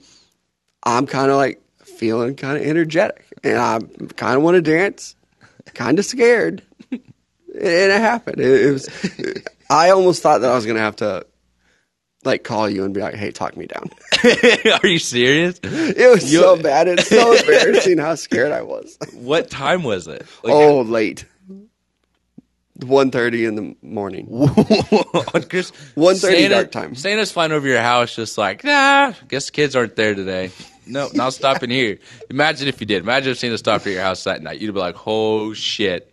I'm 0.83 1.05
kind 1.05 1.29
of 1.31 1.37
like 1.37 1.61
feeling 1.83 2.35
kind 2.35 2.57
of 2.57 2.63
energetic 2.63 3.25
and 3.43 3.57
I 3.57 3.79
kind 4.15 4.37
of 4.37 4.43
want 4.43 4.55
to 4.55 4.61
dance, 4.61 5.15
kind 5.73 5.99
of 5.99 6.05
scared. 6.05 6.61
and 6.91 7.01
it 7.55 8.01
happened. 8.01 8.39
It, 8.39 8.65
it 8.65 8.71
was, 8.71 9.45
I 9.69 9.89
almost 9.89 10.21
thought 10.21 10.41
that 10.41 10.51
I 10.51 10.55
was 10.55 10.65
going 10.65 10.77
to 10.77 10.83
have 10.83 10.97
to 10.97 11.25
like 12.23 12.43
call 12.43 12.69
you 12.69 12.83
and 12.83 12.93
be 12.93 13.01
like, 13.01 13.15
hey, 13.15 13.31
talk 13.31 13.57
me 13.57 13.65
down. 13.65 13.89
Are 14.83 14.87
you 14.87 14.99
serious? 14.99 15.59
It 15.63 16.11
was 16.11 16.31
so 16.31 16.61
bad. 16.61 16.87
It's 16.87 17.07
so 17.07 17.33
embarrassing 17.37 17.97
how 17.97 18.15
scared 18.15 18.51
I 18.51 18.61
was. 18.61 18.97
What 19.13 19.49
time 19.49 19.83
was 19.83 20.07
it? 20.07 20.25
Like, 20.43 20.53
oh, 20.53 20.81
late. 20.81 21.25
1.30 22.79 23.47
in 23.47 23.55
the 23.55 23.75
morning. 23.83 24.27
on 24.31 25.43
Chris, 25.43 25.71
1:30 25.95 26.15
Santa- 26.15 26.49
dark 26.49 26.71
time. 26.71 26.95
Santa's 26.95 27.31
flying 27.31 27.51
over 27.51 27.67
your 27.67 27.81
house, 27.81 28.15
just 28.15 28.39
like 28.39 28.63
nah. 28.63 29.13
Guess 29.27 29.47
the 29.47 29.51
kids 29.51 29.75
aren't 29.75 29.95
there 29.95 30.15
today. 30.15 30.49
No, 30.87 31.07
not 31.13 31.33
stopping 31.33 31.69
here. 31.69 31.99
Imagine 32.31 32.67
if 32.67 32.81
you 32.81 32.87
did. 32.87 33.03
Imagine 33.03 33.33
if 33.33 33.37
Santa 33.37 33.59
stopped 33.59 33.85
at 33.85 33.93
your 33.93 34.01
house 34.01 34.23
that 34.23 34.41
night. 34.41 34.59
You'd 34.59 34.73
be 34.73 34.79
like, 34.79 34.95
"Oh 35.05 35.53
shit!" 35.53 36.11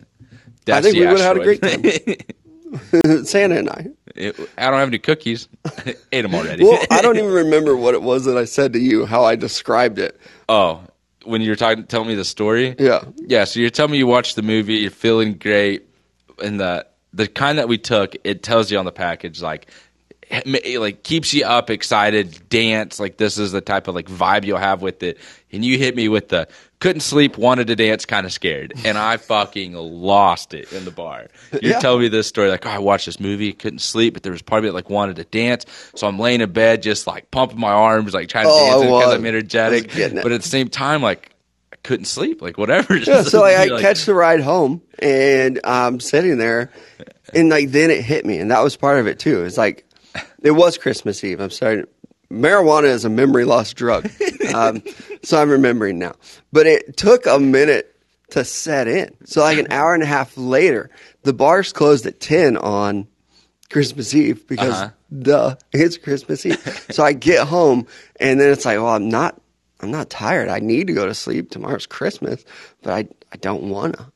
That's 0.65 0.85
I 0.85 0.91
think 0.91 0.99
we 0.99 1.07
would've 1.07 1.21
had 1.21 1.37
a 1.37 1.43
great 1.43 1.63
asteroid. 1.63 3.27
Santa 3.27 3.57
and 3.57 3.69
I. 3.69 3.87
It- 4.19 4.49
I 4.57 4.69
don't 4.69 4.79
have 4.79 4.87
any 4.89 4.99
cookies. 4.99 5.47
I 5.65 5.95
Ate 6.11 6.21
them 6.23 6.35
already. 6.35 6.63
Well, 6.63 6.83
I 6.91 7.01
don't 7.01 7.17
even 7.21 7.31
remember 7.31 7.75
what 7.75 7.93
it 7.93 8.01
was 8.01 8.25
that 8.25 8.37
I 8.37 8.45
said 8.45 8.73
to 8.73 8.79
you, 8.79 9.05
how 9.05 9.23
I 9.23 9.35
described 9.35 9.97
it. 9.99 10.19
Oh, 10.47 10.81
when 11.25 11.41
you 11.41 11.49
were 11.49 11.55
talking, 11.55 11.85
telling 11.85 12.07
me 12.07 12.15
the 12.15 12.25
story. 12.25 12.75
Yeah. 12.79 13.03
Yeah. 13.17 13.43
So 13.45 13.59
you're 13.59 13.69
telling 13.69 13.91
me 13.91 13.97
you 13.97 14.07
watched 14.07 14.35
the 14.35 14.41
movie, 14.41 14.75
you're 14.75 14.91
feeling 14.91 15.33
great, 15.33 15.87
and 16.43 16.59
the 16.59 16.85
the 17.13 17.27
kind 17.27 17.57
that 17.57 17.67
we 17.67 17.77
took, 17.77 18.15
it 18.23 18.43
tells 18.43 18.71
you 18.71 18.77
on 18.77 18.85
the 18.85 18.91
package 18.91 19.41
like. 19.41 19.69
It, 20.29 20.79
like 20.79 21.03
keeps 21.03 21.33
you 21.33 21.45
up, 21.45 21.69
excited, 21.69 22.47
dance. 22.49 22.99
Like 22.99 23.17
this 23.17 23.37
is 23.37 23.51
the 23.51 23.61
type 23.61 23.87
of 23.87 23.95
like 23.95 24.07
vibe 24.07 24.45
you'll 24.45 24.57
have 24.57 24.81
with 24.81 25.01
it. 25.03 25.17
And 25.51 25.65
you 25.65 25.77
hit 25.77 25.95
me 25.95 26.07
with 26.09 26.29
the 26.29 26.47
couldn't 26.79 27.01
sleep, 27.01 27.37
wanted 27.37 27.67
to 27.67 27.75
dance, 27.75 28.05
kind 28.05 28.25
of 28.25 28.31
scared, 28.31 28.73
and 28.85 28.97
I 28.97 29.17
fucking 29.17 29.73
lost 29.73 30.53
it 30.53 30.71
in 30.71 30.85
the 30.85 30.91
bar. 30.91 31.27
You're 31.51 31.73
Yeah. 31.73 31.79
telling 31.79 32.01
me 32.01 32.07
this 32.07 32.27
story 32.27 32.49
like, 32.49 32.65
oh, 32.65 32.69
I 32.69 32.77
watched 32.77 33.07
this 33.07 33.19
movie, 33.19 33.51
couldn't 33.53 33.79
sleep, 33.79 34.13
but 34.13 34.23
there 34.23 34.31
was 34.31 34.41
part 34.41 34.63
of 34.63 34.69
it 34.69 34.73
like 34.73 34.89
wanted 34.89 35.15
to 35.17 35.23
dance. 35.25 35.65
So 35.95 36.07
I'm 36.07 36.19
laying 36.19 36.41
in 36.41 36.51
bed, 36.51 36.81
just 36.83 37.07
like 37.07 37.31
pumping 37.31 37.59
my 37.59 37.71
arms, 37.71 38.13
like 38.13 38.29
trying 38.29 38.45
to 38.45 38.51
Oh, 38.53 38.81
dance 38.81 38.81
because. 38.99 39.13
I'm 39.13 39.25
energetic. 39.25 39.83
I 39.83 39.87
was 39.87 39.95
getting 39.95 40.17
it. 40.19 40.23
But 40.23 40.31
at 40.31 40.41
the 40.41 40.47
same 40.47 40.69
time, 40.69 41.01
like 41.01 41.31
I 41.73 41.75
couldn't 41.83 42.05
sleep, 42.05 42.41
like 42.41 42.57
whatever. 42.57 42.95
Yeah, 42.97 43.23
so 43.23 43.41
like, 43.41 43.57
I 43.57 43.81
catch 43.81 44.05
the 44.05 44.13
ride 44.13 44.39
home 44.41 44.81
and 44.99 45.59
I'm 45.63 45.99
sitting 45.99 46.37
there 46.37 46.71
and 47.33 47.49
like 47.49 47.71
then 47.71 47.89
it 47.91 48.03
hit 48.05 48.25
me 48.25 48.37
and 48.37 48.51
that 48.51 48.61
was 48.63 48.77
part 48.77 48.99
of 48.99 49.07
it 49.07 49.17
too. 49.19 49.43
It's 49.43 49.57
like 49.57 49.85
it 50.43 50.51
was 50.51 50.77
Christmas 50.77 51.23
Eve. 51.23 51.39
I'm 51.39 51.49
sorry. 51.49 51.83
Marijuana 52.31 52.85
is 52.85 53.05
a 53.05 53.09
memory 53.09 53.45
loss 53.45 53.73
drug. 53.73 54.09
Um, 54.55 54.81
so 55.21 55.39
I'm 55.39 55.49
remembering 55.51 55.99
now. 55.99 56.13
But 56.51 56.65
it 56.65 56.97
took 56.97 57.27
a 57.27 57.37
minute 57.39 57.95
to 58.31 58.43
set 58.43 58.87
in. 58.87 59.15
So 59.25 59.41
like 59.41 59.59
an 59.59 59.67
hour 59.71 59.93
and 59.93 60.01
a 60.01 60.07
half 60.07 60.35
later, 60.37 60.89
the 61.21 61.33
bars 61.33 61.71
closed 61.71 62.07
at 62.07 62.19
10 62.19 62.57
on 62.57 63.07
Christmas 63.69 64.15
Eve 64.15 64.47
because 64.47 64.73
Uh-huh. 64.73 64.89
duh, 65.21 65.55
it's 65.71 65.97
Christmas 65.99 66.47
Eve. 66.47 66.57
so 66.89 67.03
I 67.03 67.13
get 67.13 67.47
home 67.47 67.85
and 68.19 68.41
then 68.41 68.51
it's 68.51 68.65
like, 68.65 68.77
well, 68.77 68.87
I'm 68.87 69.07
not 69.07 69.39
I'm 69.81 69.91
not 69.91 70.09
tired. 70.09 70.49
I 70.49 70.57
need 70.57 70.87
to 70.87 70.93
go 70.93 71.05
to 71.05 71.13
sleep. 71.13 71.51
Tomorrow's 71.51 71.85
Christmas, 71.85 72.43
but 72.81 72.91
I 72.93 73.07
I 73.31 73.37
don't 73.37 73.69
wanna. 73.69 74.11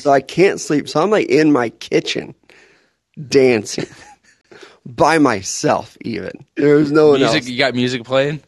So 0.00 0.10
I 0.10 0.20
can't 0.20 0.60
sleep. 0.60 0.88
So 0.88 1.00
I'm 1.00 1.10
like 1.10 1.28
in 1.28 1.52
my 1.52 1.68
kitchen 1.68 2.34
dancing 3.28 3.86
by 4.86 5.18
myself 5.18 5.96
even. 6.02 6.46
There's 6.54 6.90
no 6.92 7.10
one 7.10 7.20
music. 7.20 7.42
else. 7.42 7.48
You 7.48 7.58
got 7.58 7.74
music 7.74 8.04
playing? 8.04 8.40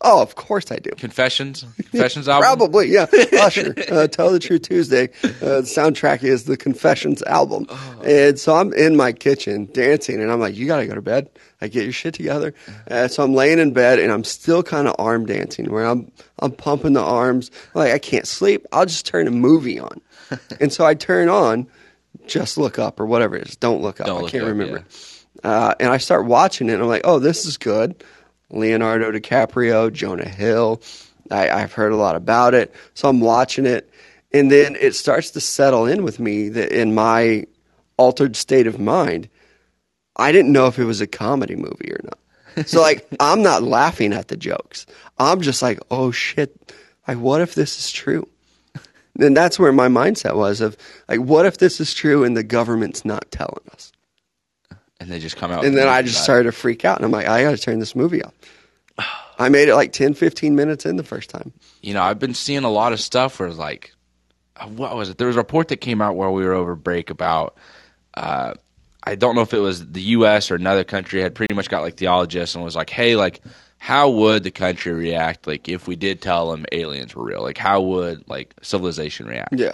Oh, 0.00 0.20
of 0.20 0.34
course 0.34 0.72
I 0.72 0.76
do. 0.76 0.90
Confessions, 0.96 1.64
Confessions 1.76 2.28
album. 2.28 2.42
Probably, 2.42 2.88
yeah. 2.88 3.06
Usher, 3.40 3.74
uh, 3.92 4.08
Tell 4.08 4.32
the 4.32 4.40
Truth 4.40 4.62
Tuesday. 4.62 5.08
Uh, 5.22 5.28
the 5.60 5.62
soundtrack 5.62 6.24
is 6.24 6.44
the 6.44 6.56
Confessions 6.56 7.22
album. 7.22 7.66
Oh. 7.68 8.00
And 8.04 8.36
so 8.40 8.56
I'm 8.56 8.72
in 8.72 8.96
my 8.96 9.12
kitchen 9.12 9.68
dancing, 9.72 10.20
and 10.20 10.32
I'm 10.32 10.40
like, 10.40 10.56
you 10.56 10.66
got 10.66 10.78
to 10.78 10.86
go 10.88 10.96
to 10.96 11.02
bed. 11.02 11.30
I 11.60 11.68
get 11.68 11.84
your 11.84 11.92
shit 11.92 12.14
together. 12.14 12.54
Uh, 12.90 13.06
so 13.06 13.22
I'm 13.22 13.34
laying 13.34 13.60
in 13.60 13.72
bed, 13.72 14.00
and 14.00 14.10
I'm 14.10 14.24
still 14.24 14.64
kind 14.64 14.88
of 14.88 14.96
arm 14.98 15.26
dancing, 15.26 15.70
where 15.70 15.86
I'm 15.86 16.10
I'm 16.40 16.50
pumping 16.52 16.94
the 16.94 17.02
arms. 17.02 17.52
like, 17.74 17.92
I 17.92 17.98
can't 18.00 18.26
sleep. 18.26 18.66
I'll 18.72 18.86
just 18.86 19.06
turn 19.06 19.28
a 19.28 19.32
movie 19.32 19.78
on. 19.78 20.00
and 20.60 20.72
so 20.72 20.84
I 20.84 20.94
turn 20.94 21.28
on 21.28 21.68
Just 22.26 22.58
Look 22.58 22.80
Up, 22.80 22.98
or 22.98 23.06
whatever 23.06 23.36
it 23.36 23.46
is. 23.48 23.54
Don't 23.56 23.80
Look 23.80 24.00
Up. 24.00 24.08
Don't 24.08 24.18
I 24.18 24.22
Look 24.22 24.32
can't 24.32 24.42
Up, 24.42 24.48
remember. 24.50 24.78
yeah. 24.78 25.04
Uh, 25.44 25.74
and 25.78 25.90
I 25.90 25.98
start 25.98 26.26
watching 26.26 26.68
it, 26.68 26.74
and 26.74 26.82
I'm 26.82 26.88
like, 26.88 27.02
oh, 27.04 27.18
this 27.18 27.46
is 27.46 27.56
good. 27.56 28.02
Leonardo 28.50 29.12
DiCaprio, 29.12 29.92
Jonah 29.92 30.28
Hill. 30.28 30.80
I, 31.30 31.50
I've 31.50 31.72
heard 31.72 31.92
a 31.92 31.96
lot 31.96 32.16
about 32.16 32.54
it. 32.54 32.74
So 32.94 33.08
I'm 33.08 33.20
watching 33.20 33.66
it. 33.66 33.90
And 34.32 34.50
then 34.50 34.76
it 34.76 34.94
starts 34.94 35.30
to 35.32 35.40
settle 35.40 35.86
in 35.86 36.02
with 36.02 36.18
me 36.18 36.48
that 36.50 36.72
in 36.72 36.94
my 36.94 37.46
altered 37.96 38.36
state 38.36 38.66
of 38.66 38.78
mind, 38.78 39.28
I 40.16 40.32
didn't 40.32 40.52
know 40.52 40.66
if 40.66 40.78
it 40.78 40.84
was 40.84 41.00
a 41.00 41.06
comedy 41.06 41.56
movie 41.56 41.92
or 41.92 42.00
not. 42.02 42.68
So, 42.68 42.80
like, 42.82 43.06
I'm 43.20 43.42
not 43.42 43.62
laughing 43.62 44.12
at 44.12 44.28
the 44.28 44.36
jokes. 44.36 44.86
I'm 45.18 45.40
just 45.40 45.62
like, 45.62 45.78
oh 45.90 46.10
shit, 46.10 46.72
like, 47.06 47.18
what 47.18 47.40
if 47.40 47.54
this 47.54 47.78
is 47.78 47.90
true? 47.90 48.28
And 49.18 49.36
that's 49.36 49.58
where 49.58 49.72
my 49.72 49.88
mindset 49.88 50.36
was 50.36 50.60
of 50.60 50.76
like, 51.08 51.20
what 51.20 51.44
if 51.46 51.58
this 51.58 51.80
is 51.80 51.92
true 51.92 52.22
and 52.22 52.36
the 52.36 52.44
government's 52.44 53.04
not 53.04 53.30
telling 53.32 53.64
us? 53.72 53.92
And 55.08 55.14
they 55.14 55.20
just 55.20 55.36
come 55.38 55.50
out. 55.50 55.64
And 55.64 55.74
then 55.74 55.88
I 55.88 56.02
just 56.02 56.16
about 56.16 56.20
it. 56.20 56.24
started 56.24 56.44
to 56.44 56.52
freak 56.52 56.84
out. 56.84 56.98
And 56.98 57.04
I'm 57.06 57.10
like, 57.10 57.26
I 57.26 57.42
got 57.42 57.52
to 57.52 57.56
turn 57.56 57.78
this 57.78 57.96
movie 57.96 58.22
off. 58.22 58.34
I 59.38 59.48
made 59.48 59.70
it 59.70 59.74
like 59.74 59.94
10, 59.94 60.12
15 60.12 60.54
minutes 60.54 60.84
in 60.84 60.96
the 60.96 61.02
first 61.02 61.30
time. 61.30 61.50
you 61.80 61.94
know, 61.94 62.02
I've 62.02 62.18
been 62.18 62.34
seeing 62.34 62.64
a 62.64 62.70
lot 62.70 62.92
of 62.92 63.00
stuff 63.00 63.40
where 63.40 63.48
it's 63.48 63.56
like, 63.56 63.94
uh, 64.56 64.66
what 64.66 64.94
was 64.96 65.08
it? 65.08 65.16
There 65.16 65.28
was 65.28 65.36
a 65.36 65.40
report 65.40 65.68
that 65.68 65.78
came 65.78 66.02
out 66.02 66.14
while 66.14 66.34
we 66.34 66.44
were 66.44 66.52
over 66.52 66.74
break 66.74 67.08
about, 67.08 67.56
uh, 68.12 68.52
I 69.02 69.14
don't 69.14 69.34
know 69.34 69.40
if 69.40 69.54
it 69.54 69.60
was 69.60 69.90
the 69.90 70.02
U.S. 70.02 70.50
or 70.50 70.56
another 70.56 70.84
country 70.84 71.22
had 71.22 71.34
pretty 71.34 71.54
much 71.54 71.70
got 71.70 71.80
like 71.80 71.96
theologists 71.96 72.54
and 72.54 72.62
was 72.62 72.76
like, 72.76 72.90
hey, 72.90 73.16
like, 73.16 73.40
how 73.78 74.10
would 74.10 74.42
the 74.42 74.50
country 74.50 74.92
react 74.92 75.46
like 75.46 75.68
if 75.70 75.86
we 75.88 75.96
did 75.96 76.20
tell 76.20 76.50
them 76.50 76.66
aliens 76.72 77.14
were 77.14 77.24
real? 77.24 77.42
Like, 77.42 77.56
how 77.56 77.80
would 77.80 78.28
like 78.28 78.52
civilization 78.60 79.26
react? 79.26 79.54
Yeah. 79.54 79.72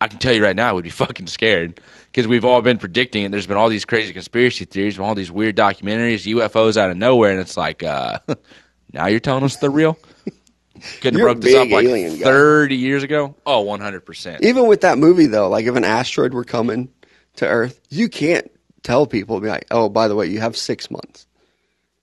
I 0.00 0.08
can 0.08 0.18
tell 0.18 0.32
you 0.32 0.42
right 0.42 0.56
now, 0.56 0.74
we'd 0.74 0.82
be 0.82 0.90
fucking 0.90 1.26
scared 1.26 1.80
because 2.06 2.26
we've 2.26 2.44
all 2.44 2.62
been 2.62 2.78
predicting 2.78 3.24
it. 3.24 3.30
There's 3.30 3.46
been 3.46 3.56
all 3.56 3.68
these 3.68 3.84
crazy 3.84 4.12
conspiracy 4.12 4.64
theories, 4.64 4.98
all 4.98 5.14
these 5.14 5.30
weird 5.30 5.56
documentaries, 5.56 6.32
UFOs 6.34 6.76
out 6.76 6.90
of 6.90 6.96
nowhere, 6.96 7.32
and 7.32 7.40
it's 7.40 7.56
like, 7.56 7.82
uh, 7.82 8.18
now 8.92 9.06
you're 9.06 9.20
telling 9.20 9.44
us 9.44 9.56
they're 9.56 9.70
real. 9.70 9.98
Couldn't 11.02 11.18
have 11.20 11.26
broke 11.26 11.40
this 11.42 11.54
up 11.54 11.68
like 11.68 11.84
alien 11.84 12.16
guy. 12.18 12.24
30 12.24 12.76
years 12.76 13.02
ago. 13.02 13.34
Oh, 13.44 13.60
100 13.60 14.00
percent. 14.00 14.42
Even 14.44 14.66
with 14.66 14.80
that 14.80 14.96
movie, 14.96 15.26
though, 15.26 15.48
like 15.50 15.66
if 15.66 15.76
an 15.76 15.84
asteroid 15.84 16.32
were 16.32 16.44
coming 16.44 16.88
to 17.36 17.46
Earth, 17.46 17.78
you 17.90 18.08
can't 18.08 18.50
tell 18.82 19.06
people, 19.06 19.38
be 19.40 19.48
like, 19.48 19.66
oh, 19.70 19.90
by 19.90 20.08
the 20.08 20.14
way, 20.16 20.26
you 20.26 20.40
have 20.40 20.56
six 20.56 20.90
months. 20.90 21.26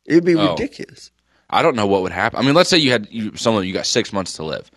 It'd 0.06 0.24
be 0.26 0.36
Oh. 0.36 0.52
ridiculous. 0.52 1.10
I 1.50 1.64
don't 1.64 1.76
know 1.76 1.88
what 1.88 2.04
would 2.04 2.12
happen. 2.12 2.38
I 2.40 2.44
mean, 2.44 2.54
let's 2.54 2.70
say 2.70 2.78
you 2.78 2.92
had 2.92 3.08
you, 3.10 3.36
someone 3.36 3.66
you 3.66 3.74
got 3.74 3.86
six 3.88 4.14
months 4.14 4.34
to 4.34 4.44
live 4.44 4.70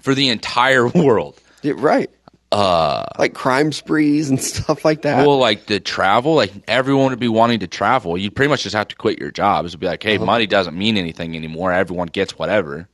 for 0.00 0.14
the 0.14 0.28
entire 0.30 0.86
world. 0.88 1.38
Yeah, 1.62 1.74
right. 1.76 2.08
Uh, 2.52 3.04
like 3.18 3.32
crime 3.34 3.72
sprees 3.72 4.28
and 4.30 4.40
stuff 4.52 4.84
like 4.84 5.02
that. 5.02 5.26
Well, 5.26 5.38
like 5.38 5.66
the 5.66 5.80
travel, 5.80 6.34
like 6.34 6.52
everyone 6.68 7.10
would 7.10 7.18
be 7.18 7.28
wanting 7.28 7.60
to 7.60 7.66
travel. 7.66 8.16
You'd 8.18 8.36
pretty 8.36 8.50
much 8.50 8.62
just 8.64 8.76
have 8.76 8.88
to 8.88 8.96
quit 8.96 9.18
your 9.18 9.30
jobs. 9.30 9.70
It'd 9.70 9.80
be 9.80 9.86
like, 9.86 10.04
Uh-huh. 10.04 10.12
hey, 10.12 10.18
money 10.18 10.46
doesn't 10.46 10.76
mean 10.76 10.96
anything 10.96 11.34
anymore. 11.34 11.72
Everyone 11.72 12.08
gets 12.08 12.38
whatever. 12.38 12.88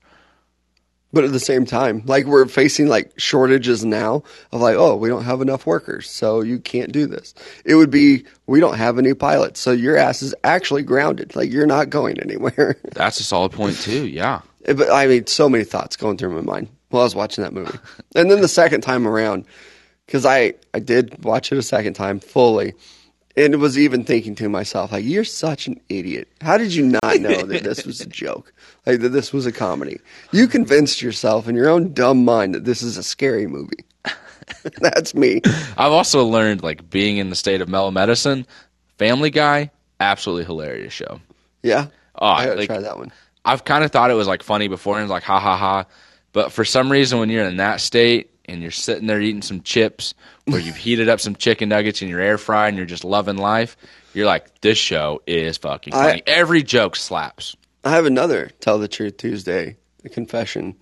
But 1.10 1.24
at 1.24 1.32
the 1.32 1.40
same 1.40 1.64
time, 1.64 2.02
like 2.04 2.26
we're 2.26 2.46
facing 2.46 2.86
like 2.88 3.12
shortages 3.18 3.82
now 3.84 4.22
of 4.52 4.60
like, 4.60 4.76
oh, 4.76 4.94
we 4.94 5.08
don't 5.08 5.24
have 5.24 5.40
enough 5.40 5.64
workers, 5.66 6.08
so 6.08 6.42
you 6.42 6.58
can't 6.60 6.92
do 6.92 7.06
this. 7.06 7.32
It 7.64 7.76
would 7.76 7.90
be 7.90 8.26
we 8.46 8.60
don't 8.60 8.76
have 8.76 8.98
any 8.98 9.14
pilots, 9.14 9.58
so 9.58 9.72
your 9.72 9.96
ass 9.96 10.20
is 10.22 10.34
actually 10.44 10.82
grounded. 10.82 11.34
Like 11.34 11.50
you're 11.50 11.66
not 11.66 11.88
going 11.88 12.20
anywhere. 12.22 12.76
That's 12.92 13.20
a 13.20 13.24
solid 13.24 13.52
point 13.52 13.76
too. 13.78 14.06
Yeah. 14.06 14.42
but 14.66 14.90
I 14.90 15.06
mean, 15.06 15.26
so 15.26 15.48
many 15.48 15.64
thoughts 15.64 15.96
going 15.96 16.18
through 16.18 16.34
my 16.34 16.42
mind 16.42 16.68
while 16.90 17.02
I 17.02 17.04
was 17.04 17.14
watching 17.14 17.42
that 17.44 17.52
movie. 17.52 17.78
and 18.14 18.30
then 18.30 18.40
the 18.40 18.48
second 18.48 18.80
time 18.82 19.06
around, 19.06 19.44
because 20.06 20.24
I 20.26 20.54
I 20.74 20.78
did 20.80 21.22
watch 21.24 21.52
it 21.52 21.58
a 21.58 21.62
second 21.62 21.94
time 21.94 22.20
fully, 22.20 22.74
and 23.36 23.54
was 23.60 23.78
even 23.78 24.04
thinking 24.04 24.34
to 24.36 24.48
myself 24.48 24.90
like, 24.92 25.04
you're 25.04 25.24
such 25.24 25.66
an 25.66 25.80
idiot. 25.88 26.28
How 26.40 26.58
did 26.58 26.74
you 26.74 26.86
not 27.02 27.20
know 27.20 27.42
that 27.42 27.62
this 27.62 27.84
was 27.86 28.00
a 28.00 28.06
joke? 28.24 28.52
Like 28.86 29.00
that 29.00 29.10
this 29.10 29.32
was 29.32 29.46
a 29.46 29.52
comedy? 29.52 30.00
You 30.32 30.48
convinced 30.48 31.02
yourself 31.02 31.46
in 31.48 31.54
your 31.54 31.68
own 31.68 31.92
dumb 31.92 32.24
mind 32.24 32.54
that 32.54 32.64
this 32.64 32.82
is 32.82 32.96
a 32.96 33.02
scary 33.02 33.46
movie. 33.46 33.84
That's 34.80 35.14
me. 35.14 35.42
I've 35.76 35.92
also 35.92 36.24
learned 36.24 36.62
like 36.62 36.88
being 36.88 37.18
in 37.18 37.28
the 37.30 37.36
state 37.36 37.60
of 37.60 37.68
mellow 37.68 37.90
medicine, 37.90 38.46
Family 38.96 39.30
Guy, 39.30 39.70
absolutely 40.00 40.44
hilarious 40.44 40.92
show. 40.92 41.20
Yeah. 41.62 41.88
Oh, 42.14 42.26
I 42.26 42.46
gotta 42.46 42.58
like- 42.60 42.68
try 42.68 42.80
that 42.80 42.96
one. 42.98 43.12
I've 43.44 43.64
kind 43.64 43.84
of 43.84 43.90
thought 43.90 44.10
it 44.10 44.14
was 44.14 44.26
like 44.26 44.42
funny 44.42 44.68
before 44.68 44.98
and 45.00 45.08
like 45.08 45.22
ha 45.22 45.38
ha 45.40 45.56
ha, 45.56 45.84
but 46.32 46.52
for 46.52 46.64
some 46.64 46.90
reason 46.90 47.18
when 47.18 47.28
you're 47.30 47.44
in 47.44 47.56
that 47.58 47.80
state 47.80 48.30
and 48.44 48.62
you're 48.62 48.70
sitting 48.70 49.06
there 49.06 49.20
eating 49.20 49.42
some 49.42 49.60
chips 49.62 50.14
or 50.50 50.58
you've 50.58 50.76
heated 50.76 51.08
up 51.08 51.20
some 51.20 51.36
chicken 51.36 51.68
nuggets 51.68 52.00
in 52.02 52.08
your 52.08 52.20
air 52.20 52.38
fryer 52.38 52.68
and 52.68 52.76
you're 52.76 52.86
just 52.86 53.04
loving 53.04 53.36
life, 53.36 53.76
you're 54.14 54.26
like, 54.26 54.60
this 54.60 54.78
show 54.78 55.22
is 55.26 55.58
fucking 55.58 55.94
I- 55.94 56.08
funny. 56.10 56.22
Every 56.26 56.62
joke 56.62 56.96
slaps. 56.96 57.56
I 57.84 57.90
have 57.90 58.06
another 58.06 58.50
Tell 58.60 58.78
the 58.78 58.88
Truth 58.88 59.18
Tuesday 59.18 59.76
confession. 60.12 60.76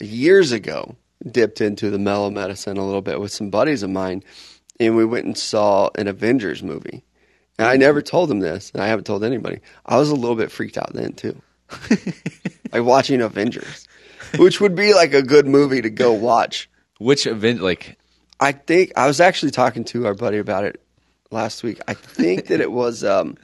Years 0.00 0.52
ago, 0.52 0.96
dipped 1.30 1.60
into 1.60 1.90
the 1.90 1.98
mellow 1.98 2.30
medicine 2.30 2.76
a 2.76 2.84
little 2.84 3.02
bit 3.02 3.20
with 3.20 3.32
some 3.32 3.50
buddies 3.50 3.82
of 3.82 3.90
mine, 3.90 4.22
and 4.80 4.96
we 4.96 5.04
went 5.04 5.24
and 5.24 5.38
saw 5.38 5.90
an 5.96 6.08
Avengers 6.08 6.62
movie. 6.62 7.04
And 7.58 7.68
I 7.68 7.76
never 7.76 8.02
told 8.02 8.28
them 8.28 8.40
this, 8.40 8.70
and 8.72 8.82
I 8.82 8.88
haven't 8.88 9.04
told 9.04 9.22
anybody. 9.24 9.60
I 9.86 9.96
was 9.98 10.10
a 10.10 10.14
little 10.14 10.36
bit 10.36 10.50
freaked 10.50 10.76
out 10.78 10.92
then 10.92 11.12
too, 11.12 11.40
like 12.72 12.82
watching 12.82 13.20
Avengers, 13.20 13.86
which 14.36 14.60
would 14.60 14.74
be 14.74 14.94
like 14.94 15.14
a 15.14 15.22
good 15.22 15.46
movie 15.46 15.82
to 15.82 15.90
go 15.90 16.12
watch. 16.12 16.68
Which 16.98 17.26
event 17.26 17.60
like 17.60 17.98
I 18.40 18.52
think 18.52 18.92
I 18.96 19.06
was 19.06 19.20
actually 19.20 19.52
talking 19.52 19.84
to 19.84 20.06
our 20.06 20.14
buddy 20.14 20.38
about 20.38 20.64
it 20.64 20.80
last 21.30 21.62
week. 21.62 21.80
I 21.88 21.94
think 21.94 22.46
that 22.46 22.60
it 22.60 22.70
was 22.72 23.04
um, 23.04 23.36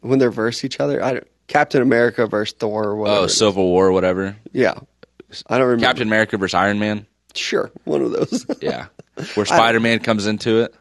when 0.00 0.18
they're 0.18 0.30
versus 0.30 0.64
each 0.64 0.80
other. 0.80 1.02
I 1.02 1.14
don't, 1.14 1.26
Captain 1.48 1.82
America 1.82 2.26
versus 2.26 2.54
Thor 2.58 2.84
or 2.84 2.96
whatever. 2.96 3.20
oh. 3.20 3.26
Civil 3.26 3.64
War 3.68 3.86
or 3.88 3.92
whatever. 3.92 4.36
Yeah. 4.52 4.74
I 5.48 5.58
don't 5.58 5.66
remember. 5.66 5.86
Captain 5.86 6.06
America 6.08 6.36
versus 6.36 6.54
Iron 6.54 6.78
Man. 6.78 7.06
Sure, 7.34 7.70
one 7.84 8.02
of 8.02 8.12
those. 8.12 8.46
Yeah. 8.60 8.86
Where 9.34 9.46
Spider 9.46 9.80
Man 9.80 9.98
comes 10.00 10.26
into 10.26 10.60
it. 10.62 10.74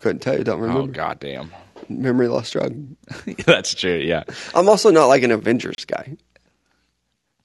Couldn't 0.00 0.20
tell 0.20 0.36
you. 0.36 0.44
Don't 0.44 0.60
remember. 0.60 0.82
Oh 0.82 0.86
goddamn. 0.86 1.52
Memory 1.88 2.28
loss 2.28 2.50
drug. 2.50 2.74
That's 3.46 3.74
true, 3.74 3.96
yeah. 3.96 4.24
I'm 4.54 4.68
also 4.68 4.90
not 4.90 5.06
like 5.06 5.22
an 5.22 5.30
Avengers 5.30 5.84
guy. 5.86 6.16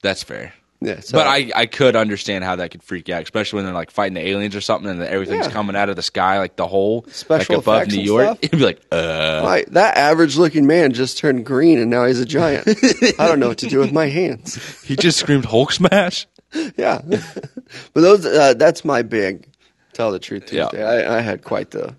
That's 0.02 0.22
fair. 0.22 0.52
Yeah, 0.80 1.00
so 1.00 1.16
but 1.16 1.26
I, 1.26 1.50
I 1.54 1.66
could 1.66 1.96
understand 1.96 2.44
how 2.44 2.56
that 2.56 2.70
could 2.70 2.82
freak 2.82 3.08
you 3.08 3.14
out, 3.14 3.22
especially 3.22 3.56
when 3.58 3.64
they're 3.64 3.74
like 3.74 3.90
fighting 3.90 4.12
the 4.14 4.26
aliens 4.28 4.54
or 4.54 4.60
something, 4.60 4.90
and 4.90 5.02
everything's 5.02 5.46
Yeah. 5.46 5.52
coming 5.52 5.74
out 5.74 5.88
of 5.88 5.96
the 5.96 6.02
sky 6.02 6.38
like 6.38 6.56
the 6.56 6.66
hole, 6.66 7.06
Special 7.08 7.56
like 7.56 7.62
above 7.64 7.88
New 7.88 8.02
York. 8.02 8.24
stuff. 8.26 8.38
You'd 8.42 8.58
be 8.58 8.64
like, 8.64 8.80
uh, 8.92 9.42
I- 9.46 9.64
that 9.68 9.96
average 9.96 10.36
looking 10.36 10.66
man 10.66 10.92
just 10.92 11.16
turned 11.18 11.46
green 11.46 11.78
and 11.78 11.90
now 11.90 12.04
he's 12.04 12.20
a 12.20 12.26
giant. 12.26 12.68
I 13.18 13.26
don't 13.26 13.40
know 13.40 13.48
what 13.48 13.58
to 13.58 13.68
do 13.68 13.78
with 13.78 13.92
my 13.92 14.06
hands. 14.06 14.82
he 14.82 14.96
just 14.96 15.18
screamed 15.18 15.46
Hulk 15.46 15.72
smash. 15.72 16.26
Yeah, 16.76 17.02
but 17.06 18.00
those 18.00 18.24
uh, 18.24 18.54
that's 18.54 18.84
my 18.84 19.02
big. 19.02 19.48
Tell 19.94 20.12
the 20.12 20.18
truth 20.18 20.52
Yeah. 20.52 20.66
I, 20.72 21.16
I 21.18 21.20
had 21.20 21.42
quite 21.42 21.70
the 21.72 21.96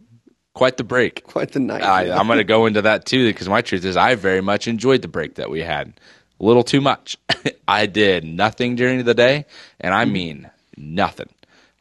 Quite 0.54 0.78
the 0.78 0.84
break. 0.84 1.24
quite 1.26 1.52
the 1.52 1.60
night. 1.60 1.84
I, 1.84 2.10
I'm 2.18 2.26
going 2.26 2.38
to 2.40 2.44
go 2.44 2.66
into 2.66 2.82
that 2.84 3.06
too 3.06 3.28
because 3.28 3.48
my 3.50 3.62
truth 3.62 3.86
is 3.86 3.96
I 3.98 4.16
very 4.16 4.42
much 4.42 4.68
enjoyed 4.68 5.02
the 5.04 5.08
break 5.08 5.36
that 5.36 5.52
we 5.52 5.62
had. 5.62 6.00
A 6.40 6.44
little 6.44 6.64
too 6.64 6.82
much. 6.82 7.18
I 7.68 7.86
did 7.86 8.24
nothing 8.24 8.76
during 8.76 9.04
the 9.04 9.14
day, 9.14 9.46
and 9.80 9.94
I 9.94 10.06
mean 10.06 10.50
nothing. 10.76 11.30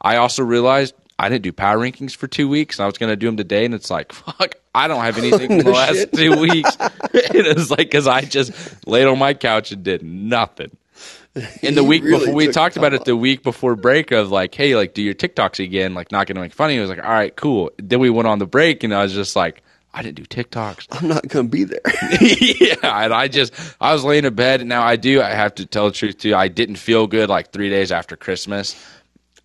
I 0.01 0.17
also 0.17 0.43
realized 0.43 0.95
I 1.19 1.29
didn't 1.29 1.43
do 1.43 1.51
power 1.51 1.77
rankings 1.77 2.15
for 2.15 2.27
two 2.27 2.47
weeks, 2.47 2.77
and 2.77 2.83
I 2.83 2.85
was 2.87 2.97
going 2.97 3.11
to 3.11 3.15
do 3.15 3.25
them 3.27 3.37
today, 3.37 3.65
and 3.65 3.73
it's 3.73 3.89
like, 3.89 4.11
fuck, 4.13 4.55
I 4.73 4.87
don't 4.87 5.01
have 5.01 5.17
anything 5.17 5.47
from 5.47 5.57
the 5.59 5.63
No 5.65 5.71
last 5.71 6.13
two 6.13 6.39
weeks. 6.39 6.77
it 7.13 7.55
was 7.55 7.69
like 7.71 7.79
because 7.79 8.07
I 8.07 8.21
just 8.21 8.51
laid 8.87 9.05
on 9.05 9.17
my 9.17 9.33
couch 9.33 9.71
and 9.71 9.83
did 9.83 10.03
nothing. 10.03 10.75
In 11.61 11.75
the 11.75 11.83
week 11.83 12.03
really 12.03 12.19
before, 12.19 12.33
we 12.33 12.47
talked 12.47 12.77
about 12.77 12.93
it 12.93 13.05
the 13.05 13.15
week 13.15 13.43
before 13.43 13.75
break 13.75 14.11
of 14.11 14.31
like, 14.31 14.55
hey, 14.55 14.75
like 14.75 14.95
do 14.95 15.03
your 15.03 15.13
TikToks 15.13 15.63
again, 15.63 15.93
like 15.93 16.11
not 16.11 16.25
gonna 16.25 16.39
make 16.39 16.53
fun 16.53 16.71
of 16.71 16.75
you. 16.75 16.81
Was 16.81 16.89
like, 16.89 17.03
all 17.03 17.11
right, 17.11 17.35
cool. 17.35 17.69
Then 17.77 17.99
we 17.99 18.09
went 18.09 18.27
on 18.27 18.39
the 18.39 18.47
break, 18.47 18.83
and 18.83 18.91
I 18.93 19.03
was 19.03 19.13
just 19.13 19.35
like, 19.35 19.61
I 19.97 20.03
didn't 20.03 20.17
do 20.17 20.25
TikToks. 20.25 20.87
I'm 20.91 21.07
not 21.07 21.27
gonna 21.27 21.47
be 21.47 21.63
there. 21.63 21.81
yeah, 22.21 22.75
and 22.83 23.11
I 23.11 23.27
just 23.27 23.51
I 23.81 23.93
was 23.93 24.03
laying 24.03 24.25
in 24.25 24.35
bed. 24.35 24.63
Now 24.63 24.83
I 24.83 24.95
do. 24.95 25.23
I 25.23 25.31
have 25.31 25.55
to 25.55 25.65
tell 25.65 25.87
the 25.87 25.91
truth 25.91 26.19
too. 26.19 26.35
I 26.35 26.49
didn't 26.49 26.75
feel 26.75 27.07
good 27.07 27.29
like 27.29 27.51
three 27.51 27.71
days 27.71 27.91
after 27.91 28.15
Christmas. 28.15 28.75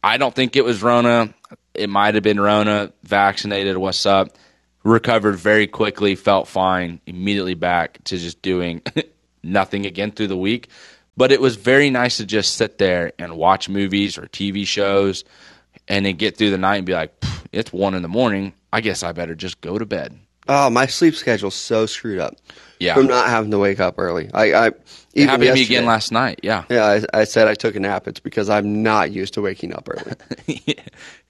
I 0.04 0.18
don't 0.18 0.34
think 0.34 0.54
it 0.54 0.62
was 0.62 0.82
Rona. 0.82 1.32
It 1.72 1.88
might 1.88 2.16
have 2.16 2.22
been 2.22 2.38
Rona. 2.38 2.92
Vaccinated. 3.02 3.78
What's 3.78 4.04
up? 4.04 4.36
Recovered 4.84 5.36
very 5.36 5.66
quickly. 5.66 6.16
Felt 6.16 6.48
fine. 6.48 7.00
Immediately 7.06 7.54
back 7.54 8.04
to 8.04 8.18
just 8.18 8.42
doing 8.42 8.82
nothing 9.42 9.86
again 9.86 10.10
through 10.10 10.26
the 10.26 10.36
week. 10.36 10.68
But 11.16 11.32
it 11.32 11.40
was 11.40 11.56
very 11.56 11.88
nice 11.88 12.18
to 12.18 12.26
just 12.26 12.56
sit 12.56 12.76
there 12.76 13.12
and 13.18 13.38
watch 13.38 13.70
movies 13.70 14.18
or 14.18 14.26
TV 14.26 14.66
shows, 14.66 15.24
and 15.88 16.04
then 16.04 16.16
get 16.16 16.36
through 16.36 16.50
the 16.50 16.58
night 16.58 16.76
and 16.76 16.86
be 16.86 16.92
like, 16.92 17.14
it's 17.52 17.72
one 17.72 17.94
in 17.94 18.02
the 18.02 18.08
morning. 18.08 18.52
I 18.70 18.82
guess 18.82 19.02
I 19.02 19.12
better 19.12 19.34
just 19.34 19.62
go 19.62 19.78
to 19.78 19.86
bed. 19.86 20.18
Oh, 20.48 20.70
my 20.70 20.86
sleep 20.86 21.14
schedule's 21.14 21.54
so 21.54 21.86
screwed 21.86 22.18
up. 22.18 22.36
Yeah. 22.78 22.94
from 22.94 23.06
not 23.06 23.28
having 23.28 23.52
to 23.52 23.60
wake 23.60 23.78
up 23.78 23.94
early. 23.98 24.28
I, 24.34 24.52
I 24.52 24.66
It 24.66 24.76
even 25.14 25.28
happened 25.28 25.48
to 25.48 25.54
me 25.54 25.62
again 25.62 25.86
last 25.86 26.10
night. 26.10 26.40
Yeah. 26.42 26.64
Yeah, 26.68 26.84
I, 27.14 27.20
I 27.20 27.24
said 27.24 27.46
I 27.46 27.54
took 27.54 27.76
a 27.76 27.80
nap. 27.80 28.08
It's 28.08 28.18
because 28.18 28.50
I'm 28.50 28.82
not 28.82 29.12
used 29.12 29.34
to 29.34 29.40
waking 29.40 29.72
up 29.72 29.88
early. 29.88 30.16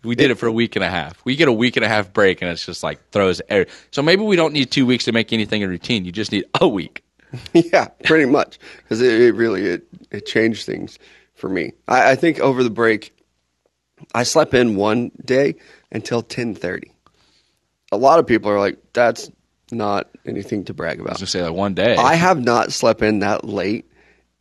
we 0.03 0.15
did 0.15 0.31
it 0.31 0.37
for 0.37 0.47
a 0.47 0.53
week 0.53 0.77
and 0.77 0.85
a 0.85 0.89
half. 0.89 1.23
We 1.27 1.37
get 1.37 1.49
a 1.49 1.53
week 1.53 1.77
and 1.77 1.85
a 1.85 1.89
half 1.89 2.11
break, 2.11 2.41
and 2.41 2.51
it's 2.51 2.65
just 2.65 2.83
like 2.83 3.07
throws. 3.11 3.43
Air. 3.51 3.67
So 3.91 4.01
maybe 4.01 4.23
we 4.23 4.35
don't 4.35 4.55
need 4.55 4.71
two 4.71 4.87
weeks 4.87 5.05
to 5.05 5.13
make 5.13 5.31
anything 5.31 5.63
a 5.63 5.69
routine. 5.69 6.07
You 6.07 6.13
just 6.13 6.33
need 6.33 6.47
a 6.59 6.67
week. 6.67 7.05
yeah, 7.53 7.89
pretty 8.05 8.25
much 8.25 8.59
because 8.77 9.03
it, 9.03 9.21
it 9.21 9.35
really 9.35 9.65
it, 9.67 9.87
it 10.11 10.27
changed 10.27 10.65
things 10.65 10.99
for 11.35 11.51
me. 11.51 11.73
I, 11.87 12.13
I 12.13 12.15
think 12.15 12.41
over 12.41 12.63
the 12.63 12.71
break, 12.71 13.15
I 14.15 14.23
slept 14.23 14.55
in 14.55 14.77
one 14.77 15.13
day 15.23 15.57
until 15.91 16.23
ten 16.23 16.55
thirty. 16.55 16.93
A 17.93 17.97
lot 17.97 18.19
of 18.19 18.27
people 18.27 18.51
are 18.51 18.59
like, 18.59 18.79
"That's 18.93 19.31
not 19.71 20.11
anything 20.27 20.65
to 20.65 20.75
brag 20.75 20.99
I 20.99 21.03
was 21.03 21.07
about." 21.07 21.19
gonna 21.19 21.27
say 21.29 21.43
like 21.45 21.55
one 21.55 21.75
day. 21.75 21.95
I 21.97 22.15
have 22.15 22.43
not 22.43 22.73
slept 22.73 23.03
in 23.03 23.21
that 23.21 23.45
late 23.45 23.89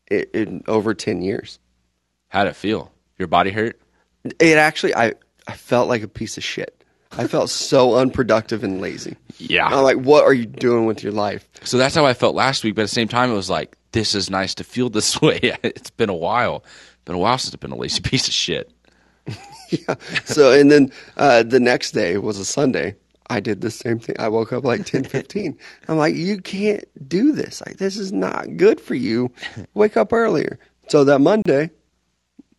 in, 0.09 0.25
in 0.33 0.63
over 0.67 0.93
ten 0.95 1.21
years. 1.21 1.59
How'd 2.29 2.47
it 2.47 2.55
feel? 2.55 2.91
Your 3.19 3.27
body 3.27 3.51
hurt? 3.51 3.79
It 4.39 4.57
actually, 4.57 4.95
I, 4.95 5.13
I 5.47 5.53
felt 5.53 5.89
like 5.89 6.01
a 6.01 6.07
piece 6.07 6.37
of 6.37 6.43
shit. 6.43 6.83
I 7.11 7.27
felt 7.27 7.49
so 7.49 7.95
unproductive 7.95 8.63
and 8.63 8.79
lazy. 8.79 9.17
Yeah. 9.37 9.65
I'm 9.65 9.83
like, 9.83 9.97
what 9.97 10.23
are 10.23 10.33
you 10.33 10.45
doing 10.45 10.85
with 10.85 11.03
your 11.03 11.11
life? 11.11 11.47
So 11.63 11.77
that's 11.77 11.93
how 11.93 12.05
I 12.05 12.13
felt 12.13 12.35
last 12.35 12.63
week. 12.63 12.75
But 12.75 12.83
at 12.83 12.85
the 12.85 12.95
same 12.95 13.09
time, 13.09 13.31
it 13.31 13.35
was 13.35 13.49
like, 13.49 13.75
this 13.91 14.15
is 14.15 14.29
nice 14.29 14.55
to 14.55 14.63
feel 14.63 14.89
this 14.89 15.21
way. 15.21 15.39
it's 15.63 15.89
been 15.89 16.09
a 16.09 16.15
while. 16.15 16.63
Been 17.05 17.15
a 17.15 17.19
while 17.19 17.37
since 17.37 17.53
I've 17.53 17.59
been 17.59 17.71
a 17.71 17.75
lazy 17.77 17.99
piece 18.03 18.27
of 18.27 18.33
shit. 18.33 18.71
yeah. 19.69 19.95
So, 20.23 20.53
and 20.57 20.71
then 20.71 20.91
uh, 21.17 21.43
the 21.43 21.59
next 21.59 21.91
day 21.91 22.17
was 22.17 22.39
a 22.39 22.45
Sunday. 22.45 22.95
I 23.31 23.39
did 23.39 23.61
the 23.61 23.71
same 23.71 23.97
thing. 23.97 24.17
I 24.19 24.27
woke 24.27 24.51
up 24.51 24.65
like 24.65 24.85
10, 24.85 25.05
15. 25.05 25.57
I'm 25.87 25.97
like, 25.97 26.15
you 26.15 26.41
can't 26.41 26.83
do 27.07 27.31
this. 27.31 27.61
Like, 27.65 27.77
this 27.77 27.95
is 27.95 28.11
not 28.11 28.57
good 28.57 28.81
for 28.81 28.93
you. 28.93 29.31
Wake 29.73 29.95
up 29.95 30.11
earlier. 30.11 30.59
So 30.89 31.05
that 31.05 31.19
Monday, 31.19 31.71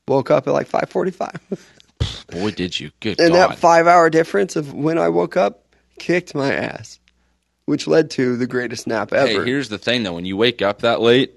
woke 0.08 0.30
up 0.30 0.48
at 0.48 0.52
like 0.54 0.66
545. 0.66 1.76
Boy, 2.28 2.50
did 2.52 2.80
you. 2.80 2.90
Good 3.00 3.20
and 3.20 3.34
God. 3.34 3.50
that 3.50 3.58
five 3.58 3.86
hour 3.86 4.08
difference 4.08 4.56
of 4.56 4.72
when 4.72 4.96
I 4.96 5.10
woke 5.10 5.36
up 5.36 5.76
kicked 5.98 6.34
my 6.34 6.50
ass, 6.52 6.98
which 7.66 7.86
led 7.86 8.10
to 8.12 8.38
the 8.38 8.46
greatest 8.46 8.86
nap 8.86 9.10
Hey, 9.10 9.36
ever. 9.36 9.44
here's 9.44 9.68
the 9.68 9.78
thing 9.78 10.02
though. 10.02 10.14
When 10.14 10.24
you 10.24 10.38
wake 10.38 10.62
up 10.62 10.80
that 10.80 11.02
late 11.02 11.34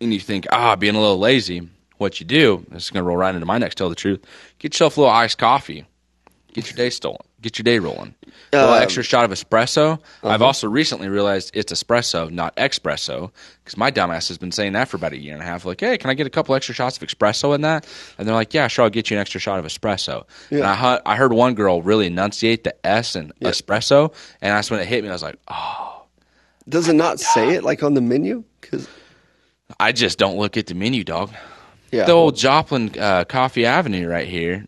and 0.00 0.14
you 0.14 0.20
think, 0.20 0.46
ah, 0.52 0.76
being 0.76 0.94
a 0.94 1.00
little 1.00 1.18
lazy, 1.18 1.68
what 1.96 2.20
you 2.20 2.26
do, 2.26 2.64
this 2.70 2.84
is 2.84 2.90
going 2.90 3.02
to 3.02 3.08
roll 3.08 3.16
right 3.16 3.34
into 3.34 3.44
my 3.46 3.58
next 3.58 3.74
tell 3.74 3.88
the 3.88 3.96
truth. 3.96 4.24
Get 4.60 4.74
yourself 4.74 4.96
a 4.96 5.00
little 5.00 5.14
iced 5.14 5.38
coffee. 5.38 5.84
Get 6.52 6.70
your 6.70 6.76
day 6.76 6.90
stolen. 6.90 7.18
Get 7.40 7.56
your 7.56 7.62
day 7.62 7.78
rolling. 7.78 8.14
A 8.52 8.56
little 8.56 8.74
Um, 8.74 8.82
extra 8.82 9.02
shot 9.04 9.24
of 9.24 9.30
espresso. 9.30 9.92
uh-huh. 9.94 10.28
I've 10.28 10.42
also 10.42 10.68
recently 10.68 11.08
realized 11.08 11.52
it's 11.54 11.72
espresso, 11.72 12.28
not 12.32 12.56
espresso, 12.56 13.30
because 13.62 13.76
my 13.76 13.92
dumbass 13.92 14.26
has 14.26 14.38
been 14.38 14.50
saying 14.50 14.72
that 14.72 14.88
for 14.88 14.96
about 14.96 15.12
a 15.12 15.18
year 15.18 15.34
and 15.34 15.42
a 15.42 15.46
half. 15.46 15.64
Like, 15.64 15.80
hey, 15.80 15.98
can 15.98 16.10
I 16.10 16.14
get 16.14 16.26
a 16.26 16.30
couple 16.30 16.56
extra 16.56 16.74
shots 16.74 16.96
of 17.00 17.06
espresso 17.06 17.54
in 17.54 17.60
that? 17.60 17.86
And 18.18 18.26
they're 18.26 18.34
like, 18.34 18.54
yeah, 18.54 18.66
sure, 18.66 18.84
I'll 18.84 18.90
get 18.90 19.08
you 19.10 19.16
an 19.16 19.20
extra 19.20 19.38
shot 19.40 19.60
of 19.60 19.64
espresso. 19.66 20.24
And 20.50 20.60
Yeah. 20.60 20.70
I, 20.72 20.74
hu- 20.74 21.02
I 21.06 21.14
heard 21.14 21.32
one 21.32 21.54
girl 21.54 21.80
really 21.80 22.06
enunciate 22.08 22.64
the 22.64 22.74
S 22.84 23.14
in 23.14 23.32
espresso, 23.40 24.12
and 24.42 24.52
that's 24.56 24.68
when 24.70 24.80
it 24.80 24.86
hit 24.88 25.04
me. 25.04 25.10
I 25.10 25.12
was 25.12 25.22
like, 25.22 25.36
oh, 25.46 26.02
Does 26.68 26.88
it 26.88 26.94
not 26.96 27.20
say 27.20 27.50
it 27.54 27.62
like 27.62 27.84
on 27.84 27.94
the 27.94 28.00
menu? 28.00 28.42
Because 28.60 28.88
I 29.78 29.92
just 29.92 30.18
don't 30.18 30.38
look 30.38 30.56
at 30.56 30.66
the 30.66 30.74
menu, 30.74 31.04
dog. 31.04 31.30
yeah, 31.92 32.04
the 32.06 32.12
old 32.12 32.36
Joplin 32.36 32.90
uh, 32.98 33.24
Coffee 33.24 33.64
Avenue 33.64 34.08
right 34.08 34.26
here. 34.26 34.66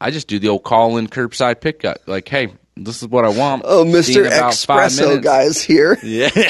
I 0.00 0.10
just 0.10 0.28
do 0.28 0.38
the 0.38 0.48
old 0.48 0.62
call 0.62 0.96
in 0.96 1.08
curbside 1.08 1.60
pickup. 1.60 1.98
Like, 2.06 2.28
hey, 2.28 2.54
this 2.76 3.02
is 3.02 3.08
what 3.08 3.24
I 3.24 3.28
want. 3.28 3.62
oh, 3.66 3.84
Mister 3.84 4.22
in 4.24 4.32
about 4.32 4.54
five 4.54 4.90
Espresso 4.90 5.22
guys 5.22 5.60
here. 5.62 5.98
Yeah. 6.02 6.30
oh, 6.32 6.46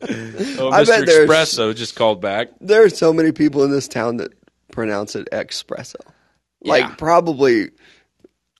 I 0.02 0.82
Mr. 0.82 0.86
bet 0.86 1.06
there's- 1.06 1.28
Espresso 1.28 1.74
just 1.74 1.96
called 1.96 2.20
back. 2.20 2.48
There 2.60 2.82
are 2.84 2.88
so 2.88 3.12
many 3.12 3.32
people 3.32 3.64
in 3.64 3.70
this 3.70 3.88
town 3.88 4.18
that 4.18 4.32
pronounce 4.72 5.14
it 5.16 5.28
espresso. 5.32 5.96
Yeah. 6.62 6.72
Like 6.72 6.98
probably 6.98 7.70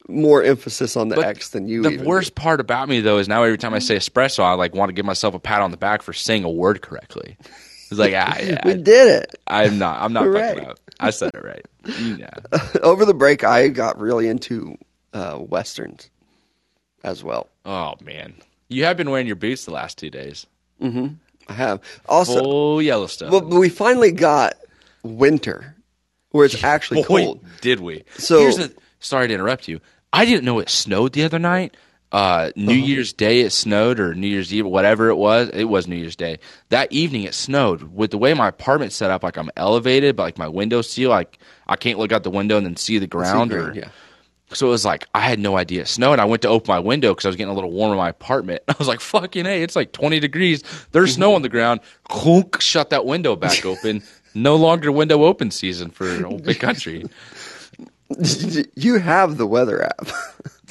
more 0.08 0.42
emphasis 0.42 0.96
on 0.96 1.08
the 1.08 1.16
But 1.16 1.24
X 1.24 1.50
than 1.50 1.66
you. 1.68 1.82
The 1.82 1.90
even 1.90 2.06
worst 2.06 2.34
part 2.34 2.60
about 2.60 2.88
me 2.88 3.00
though 3.00 3.18
is 3.18 3.28
now 3.28 3.42
every 3.42 3.58
time 3.58 3.74
I 3.74 3.80
say 3.80 3.96
espresso, 3.96 4.40
I 4.44 4.52
like 4.54 4.74
want 4.74 4.88
to 4.90 4.92
give 4.92 5.04
myself 5.06 5.34
a 5.34 5.38
pat 5.40 5.62
on 5.62 5.70
the 5.70 5.76
back 5.76 6.02
for 6.02 6.12
saying 6.12 6.44
a 6.44 6.50
word 6.50 6.80
correctly. 6.82 7.36
It's 7.90 7.98
like 7.98 8.14
ah, 8.16 8.36
yeah, 8.42 8.60
we 8.64 8.74
did 8.74 9.22
it 9.22 9.34
I'm 9.46 9.78
not. 9.78 10.00
I'm 10.02 10.12
not 10.12 10.24
Hooray. 10.24 10.48
fucking 10.54 10.68
up. 10.68 10.78
I 11.00 11.10
said 11.10 11.32
it 11.34 11.44
right. 11.44 11.64
Yeah. 12.00 12.30
over 12.82 13.04
the 13.04 13.14
break. 13.14 13.44
I 13.44 13.68
got 13.68 13.98
really 13.98 14.28
into 14.28 14.76
uh, 15.12 15.38
westerns 15.40 16.10
as 17.04 17.22
well. 17.24 17.48
Oh 17.64 17.94
man, 18.02 18.34
you 18.68 18.84
have 18.84 18.96
been 18.96 19.10
wearing 19.10 19.26
your 19.26 19.36
boots 19.36 19.64
the 19.64 19.72
last 19.72 19.98
two 19.98 20.10
days. 20.10 20.46
Mm-hmm. 20.82 21.14
I 21.48 21.52
have 21.52 21.80
also, 22.08 22.40
Full 22.40 22.82
Yellowstone. 22.82 23.30
but 23.30 23.46
we 23.46 23.68
finally 23.68 24.12
got 24.12 24.54
winter 25.02 25.74
where 26.30 26.44
it's 26.44 26.62
actually 26.64 27.02
Boy, 27.08 27.24
cold. 27.24 27.44
did 27.60 27.80
we? 27.80 28.04
So- 28.18 28.50
the. 28.50 28.74
Sorry 28.98 29.28
to 29.28 29.34
interrupt 29.34 29.68
you. 29.68 29.80
I 30.12 30.24
didn't 30.24 30.44
know 30.44 30.58
it 30.58 30.70
snowed 30.70 31.12
the 31.12 31.22
other 31.24 31.38
night. 31.38 31.76
Uh, 32.12 32.50
New 32.54 32.72
Uh-huh. 32.76 32.86
Year's 32.86 33.12
Day 33.12 33.40
it 33.40 33.50
snowed, 33.50 33.98
or 34.00 34.14
New 34.14 34.28
Year's 34.28 34.54
Eve, 34.54 34.64
whatever 34.66 35.08
it 35.08 35.16
was. 35.16 35.48
It 35.50 35.64
was 35.64 35.86
New 35.88 35.96
Year's 35.96 36.16
Day. 36.16 36.38
That 36.68 36.90
evening 36.92 37.24
it 37.24 37.34
snowed. 37.34 37.82
With 37.94 38.12
the 38.12 38.18
way 38.18 38.32
my 38.34 38.48
apartment's 38.48 38.94
set 38.96 39.10
up, 39.10 39.22
like 39.22 39.36
I'm 39.36 39.50
elevated, 39.56 40.16
but 40.16 40.22
like 40.22 40.38
my 40.38 40.48
window 40.48 40.82
seal, 40.82 41.10
like 41.10 41.38
I 41.66 41.76
can't 41.76 41.98
look 41.98 42.12
out 42.12 42.22
the 42.22 42.30
window 42.30 42.56
and 42.56 42.64
then 42.64 42.76
see 42.76 42.98
the 42.98 43.06
ground. 43.08 43.52
or, 43.52 43.72
yeah. 43.74 43.88
So 44.52 44.68
it 44.68 44.70
was 44.70 44.84
like 44.84 45.06
I 45.12 45.20
had 45.20 45.40
no 45.40 45.56
idea 45.56 45.82
it 45.82 45.88
snowed. 45.88 46.20
I 46.20 46.24
went 46.24 46.42
to 46.42 46.48
open 46.48 46.72
my 46.72 46.78
window 46.78 47.10
because 47.12 47.26
I 47.26 47.28
was 47.28 47.36
getting 47.36 47.50
a 47.50 47.54
little 47.54 47.72
warm 47.72 47.90
in 47.90 47.98
my 47.98 48.08
apartment. 48.10 48.62
I 48.68 48.76
was 48.78 48.86
like, 48.86 49.00
"Fucking 49.00 49.44
hey, 49.44 49.64
it's 49.64 49.74
like 49.74 49.90
20 49.90 50.20
degrees. 50.20 50.62
There's 50.92 51.14
snow 51.14 51.34
on 51.34 51.42
the 51.42 51.48
ground." 51.48 51.80
Clunk, 52.04 52.60
shut 52.60 52.90
that 52.90 53.04
window 53.04 53.34
back 53.34 53.66
open. 53.72 54.04
no 54.34 54.54
longer 54.54 54.92
window 54.92 55.24
open 55.24 55.50
season 55.50 55.90
for 55.90 56.24
old 56.24 56.44
big 56.44 56.60
country. 56.60 57.04
You 58.76 58.98
have 58.98 59.36
the 59.36 59.46
weather 59.48 59.82
app. 59.82 60.08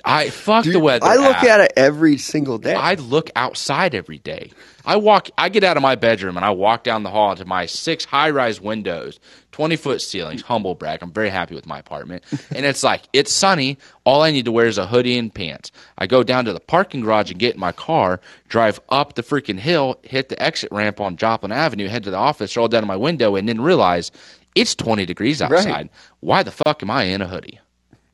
I 0.06 0.30
fuck 0.30 0.66
the 0.66 0.80
weather. 0.80 1.06
I 1.06 1.16
look 1.16 1.38
app. 1.38 1.44
at 1.44 1.60
it 1.62 1.74
every 1.76 2.18
single 2.18 2.58
day. 2.58 2.76
I 2.76 2.94
look 2.94 3.30
outside 3.36 3.96
every 3.96 4.20
day. 4.20 4.52
I 4.86 4.98
walk. 4.98 5.30
I 5.38 5.50
get 5.50 5.64
out 5.64 5.78
of 5.78 5.84
my 5.84 5.96
bedroom 5.96 6.38
and 6.38 6.46
I 6.46 6.52
walk 6.52 6.84
down 6.84 7.04
the 7.04 7.10
hall 7.10 7.36
to 7.36 7.46
my 7.46 7.66
six 7.66 8.06
high-rise 8.06 8.62
windows, 8.62 9.20
twenty 9.52 9.76
foot 9.76 10.02
ceilings. 10.02 10.44
Humble 10.44 10.76
brag. 10.76 11.02
I'm 11.02 11.12
very 11.12 11.30
happy 11.30 11.56
with 11.56 11.66
my 11.66 11.80
apartment, 11.80 12.24
and 12.56 12.66
it's 12.66 12.84
like 12.84 13.02
it's 13.14 13.32
sunny. 13.32 13.78
All 14.04 14.22
I 14.22 14.32
need 14.32 14.46
to 14.46 14.52
wear 14.52 14.68
is 14.68 14.78
a 14.78 14.86
hoodie 14.86 15.18
and 15.18 15.34
pants. 15.34 15.72
I 15.98 16.06
go 16.06 16.22
down 16.24 16.46
to 16.46 16.54
the 16.54 16.60
parking 16.60 17.02
garage 17.02 17.32
and 17.32 17.40
get 17.40 17.56
in 17.56 17.60
my 17.60 17.72
car, 17.72 18.22
drive 18.48 18.80
up 18.90 19.16
the 19.16 19.24
freaking 19.24 19.60
hill, 19.60 20.00
hit 20.04 20.30
the 20.30 20.42
exit 20.42 20.72
ramp 20.72 21.02
on 21.02 21.18
Joplin 21.18 21.52
Avenue, 21.52 21.88
head 21.88 22.04
to 22.04 22.12
the 22.12 22.18
office, 22.18 22.56
roll 22.56 22.68
down 22.68 22.84
to 22.84 22.88
my 22.88 22.96
window, 22.96 23.36
and 23.36 23.50
then 23.50 23.60
realize 23.60 24.12
it's 24.54 24.76
twenty 24.76 25.06
degrees 25.08 25.42
outside. 25.42 25.90
Why 26.20 26.44
the 26.44 26.52
fuck 26.52 26.84
am 26.84 26.92
I 26.92 27.04
in 27.04 27.22
a 27.24 27.28
hoodie? 27.28 27.60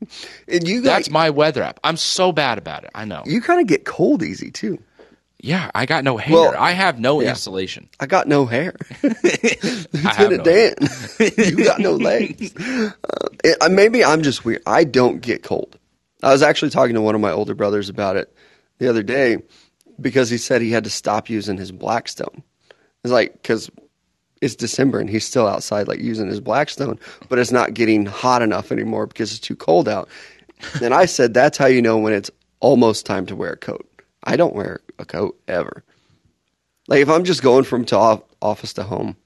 and 0.48 0.66
you 0.66 0.80
That's 0.80 1.08
got, 1.08 1.12
my 1.12 1.30
weather 1.30 1.62
app. 1.62 1.80
I'm 1.84 1.96
so 1.96 2.32
bad 2.32 2.58
about 2.58 2.84
it. 2.84 2.90
I 2.94 3.04
know. 3.04 3.22
you 3.26 3.40
kind 3.40 3.60
of 3.60 3.66
get 3.66 3.84
cold 3.84 4.22
easy 4.22 4.50
too. 4.50 4.78
Yeah, 5.42 5.72
I 5.74 5.86
got 5.86 6.04
no 6.04 6.16
hair. 6.18 6.34
Well, 6.34 6.54
I 6.56 6.70
have 6.70 7.00
no 7.00 7.20
yeah. 7.20 7.30
insulation. 7.30 7.88
I 7.98 8.06
got 8.06 8.28
no 8.28 8.46
hair. 8.46 8.74
Lieutenant 9.02 9.92
no. 9.92 10.44
Dan, 10.44 10.74
you 11.36 11.64
got 11.64 11.80
no 11.80 11.94
legs. 11.94 12.54
Uh, 12.56 12.92
it, 13.42 13.56
uh, 13.60 13.68
maybe 13.68 14.04
I'm 14.04 14.22
just 14.22 14.44
weird. 14.44 14.62
I 14.66 14.84
don't 14.84 15.20
get 15.20 15.42
cold. 15.42 15.78
I 16.22 16.30
was 16.30 16.42
actually 16.42 16.70
talking 16.70 16.94
to 16.94 17.00
one 17.00 17.16
of 17.16 17.20
my 17.20 17.32
older 17.32 17.56
brothers 17.56 17.88
about 17.88 18.16
it 18.16 18.32
the 18.78 18.88
other 18.88 19.02
day 19.02 19.38
because 20.00 20.30
he 20.30 20.38
said 20.38 20.62
he 20.62 20.70
had 20.70 20.84
to 20.84 20.90
stop 20.90 21.28
using 21.28 21.56
his 21.56 21.72
Blackstone. 21.72 22.44
It's 23.02 23.12
like 23.12 23.32
because 23.32 23.68
it's 24.42 24.54
December 24.56 25.00
and 25.00 25.08
he's 25.08 25.24
still 25.24 25.46
outside 25.46 25.88
like 25.88 26.00
using 26.00 26.26
his 26.28 26.40
Blackstone, 26.40 26.98
but 27.30 27.38
it's 27.38 27.52
not 27.52 27.72
getting 27.72 28.04
hot 28.04 28.42
enough 28.42 28.70
anymore 28.72 29.06
because 29.06 29.30
it's 29.30 29.40
too 29.40 29.56
cold 29.56 29.88
out. 29.88 30.08
And 30.82 30.92
I 30.92 31.06
said 31.06 31.32
that's 31.32 31.56
how 31.56 31.66
you 31.66 31.80
know 31.80 31.96
when 31.96 32.12
it's 32.12 32.30
almost 32.60 33.06
time 33.06 33.24
to 33.26 33.36
wear 33.36 33.52
a 33.52 33.56
coat. 33.56 33.88
I 34.24 34.36
don't 34.36 34.54
wear 34.54 34.80
a 34.98 35.04
coat 35.04 35.38
ever. 35.48 35.82
Like 36.88 37.00
if 37.00 37.08
I'm 37.08 37.24
just 37.24 37.42
going 37.42 37.64
from 37.64 37.84
to 37.86 37.96
off, 37.96 38.22
office 38.42 38.72
to 38.74 38.82
home, 38.82 39.16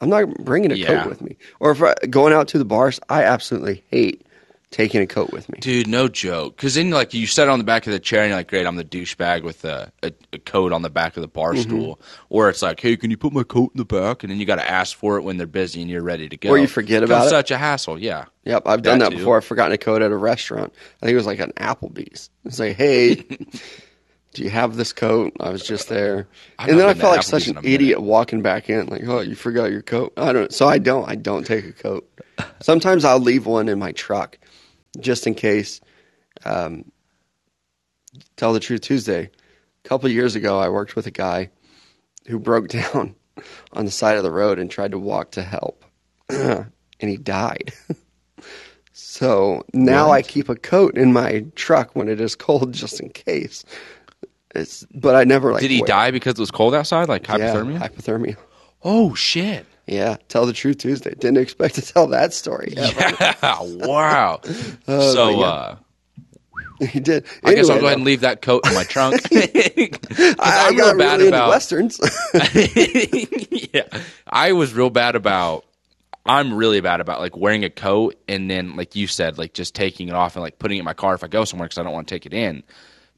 I'm 0.00 0.08
not 0.08 0.34
bringing 0.38 0.72
a 0.72 0.74
Yeah. 0.74 0.86
coat 1.02 1.08
with 1.08 1.20
me. 1.20 1.36
Or 1.60 1.70
if 1.70 1.82
I 1.82 1.94
going 2.10 2.32
out 2.32 2.48
to 2.48 2.58
the 2.58 2.64
bars, 2.64 2.98
I 3.08 3.22
absolutely 3.24 3.84
hate 3.90 4.26
taking 4.72 5.00
a 5.02 5.06
coat 5.06 5.30
with 5.32 5.48
me. 5.48 5.58
Dude, 5.60 5.86
no 5.86 6.08
joke. 6.08 6.56
Because 6.56 6.74
then, 6.74 6.90
like, 6.90 7.14
you 7.14 7.28
sit 7.28 7.48
on 7.48 7.58
the 7.60 7.64
back 7.64 7.86
of 7.86 7.92
the 7.92 8.00
chair 8.00 8.22
and 8.22 8.30
you're 8.30 8.38
like, 8.38 8.48
great, 8.48 8.66
I'm 8.66 8.74
the 8.74 8.84
douchebag 8.84 9.44
with 9.44 9.64
a, 9.64 9.92
a, 10.02 10.12
a 10.32 10.38
coat 10.40 10.72
on 10.72 10.82
the 10.82 10.90
back 10.90 11.16
of 11.16 11.20
the 11.20 11.28
bar 11.28 11.52
Mm-hmm. 11.52 11.62
stool. 11.62 12.00
Or 12.30 12.48
it's 12.48 12.62
like, 12.62 12.80
hey, 12.80 12.96
can 12.96 13.10
you 13.10 13.16
put 13.16 13.32
my 13.32 13.44
coat 13.44 13.70
in 13.74 13.78
the 13.78 13.84
back? 13.84 14.24
And 14.24 14.32
then 14.32 14.40
you 14.40 14.46
got 14.46 14.56
to 14.56 14.68
ask 14.68 14.96
for 14.96 15.16
it 15.18 15.22
when 15.22 15.36
they're 15.36 15.46
busy 15.46 15.80
and 15.82 15.88
you're 15.90 16.02
ready 16.02 16.28
to 16.28 16.36
go. 16.36 16.48
Or 16.50 16.58
you 16.58 16.66
forget 16.66 17.02
about 17.04 17.26
it. 17.26 17.30
such 17.30 17.50
a 17.52 17.58
hassle, 17.58 17.98
yeah. 17.98 18.24
Yep, 18.44 18.62
I've 18.66 18.82
done 18.82 18.98
That 18.98 19.10
that, 19.10 19.16
before. 19.18 19.36
I've 19.36 19.44
forgotten 19.44 19.72
a 19.72 19.78
coat 19.78 20.02
at 20.02 20.10
a 20.10 20.16
restaurant. 20.16 20.72
I 21.02 21.06
think 21.06 21.12
it 21.12 21.16
was 21.16 21.26
like 21.26 21.38
an 21.38 21.52
Applebee's. 21.58 22.30
It's 22.44 22.58
like, 22.58 22.76
hey, 22.76 23.14
do 24.34 24.42
you 24.42 24.50
have 24.50 24.76
this 24.76 24.92
coat? 24.92 25.34
I 25.38 25.50
was 25.50 25.62
just 25.62 25.88
there, 25.90 26.26
I've 26.58 26.70
and 26.70 26.78
then 26.80 26.88
I 26.88 26.94
felt 26.94 27.12
like 27.12 27.20
Applebee's 27.20 27.26
such 27.26 27.48
an 27.48 27.58
idiot 27.62 28.00
walking 28.00 28.40
back 28.42 28.70
in. 28.70 28.86
Like, 28.86 29.02
oh, 29.06 29.20
you 29.20 29.34
forgot 29.34 29.66
your 29.70 29.82
coat. 29.82 30.12
I 30.16 30.32
don't. 30.32 30.52
So 30.52 30.66
I 30.66 30.78
don't. 30.78 31.08
I 31.08 31.14
don't 31.14 31.44
take 31.46 31.66
a 31.66 31.72
coat. 31.72 32.08
Sometimes 32.60 33.04
I'll 33.04 33.20
leave 33.20 33.46
one 33.46 33.68
in 33.68 33.78
my 33.78 33.92
truck, 33.92 34.38
just 35.00 35.26
in 35.26 35.34
case. 35.34 35.80
Um, 36.44 36.90
tell 38.36 38.52
the 38.52 38.60
truth, 38.60 38.82
Tuesday. 38.82 39.30
A 39.84 39.88
couple 39.88 40.06
of 40.06 40.12
years 40.12 40.34
ago, 40.34 40.58
I 40.58 40.68
worked 40.68 40.96
with 40.96 41.06
a 41.06 41.10
guy 41.10 41.50
who 42.26 42.38
broke 42.38 42.68
down 42.80 43.14
on 43.72 43.84
the 43.84 43.90
side 43.90 44.16
of 44.16 44.22
the 44.22 44.30
road 44.30 44.58
and 44.58 44.70
tried 44.70 44.92
to 44.92 44.98
walk 44.98 45.32
to 45.32 45.42
help, 45.42 45.84
and 46.28 46.70
he 47.00 47.16
died. 47.16 47.72
so 48.92 49.64
now 49.72 50.10
I 50.10 50.22
keep 50.22 50.48
a 50.48 50.56
coat 50.56 50.96
in 50.96 51.12
my 51.12 51.44
truck 51.54 51.94
when 51.96 52.08
it 52.08 52.20
is 52.20 52.34
cold, 52.34 52.72
just 52.74 53.00
in 53.00 53.10
case. 53.10 53.64
It's, 54.54 54.84
but 54.94 55.14
I 55.14 55.24
never 55.24 55.52
like. 55.52 55.62
Did 55.62 55.70
he 55.70 55.80
wear- 55.80 55.86
die 55.86 56.10
because 56.10 56.34
it 56.34 56.40
was 56.40 56.50
cold 56.50 56.74
outside, 56.74 57.08
like 57.08 57.26
Yeah, 57.26 57.88
hypothermia? 57.88 58.36
Oh, 58.84 59.14
shit. 59.14 59.66
Yeah, 59.86 60.16
tell 60.28 60.46
the 60.46 60.52
truth 60.52 60.78
Tuesday. 60.78 61.10
Didn't 61.10 61.38
expect 61.38 61.74
to 61.74 61.82
tell 61.82 62.06
that 62.08 62.32
story. 62.32 62.74
ever. 62.76 63.16
Yeah, 63.20 63.58
wow. 63.60 64.40
Oh, 64.88 65.12
so, 65.12 65.30
yeah. 65.30 65.46
uh, 65.46 65.76
he 66.86 67.00
did. 67.00 67.26
I 67.44 67.54
guess 67.54 67.68
I'll 67.68 67.78
go 67.80 67.86
ahead 67.86 67.98
and 67.98 68.04
leave 68.04 68.20
that 68.20 68.42
coat 68.42 68.66
in 68.66 68.74
my 68.74 68.84
trunk. 68.88 69.20
I, 69.32 69.90
I 70.38 70.68
I'm 70.68 70.76
got 70.76 70.96
real 70.96 70.98
bad 70.98 71.16
really 71.18 71.28
about 71.28 71.48
westerns. 71.48 72.00
yeah, 73.72 73.82
I 74.26 74.52
was 74.52 74.72
real 74.74 74.90
bad 74.90 75.16
about. 75.16 75.64
I'm 76.24 76.54
really 76.54 76.80
bad 76.80 77.00
about 77.00 77.18
like 77.20 77.36
wearing 77.36 77.64
a 77.64 77.70
coat 77.70 78.14
and 78.28 78.48
then 78.48 78.76
like 78.76 78.94
you 78.94 79.08
said, 79.08 79.38
like 79.38 79.54
just 79.54 79.74
taking 79.74 80.08
it 80.08 80.14
off 80.14 80.36
and 80.36 80.42
like 80.42 80.58
putting 80.60 80.76
it 80.78 80.80
in 80.80 80.84
my 80.84 80.94
car 80.94 81.14
if 81.14 81.24
I 81.24 81.26
go 81.26 81.44
somewhere 81.44 81.66
because 81.66 81.78
I 81.78 81.82
don't 81.82 81.92
want 81.92 82.06
to 82.06 82.14
take 82.14 82.26
it 82.26 82.32
in. 82.32 82.62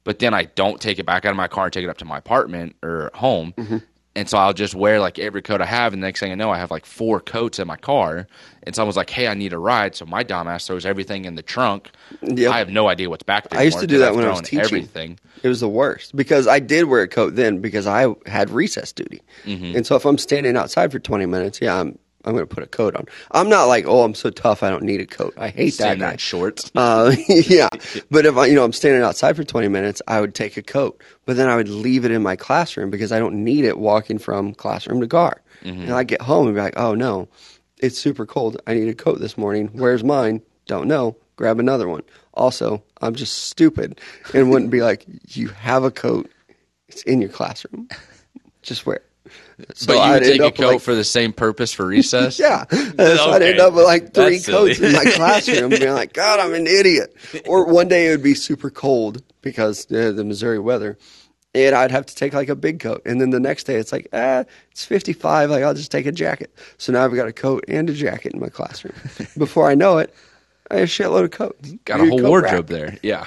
But 0.03 0.17
then 0.19 0.33
I 0.33 0.45
don't 0.45 0.81
take 0.81 0.97
it 0.97 1.05
back 1.05 1.23
out 1.23 1.29
of 1.29 1.37
my 1.37 1.47
car 1.47 1.65
and 1.65 1.73
take 1.73 1.83
it 1.83 1.89
up 1.89 1.97
to 1.99 2.05
my 2.05 2.17
apartment 2.17 2.75
or 2.81 3.11
home. 3.13 3.53
Mm-hmm. 3.57 3.77
And 4.17 4.29
so 4.29 4.37
I'll 4.37 4.53
just 4.53 4.75
wear 4.75 5.01
like 5.01 5.19
every 5.19 5.41
coat 5.41 5.59
I 5.59 5.65
have, 5.65 5.91
and 5.91 6.01
the 6.01 6.07
next 6.07 6.21
thing 6.21 6.31
I 6.31 6.35
know, 6.35 6.49
I 6.49 6.57
have 6.57 6.71
like 6.71 6.85
four 6.85 7.19
coats 7.19 7.59
in 7.59 7.67
my 7.67 7.75
car. 7.75 8.27
And 8.63 8.73
someone's 8.73 8.95
like, 8.97 9.09
"Hey, 9.09 9.27
I 9.27 9.33
need 9.33 9.51
a 9.53 9.57
ride," 9.59 9.93
so 9.93 10.05
my 10.05 10.23
dumbass 10.23 10.65
throws 10.67 10.85
everything 10.85 11.25
in 11.25 11.35
the 11.35 11.41
trunk. 11.43 11.91
Yep. 12.21 12.51
I 12.51 12.57
have 12.57 12.69
no 12.69 12.87
idea 12.87 13.09
what's 13.09 13.23
back 13.23 13.49
there. 13.49 13.59
I 13.59 13.63
used 13.63 13.79
to 13.79 13.87
do 13.87 13.99
that 13.99 14.15
when 14.15 14.25
I 14.25 14.29
was 14.29 14.41
teaching. 14.41 14.59
Everything. 14.61 15.19
It 15.43 15.49
was 15.49 15.59
the 15.59 15.69
worst 15.69 16.15
because 16.15 16.47
I 16.47 16.59
did 16.59 16.85
wear 16.85 17.01
a 17.01 17.07
coat 17.07 17.35
then 17.35 17.59
because 17.59 17.85
I 17.87 18.07
had 18.25 18.49
recess 18.49 18.91
duty, 18.93 19.21
Mm-hmm. 19.45 19.75
and 19.75 19.85
so 19.85 19.95
if 19.97 20.05
I'm 20.05 20.17
standing 20.17 20.55
outside 20.57 20.91
for 20.91 20.97
20 20.99 21.25
minutes, 21.25 21.59
yeah, 21.61 21.75
I'm 21.81 21.99
I'm 22.25 22.33
going 22.33 22.45
to 22.47 22.53
put 22.53 22.63
a 22.63 22.67
coat 22.67 22.95
on. 22.95 23.05
I'm 23.31 23.47
not 23.49 23.65
like, 23.65 23.85
oh, 23.87 24.03
I'm 24.03 24.15
so 24.15 24.29
tough, 24.29 24.63
I 24.63 24.69
don't 24.69 24.83
need 24.83 24.99
a 24.99 25.05
coat. 25.05 25.33
I 25.37 25.49
hate 25.49 25.77
that 25.77 25.99
guy. 25.99 26.15
shorts. 26.17 26.71
Uh, 26.75 27.15
yeah, 27.29 27.69
but 28.11 28.25
if 28.25 28.35
I, 28.35 28.47
you 28.47 28.55
know, 28.55 28.63
I'm 28.63 28.73
standing 28.73 29.01
outside 29.03 29.35
for 29.35 29.43
20 29.43 29.67
minutes, 29.69 30.01
I 30.07 30.19
would 30.19 30.35
take 30.35 30.57
a 30.57 30.61
coat, 30.63 31.01
but 31.25 31.37
then 31.37 31.47
I 31.47 31.55
would 31.55 31.69
leave 31.69 32.03
it 32.03 32.11
in 32.11 32.21
my 32.21 32.35
classroom 32.35 32.89
because 32.89 33.11
I 33.11 33.19
don't 33.19 33.43
need 33.43 33.63
it 33.63 33.77
walking 33.79 34.17
from 34.17 34.53
classroom 34.53 34.99
to 35.01 35.07
car. 35.07 35.41
And 35.63 35.91
I 35.93 36.03
get 36.03 36.21
home 36.21 36.45
and 36.47 36.55
be 36.55 36.61
like, 36.61 36.77
oh 36.77 36.93
no, 36.93 37.27
it's 37.79 37.97
super 37.97 38.25
cold. 38.27 38.61
I 38.67 38.73
need 38.75 38.87
a 38.87 38.93
coat 38.93 39.19
this 39.19 39.35
morning. 39.37 39.69
Where's 39.73 40.03
mine? 40.03 40.41
Don't 40.67 40.87
know. 40.87 41.17
Grab 41.37 41.59
another 41.59 41.87
one. 41.87 42.03
Also, 42.35 42.83
I'm 43.01 43.15
just 43.15 43.43
stupid 43.45 43.99
and 44.33 44.51
wouldn't 44.51 44.69
be 44.71 44.81
like, 44.81 45.05
you 45.29 45.47
have 45.49 45.83
a 45.83 45.91
coat. 45.91 46.29
It's 46.87 47.01
in 47.03 47.19
your 47.19 47.31
classroom. 47.31 47.89
Just 48.61 48.85
wear. 48.85 48.97
it. 48.97 49.05
So 49.73 49.87
but 49.87 50.05
you 50.05 50.13
would 50.13 50.23
take 50.23 50.41
a 50.41 50.51
coat 50.51 50.73
like, 50.73 50.81
for 50.81 50.95
the 50.95 51.03
same 51.03 51.31
purpose 51.31 51.71
for 51.71 51.85
recess. 51.85 52.39
yeah. 52.39 52.65
So 52.69 53.31
I'd 53.31 53.41
end 53.41 53.59
up 53.59 53.73
with 53.73 53.85
like 53.85 54.13
three 54.13 54.37
That's 54.37 54.45
silly. 54.45 54.75
coats 54.75 54.81
in 54.81 54.91
my 54.93 55.05
classroom, 55.15 55.69
being 55.69 55.93
like, 55.93 56.13
God, 56.13 56.39
I'm 56.39 56.53
an 56.53 56.67
idiot. 56.67 57.15
Or 57.47 57.65
one 57.65 57.87
day 57.87 58.07
it 58.07 58.11
would 58.11 58.23
be 58.23 58.33
super 58.33 58.69
cold 58.69 59.23
because 59.41 59.89
uh, 59.91 60.11
the 60.11 60.23
Missouri 60.23 60.59
weather. 60.59 60.97
And 61.53 61.73
I'd 61.73 61.91
have 61.91 62.05
to 62.07 62.15
take 62.15 62.33
like 62.33 62.49
a 62.49 62.55
big 62.55 62.81
coat. 62.81 63.01
And 63.05 63.21
then 63.21 63.29
the 63.29 63.39
next 63.39 63.63
day 63.63 63.75
it's 63.75 63.93
like, 63.93 64.09
ah, 64.11 64.43
it's 64.71 64.83
55. 64.83 65.49
Like, 65.49 65.63
I'll 65.63 65.73
just 65.73 65.89
take 65.91 66.05
a 66.05 66.11
jacket. 66.11 66.53
So 66.77 66.91
now 66.91 67.05
I've 67.05 67.15
got 67.15 67.29
a 67.29 67.33
coat 67.33 67.63
and 67.69 67.89
a 67.89 67.93
jacket 67.93 68.33
in 68.33 68.41
my 68.41 68.49
classroom. 68.49 68.95
Before 69.37 69.69
I 69.69 69.75
know 69.75 69.99
it, 69.99 70.13
I 70.69 70.75
have 70.79 70.83
a 70.83 70.91
shitload 70.91 71.23
of 71.23 71.31
coats. 71.31 71.71
Got 71.85 72.01
a 72.01 72.07
whole 72.07 72.19
coat 72.19 72.27
wardrobe 72.27 72.69
rack. 72.69 72.79
there. 72.79 72.97
Yeah. 73.03 73.25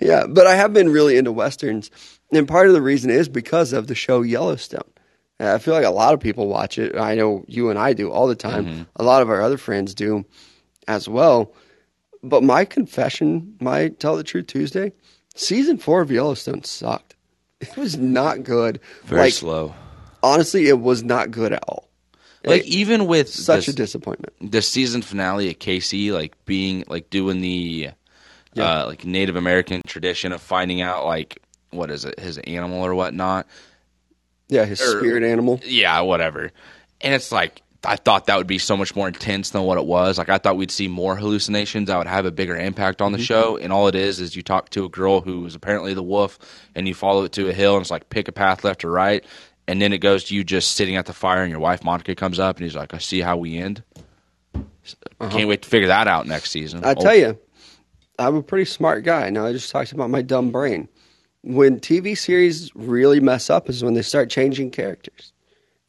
Yeah, 0.00 0.26
but 0.28 0.46
I 0.46 0.56
have 0.56 0.74
been 0.74 0.90
really 0.90 1.16
into 1.16 1.32
westerns, 1.32 1.90
and 2.32 2.48
part 2.48 2.66
of 2.66 2.74
the 2.74 2.82
reason 2.82 3.10
is 3.10 3.28
because 3.28 3.72
of 3.72 3.86
the 3.86 3.94
show 3.94 4.22
Yellowstone. 4.22 4.82
I 5.40 5.58
feel 5.58 5.74
like 5.74 5.84
a 5.84 5.90
lot 5.90 6.14
of 6.14 6.20
people 6.20 6.46
watch 6.48 6.78
it. 6.78 6.96
I 6.96 7.14
know 7.16 7.44
you 7.48 7.70
and 7.70 7.78
I 7.78 7.92
do 7.92 8.10
all 8.10 8.26
the 8.28 8.36
time. 8.36 8.86
A 8.96 9.02
lot 9.02 9.20
of 9.22 9.28
our 9.30 9.42
other 9.42 9.58
friends 9.58 9.94
do 9.94 10.24
as 10.86 11.08
well. 11.08 11.52
But 12.22 12.42
my 12.42 12.64
confession, 12.64 13.56
my 13.60 13.88
tell 13.88 14.16
the 14.16 14.22
truth 14.24 14.46
Tuesday, 14.46 14.92
season 15.34 15.76
four 15.78 16.00
of 16.00 16.10
Yellowstone 16.10 16.62
sucked. 16.64 17.16
It 17.60 17.76
was 17.76 17.96
not 17.96 18.42
good. 18.44 18.80
Very 19.04 19.22
like 19.22 19.32
slow. 19.32 19.74
honestly, 20.22 20.68
it 20.68 20.80
was 20.80 21.02
not 21.02 21.30
good 21.30 21.52
at 21.52 21.62
all. 21.68 21.88
Like 22.44 22.62
It- 22.62 22.68
even 22.68 23.06
with 23.06 23.28
such 23.28 23.66
this- 23.66 23.74
a 23.74 23.76
disappointment. 23.76 24.34
the 24.52 24.62
season 24.62 25.02
finale 25.02 25.50
at 25.50 25.58
Kayce, 25.60 26.12
like 26.12 26.32
being 26.44 26.84
like 26.88 27.10
doing 27.10 27.40
the 27.40 27.90
Yeah. 28.54 28.82
uh, 28.82 28.86
like 28.86 29.04
Native 29.04 29.36
American 29.36 29.82
tradition 29.86 30.32
of 30.32 30.40
finding 30.40 30.80
out 30.80 31.04
like 31.06 31.38
what 31.70 31.90
is 31.90 32.04
it, 32.04 32.20
his 32.20 32.38
animal 32.38 32.82
or 32.84 32.94
whatnot. 32.94 33.46
Yeah, 34.48 34.64
his 34.64 34.80
Or- 34.80 34.98
spirit 34.98 35.22
animal. 35.22 35.60
Yeah, 35.64 36.00
whatever. 36.00 36.52
And 37.00 37.14
it's 37.14 37.32
like 37.32 37.62
I 37.86 37.96
thought 37.96 38.26
that 38.26 38.38
would 38.38 38.46
be 38.46 38.58
so 38.58 38.76
much 38.76 38.96
more 38.96 39.08
intense 39.08 39.50
than 39.50 39.62
what 39.62 39.78
it 39.78 39.84
was. 39.84 40.18
Like 40.18 40.28
I 40.28 40.38
thought 40.38 40.56
we'd 40.56 40.70
see 40.70 40.88
more 40.88 41.16
hallucinations. 41.16 41.90
I 41.90 41.98
would 41.98 42.06
have 42.06 42.26
a 42.26 42.30
bigger 42.30 42.56
impact 42.56 43.02
on 43.02 43.12
the 43.12 43.18
mm-hmm. 43.18 43.24
show. 43.24 43.56
And 43.56 43.72
all 43.72 43.88
it 43.88 43.94
is 43.94 44.20
is 44.20 44.34
you 44.34 44.42
talk 44.42 44.70
to 44.70 44.84
a 44.84 44.88
girl 44.88 45.20
who 45.20 45.44
is 45.46 45.54
apparently 45.54 45.94
the 45.94 46.02
wolf, 46.02 46.38
and 46.74 46.88
you 46.88 46.94
follow 46.94 47.24
it 47.24 47.32
to 47.32 47.48
a 47.48 47.52
hill, 47.52 47.74
and 47.74 47.82
it's 47.82 47.90
like 47.90 48.10
pick 48.10 48.28
a 48.28 48.32
path 48.32 48.64
left 48.64 48.84
or 48.84 48.90
right. 48.90 49.24
And 49.66 49.80
then 49.80 49.92
it 49.92 49.98
goes 49.98 50.24
to 50.24 50.34
you 50.34 50.44
just 50.44 50.72
sitting 50.72 50.96
at 50.96 51.06
the 51.06 51.12
fire, 51.12 51.42
and 51.42 51.50
your 51.50 51.60
wife 51.60 51.84
Monica 51.84 52.14
comes 52.14 52.38
up, 52.38 52.56
and 52.56 52.64
he's 52.64 52.76
like, 52.76 52.92
"I 52.92 52.98
see 52.98 53.20
how 53.20 53.36
we 53.36 53.56
end." 53.56 53.82
Uh-huh. 54.54 55.30
Can't 55.30 55.48
wait 55.48 55.62
to 55.62 55.68
figure 55.68 55.88
that 55.88 56.06
out 56.06 56.26
next 56.26 56.50
season. 56.50 56.84
I 56.84 56.92
tell 56.94 57.14
you, 57.14 57.38
I'm 58.18 58.36
a 58.36 58.42
pretty 58.42 58.66
smart 58.66 59.04
guy. 59.04 59.30
Now 59.30 59.46
I 59.46 59.52
just 59.52 59.70
talked 59.70 59.92
about 59.92 60.10
my 60.10 60.20
dumb 60.20 60.50
brain. 60.50 60.88
When 61.44 61.78
TV 61.78 62.16
series 62.16 62.74
really 62.74 63.20
mess 63.20 63.50
up 63.50 63.68
is 63.68 63.84
when 63.84 63.94
they 63.94 64.02
start 64.02 64.30
changing 64.30 64.70
characters, 64.70 65.32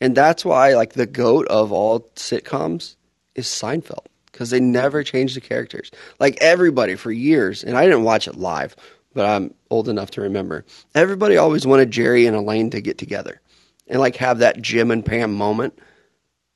and 0.01 0.15
that's 0.15 0.43
why 0.43 0.75
like 0.75 0.93
the 0.93 1.05
goat 1.05 1.47
of 1.47 1.71
all 1.71 2.01
sitcoms 2.15 2.95
is 3.35 3.47
Seinfeld 3.47 4.05
because 4.31 4.49
they 4.49 4.59
never 4.59 5.01
change 5.01 5.33
the 5.33 5.41
characters. 5.41 5.91
Like 6.19 6.37
everybody 6.41 6.95
for 6.95 7.11
years, 7.11 7.63
and 7.63 7.77
I 7.77 7.85
didn't 7.85 8.03
watch 8.03 8.27
it 8.27 8.35
live, 8.35 8.75
but 9.13 9.25
I'm 9.25 9.53
old 9.69 9.87
enough 9.87 10.11
to 10.11 10.21
remember. 10.21 10.65
Everybody 10.93 11.37
always 11.37 11.65
wanted 11.65 11.89
Jerry 11.89 12.25
and 12.25 12.35
Elaine 12.35 12.69
to 12.71 12.81
get 12.81 12.97
together 12.97 13.39
and 13.87 13.99
like 13.99 14.17
have 14.17 14.39
that 14.39 14.61
Jim 14.61 14.91
and 14.91 15.05
Pam 15.05 15.33
moment. 15.33 15.79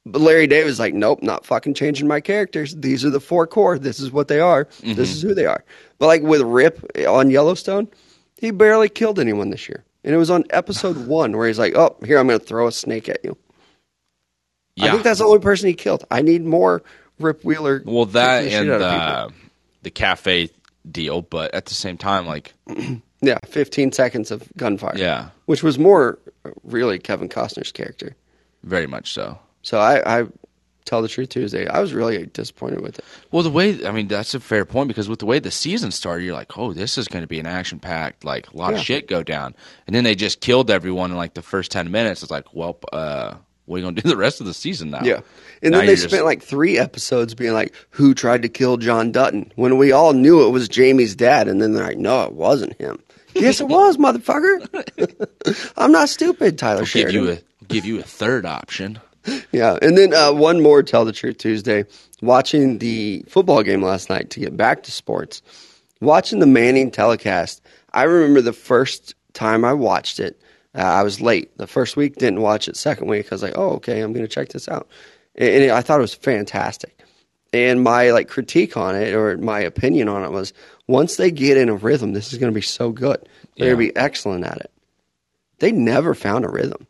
But 0.05 0.21
Larry 0.21 0.47
David's 0.47 0.80
like, 0.80 0.93
nope, 0.93 1.21
not 1.21 1.45
fucking 1.45 1.73
changing 1.73 2.07
my 2.07 2.19
characters. 2.19 2.76
These 2.76 3.05
are 3.05 3.09
the 3.09 3.19
four 3.19 3.45
core. 3.47 3.77
This 3.77 3.99
is 3.99 4.11
what 4.11 4.27
they 4.27 4.39
are. 4.39 4.65
Mm-hmm. 4.65 4.95
This 4.95 5.11
is 5.11 5.21
who 5.21 5.34
they 5.34 5.45
are. 5.45 5.63
But 5.99 6.07
like 6.07 6.21
with 6.21 6.41
Rip 6.41 6.84
on 7.07 7.30
Yellowstone, 7.30 7.88
he 8.40 8.52
barely 8.52 8.90
killed 8.90 9.20
anyone 9.20 9.49
this 9.49 9.68
year. 9.68 9.84
And 10.03 10.16
it 10.16 10.18
was 10.18 10.30
on 10.30 10.45
episode 10.52 10.98
one 11.07 11.36
where 11.36 11.48
he's 11.48 11.60
like, 11.60 11.76
oh, 11.76 11.95
here, 12.06 12.18
I'm 12.18 12.28
going 12.28 12.40
to 12.40 12.45
throw 12.45 12.68
a 12.68 12.72
snake 12.72 13.10
at 13.10 13.24
you. 13.24 13.38
I 14.82 14.91
think 14.91 15.03
that's 15.03 15.20
the 15.20 15.26
only 15.26 15.40
person 15.40 15.68
he 15.68 15.74
killed. 15.74 16.06
I 16.10 16.22
need 16.22 16.45
more 16.45 16.82
Rip 17.20 17.44
Wheeler. 17.44 17.84
well 17.86 18.06
that 18.06 18.45
and 18.45 18.70
the 18.70 18.74
shit 18.74 18.82
out 18.82 19.26
of 19.28 19.32
the 19.32 19.36
the 19.82 19.90
cafe 19.91 20.49
deal, 20.90 21.22
but 21.22 21.53
at 21.53 21.66
the 21.66 21.74
same 21.74 21.98
time, 21.98 22.26
like 22.26 22.53
yeah, 23.22 23.40
15 23.45 23.91
seconds 23.91 24.32
of 24.32 24.48
gunfire. 24.56 24.94
yeah, 24.95 25.30
Which 25.48 25.64
was 25.64 25.78
more 25.78 26.18
uh, 26.45 26.52
really 26.64 26.98
Kevin 26.98 27.28
Costner's 27.28 27.74
character. 27.74 28.16
very 28.64 28.88
much 28.88 29.11
so. 29.11 29.38
So 29.64 29.80
I, 29.80 30.22
I 30.22 30.28
tell 30.85 31.01
the 31.01 31.07
truth 31.07 31.30
Tuesday, 31.30 31.68
I 31.68 31.80
was 31.80 31.93
really 31.93 32.26
disappointed 32.27 32.81
with 32.81 32.99
it. 32.99 33.06
Well, 33.31 33.43
the 33.43 33.49
way 33.49 33.85
I 33.85 33.91
mean 33.91 34.07
that's 34.07 34.34
a 34.34 34.39
fair 34.39 34.65
point 34.65 34.88
because 34.88 35.07
with 35.10 35.19
the 35.19 35.26
way 35.26 35.39
the 35.39 35.51
season 35.51 35.91
started, 35.91 36.23
you're 36.26 36.34
like, 36.34 36.57
oh, 36.57 36.73
this 36.73 36.97
is 36.97 37.07
going 37.07 37.23
to 37.23 37.27
be 37.27 37.39
an 37.39 37.45
action 37.45 37.80
packed, 37.80 38.23
like 38.26 38.51
a 38.51 38.57
lot 38.57 38.73
Yeah. 38.73 38.80
of 38.80 38.85
shit 38.85 39.07
go 39.07 39.23
down, 39.23 39.56
and 39.88 39.95
then 39.95 40.03
they 40.03 40.15
just 40.15 40.41
killed 40.41 40.69
everyone 40.72 41.11
in 41.11 41.18
like 41.18 41.34
the 41.34 41.41
first 41.41 41.72
ten 41.72 41.91
minutes. 41.91 42.22
It's 42.23 42.31
like, 42.31 42.53
well, 42.53 42.80
uh, 42.93 43.35
what 43.65 43.76
are 43.76 43.80
you 43.80 43.84
going 43.85 43.95
to 43.95 44.01
do 44.01 44.10
the 44.15 44.18
rest 44.18 44.39
of 44.41 44.47
the 44.47 44.53
season 44.53 44.89
now? 44.89 45.01
Yeah. 45.03 45.22
And 45.61 45.72
Now 45.73 45.80
then 45.80 45.88
they 45.88 45.93
you're 45.93 46.07
spent 46.10 46.26
like 46.26 46.41
three 46.41 46.77
episodes 46.80 47.35
being 47.35 47.53
like, 47.53 47.73
who 47.91 48.14
tried 48.15 48.41
to 48.43 48.49
kill 48.49 48.77
John 48.77 49.11
Dutton? 49.11 49.51
When 49.56 49.77
we 49.77 49.91
all 49.91 50.14
knew 50.14 50.45
it 50.47 50.49
was 50.51 50.68
Jamie's 50.69 51.15
dad. 51.15 51.47
And 51.49 51.61
then 51.61 51.73
they're 51.73 51.84
like, 51.84 51.97
no, 51.97 52.23
it 52.23 52.31
wasn't 52.34 52.80
him. 52.80 52.97
yes, 53.35 53.60
it 53.61 53.68
was, 53.68 53.97
motherfucker. 53.97 55.72
I'm 55.77 55.91
not 55.91 56.10
stupid, 56.10 56.57
Taylor 56.57 56.80
give 56.80 56.88
Sheridan. 56.88 57.23
you 57.23 57.31
a 57.31 57.38
give 57.65 57.85
you 57.85 57.99
a 57.99 58.03
third 58.03 58.45
option. 58.45 58.99
Yeah. 59.52 59.78
And 59.82 59.98
then 59.98 60.14
uh, 60.14 60.32
one 60.34 60.62
more 60.62 60.84
Tell 60.84 61.06
the 61.06 61.12
Truth 61.12 61.38
Tuesday. 61.38 61.86
Watching 62.22 62.80
the 62.80 63.24
football 63.30 63.64
game 63.64 63.82
last 63.82 64.10
night 64.10 64.30
to 64.32 64.40
get 64.41 64.58
back 64.58 64.84
to 64.84 64.91
sports, 64.91 65.41
watching 66.02 66.40
the 66.40 66.46
Manning 66.46 66.91
telecast, 66.91 67.62
I 67.94 68.04
remember 68.04 68.41
the 68.41 68.52
first 68.54 69.16
time 69.34 69.64
I 69.64 69.72
watched 69.74 70.20
it, 70.20 70.40
uh, 70.76 70.80
I 70.82 71.04
was 71.04 71.22
late. 71.22 71.58
The 71.58 71.66
first 71.68 71.96
week, 71.96 72.16
didn't 72.18 72.41
watch 72.41 72.68
it. 72.68 72.76
Second 72.76 73.08
week, 73.08 73.28
I 73.32 73.36
was 73.36 73.41
like, 73.41 73.58
oh, 73.58 73.72
okay, 73.76 74.02
I'm 74.02 74.12
going 74.12 74.26
to 74.26 74.34
check 74.34 74.50
this 74.50 74.68
out. 74.68 74.90
And, 75.36 75.64
and 75.64 75.72
I 75.72 75.82
thought 75.82 76.00
it 76.00 76.02
was 76.02 76.14
fantastic. 76.14 77.00
And 77.54 77.82
my 77.84 78.12
like 78.12 78.28
critique 78.28 78.76
on 78.78 78.96
it 78.96 79.14
or 79.16 79.38
my 79.38 79.60
opinion 79.62 80.08
on 80.10 80.24
it 80.24 80.32
was 80.32 80.54
once 80.88 81.16
they 81.16 81.32
get 81.32 81.58
in 81.58 81.70
a 81.70 81.74
rhythm, 81.76 82.12
this 82.14 82.32
is 82.34 82.38
going 82.38 82.52
to 82.52 82.56
be 82.56 82.62
so 82.62 82.91
good. 82.91 83.18
They're 83.58 83.68
Yeah. 83.70 83.74
going 83.76 83.88
to 83.88 83.94
be 83.94 83.98
excellent 84.00 84.46
at 84.46 84.58
it. 84.58 84.72
They 85.60 85.72
never 85.72 86.14
found 86.14 86.44
a 86.46 86.50
rhythm. 86.50 86.86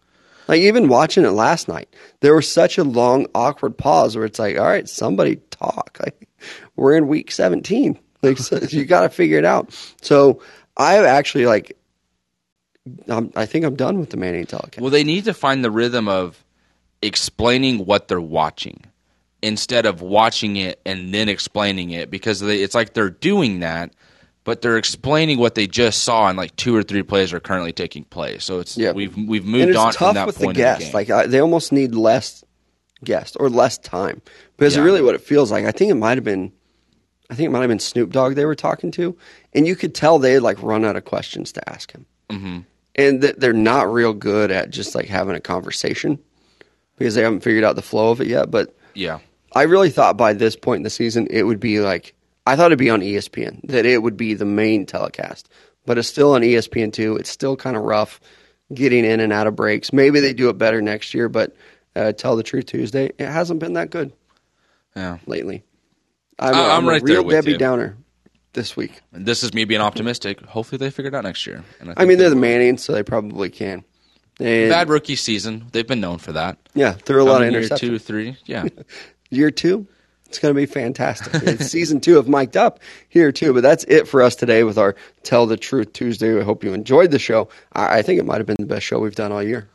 Like 0.49 0.61
even 0.61 0.87
watching 0.87 1.25
it 1.25 1.29
last 1.29 1.67
night, 1.67 1.95
there 2.21 2.33
was 2.33 2.51
such 2.51 2.79
a 2.79 2.83
long, 2.83 3.27
awkward 3.35 3.77
pause 3.77 4.15
where 4.15 4.25
it's 4.25 4.39
like, 4.39 4.57
all 4.57 4.65
right, 4.65 4.89
somebody 4.89 5.37
talk. 5.51 5.99
Like 6.05 6.29
we're 6.75 6.95
in 6.95 7.07
week 7.09 7.31
17. 7.31 7.99
Like 8.23 8.37
so 8.37 8.57
you 8.69 8.85
got 8.85 9.01
to 9.01 9.09
figure 9.09 9.37
it 9.37 9.45
out. 9.45 9.71
So 10.01 10.41
I 10.75 10.93
have 10.93 11.05
actually 11.05 11.45
like, 11.45 11.77
I'm, 13.07 13.31
I 13.35 13.45
think 13.45 13.63
I'm 13.63 13.75
done 13.75 13.99
with 13.99 14.09
the 14.09 14.17
Manning 14.17 14.45
telecast. 14.45 14.79
Well, 14.79 14.89
they 14.89 15.03
need 15.03 15.25
to 15.25 15.33
find 15.33 15.63
the 15.63 15.69
rhythm 15.69 16.07
of 16.07 16.43
explaining 17.01 17.85
what 17.85 18.07
they're 18.07 18.19
watching 18.19 18.79
instead 19.43 19.85
of 19.85 20.01
watching 20.01 20.55
it 20.55 20.81
and 20.83 21.13
then 21.13 21.29
explaining 21.29 21.91
it 21.91 22.09
because 22.09 22.39
they, 22.39 22.63
it's 22.63 22.73
like 22.73 22.93
they're 22.93 23.09
doing 23.11 23.59
that, 23.59 23.93
but 24.49 24.63
they're 24.63 24.77
explaining 24.77 25.37
what 25.37 25.53
they 25.53 25.67
just 25.67 26.01
saw 26.03 26.27
and 26.27 26.35
like 26.35 26.55
two 26.55 26.75
or 26.75 26.81
three 26.81 27.03
plays 27.03 27.31
are 27.31 27.39
currently 27.39 27.71
taking 27.71 28.03
place. 28.05 28.43
So 28.43 28.59
it's 28.59 28.75
Yeah. 28.75 28.93
we've 28.93 29.15
we've 29.15 29.45
moved 29.45 29.75
on 29.75 29.93
tough 29.93 29.97
from 29.97 30.15
that 30.15 30.25
with 30.25 30.39
the 30.39 30.45
point. 30.45 30.57
in 30.57 30.63
guests. 30.63 30.85
game. 30.85 30.93
like 30.95 31.11
I, 31.11 31.27
they 31.27 31.39
almost 31.39 31.71
need 31.71 31.93
less 31.93 32.43
guests 33.03 33.35
or 33.35 33.47
less 33.47 33.77
time 33.77 34.23
because 34.57 34.75
Yeah. 34.75 34.81
really 34.81 35.03
what 35.03 35.13
it 35.13 35.21
feels 35.21 35.51
like. 35.51 35.65
I 35.65 35.71
think 35.71 35.91
it 35.91 35.95
might 35.97 36.17
have 36.17 36.23
been, 36.23 36.51
I 37.29 37.35
think 37.35 37.45
it 37.45 37.51
might 37.51 37.59
have 37.59 37.67
been 37.69 37.77
Snoop 37.77 38.11
Dogg 38.11 38.33
they 38.33 38.45
were 38.45 38.55
talking 38.55 38.89
to, 38.93 39.15
and 39.53 39.67
you 39.67 39.75
could 39.75 39.93
tell 39.93 40.17
they 40.17 40.33
had 40.33 40.41
like 40.41 40.59
run 40.63 40.83
out 40.83 40.95
of 40.95 41.05
questions 41.05 41.51
to 41.51 41.69
ask 41.69 41.91
him, 41.91 42.07
mm-hmm. 42.31 42.59
and 42.95 43.21
that 43.21 43.39
they're 43.39 43.53
not 43.53 43.93
real 43.93 44.13
good 44.13 44.49
at 44.49 44.71
just 44.71 44.95
like 44.95 45.05
having 45.05 45.35
a 45.35 45.39
conversation 45.39 46.17
because 46.97 47.13
they 47.13 47.21
haven't 47.21 47.41
figured 47.41 47.63
out 47.63 47.75
the 47.75 47.83
flow 47.83 48.09
of 48.09 48.19
it 48.19 48.25
yet. 48.25 48.49
But 48.49 48.75
yeah, 48.95 49.19
I 49.53 49.61
really 49.61 49.91
thought 49.91 50.17
by 50.17 50.33
this 50.33 50.55
point 50.55 50.77
in 50.77 50.83
the 50.85 50.89
season 50.89 51.27
it 51.29 51.43
would 51.43 51.59
be 51.59 51.81
like 51.81 52.15
I 52.51 52.55
thought 52.55 52.67
it'd 52.67 52.79
be 52.79 52.89
on 52.89 53.01
ESPN 53.01 53.67
that 53.69 53.85
it 53.85 54.01
would 54.01 54.17
be 54.17 54.33
the 54.33 54.45
main 54.45 54.85
telecast, 54.85 55.49
but 55.85 55.97
it's 55.97 56.07
still 56.07 56.33
on 56.33 56.41
ESPN 56.41 56.91
two. 56.93 57.15
It's 57.17 57.29
still 57.29 57.55
kind 57.55 57.75
of 57.77 57.83
rough 57.83 58.19
getting 58.73 59.05
in 59.05 59.19
and 59.19 59.33
out 59.33 59.47
of 59.47 59.55
breaks. 59.55 59.91
Maybe 59.93 60.19
they 60.19 60.33
do 60.33 60.49
it 60.49 60.57
better 60.57 60.81
next 60.81 61.13
year, 61.13 61.29
but 61.29 61.55
uh, 61.95 62.11
tell 62.13 62.35
the 62.35 62.43
truth, 62.43 62.67
Tuesday 62.67 63.11
it 63.17 63.25
hasn't 63.27 63.59
been 63.59 63.73
that 63.73 63.89
good 63.89 64.13
Yeah. 64.95 65.17
lately. 65.25 65.63
I'm, 66.37 66.53
I- 66.55 66.59
a- 66.59 66.69
I'm 66.77 66.85
a 66.85 66.87
right 66.89 67.03
there 67.05 67.15
real 67.17 67.25
with 67.25 67.33
Debbie 67.35 67.51
you. 67.53 67.57
Downer 67.57 67.97
this 68.53 68.75
week. 68.77 68.99
And 69.13 69.25
this 69.25 69.43
is 69.43 69.53
me 69.53 69.65
being 69.65 69.81
optimistic. 69.81 70.41
Hopefully 70.41 70.77
they 70.77 70.89
figure 70.89 71.09
it 71.09 71.15
out 71.15 71.23
next 71.23 71.45
year. 71.47 71.63
And 71.79 71.89
I 71.89 71.93
think 71.93 71.99
mean, 71.99 72.07
they 72.17 72.23
they're 72.23 72.29
the. 72.31 72.35
Mannings, 72.35 72.83
so 72.83 72.93
they 72.93 73.03
probably 73.03 73.49
can. 73.49 73.83
And, 74.39 74.69
bad 74.69 74.87
rookie 74.89 75.15
season. 75.17 75.65
They've 75.71 75.85
been 75.85 75.99
known 75.99 76.17
for 76.17 76.31
that. 76.33 76.57
yeah, 76.73 76.93
threw 76.93 77.21
a 77.21 77.25
lot 77.25 77.41
of 77.41 77.47
Coming 77.51 77.61
year 77.67 77.77
two, 77.77 77.99
three. 77.99 78.37
Yeah. 78.45 78.65
year 79.29 79.51
two. 79.51 79.85
It's 80.29 80.37
going 80.37 80.53
to 80.53 80.59
be 80.59 80.67
fantastic. 80.67 81.33
it's 81.43 81.65
season 81.65 81.99
two 81.99 82.19
of 82.19 82.27
Mic'd 82.27 82.55
Up 82.55 82.79
here 83.09 83.31
too. 83.31 83.51
But 83.51 83.63
that's 83.63 83.83
it 83.85 84.07
for 84.07 84.21
us 84.21 84.35
today 84.35 84.63
with 84.63 84.77
our 84.77 84.95
Tell 85.23 85.47
the 85.47 85.57
Truth 85.57 85.93
Tuesday. 85.93 86.39
I 86.39 86.43
hope 86.43 86.63
you 86.63 86.73
enjoyed 86.73 87.09
the 87.09 87.17
show. 87.17 87.49
I, 87.73 87.97
I 87.97 88.01
think 88.03 88.19
it 88.19 88.25
might 88.25 88.37
have 88.37 88.45
been 88.45 88.57
the 88.59 88.67
best 88.67 88.85
show 88.85 88.99
we've 88.99 89.15
done 89.15 89.31
all 89.31 89.41
year. 89.41 89.67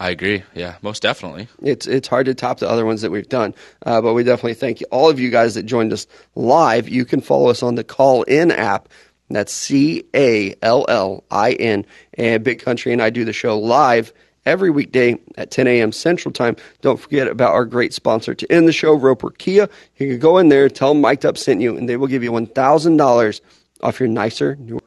I 0.00 0.10
agree. 0.10 0.42
Yeah, 0.54 0.74
most 0.82 1.02
definitely. 1.02 1.46
It's 1.62 1.86
it's 1.86 2.08
hard 2.08 2.26
to 2.26 2.34
top 2.34 2.58
the 2.58 2.68
other 2.68 2.84
ones 2.84 3.02
that 3.02 3.12
we've 3.12 3.28
done, 3.28 3.54
uh, 3.86 4.00
but 4.00 4.14
we 4.14 4.24
definitely 4.24 4.54
thank 4.54 4.80
you, 4.80 4.86
all 4.90 5.08
of 5.08 5.20
you 5.20 5.30
guys 5.30 5.54
that 5.54 5.62
joined 5.62 5.92
us 5.92 6.08
live. 6.34 6.88
You 6.88 7.04
can 7.04 7.20
follow 7.20 7.48
us 7.48 7.62
on 7.62 7.76
the 7.76 7.84
Call 7.84 8.24
In 8.24 8.50
app. 8.50 8.88
That's 9.30 9.52
C 9.52 10.02
A 10.14 10.56
L 10.62 10.84
L 10.88 11.22
I 11.30 11.52
N. 11.52 11.86
And 12.14 12.42
Big 12.42 12.60
Country 12.60 12.92
and 12.92 13.00
I 13.00 13.10
do 13.10 13.24
the 13.24 13.32
show 13.32 13.56
live 13.56 14.12
every 14.46 14.70
weekday 14.70 15.18
at 15.36 15.50
10 15.50 15.66
a.m. 15.66 15.92
Central 15.92 16.32
Time. 16.32 16.56
Don't 16.80 17.00
forget 17.00 17.28
about 17.28 17.52
our 17.52 17.64
great 17.64 17.92
sponsor 17.94 18.34
to 18.34 18.52
end 18.52 18.68
the 18.68 18.72
show, 18.72 18.94
Roper 18.94 19.30
Kia. 19.30 19.68
You 19.96 20.08
can 20.08 20.18
go 20.18 20.38
in 20.38 20.48
there, 20.48 20.68
tell 20.68 20.92
them 20.94 21.02
Mic'd 21.02 21.24
Up 21.24 21.38
sent 21.38 21.60
you, 21.60 21.76
and 21.76 21.88
they 21.88 21.96
will 21.96 22.08
give 22.08 22.22
you 22.22 22.32
$1,000 22.32 23.40
off 23.82 24.00
your 24.00 24.08
nicer, 24.08 24.56
newer 24.56 24.80